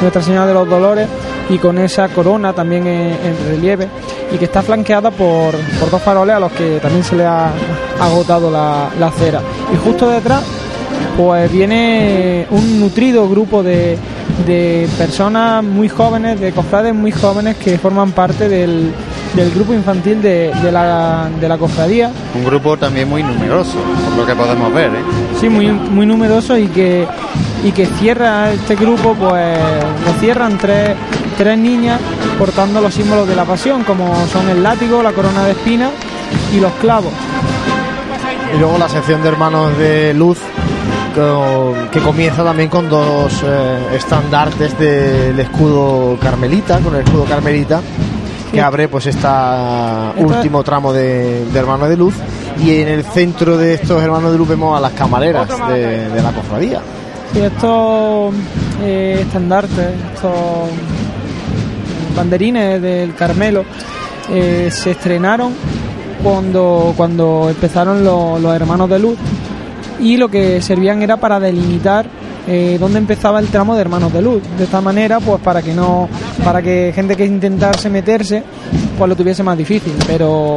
Nuestra 0.00 0.22
Señora 0.22 0.46
de 0.46 0.54
los 0.54 0.68
Dolores 0.68 1.08
y 1.50 1.58
con 1.58 1.76
esa 1.78 2.08
corona 2.08 2.52
también 2.52 2.86
en, 2.86 3.10
en 3.10 3.36
relieve 3.50 3.88
y 4.32 4.38
que 4.38 4.44
está 4.46 4.62
flanqueada 4.62 5.10
por, 5.10 5.54
por 5.78 5.90
dos 5.90 6.00
faroles 6.00 6.36
a 6.36 6.40
los 6.40 6.52
que 6.52 6.78
también 6.80 7.04
se 7.04 7.16
le 7.16 7.26
ha 7.26 7.50
agotado 8.00 8.50
la, 8.50 8.88
la 8.98 9.10
cera. 9.10 9.40
Y 9.74 9.76
justo 9.76 10.08
detrás 10.08 10.42
pues 11.16 11.50
viene 11.50 12.46
un 12.50 12.80
nutrido 12.80 13.28
grupo 13.28 13.62
de, 13.62 13.98
de 14.46 14.88
personas 14.96 15.62
muy 15.62 15.88
jóvenes, 15.88 16.40
de 16.40 16.52
cofrades 16.52 16.94
muy 16.94 17.10
jóvenes 17.10 17.56
que 17.56 17.78
forman 17.78 18.12
parte 18.12 18.48
del, 18.48 18.92
del 19.34 19.50
grupo 19.50 19.74
infantil 19.74 20.22
de, 20.22 20.52
de 20.62 20.72
la, 20.72 21.28
de 21.40 21.48
la 21.48 21.58
cofradía. 21.58 22.10
Un 22.34 22.44
grupo 22.44 22.76
también 22.76 23.08
muy 23.08 23.22
numeroso, 23.22 23.78
por 24.08 24.18
lo 24.18 24.26
que 24.26 24.34
podemos 24.34 24.72
ver. 24.72 24.90
¿eh? 24.90 25.02
Sí, 25.40 25.48
muy, 25.48 25.66
muy 25.70 26.06
numeroso 26.06 26.56
y 26.56 26.68
que, 26.68 27.06
y 27.64 27.72
que 27.72 27.86
cierra 27.86 28.52
este 28.52 28.76
grupo, 28.76 29.14
pues 29.14 29.58
lo 30.06 30.12
cierran 30.20 30.56
tres, 30.58 30.90
tres 31.40 31.56
niñas 31.58 31.98
portando 32.38 32.82
los 32.82 32.92
símbolos 32.92 33.26
de 33.26 33.34
la 33.34 33.46
pasión, 33.46 33.82
como 33.84 34.14
son 34.26 34.46
el 34.50 34.62
látigo, 34.62 35.02
la 35.02 35.12
corona 35.12 35.42
de 35.44 35.52
espinas 35.52 35.90
y 36.54 36.60
los 36.60 36.70
clavos. 36.72 37.12
Y 38.54 38.58
luego 38.58 38.76
la 38.76 38.90
sección 38.90 39.22
de 39.22 39.28
hermanos 39.28 39.76
de 39.78 40.12
luz 40.12 40.38
que 41.90 42.00
comienza 42.00 42.44
también 42.44 42.68
con 42.68 42.90
dos 42.90 43.32
eh, 43.42 43.78
estandartes 43.96 44.78
del 44.78 45.38
escudo 45.40 46.18
carmelita, 46.20 46.78
con 46.80 46.94
el 46.94 47.04
escudo 47.04 47.24
carmelita 47.24 47.80
que 48.52 48.60
abre 48.60 48.88
pues 48.88 49.06
esta 49.06 50.12
Esta- 50.14 50.22
último 50.22 50.62
tramo 50.62 50.92
de, 50.92 51.46
de 51.46 51.58
hermanos 51.58 51.88
de 51.88 51.96
luz 51.96 52.14
y 52.62 52.74
en 52.82 52.88
el 52.88 53.02
centro 53.04 53.56
de 53.56 53.74
estos 53.74 54.02
hermanos 54.02 54.32
de 54.32 54.38
luz 54.38 54.48
vemos 54.48 54.76
a 54.76 54.80
las 54.80 54.92
camareras 54.92 55.48
de, 55.68 56.08
de 56.10 56.22
la 56.22 56.32
cofradía. 56.32 56.80
Sí, 57.32 57.40
estos 57.40 58.34
eh, 58.82 59.18
estandartes, 59.22 59.88
estos 60.14 60.68
banderines 62.14 62.80
del 62.82 63.14
Carmelo 63.14 63.64
eh, 64.30 64.68
se 64.70 64.92
estrenaron 64.92 65.52
cuando, 66.22 66.92
cuando 66.96 67.48
empezaron 67.48 68.04
lo- 68.04 68.38
los 68.38 68.54
hermanos 68.54 68.88
de 68.90 68.98
luz 68.98 69.16
y 69.98 70.16
lo 70.16 70.28
que 70.28 70.60
servían 70.62 71.02
era 71.02 71.16
para 71.16 71.40
delimitar 71.40 72.06
eh, 72.46 72.78
dónde 72.80 72.98
empezaba 72.98 73.38
el 73.38 73.48
tramo 73.48 73.74
de 73.74 73.82
hermanos 73.82 74.12
de 74.12 74.22
luz. 74.22 74.42
De 74.56 74.64
esta 74.64 74.80
manera, 74.80 75.20
pues 75.20 75.40
para 75.42 75.60
que 75.62 75.74
no, 75.74 76.08
para 76.42 76.62
que 76.62 76.90
gente 76.94 77.14
que 77.16 77.24
intentase 77.26 77.90
meterse, 77.90 78.42
pues 78.98 79.08
lo 79.08 79.14
tuviese 79.14 79.42
más 79.42 79.56
difícil. 79.58 79.92
Pero 80.06 80.56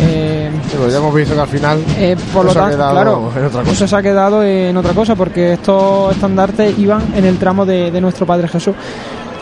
eh, 0.00 0.37
Pero 0.70 0.88
ya 0.88 0.98
hemos 0.98 1.14
visto 1.14 1.34
que 1.34 1.40
al 1.40 1.48
final 1.48 1.84
eh, 1.96 2.16
por 2.32 2.44
lo 2.44 2.52
tanto, 2.52 2.76
claro, 2.76 3.30
en 3.36 3.44
otra 3.44 3.60
cosa. 3.60 3.72
eso 3.72 3.88
se 3.88 3.96
ha 3.96 4.02
quedado 4.02 4.42
en 4.42 4.76
otra 4.76 4.92
cosa 4.92 5.14
porque 5.14 5.54
estos 5.54 6.12
estandartes 6.12 6.78
iban 6.78 7.02
en 7.14 7.24
el 7.24 7.38
tramo 7.38 7.64
de, 7.66 7.90
de 7.90 8.00
nuestro 8.00 8.26
Padre 8.26 8.48
Jesús. 8.48 8.74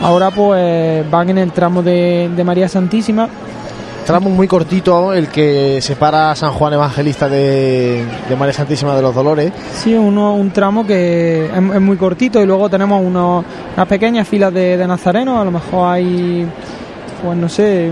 Ahora 0.01 0.31
pues 0.31 1.09
van 1.09 1.29
en 1.29 1.39
el 1.39 1.51
tramo 1.51 1.81
de, 1.81 2.29
de 2.35 2.43
María 2.43 2.69
Santísima. 2.69 3.27
Tramo 4.05 4.29
muy 4.29 4.47
cortito 4.47 5.11
el 5.11 5.27
que 5.27 5.81
separa 5.81 6.31
a 6.31 6.35
San 6.35 6.53
Juan 6.53 6.71
Evangelista 6.71 7.27
de, 7.27 8.05
de 8.29 8.35
María 8.37 8.53
Santísima 8.53 8.95
de 8.95 9.01
los 9.01 9.13
Dolores. 9.13 9.51
Sí, 9.73 9.93
uno, 9.95 10.33
un 10.35 10.51
tramo 10.51 10.87
que 10.87 11.47
es, 11.47 11.51
es 11.51 11.81
muy 11.81 11.97
cortito 11.97 12.41
y 12.41 12.45
luego 12.45 12.69
tenemos 12.69 13.03
unos, 13.03 13.43
unas 13.75 13.87
pequeñas 13.87 14.25
filas 14.25 14.53
de, 14.53 14.77
de 14.77 14.87
nazarenos. 14.87 15.41
A 15.41 15.43
lo 15.43 15.51
mejor 15.51 15.89
hay, 15.93 16.47
pues 17.21 17.37
no 17.37 17.49
sé, 17.49 17.91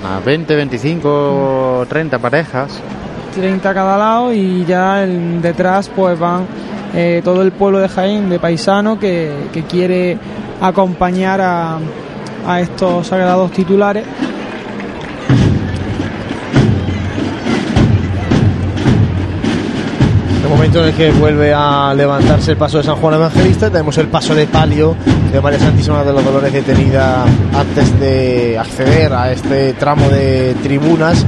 Unas 0.00 0.24
20, 0.24 0.54
25, 0.56 1.86
30 1.88 2.18
parejas. 2.18 2.80
30 3.34 3.70
a 3.70 3.74
cada 3.74 3.98
lado 3.98 4.32
y 4.32 4.64
ya 4.64 5.02
el- 5.04 5.40
detrás 5.42 5.88
pues 5.94 6.18
van 6.18 6.46
eh, 6.94 7.20
todo 7.22 7.42
el 7.42 7.52
pueblo 7.52 7.78
de 7.78 7.88
Jaén 7.88 8.28
de 8.30 8.38
paisano 8.38 8.98
que, 8.98 9.30
que 9.52 9.62
quiere 9.64 10.16
acompañar 10.60 11.40
a, 11.40 11.78
a 12.46 12.60
estos 12.60 13.06
sagrados 13.06 13.50
titulares 13.52 14.04
El 20.48 20.54
momento 20.54 20.80
en 20.80 20.88
el 20.88 20.94
que 20.94 21.10
vuelve 21.10 21.52
a 21.52 21.92
levantarse 21.94 22.52
el 22.52 22.56
paso 22.56 22.78
de 22.78 22.84
San 22.84 22.96
Juan 22.96 23.12
Evangelista, 23.12 23.68
tenemos 23.68 23.98
el 23.98 24.06
paso 24.06 24.34
de 24.34 24.46
palio 24.46 24.96
de 25.30 25.42
María 25.42 25.58
Santísima 25.58 26.02
de 26.02 26.10
los 26.14 26.24
Dolores 26.24 26.50
detenida 26.50 27.22
antes 27.54 28.00
de 28.00 28.56
acceder 28.58 29.12
a 29.12 29.30
este 29.30 29.74
tramo 29.74 30.08
de 30.08 30.56
tribunas. 30.62 31.26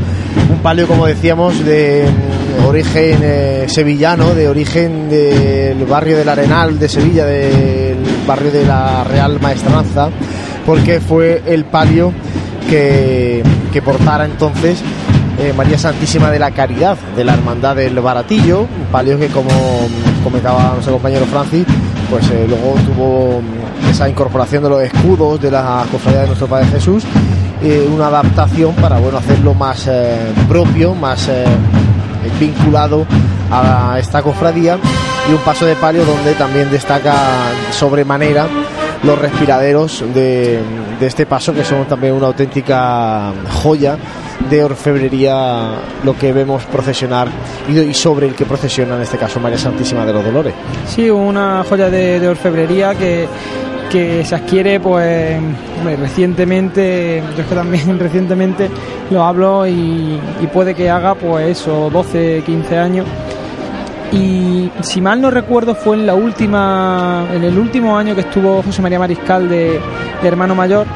Un 0.51 0.61
palio, 0.61 0.89
como 0.89 1.05
decíamos, 1.05 1.63
de 1.67 2.09
origen 2.67 3.19
eh, 3.23 3.67
sevillano, 3.69 4.35
de 4.35 4.49
origen 4.49 5.11
del 5.11 5.85
barrio 5.85 6.17
del 6.17 6.29
Arenal 6.31 6.79
de 6.79 6.89
Sevilla, 6.89 7.27
del 7.27 7.99
barrio 8.27 8.51
de 8.51 8.65
la 8.65 9.05
Real 9.05 9.39
Maestranza, 9.39 10.09
porque 10.65 10.99
fue 10.99 11.43
el 11.47 11.67
palio 11.67 12.11
que 12.71 13.43
portara 13.85 14.25
entonces 14.25 14.83
eh, 15.41 15.53
María 15.55 15.79
Santísima 15.79 16.31
de 16.31 16.39
la 16.39 16.51
Caridad, 16.51 16.99
de 17.17 17.25
la 17.25 17.33
Hermandad 17.35 17.77
del 17.77 17.99
Baratillo, 17.99 18.61
un 18.61 18.87
palio 18.93 19.19
que 19.19 19.29
como 19.29 19.51
comentaba 20.23 20.73
nuestro 20.75 20.95
compañero 20.95 21.25
Francis, 21.27 21.65
pues 22.11 22.29
eh, 22.31 22.47
luego 22.47 22.75
tuvo 22.87 23.41
mm, 23.41 23.89
esa 23.91 24.09
incorporación 24.09 24.63
de 24.63 24.69
los 24.69 24.83
escudos 24.83 25.41
de 25.41 25.51
la 25.51 25.85
cofradía 25.91 26.23
de 26.23 26.27
nuestro 26.27 26.47
Padre 26.47 26.67
Jesús, 26.67 27.05
eh, 27.63 27.89
una 27.91 28.09
adaptación 28.09 28.75
para 28.75 28.99
bueno 28.99 29.19
hacerlo 29.19 29.55
más 29.55 29.87
eh, 29.87 30.33
propio, 30.49 30.95
más 30.95 31.31
vinculado 32.39 33.07
a 33.51 33.97
esta 33.99 34.23
cofradía 34.23 34.79
y 35.29 35.33
un 35.33 35.39
paso 35.39 35.65
de 35.65 35.75
palio 35.75 36.05
donde 36.05 36.35
también 36.35 36.71
destaca 36.71 37.15
sobremanera 37.71 38.47
los 39.03 39.19
respiraderos 39.19 40.05
de, 40.15 40.61
de 41.01 41.07
este 41.07 41.25
paso 41.25 41.55
que 41.55 41.65
son 41.65 41.87
también 41.87 42.13
una 42.13 42.27
auténtica 42.27 43.33
joya 43.63 43.97
de 44.51 44.65
orfebrería 44.65 45.75
lo 46.05 46.17
que 46.17 46.33
vemos 46.33 46.65
procesionar 46.65 47.29
y, 47.69 47.95
sobre 47.95 48.27
el 48.27 48.35
que 48.35 48.45
procesiona 48.45 48.97
en 48.97 49.03
este 49.03 49.17
caso 49.17 49.41
María 49.41 49.59
Santísima 49.59 50.05
de 50.05 50.13
los 50.13 50.25
Dolores. 50.25 50.55
Sí, 50.87 51.09
una 51.09 51.65
joya 51.69 51.89
de, 51.89 52.27
orfebrería 52.29 52.95
que, 52.95 53.29
que 53.91 54.25
se 54.25 54.35
adquiere 54.35 54.81
pues 54.81 55.41
recientemente, 55.99 57.23
yo 57.37 57.43
es 57.43 57.49
que 57.49 57.55
también 57.55 57.99
recientemente 57.99 58.69
lo 59.11 59.25
hablo 59.25 59.67
y, 59.67 60.19
y 60.41 60.47
puede 60.53 60.75
que 60.75 60.91
haga 60.91 61.15
pues 61.15 61.59
eso, 61.61 61.89
12, 61.91 62.43
15 62.45 62.79
años. 62.79 63.07
Y 64.13 64.71
si 64.83 65.01
mal 65.01 65.21
no 65.21 65.31
recuerdo 65.31 65.75
fue 65.75 65.97
en 65.97 66.07
la 66.07 66.15
última, 66.15 67.27
en 67.33 67.45
el 67.45 67.57
último 67.57 67.97
año 67.97 68.15
que 68.17 68.23
estuvo 68.23 68.61
José 68.63 68.83
María 68.83 68.99
Mariscal 68.99 69.49
de, 69.49 69.81
de 70.21 70.29
hermano 70.29 70.55
mayor. 70.55 70.87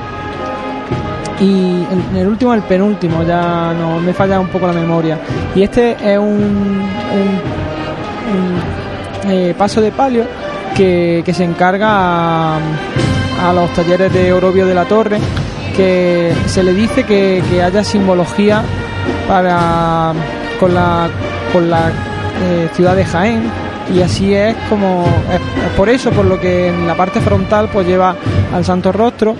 Y 1.41 1.85
en 2.13 2.17
el 2.17 2.29
último, 2.29 2.55
el 2.55 2.63
penúltimo, 2.63 3.23
ya 3.25 3.75
no 3.75 3.99
me 4.01 4.13
falla 4.13 4.39
un 4.39 4.49
poco 4.49 4.67
la 4.67 4.73
memoria. 4.73 5.19
Y 5.55 5.63
este 5.63 5.97
es 6.01 6.19
un, 6.19 6.83
eh, 9.29 9.55
paso 9.57 9.81
de 9.81 9.91
palio 9.91 10.25
que, 10.77 11.25
se 11.35 11.45
encarga 11.45 12.57
a, 12.57 13.53
los 13.55 13.73
talleres 13.73 14.13
de 14.13 14.33
Orobio 14.33 14.67
de 14.67 14.75
la 14.75 14.85
Torre, 14.85 15.19
que 15.77 16.33
se 16.47 16.63
le 16.63 16.73
dice 16.73 17.05
que, 17.05 17.43
que 17.51 17.63
haya 17.63 17.83
simbología 17.83 18.63
para 19.27 20.13
con 20.59 20.75
la, 20.75 21.09
con 21.53 21.69
la 21.69 21.89
eh, 22.43 22.69
ciudad 22.75 22.97
de 22.97 23.05
Jaén 23.05 23.43
y 23.95 24.01
así 24.01 24.35
es 24.35 24.57
como 24.69 25.05
es 25.33 25.71
por 25.77 25.89
eso 25.89 26.11
por 26.11 26.25
lo 26.25 26.41
que 26.41 26.69
en 26.69 26.87
la 26.87 26.95
parte 26.95 27.21
frontal 27.21 27.69
pues 27.73 27.87
lleva 27.87 28.17
al 28.53 28.65
Santo 28.65 28.93
Rostro 28.93 29.37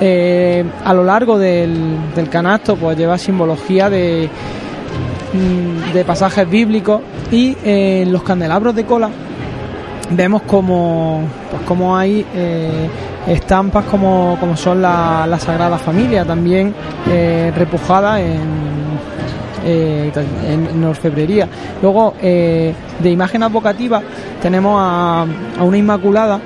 eh, 0.00 0.64
a 0.84 0.94
lo 0.94 1.04
largo 1.04 1.38
del, 1.38 1.98
canasto 2.30 2.76
pues 2.76 2.96
lleva 2.96 3.18
simbología 3.18 3.90
de 3.90 4.28
mm, 5.32 5.92
de 5.92 6.04
pasajes 6.04 6.48
bíblicos 6.48 7.02
y 7.30 7.56
eh, 7.64 8.02
en 8.02 8.12
los 8.12 8.22
candelabros 8.22 8.74
de 8.74 8.84
cola 8.84 9.10
vemos 10.10 10.42
como 10.42 11.22
pues 11.50 11.62
como 11.62 11.96
hay 11.96 12.24
eh, 12.34 12.88
estampas 13.28 13.84
como, 13.84 14.36
como 14.40 14.56
son 14.56 14.80
la, 14.80 15.26
la 15.28 15.38
Sagrada 15.38 15.76
Familia 15.76 16.24
también 16.24 16.74
repujada 17.54 18.20
en 18.20 18.70
eh, 19.62 20.10
en, 20.48 20.82
orfebrería. 20.84 21.46
Luego, 21.82 22.14
de 22.18 22.74
imagen 23.10 23.42
advocativa, 23.42 24.00
tenemos 24.40 24.74
a, 24.80 25.26
a 25.58 25.62
una 25.62 25.76
Inmaculada, 25.76 26.40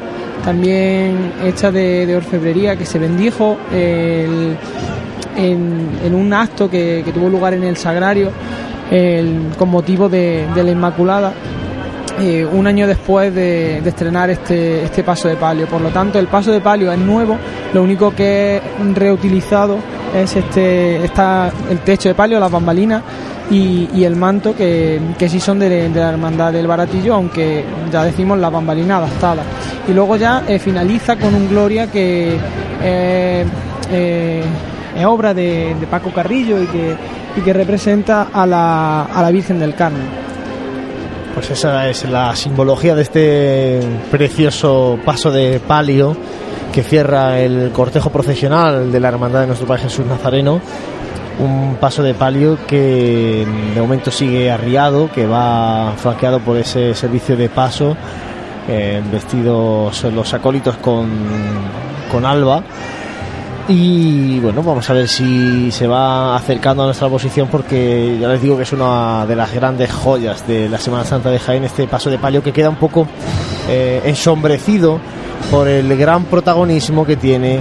también 0.45 1.33
hecha 1.43 1.71
de, 1.73 2.15
orfebrería, 2.17 2.77
que 2.77 2.85
se 2.85 2.99
bendijo 2.99 3.57
en, 3.73 4.57
un 6.15 6.33
acto 6.33 6.71
que, 6.71 7.03
que 7.05 7.13
tuvo 7.13 7.29
lugar 7.29 7.55
en 7.55 7.65
el 7.65 7.77
Sagrario 7.77 8.31
con 9.59 9.69
motivo 9.69 10.09
de, 10.09 10.47
de 10.55 10.63
la 10.63 10.71
Inmaculada. 10.71 11.33
eh, 12.21 12.45
un 12.45 12.67
año 12.67 12.87
después 12.87 13.35
de, 13.35 13.81
de 13.81 13.89
estrenar 13.89 14.31
este, 14.31 14.85
este 14.85 15.03
paso 15.03 15.29
de 15.29 15.37
palio. 15.37 15.67
Por 15.67 15.81
lo 15.81 15.91
tanto, 15.91 16.19
el 16.19 16.29
paso 16.29 16.53
de 16.53 16.61
palio 16.61 16.93
es 16.93 16.99
nuevo, 16.99 17.37
lo 17.73 17.83
único 17.83 18.15
que 18.15 18.57
es 18.57 18.63
reutilizado 18.95 19.79
es 20.15 20.37
este, 20.37 21.05
está 21.05 21.51
el 21.71 21.81
techo 21.81 22.09
de 22.09 22.15
palio, 22.15 22.39
las 22.39 22.51
bambalinas 22.51 23.03
y, 23.51 23.89
y 23.95 24.05
el 24.05 24.17
manto 24.17 24.55
que, 24.55 25.01
que 25.19 25.29
sí 25.29 25.41
son 25.41 25.59
de, 25.59 25.89
de 25.89 26.01
la 26.01 26.11
hermandad 26.11 26.53
del 26.53 26.67
baratillo, 26.67 27.15
aunque 27.15 27.65
ya 27.93 28.05
decimos 28.05 28.39
la 28.39 28.49
bambalina 28.49 28.99
adaptada. 28.99 29.43
Y 29.89 29.93
luego 29.93 30.17
ya 30.17 30.45
eh, 30.47 30.59
finaliza 30.59 31.17
con 31.17 31.35
un 31.35 31.49
Gloria 31.49 31.91
que 31.91 32.37
eh, 32.83 33.45
eh, 33.91 34.43
es 34.97 35.05
obra 35.05 35.35
de, 35.35 35.75
de 35.79 35.87
Paco 35.87 36.11
Carrillo 36.11 36.63
y 36.63 36.67
que, 36.67 36.95
y 37.37 37.41
que 37.41 37.53
representa 37.53 38.29
a 38.33 38.47
la, 38.47 39.03
a 39.03 39.21
la 39.21 39.31
Virgen 39.31 39.59
del 39.59 39.75
Carmen. 39.75 40.25
Pues 41.35 41.51
esa 41.51 41.89
es 41.89 42.09
la 42.09 42.37
simbología 42.37 42.95
de 42.95 43.03
este 43.03 43.81
precioso 44.11 44.99
paso 45.05 45.33
de 45.33 45.59
palio 45.59 46.17
que 46.75 46.83
cierra 46.83 47.39
el 47.39 47.71
cortejo 47.71 48.11
procesional 48.11 48.91
de 48.91 48.99
la 48.99 49.07
Hermandad 49.07 49.43
de 49.43 49.47
Nuestro 49.47 49.65
Padre 49.65 49.85
Jesús 49.85 50.05
Nazareno. 50.07 50.61
Un 51.39 51.77
paso 51.77 52.03
de 52.03 52.15
palio 52.15 52.59
que 52.67 53.47
de 53.75 53.81
momento 53.81 54.11
sigue 54.11 54.51
arriado, 54.51 55.09
que 55.09 55.25
va 55.25 55.93
flanqueado 55.97 56.41
por 56.41 56.57
ese 56.57 56.93
servicio 56.97 57.37
de 57.37 57.49
paso, 57.49 57.97
eh, 58.67 59.01
vestidos 59.09 60.03
los 60.03 60.35
acólitos 60.35 60.77
con, 60.79 61.09
con 62.11 62.27
alba. 62.27 62.65
Y 63.69 64.41
bueno, 64.41 64.61
vamos 64.65 64.91
a 64.91 64.95
ver 64.95 65.07
si 65.07 65.71
se 65.71 65.87
va 65.87 66.35
acercando 66.35 66.83
a 66.83 66.87
nuestra 66.87 67.09
posición 67.09 67.47
porque 67.53 68.19
ya 68.21 68.27
les 68.27 68.43
digo 68.43 68.57
que 68.57 68.65
es 68.65 68.73
una 68.73 69.27
de 69.27 69.37
las 69.37 69.55
grandes 69.55 69.93
joyas 69.93 70.45
de 70.49 70.69
la 70.69 70.79
Semana 70.79 71.05
Santa 71.05 71.31
de 71.31 71.39
Jaén, 71.39 71.63
este 71.63 71.87
paso 71.87 72.11
de 72.11 72.19
palio 72.19 72.43
que 72.43 72.53
queda 72.53 72.69
un 72.69 72.77
poco 72.77 73.07
eh, 73.69 74.03
ensombrecido 74.05 74.99
por 75.51 75.69
el 75.69 75.97
gran 75.97 76.25
protagonismo 76.25 77.05
que 77.05 77.17
tiene 77.17 77.61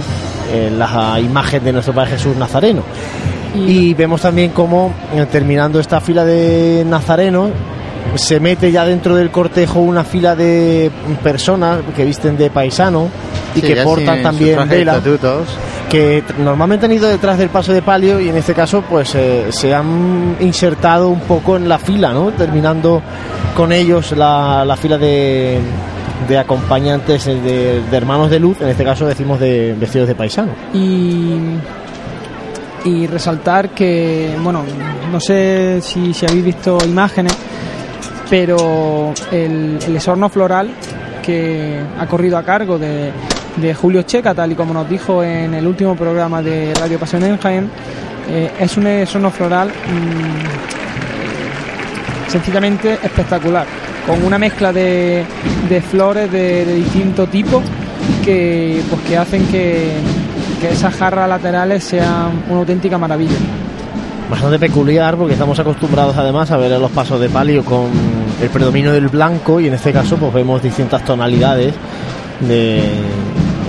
eh, 0.52 0.72
la 0.76 1.18
imagen 1.20 1.64
de 1.64 1.72
nuestro 1.72 1.94
Padre 1.94 2.12
Jesús 2.12 2.36
Nazareno. 2.36 2.82
Y 3.54 3.94
vemos 3.94 4.20
también 4.20 4.50
cómo 4.50 4.92
eh, 5.14 5.26
terminando 5.30 5.78
esta 5.78 6.00
fila 6.00 6.24
de 6.24 6.84
nazarenos 6.86 7.50
se 8.16 8.40
mete 8.40 8.70
ya 8.70 8.84
dentro 8.84 9.16
del 9.16 9.30
cortejo 9.30 9.80
una 9.80 10.04
fila 10.04 10.36
de 10.36 10.90
personas 11.22 11.80
que 11.96 12.04
visten 12.04 12.36
de 12.36 12.50
paisano 12.50 13.08
y 13.54 13.60
Sí, 13.60 13.66
que 13.66 13.76
portan 13.82 14.22
también 14.22 14.50
su 14.50 14.54
traje 14.56 14.70
de 14.70 14.78
vela 14.78 14.92
estatutos. 14.96 15.48
que 15.88 16.22
normalmente 16.38 16.86
han 16.86 16.92
ido 16.92 17.08
detrás 17.08 17.38
del 17.38 17.48
paso 17.48 17.72
de 17.72 17.82
palio 17.82 18.20
y 18.20 18.28
en 18.28 18.36
este 18.36 18.54
caso 18.54 18.82
pues 18.88 19.14
eh, 19.14 19.46
se 19.50 19.72
han 19.74 20.36
insertado 20.40 21.08
un 21.08 21.20
poco 21.20 21.56
en 21.56 21.68
la 21.68 21.78
fila, 21.78 22.12
¿no? 22.12 22.32
Terminando 22.32 23.00
con 23.56 23.72
ellos 23.72 24.12
la, 24.12 24.64
la 24.64 24.76
fila 24.76 24.98
de, 24.98 25.60
de 26.28 26.38
acompañantes 26.38 27.26
eh, 27.26 27.82
de, 27.90 27.96
hermanos 27.96 28.30
de 28.30 28.38
luz, 28.40 28.60
en 28.60 28.68
este 28.68 28.84
caso 28.84 29.06
decimos 29.06 29.40
de 29.40 29.74
vestidos 29.78 30.08
de 30.08 30.14
paisano. 30.14 30.52
y, 30.72 31.38
y 32.84 33.06
resaltar 33.06 33.70
que, 33.70 34.36
bueno, 34.42 34.62
no 35.10 35.20
sé 35.20 35.80
si, 35.80 36.12
habéis 36.26 36.44
visto 36.44 36.78
imágenes, 36.84 37.36
pero 38.28 39.12
el, 39.30 39.78
el 39.86 39.96
esorno 39.96 40.28
floral 40.28 40.70
que 41.22 41.80
ha 41.98 42.06
corrido 42.06 42.36
a 42.36 42.42
cargo 42.42 42.78
de, 42.78 43.10
de 43.56 43.74
Julio 43.74 44.02
Checa, 44.02 44.34
tal 44.34 44.52
y 44.52 44.54
como 44.54 44.74
nos 44.74 44.88
dijo 44.88 45.22
en 45.22 45.54
el 45.54 45.66
último 45.66 45.96
programa 45.96 46.42
de 46.42 46.74
Radio 46.74 46.98
Pasión 46.98 47.24
en 47.24 47.38
eh, 48.26 48.50
es 48.58 48.76
un 48.76 48.86
esorno 48.86 49.30
floral 49.30 49.68
mm, 49.68 50.44
sencillamente 52.30 52.94
espectacular, 53.02 53.66
con 54.06 54.24
una 54.24 54.38
mezcla 54.38 54.72
de, 54.72 55.24
de 55.68 55.80
flores 55.80 56.30
de, 56.30 56.64
de 56.64 56.74
distinto 56.74 57.26
tipo 57.26 57.62
que, 58.24 58.82
pues, 58.90 59.02
que 59.02 59.16
hacen 59.16 59.46
que, 59.46 59.92
que 60.60 60.70
esas 60.70 60.94
jarras 60.94 61.28
laterales 61.28 61.84
sean 61.84 62.42
una 62.48 62.60
auténtica 62.60 62.98
maravilla. 62.98 63.36
Bastante 64.30 64.58
peculiar 64.58 65.16
porque 65.16 65.34
estamos 65.34 65.58
acostumbrados 65.58 66.16
además 66.16 66.50
a 66.50 66.56
ver 66.56 66.78
los 66.80 66.90
pasos 66.90 67.20
de 67.20 67.28
palio 67.28 67.64
con 67.64 67.90
el 68.40 68.48
predominio 68.48 68.92
del 68.92 69.08
blanco 69.08 69.60
y 69.60 69.68
en 69.68 69.74
este 69.74 69.92
caso 69.92 70.16
pues 70.16 70.32
vemos 70.32 70.62
distintas 70.62 71.04
tonalidades 71.04 71.74
de 72.40 72.80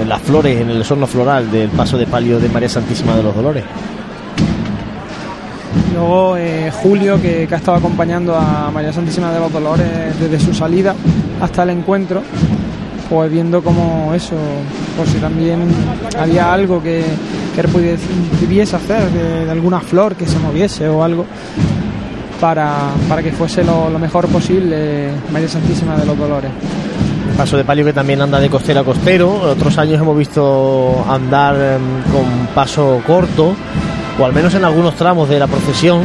en 0.01 0.09
las 0.09 0.21
flores, 0.21 0.59
en 0.59 0.69
el 0.69 0.81
esorno 0.81 1.07
floral 1.07 1.49
del 1.51 1.69
paso 1.69 1.97
de 1.97 2.05
palio 2.05 2.39
de 2.39 2.49
María 2.49 2.69
Santísima 2.69 3.15
de 3.15 3.23
los 3.23 3.35
Dolores. 3.35 3.63
Luego 5.93 6.37
eh, 6.37 6.71
Julio, 6.71 7.21
que, 7.21 7.47
ha 7.49 7.55
estado 7.55 7.77
acompañando 7.77 8.35
a 8.35 8.69
María 8.71 8.91
Santísima 8.91 9.31
de 9.31 9.39
los 9.39 9.51
Dolores 9.51 10.19
desde 10.19 10.39
su 10.39 10.53
salida 10.53 10.93
hasta 11.41 11.63
el 11.63 11.71
encuentro, 11.71 12.21
pues 13.09 13.31
viendo 13.31 13.63
como 13.63 14.13
eso, 14.13 14.35
por 14.97 15.07
si 15.07 15.17
también 15.17 15.61
había 16.19 16.53
algo 16.53 16.81
que, 16.81 17.03
que 17.53 17.61
él 17.61 17.67
pudiese, 17.67 18.75
hacer, 18.75 19.09
de, 19.11 19.49
alguna 19.49 19.79
flor 19.79 20.15
que 20.15 20.27
se 20.27 20.37
moviese 20.39 20.87
o 20.87 21.03
algo, 21.03 21.25
para, 22.39 22.91
para 23.07 23.23
que 23.23 23.31
fuese 23.31 23.63
lo, 23.63 23.89
lo 23.89 23.99
mejor 23.99 24.27
posible 24.27 25.09
María 25.31 25.47
Santísima 25.47 25.95
de 25.95 26.05
los 26.05 26.17
Dolores. 26.17 26.51
Paso 27.37 27.57
de 27.57 27.65
palio 27.65 27.83
que 27.83 27.91
también 27.91 28.21
anda 28.21 28.39
de 28.39 28.49
costero 28.49 28.79
a 28.79 28.83
costero. 28.85 29.29
Otros 29.29 29.77
años 29.77 29.99
hemos 29.99 30.17
visto 30.17 31.05
andar 31.09 31.55
em, 31.55 32.13
con 32.13 32.47
paso 32.55 33.01
corto, 33.05 33.53
o 34.19 34.25
al 34.25 34.33
menos 34.33 34.53
en 34.53 34.65
algunos 34.65 34.95
tramos 34.95 35.29
de 35.29 35.39
la 35.39 35.47
procesión. 35.47 36.03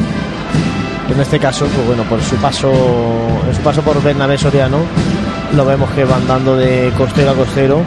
En 1.12 1.20
este 1.20 1.38
caso, 1.38 1.66
pues 1.66 1.86
bueno, 1.86 2.04
por 2.04 2.20
su 2.22 2.36
paso, 2.36 2.70
su 3.52 3.60
paso 3.62 3.82
por 3.82 4.00
Bernabé 4.02 4.38
Soriano, 4.38 4.78
lo 5.56 5.64
vemos 5.64 5.90
que 5.90 6.04
va 6.04 6.16
andando 6.16 6.56
de 6.56 6.92
costero 6.96 7.30
a 7.32 7.34
costero. 7.34 7.82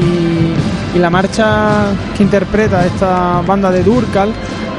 Y, 0.00 0.98
la 0.98 1.10
marcha 1.10 1.86
que 2.16 2.24
interpreta 2.24 2.84
esta 2.84 3.40
banda 3.46 3.70
de 3.70 3.84
Durcal 3.84 4.32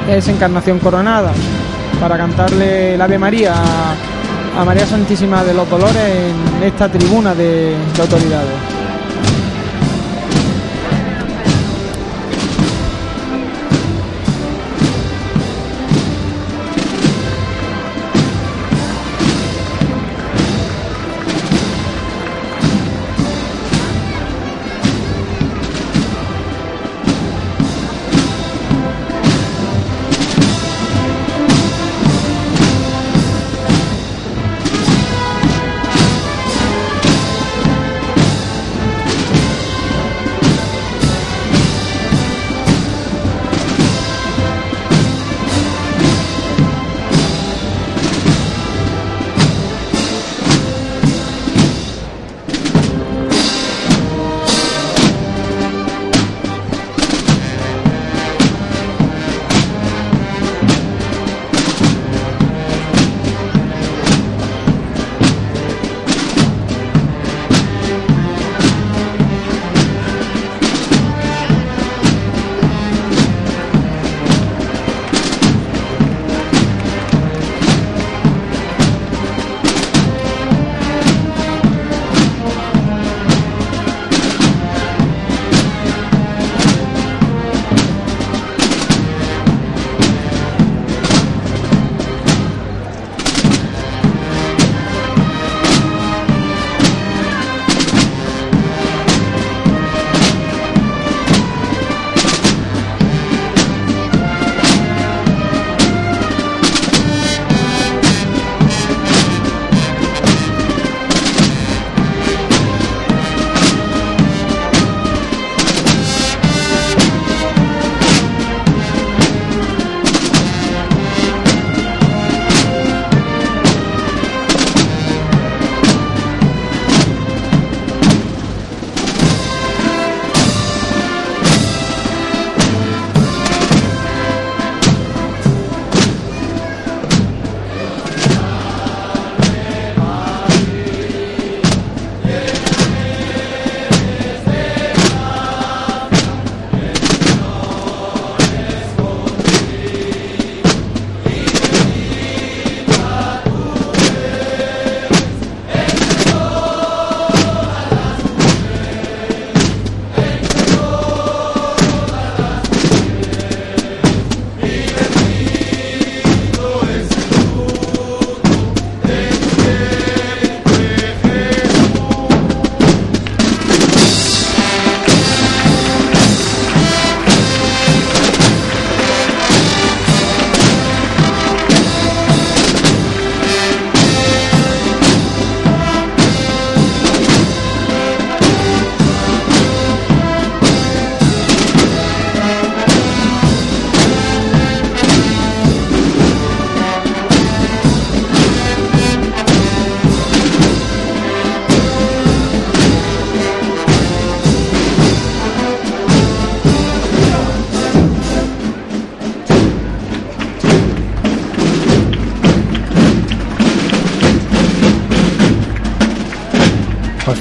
es 0.10 0.28
Encarnación 0.28 0.80
Coronada, 0.80 1.32
para 2.02 2.18
cantarle 2.18 2.96
el 2.96 3.02
Ave 3.02 3.18
María 3.18 3.54
a, 3.54 4.62
a 4.62 4.66
María 4.66 4.86
Santísima 4.86 5.46
de 5.46 5.54
los 5.54 5.70
Dolores 5.70 5.96
en 5.96 6.64
esta 6.64 6.90
tribuna 6.90 7.34
de, 7.34 7.74
de 7.96 8.02
autoridades. 8.02 8.79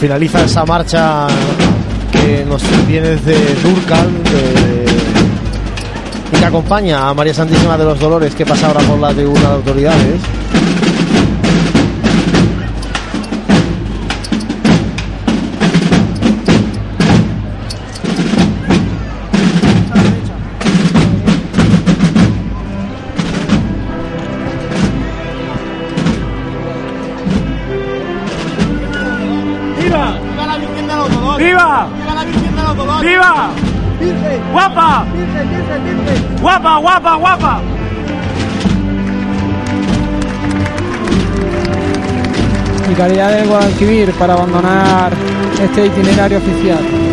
Finaliza 0.09 0.43
esa 0.43 0.64
marcha 0.64 1.26
que 2.10 2.43
nos 2.48 2.62
viene 2.86 3.09
desde 3.09 3.35
Durcal 3.62 4.09
de- 4.24 4.86
y 6.32 6.36
que 6.40 6.44
acompaña 6.47 7.10
a 7.10 7.12
María 7.12 7.35
Santísima 7.35 7.76
de 7.76 7.85
los 7.85 8.01
Dolores 8.01 8.35
que 8.35 8.47
pasa 8.47 8.68
ahora 8.68 8.80
por 8.80 8.98
la 8.98 9.12
tribuna 9.12 9.40
de 9.51 9.55
autoridades. 9.56 10.20
¡Guapa! 36.40 36.78
¡Guapa, 36.78 37.15
guapa, 37.16 37.61
y 42.90 42.95
calidad 42.95 43.32
del 43.32 43.47
Guadalquivir 43.47 44.12
para 44.12 44.32
abandonar 44.35 45.12
este 45.62 45.86
itinerario 45.86 46.39
oficial. 46.39 47.07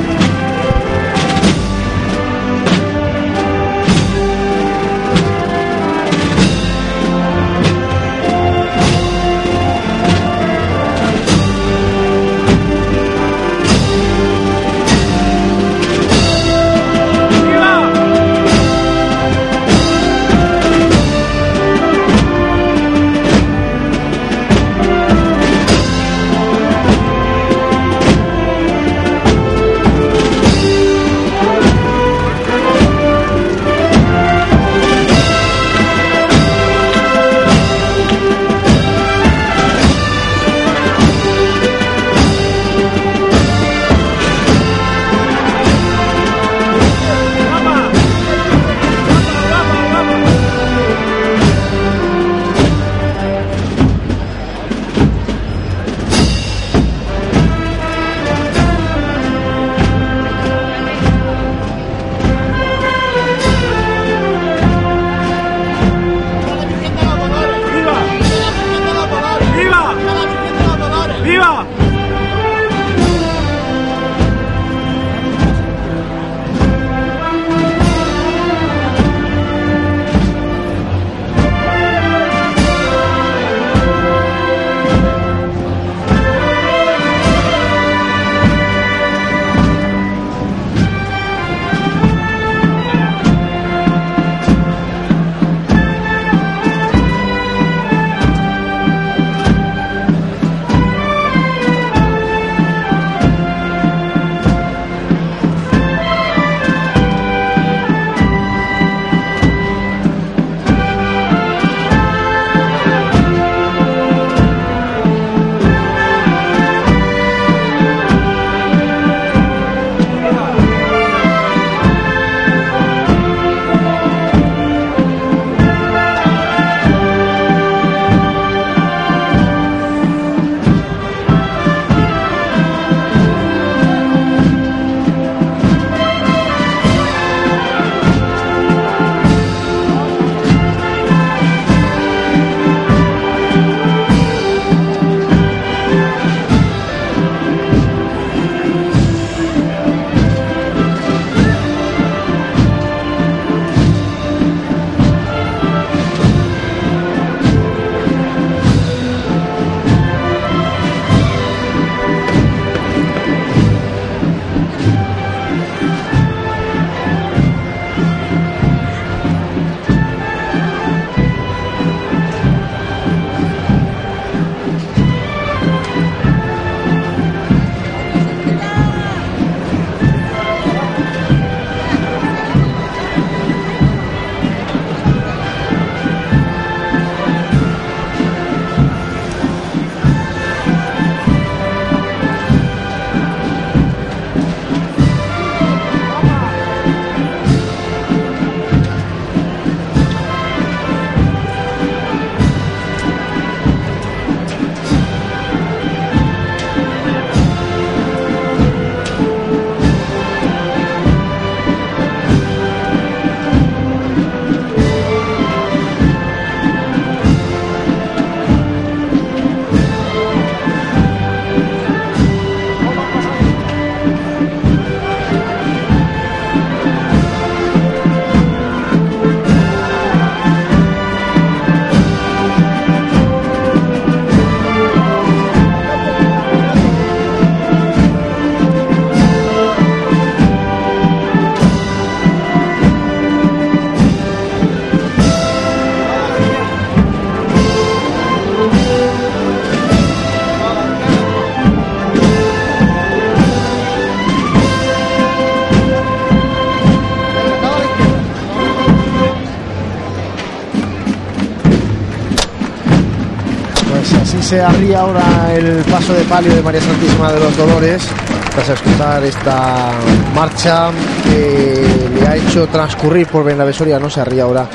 Se 264.45 264.61
arría 264.61 264.99
ahora 264.99 265.55
el 265.55 265.84
paso 265.85 266.13
de 266.13 266.23
palio 266.26 266.53
de 266.53 266.61
María 266.61 266.80
Santísima 266.80 267.34
de 267.34 267.39
los 267.39 267.57
Dolores 267.57 268.07
tras 268.51 268.69
escuchar 268.69 269.23
esta 269.23 269.91
marcha 270.35 270.91
que 271.23 271.84
le 272.13 272.27
ha 272.27 272.35
hecho 272.35 272.67
transcurrir 272.67 273.26
por 273.26 273.43
Benavesoria, 273.43 273.97
no 273.97 274.07
se 274.07 274.22
arría 274.22 274.43
ahora 274.43 274.69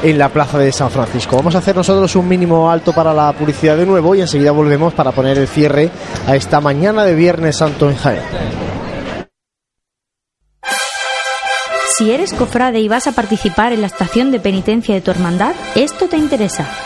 en 0.00 0.16
la 0.16 0.28
plaza 0.28 0.58
de 0.58 0.70
San 0.70 0.90
Francisco. 0.90 1.36
Vamos 1.38 1.56
a 1.56 1.58
hacer 1.58 1.74
nosotros 1.74 2.14
un 2.14 2.28
mínimo 2.28 2.70
alto 2.70 2.92
para 2.92 3.12
la 3.12 3.32
publicidad 3.32 3.76
de 3.76 3.84
nuevo 3.84 4.14
y 4.14 4.20
enseguida 4.20 4.52
volvemos 4.52 4.94
para 4.94 5.10
poner 5.10 5.36
el 5.38 5.48
cierre 5.48 5.90
a 6.24 6.36
esta 6.36 6.60
mañana 6.60 7.02
de 7.02 7.16
Viernes 7.16 7.56
Santo 7.56 7.90
en 7.90 7.96
Jaén. 7.96 8.22
Si 11.98 12.12
eres 12.12 12.32
cofrade 12.32 12.78
y 12.78 12.86
vas 12.86 13.08
a 13.08 13.12
participar 13.12 13.72
en 13.72 13.80
la 13.80 13.88
estación 13.88 14.30
de 14.30 14.38
penitencia 14.38 14.94
de 14.94 15.00
tu 15.00 15.10
hermandad, 15.10 15.52
esto 15.74 16.06
te 16.06 16.16
interesa. 16.16 16.85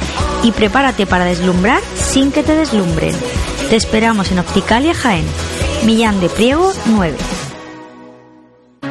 Y 0.43 0.51
prepárate 0.51 1.05
para 1.05 1.25
deslumbrar 1.25 1.81
sin 1.95 2.31
que 2.31 2.43
te 2.43 2.55
deslumbren. 2.55 3.15
Te 3.69 3.75
esperamos 3.75 4.31
en 4.31 4.39
Opticalia 4.39 4.93
Jaén. 4.93 5.25
Millán 5.85 6.19
de 6.19 6.29
Priego 6.29 6.71
9. 6.85 7.15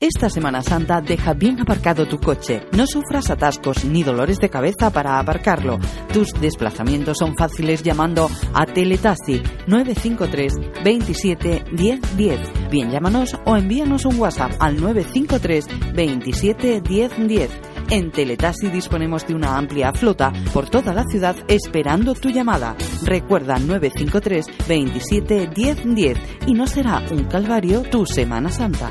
Esta 0.00 0.28
Semana 0.28 0.60
Santa 0.60 1.00
deja 1.00 1.34
bien 1.34 1.60
aparcado 1.60 2.06
tu 2.06 2.18
coche. 2.18 2.66
No 2.76 2.84
sufras 2.86 3.30
atascos 3.30 3.84
ni 3.84 4.02
dolores 4.02 4.38
de 4.38 4.50
cabeza 4.50 4.90
para 4.90 5.18
aparcarlo. 5.18 5.78
Tus 6.12 6.28
desplazamientos 6.40 7.16
son 7.18 7.36
fáciles 7.36 7.82
llamando 7.82 8.28
a 8.52 8.66
Teletaxi 8.66 9.40
953 9.66 10.82
27 10.82 11.64
10 11.72 12.16
10. 12.16 12.70
Bien, 12.70 12.90
llámanos 12.90 13.38
o 13.46 13.56
envíanos 13.56 14.04
un 14.04 14.18
WhatsApp 14.18 14.52
al 14.58 14.80
953 14.80 15.94
27 15.94 16.80
10 16.80 17.28
10. 17.28 17.50
En 17.90 18.10
Teletaxi 18.10 18.68
disponemos 18.70 19.26
de 19.26 19.34
una 19.34 19.56
amplia 19.56 19.92
flota 19.92 20.32
por 20.52 20.68
toda 20.68 20.92
la 20.92 21.04
ciudad 21.04 21.36
esperando 21.48 22.14
tu 22.14 22.30
llamada. 22.30 22.76
Recuerda 23.04 23.58
953 23.58 24.46
27 24.68 25.50
10 25.54 25.94
10 25.94 26.18
y 26.48 26.52
no 26.52 26.66
será 26.66 27.00
un 27.10 27.24
calvario 27.24 27.82
tu 27.82 28.04
Semana 28.04 28.50
Santa. 28.50 28.90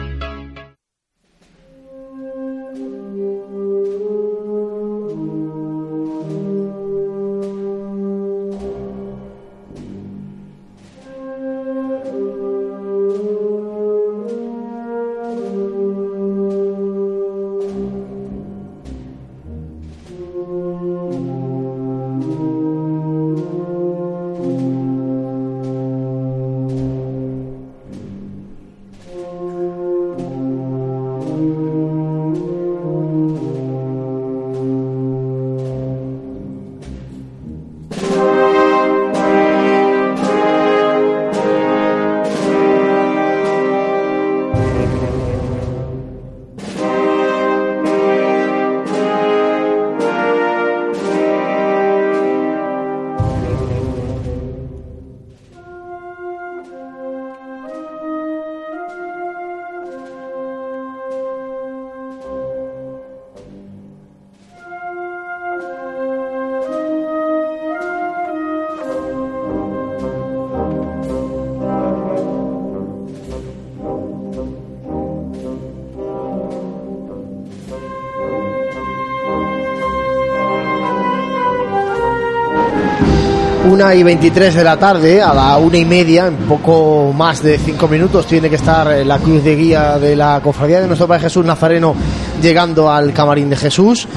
Y 83.93 84.03
23 84.03 84.55
de 84.55 84.63
la 84.63 84.77
tarde, 84.77 85.21
a 85.21 85.33
la 85.33 85.57
una 85.57 85.77
y 85.77 85.83
media, 85.83 86.27
en 86.27 86.37
poco 86.37 87.11
más 87.13 87.43
de 87.43 87.57
cinco 87.57 87.89
minutos, 87.89 88.25
tiene 88.25 88.49
que 88.49 88.55
estar 88.55 88.89
eh, 88.89 89.03
la 89.03 89.17
cruz 89.17 89.43
de 89.43 89.55
guía 89.55 89.99
de 89.99 90.15
la 90.15 90.39
cofradía 90.41 90.79
de 90.79 90.87
nuestro 90.87 91.07
Padre 91.07 91.23
Jesús 91.23 91.45
Nazareno 91.45 91.93
llegando 92.41 92.89
al 92.89 93.11
camarín 93.11 93.49
de 93.49 93.57
Jesús. 93.57 94.07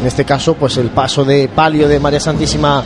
En 0.00 0.06
este 0.06 0.24
caso, 0.24 0.54
pues 0.54 0.76
el 0.76 0.90
paso 0.90 1.24
de 1.24 1.48
palio 1.48 1.88
de 1.88 1.98
María 1.98 2.20
Santísima 2.20 2.84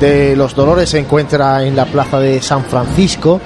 de 0.00 0.34
los 0.34 0.56
Dolores 0.56 0.88
se 0.90 0.98
encuentra 0.98 1.62
en 1.62 1.76
la 1.76 1.84
plaza 1.84 2.18
de 2.18 2.42
San 2.42 2.64
Francisco. 2.64 3.40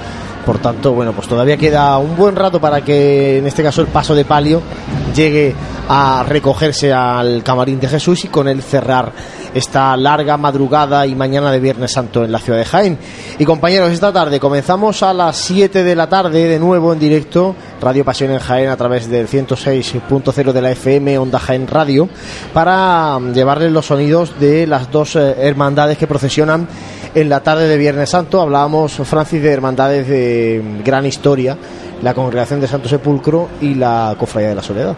Por 0.47 0.59
tanto, 0.59 0.95
bueno, 0.95 1.13
pues 1.13 1.29
todavía 1.29 1.59
queda 1.59 1.99
un 1.99 2.17
buen 2.17 2.35
rato 2.35 2.59
para 2.59 2.81
que 2.81 3.39
en 3.39 3.47
este 3.47 3.63
caso 3.63 3.83
el 3.83 3.89
paso 3.89 4.15
de 4.15 4.25
palio 4.25 4.63
llegue 5.15 5.55
a 5.89 6.25
recogerse 6.27 6.95
al 6.95 7.43
camarín 7.43 7.79
de 7.79 7.89
Jesús 7.89 8.25
y 8.25 8.29
con 8.29 8.49
él 8.49 8.63
cerrar 8.63 9.13
esta 9.55 9.97
larga 9.97 10.37
madrugada 10.37 11.07
y 11.07 11.15
mañana 11.15 11.51
de 11.51 11.61
Viernes 11.61 11.93
Santo 11.93 12.25
en 12.25 12.33
la 12.33 12.39
ciudad 12.39 12.59
de 12.59 12.65
Jaén. 12.65 12.99
Y 13.39 13.45
compañeros, 13.45 13.91
esta 13.91 14.13
tarde 14.13 14.41
comenzamos 14.41 15.03
a 15.03 15.13
las 15.13 15.37
7 15.37 15.85
de 15.85 15.97
la 15.97 16.09
tarde 16.09 16.49
de 16.49 16.59
nuevo 16.59 16.93
en 16.93 16.99
directo, 16.99 17.55
Radio 17.81 18.05
Pasión 18.05 18.31
en 18.31 18.39
Jaén 18.39 18.69
a 18.69 18.77
través 18.77 19.09
del 19.09 19.29
106.0 19.29 20.53
de 20.53 20.63
la 20.63 20.71
FM 20.71 21.19
Onda 21.19 21.39
Jaén 21.39 21.67
Radio, 21.67 22.09
para 22.53 23.19
llevarles 23.33 23.73
los 23.73 23.87
sonidos 23.87 24.39
de 24.39 24.67
las 24.67 24.91
dos 24.91 25.17
eh, 25.17 25.35
hermandades 25.39 25.99
que 25.99 26.07
procesionan 26.07 26.69
en 27.15 27.29
la 27.29 27.41
tarde 27.41 27.69
de 27.69 27.79
Viernes 27.79 28.11
Santo. 28.11 28.41
Hablábamos, 28.41 28.93
Francis, 28.93 29.43
de 29.43 29.53
hermandades 29.53 30.09
de 30.09 30.63
gran 30.85 31.07
historia, 31.07 31.57
la 32.03 32.15
Congregación 32.15 32.61
de 32.61 32.69
Santo 32.69 32.89
Sepulcro 32.89 33.49
y 33.61 33.75
la 33.75 34.15
Cofradía 34.19 34.51
de 34.51 34.55
la 34.55 34.63
Soledad. 34.63 34.97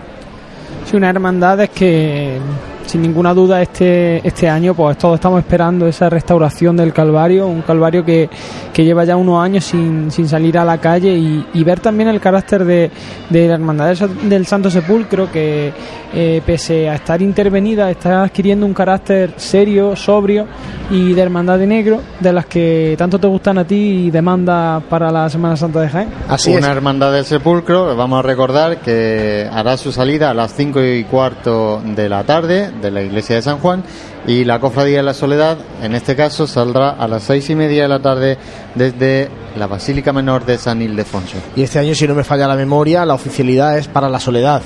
Sí, 0.88 0.96
una 0.96 1.10
hermandad 1.10 1.60
es 1.60 1.70
que 1.70 2.38
sin 2.86 3.02
ninguna 3.02 3.32
duda 3.34 3.62
este, 3.62 4.26
este 4.26 4.48
año 4.48 4.74
pues 4.74 4.98
todos 4.98 5.14
estamos 5.14 5.38
esperando 5.40 5.86
esa 5.86 6.08
restauración 6.10 6.76
del 6.76 6.92
Calvario, 6.92 7.46
un 7.46 7.62
Calvario 7.62 8.04
que, 8.04 8.28
que 8.72 8.84
lleva 8.84 9.04
ya 9.04 9.16
unos 9.16 9.42
años 9.42 9.64
sin, 9.64 10.10
sin 10.10 10.28
salir 10.28 10.58
a 10.58 10.64
la 10.64 10.78
calle 10.78 11.12
y, 11.14 11.46
y 11.54 11.64
ver 11.64 11.80
también 11.80 12.08
el 12.08 12.20
carácter 12.20 12.64
de, 12.64 12.90
de 13.28 13.48
la 13.48 13.54
Hermandad 13.54 13.86
del, 13.88 13.96
Sa- 13.96 14.08
del 14.08 14.46
Santo 14.46 14.70
Sepulcro 14.70 15.30
que 15.30 15.72
eh, 16.12 16.42
pese 16.44 16.88
a 16.88 16.96
estar 16.96 17.22
intervenida 17.22 17.88
está 17.90 18.24
adquiriendo 18.24 18.66
un 18.66 18.74
carácter 18.74 19.34
serio, 19.36 19.94
sobrio 19.94 20.46
y 20.90 21.12
de 21.12 21.22
Hermandad 21.22 21.58
de 21.58 21.66
Negro 21.68 22.00
de 22.18 22.32
las 22.32 22.46
que 22.46 22.96
tanto 22.98 23.18
te 23.20 23.28
gustan 23.28 23.58
a 23.58 23.64
ti 23.64 24.06
y 24.06 24.10
demanda 24.10 24.82
para 24.88 25.10
la 25.12 25.28
Semana 25.30 25.56
Santa 25.56 25.80
de 25.82 25.88
Jaén. 25.88 26.08
Una 26.58 26.72
hermandad 26.72 27.12
del 27.12 27.24
sepulcro, 27.24 27.94
vamos 27.94 28.18
a 28.18 28.22
recordar 28.22 28.78
que 28.78 29.48
hará 29.52 29.76
su 29.76 29.92
salida 29.92 30.30
a 30.30 30.34
las 30.34 30.52
5 30.54 30.82
y 30.82 31.04
cuarto 31.04 31.80
de 31.84 32.08
la 32.08 32.24
tarde 32.24 32.69
de 32.80 32.90
la 32.90 33.02
iglesia 33.02 33.36
de 33.36 33.42
San 33.42 33.58
Juan 33.58 33.82
y 34.26 34.44
la 34.44 34.60
cofradía 34.60 34.98
de 34.98 35.02
la 35.02 35.14
soledad, 35.14 35.58
en 35.82 35.94
este 35.94 36.16
caso, 36.16 36.46
saldrá 36.46 36.90
a 36.90 37.08
las 37.08 37.22
seis 37.22 37.48
y 37.50 37.54
media 37.54 37.82
de 37.82 37.88
la 37.88 38.00
tarde 38.00 38.38
desde 38.74 39.28
la 39.56 39.66
Basílica 39.66 40.12
Menor 40.12 40.44
de 40.44 40.58
San 40.58 40.82
Ildefonso. 40.82 41.36
Y 41.56 41.62
este 41.62 41.78
año, 41.78 41.94
si 41.94 42.06
no 42.06 42.14
me 42.14 42.24
falla 42.24 42.46
la 42.46 42.56
memoria, 42.56 43.04
la 43.04 43.14
oficialidad 43.14 43.78
es 43.78 43.88
para 43.88 44.08
la 44.08 44.20
soledad. 44.20 44.62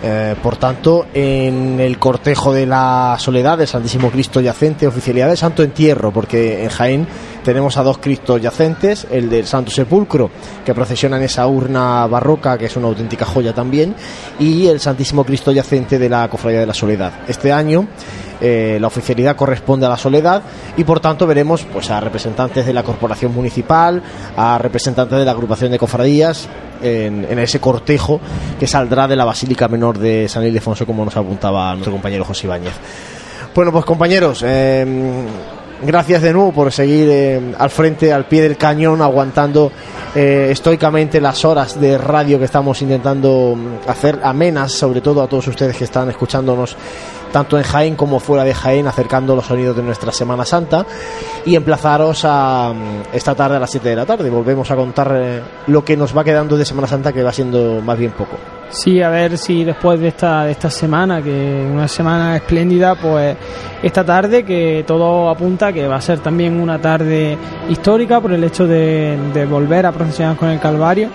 Eh, 0.00 0.36
por 0.40 0.56
tanto, 0.56 1.06
en 1.12 1.80
el 1.80 1.98
cortejo 1.98 2.52
de 2.52 2.66
la 2.66 3.16
soledad 3.18 3.58
del 3.58 3.66
Santísimo 3.66 4.10
Cristo 4.10 4.40
yacente, 4.40 4.86
oficialidad 4.86 5.28
de 5.28 5.36
Santo 5.36 5.62
Entierro, 5.64 6.12
porque 6.12 6.62
en 6.62 6.70
Jaén 6.70 7.08
tenemos 7.42 7.76
a 7.76 7.82
dos 7.82 7.98
Cristos 7.98 8.40
yacentes, 8.40 9.06
el 9.10 9.28
del 9.28 9.46
Santo 9.46 9.72
Sepulcro, 9.72 10.30
que 10.64 10.72
procesiona 10.72 11.16
en 11.16 11.24
esa 11.24 11.46
urna 11.48 12.06
barroca, 12.06 12.56
que 12.56 12.66
es 12.66 12.76
una 12.76 12.86
auténtica 12.86 13.24
joya 13.24 13.52
también, 13.52 13.94
y 14.38 14.68
el 14.68 14.78
Santísimo 14.78 15.24
Cristo 15.24 15.50
yacente 15.50 15.98
de 15.98 16.08
la 16.08 16.28
Cofradía 16.28 16.60
de 16.60 16.66
la 16.66 16.74
Soledad. 16.74 17.12
Este 17.26 17.52
año 17.52 17.88
eh, 18.40 18.78
la 18.80 18.86
oficialidad 18.86 19.36
corresponde 19.36 19.86
a 19.86 19.88
la 19.88 19.96
soledad 19.96 20.42
y 20.76 20.84
por 20.84 21.00
tanto 21.00 21.26
veremos 21.26 21.66
pues 21.72 21.90
a 21.90 22.00
representantes 22.00 22.66
de 22.66 22.72
la 22.72 22.82
corporación 22.82 23.34
municipal, 23.34 24.02
a 24.36 24.58
representantes 24.58 25.18
de 25.18 25.24
la 25.24 25.32
agrupación 25.32 25.70
de 25.70 25.78
cofradías 25.78 26.48
en, 26.82 27.38
ese 27.38 27.60
cortejo 27.60 28.20
que 28.58 28.66
saldrá 28.66 29.08
de 29.08 29.16
la 29.16 29.24
Basílica 29.24 29.68
Menor 29.68 29.98
de 29.98 30.28
San 30.28 30.44
Ildefonso 30.44 30.86
como 30.86 31.04
nos 31.04 31.16
apuntaba 31.16 31.72
nuestro 31.72 31.92
compañero 31.92 32.24
José 32.24 32.46
Ibáñez. 32.46 32.74
Bueno 33.54 33.72
pues 33.72 33.84
compañeros, 33.84 34.44
eh, 34.46 34.86
gracias 35.82 36.22
de 36.22 36.32
nuevo 36.32 36.52
por 36.52 36.72
seguir 36.72 37.08
eh, 37.10 37.54
al 37.58 37.70
frente, 37.70 38.12
al 38.12 38.26
pie 38.26 38.42
del 38.42 38.56
cañón, 38.56 39.02
aguantando 39.02 39.70
eh, 40.14 40.48
estoicamente 40.50 41.20
las 41.20 41.44
horas 41.44 41.80
de 41.80 41.98
radio 41.98 42.38
que 42.38 42.44
estamos 42.44 42.80
intentando 42.82 43.54
mm, 43.56 43.88
hacer 43.88 44.20
amenas, 44.22 44.72
sobre 44.72 45.00
todo 45.00 45.22
a 45.22 45.28
todos 45.28 45.46
ustedes 45.48 45.76
que 45.76 45.84
están 45.84 46.08
escuchándonos 46.10 46.76
tanto 47.32 47.58
en 47.58 47.64
Jaén 47.64 47.96
como 47.96 48.20
fuera 48.20 48.44
de 48.44 48.54
Jaén, 48.54 48.86
acercando 48.86 49.34
los 49.34 49.46
sonidos 49.46 49.76
de 49.76 49.82
nuestra 49.82 50.12
Semana 50.12 50.44
Santa 50.44 50.84
y 51.44 51.54
emplazaros 51.56 52.24
a 52.24 52.72
mm, 52.74 53.14
esta 53.14 53.34
tarde 53.34 53.56
a 53.56 53.60
las 53.60 53.70
7 53.70 53.88
de 53.88 53.96
la 53.96 54.06
tarde. 54.06 54.30
Volvemos 54.30 54.70
a 54.70 54.76
contar 54.76 55.12
eh, 55.14 55.42
lo 55.66 55.84
que 55.84 55.96
nos 55.96 56.16
va 56.16 56.24
quedando 56.24 56.56
de 56.56 56.64
Semana 56.64 56.86
Santa, 56.86 57.12
que 57.12 57.22
va 57.22 57.32
siendo 57.32 57.80
más 57.82 57.98
bien 57.98 58.12
poco. 58.12 58.36
Sí, 58.70 59.00
a 59.00 59.08
ver 59.08 59.38
si 59.38 59.64
después 59.64 59.98
de 59.98 60.08
esta, 60.08 60.44
de 60.44 60.52
esta 60.52 60.70
semana, 60.70 61.22
que 61.22 61.66
una 61.72 61.88
semana 61.88 62.36
espléndida, 62.36 62.94
pues 62.96 63.36
esta 63.82 64.04
tarde 64.04 64.44
que 64.44 64.84
todo 64.86 65.30
apunta 65.30 65.72
que 65.72 65.88
va 65.88 65.96
a 65.96 66.00
ser 66.00 66.18
también 66.18 66.60
una 66.60 66.78
tarde 66.78 67.38
histórica 67.70 68.20
por 68.20 68.32
el 68.32 68.44
hecho 68.44 68.66
de, 68.66 69.18
de 69.32 69.46
volver 69.46 69.86
a 69.86 69.92
procesionar 69.92 70.36
con 70.36 70.50
el 70.50 70.60
Calvario. 70.60 71.08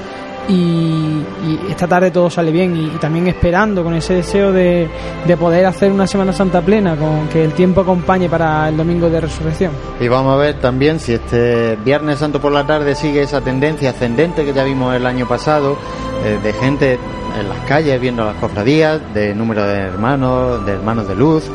Y, 0.50 1.22
esta 1.70 1.88
tarde 1.88 2.12
todo 2.12 2.30
sale 2.30 2.52
bien 2.52 2.76
y, 2.76 2.88
también 3.00 3.28
esperando 3.28 3.84
con 3.84 3.94
ese 3.94 4.16
deseo 4.16 4.52
de, 4.52 4.90
de 5.26 5.38
poder 5.38 5.66
hacer 5.66 5.92
una 5.92 6.08
Semana 6.08 6.34
Santa 6.34 6.62
plena, 6.62 6.96
con 6.96 7.28
que 7.30 7.44
el 7.44 7.54
tiempo 7.54 7.82
acompañe 7.82 8.30
para 8.30 8.70
el 8.70 8.78
domingo 8.78 9.10
de 9.10 9.22
resurrección. 9.22 9.72
Y 10.00 10.08
vamos 10.08 10.34
a 10.34 10.38
ver 10.38 10.60
también 10.60 11.00
si 11.00 11.14
este 11.14 11.78
Viernes 11.84 12.20
Santo 12.20 12.40
por 12.40 12.52
la 12.52 12.66
tarde 12.66 12.96
sigue 12.96 13.22
esa 13.22 13.42
tendencia 13.42 13.92
ascendente 13.92 14.46
que 14.46 14.54
ya 14.54 14.64
vimos 14.64 14.96
el 14.96 15.06
año 15.06 15.28
pasado, 15.28 15.78
eh, 16.26 16.40
de 16.42 16.54
gente 16.54 17.00
en 17.40 17.50
las 17.50 17.60
calles 17.68 18.00
viendo 18.00 18.26
las 18.26 18.36
cofradías, 18.36 19.02
de 19.14 19.34
número 19.34 19.66
de 19.66 19.80
hermanos, 19.80 20.66
de 20.66 20.74
hermanos 20.74 21.08
de 21.08 21.16
luz, 21.16 21.50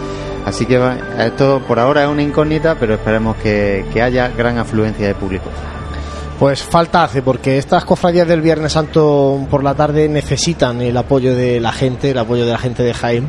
Así 0.49 0.65
que 0.65 0.81
esto 1.19 1.61
por 1.69 1.79
ahora 1.79 2.05
es 2.05 2.09
una 2.09 2.23
incógnita, 2.23 2.75
pero 2.77 2.95
esperemos 2.95 3.37
que, 3.37 3.85
que 3.93 4.01
haya 4.01 4.29
gran 4.29 4.57
afluencia 4.57 5.07
de 5.07 5.15
público. 5.15 5.51
Pues 6.39 6.63
falta 6.63 7.03
hace, 7.03 7.21
porque 7.21 7.59
estas 7.59 7.85
cofradías 7.85 8.29
del 8.29 8.43
Viernes 8.43 8.73
Santo 8.73 9.45
por 9.51 9.65
la 9.65 9.75
tarde 9.75 10.09
necesitan 10.09 10.81
el 10.83 10.97
apoyo 10.97 11.35
de 11.35 11.59
la 11.59 11.73
gente, 11.73 12.13
el 12.13 12.19
apoyo 12.19 12.47
de 12.47 12.53
la 12.53 12.59
gente 12.59 12.85
de 12.85 12.95
Jaén. 12.95 13.29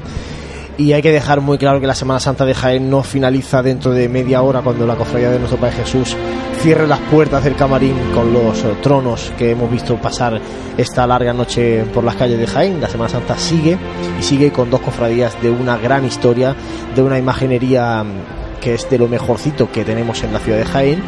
Y 0.77 0.93
hay 0.93 1.01
que 1.01 1.11
dejar 1.11 1.41
muy 1.41 1.57
claro 1.57 1.81
que 1.81 1.87
la 1.87 1.95
Semana 1.95 2.19
Santa 2.19 2.45
de 2.45 2.53
Jaén 2.53 2.87
no 2.87 3.01
finaliza 3.01 3.63
dentro 3.63 3.91
de 3.91 4.07
media 4.07 4.43
hora 4.43 4.61
cuando 4.61 4.85
la 4.85 4.95
cofradía 4.95 5.31
de 5.31 5.39
nuestro 5.39 5.59
Padre 5.59 5.77
Jesús 5.77 6.15
cierre 6.61 6.85
las 6.85 6.99
puertas 6.99 7.43
del 7.43 7.55
camarín 7.55 7.95
con 8.13 8.31
los 8.31 8.63
eh, 8.63 8.75
tronos 8.83 9.33
que 9.39 9.51
hemos 9.51 9.71
visto 9.71 9.95
pasar 9.97 10.39
esta 10.77 11.07
larga 11.07 11.33
noche 11.33 11.85
por 11.91 12.03
las 12.03 12.15
calles 12.15 12.37
de 12.37 12.45
Jaén. 12.45 12.79
La 12.79 12.89
Semana 12.89 13.09
Santa 13.09 13.39
sigue 13.39 13.75
y 14.19 14.23
sigue 14.23 14.51
con 14.51 14.69
dos 14.69 14.81
cofradías 14.81 15.41
de 15.41 15.49
una 15.49 15.77
gran 15.77 16.05
historia, 16.05 16.55
de 16.95 17.01
una 17.01 17.17
imaginería 17.17 18.03
mm, 18.03 18.59
que 18.61 18.75
es 18.75 18.87
de 18.87 18.99
lo 18.99 19.07
mejorcito 19.07 19.71
que 19.71 19.83
tenemos 19.83 20.23
en 20.23 20.31
la 20.31 20.39
ciudad 20.39 20.59
de 20.59 20.65
Jaén 20.65 21.03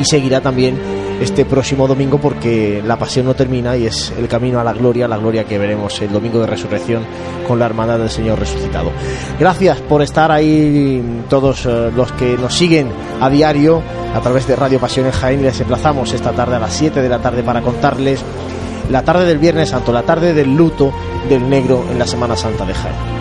y 0.00 0.04
seguirá 0.04 0.40
también 0.40 0.78
este 1.20 1.44
próximo 1.44 1.88
domingo 1.88 2.18
porque 2.18 2.82
la 2.84 2.96
pasión 2.96 3.26
no 3.26 3.34
termina 3.34 3.76
y 3.76 3.86
es 3.86 4.12
el 4.16 4.28
camino 4.28 4.60
a 4.60 4.64
la 4.64 4.72
gloria, 4.72 5.08
la 5.08 5.16
gloria 5.16 5.44
que 5.44 5.58
veremos 5.58 6.00
el 6.00 6.12
domingo 6.12 6.40
de 6.40 6.46
resurrección 6.46 7.04
con 7.46 7.58
la 7.58 7.66
hermandad 7.66 7.98
del 7.98 8.10
Señor 8.10 8.38
resucitado. 8.38 8.92
Gracias 9.38 9.80
por 9.80 10.02
estar 10.02 10.30
ahí 10.30 11.02
todos 11.28 11.66
eh, 11.66 11.90
los 11.94 12.12
que 12.12 12.36
nos 12.36 12.54
siguen 12.54 12.88
a 13.20 13.28
diario 13.28 13.82
a 14.14 14.20
través 14.20 14.46
de 14.46 14.56
Radio 14.56 14.78
Pasión 14.78 15.06
en 15.06 15.12
Jaén 15.12 15.42
les 15.42 15.60
emplazamos 15.60 16.12
esta 16.12 16.32
tarde 16.32 16.56
a 16.56 16.60
las 16.60 16.72
7 16.72 17.02
de 17.02 17.08
la 17.08 17.18
tarde 17.18 17.42
para 17.42 17.62
contarles 17.62 18.22
la 18.90 19.02
tarde 19.02 19.26
del 19.26 19.38
Viernes 19.38 19.68
Santo, 19.68 19.92
la 19.92 20.02
tarde 20.02 20.32
del 20.32 20.54
luto 20.54 20.92
del 21.28 21.48
negro 21.48 21.84
en 21.90 21.98
la 21.98 22.06
Semana 22.06 22.36
Santa 22.36 22.64
de 22.64 22.74
Jaén. 22.74 23.17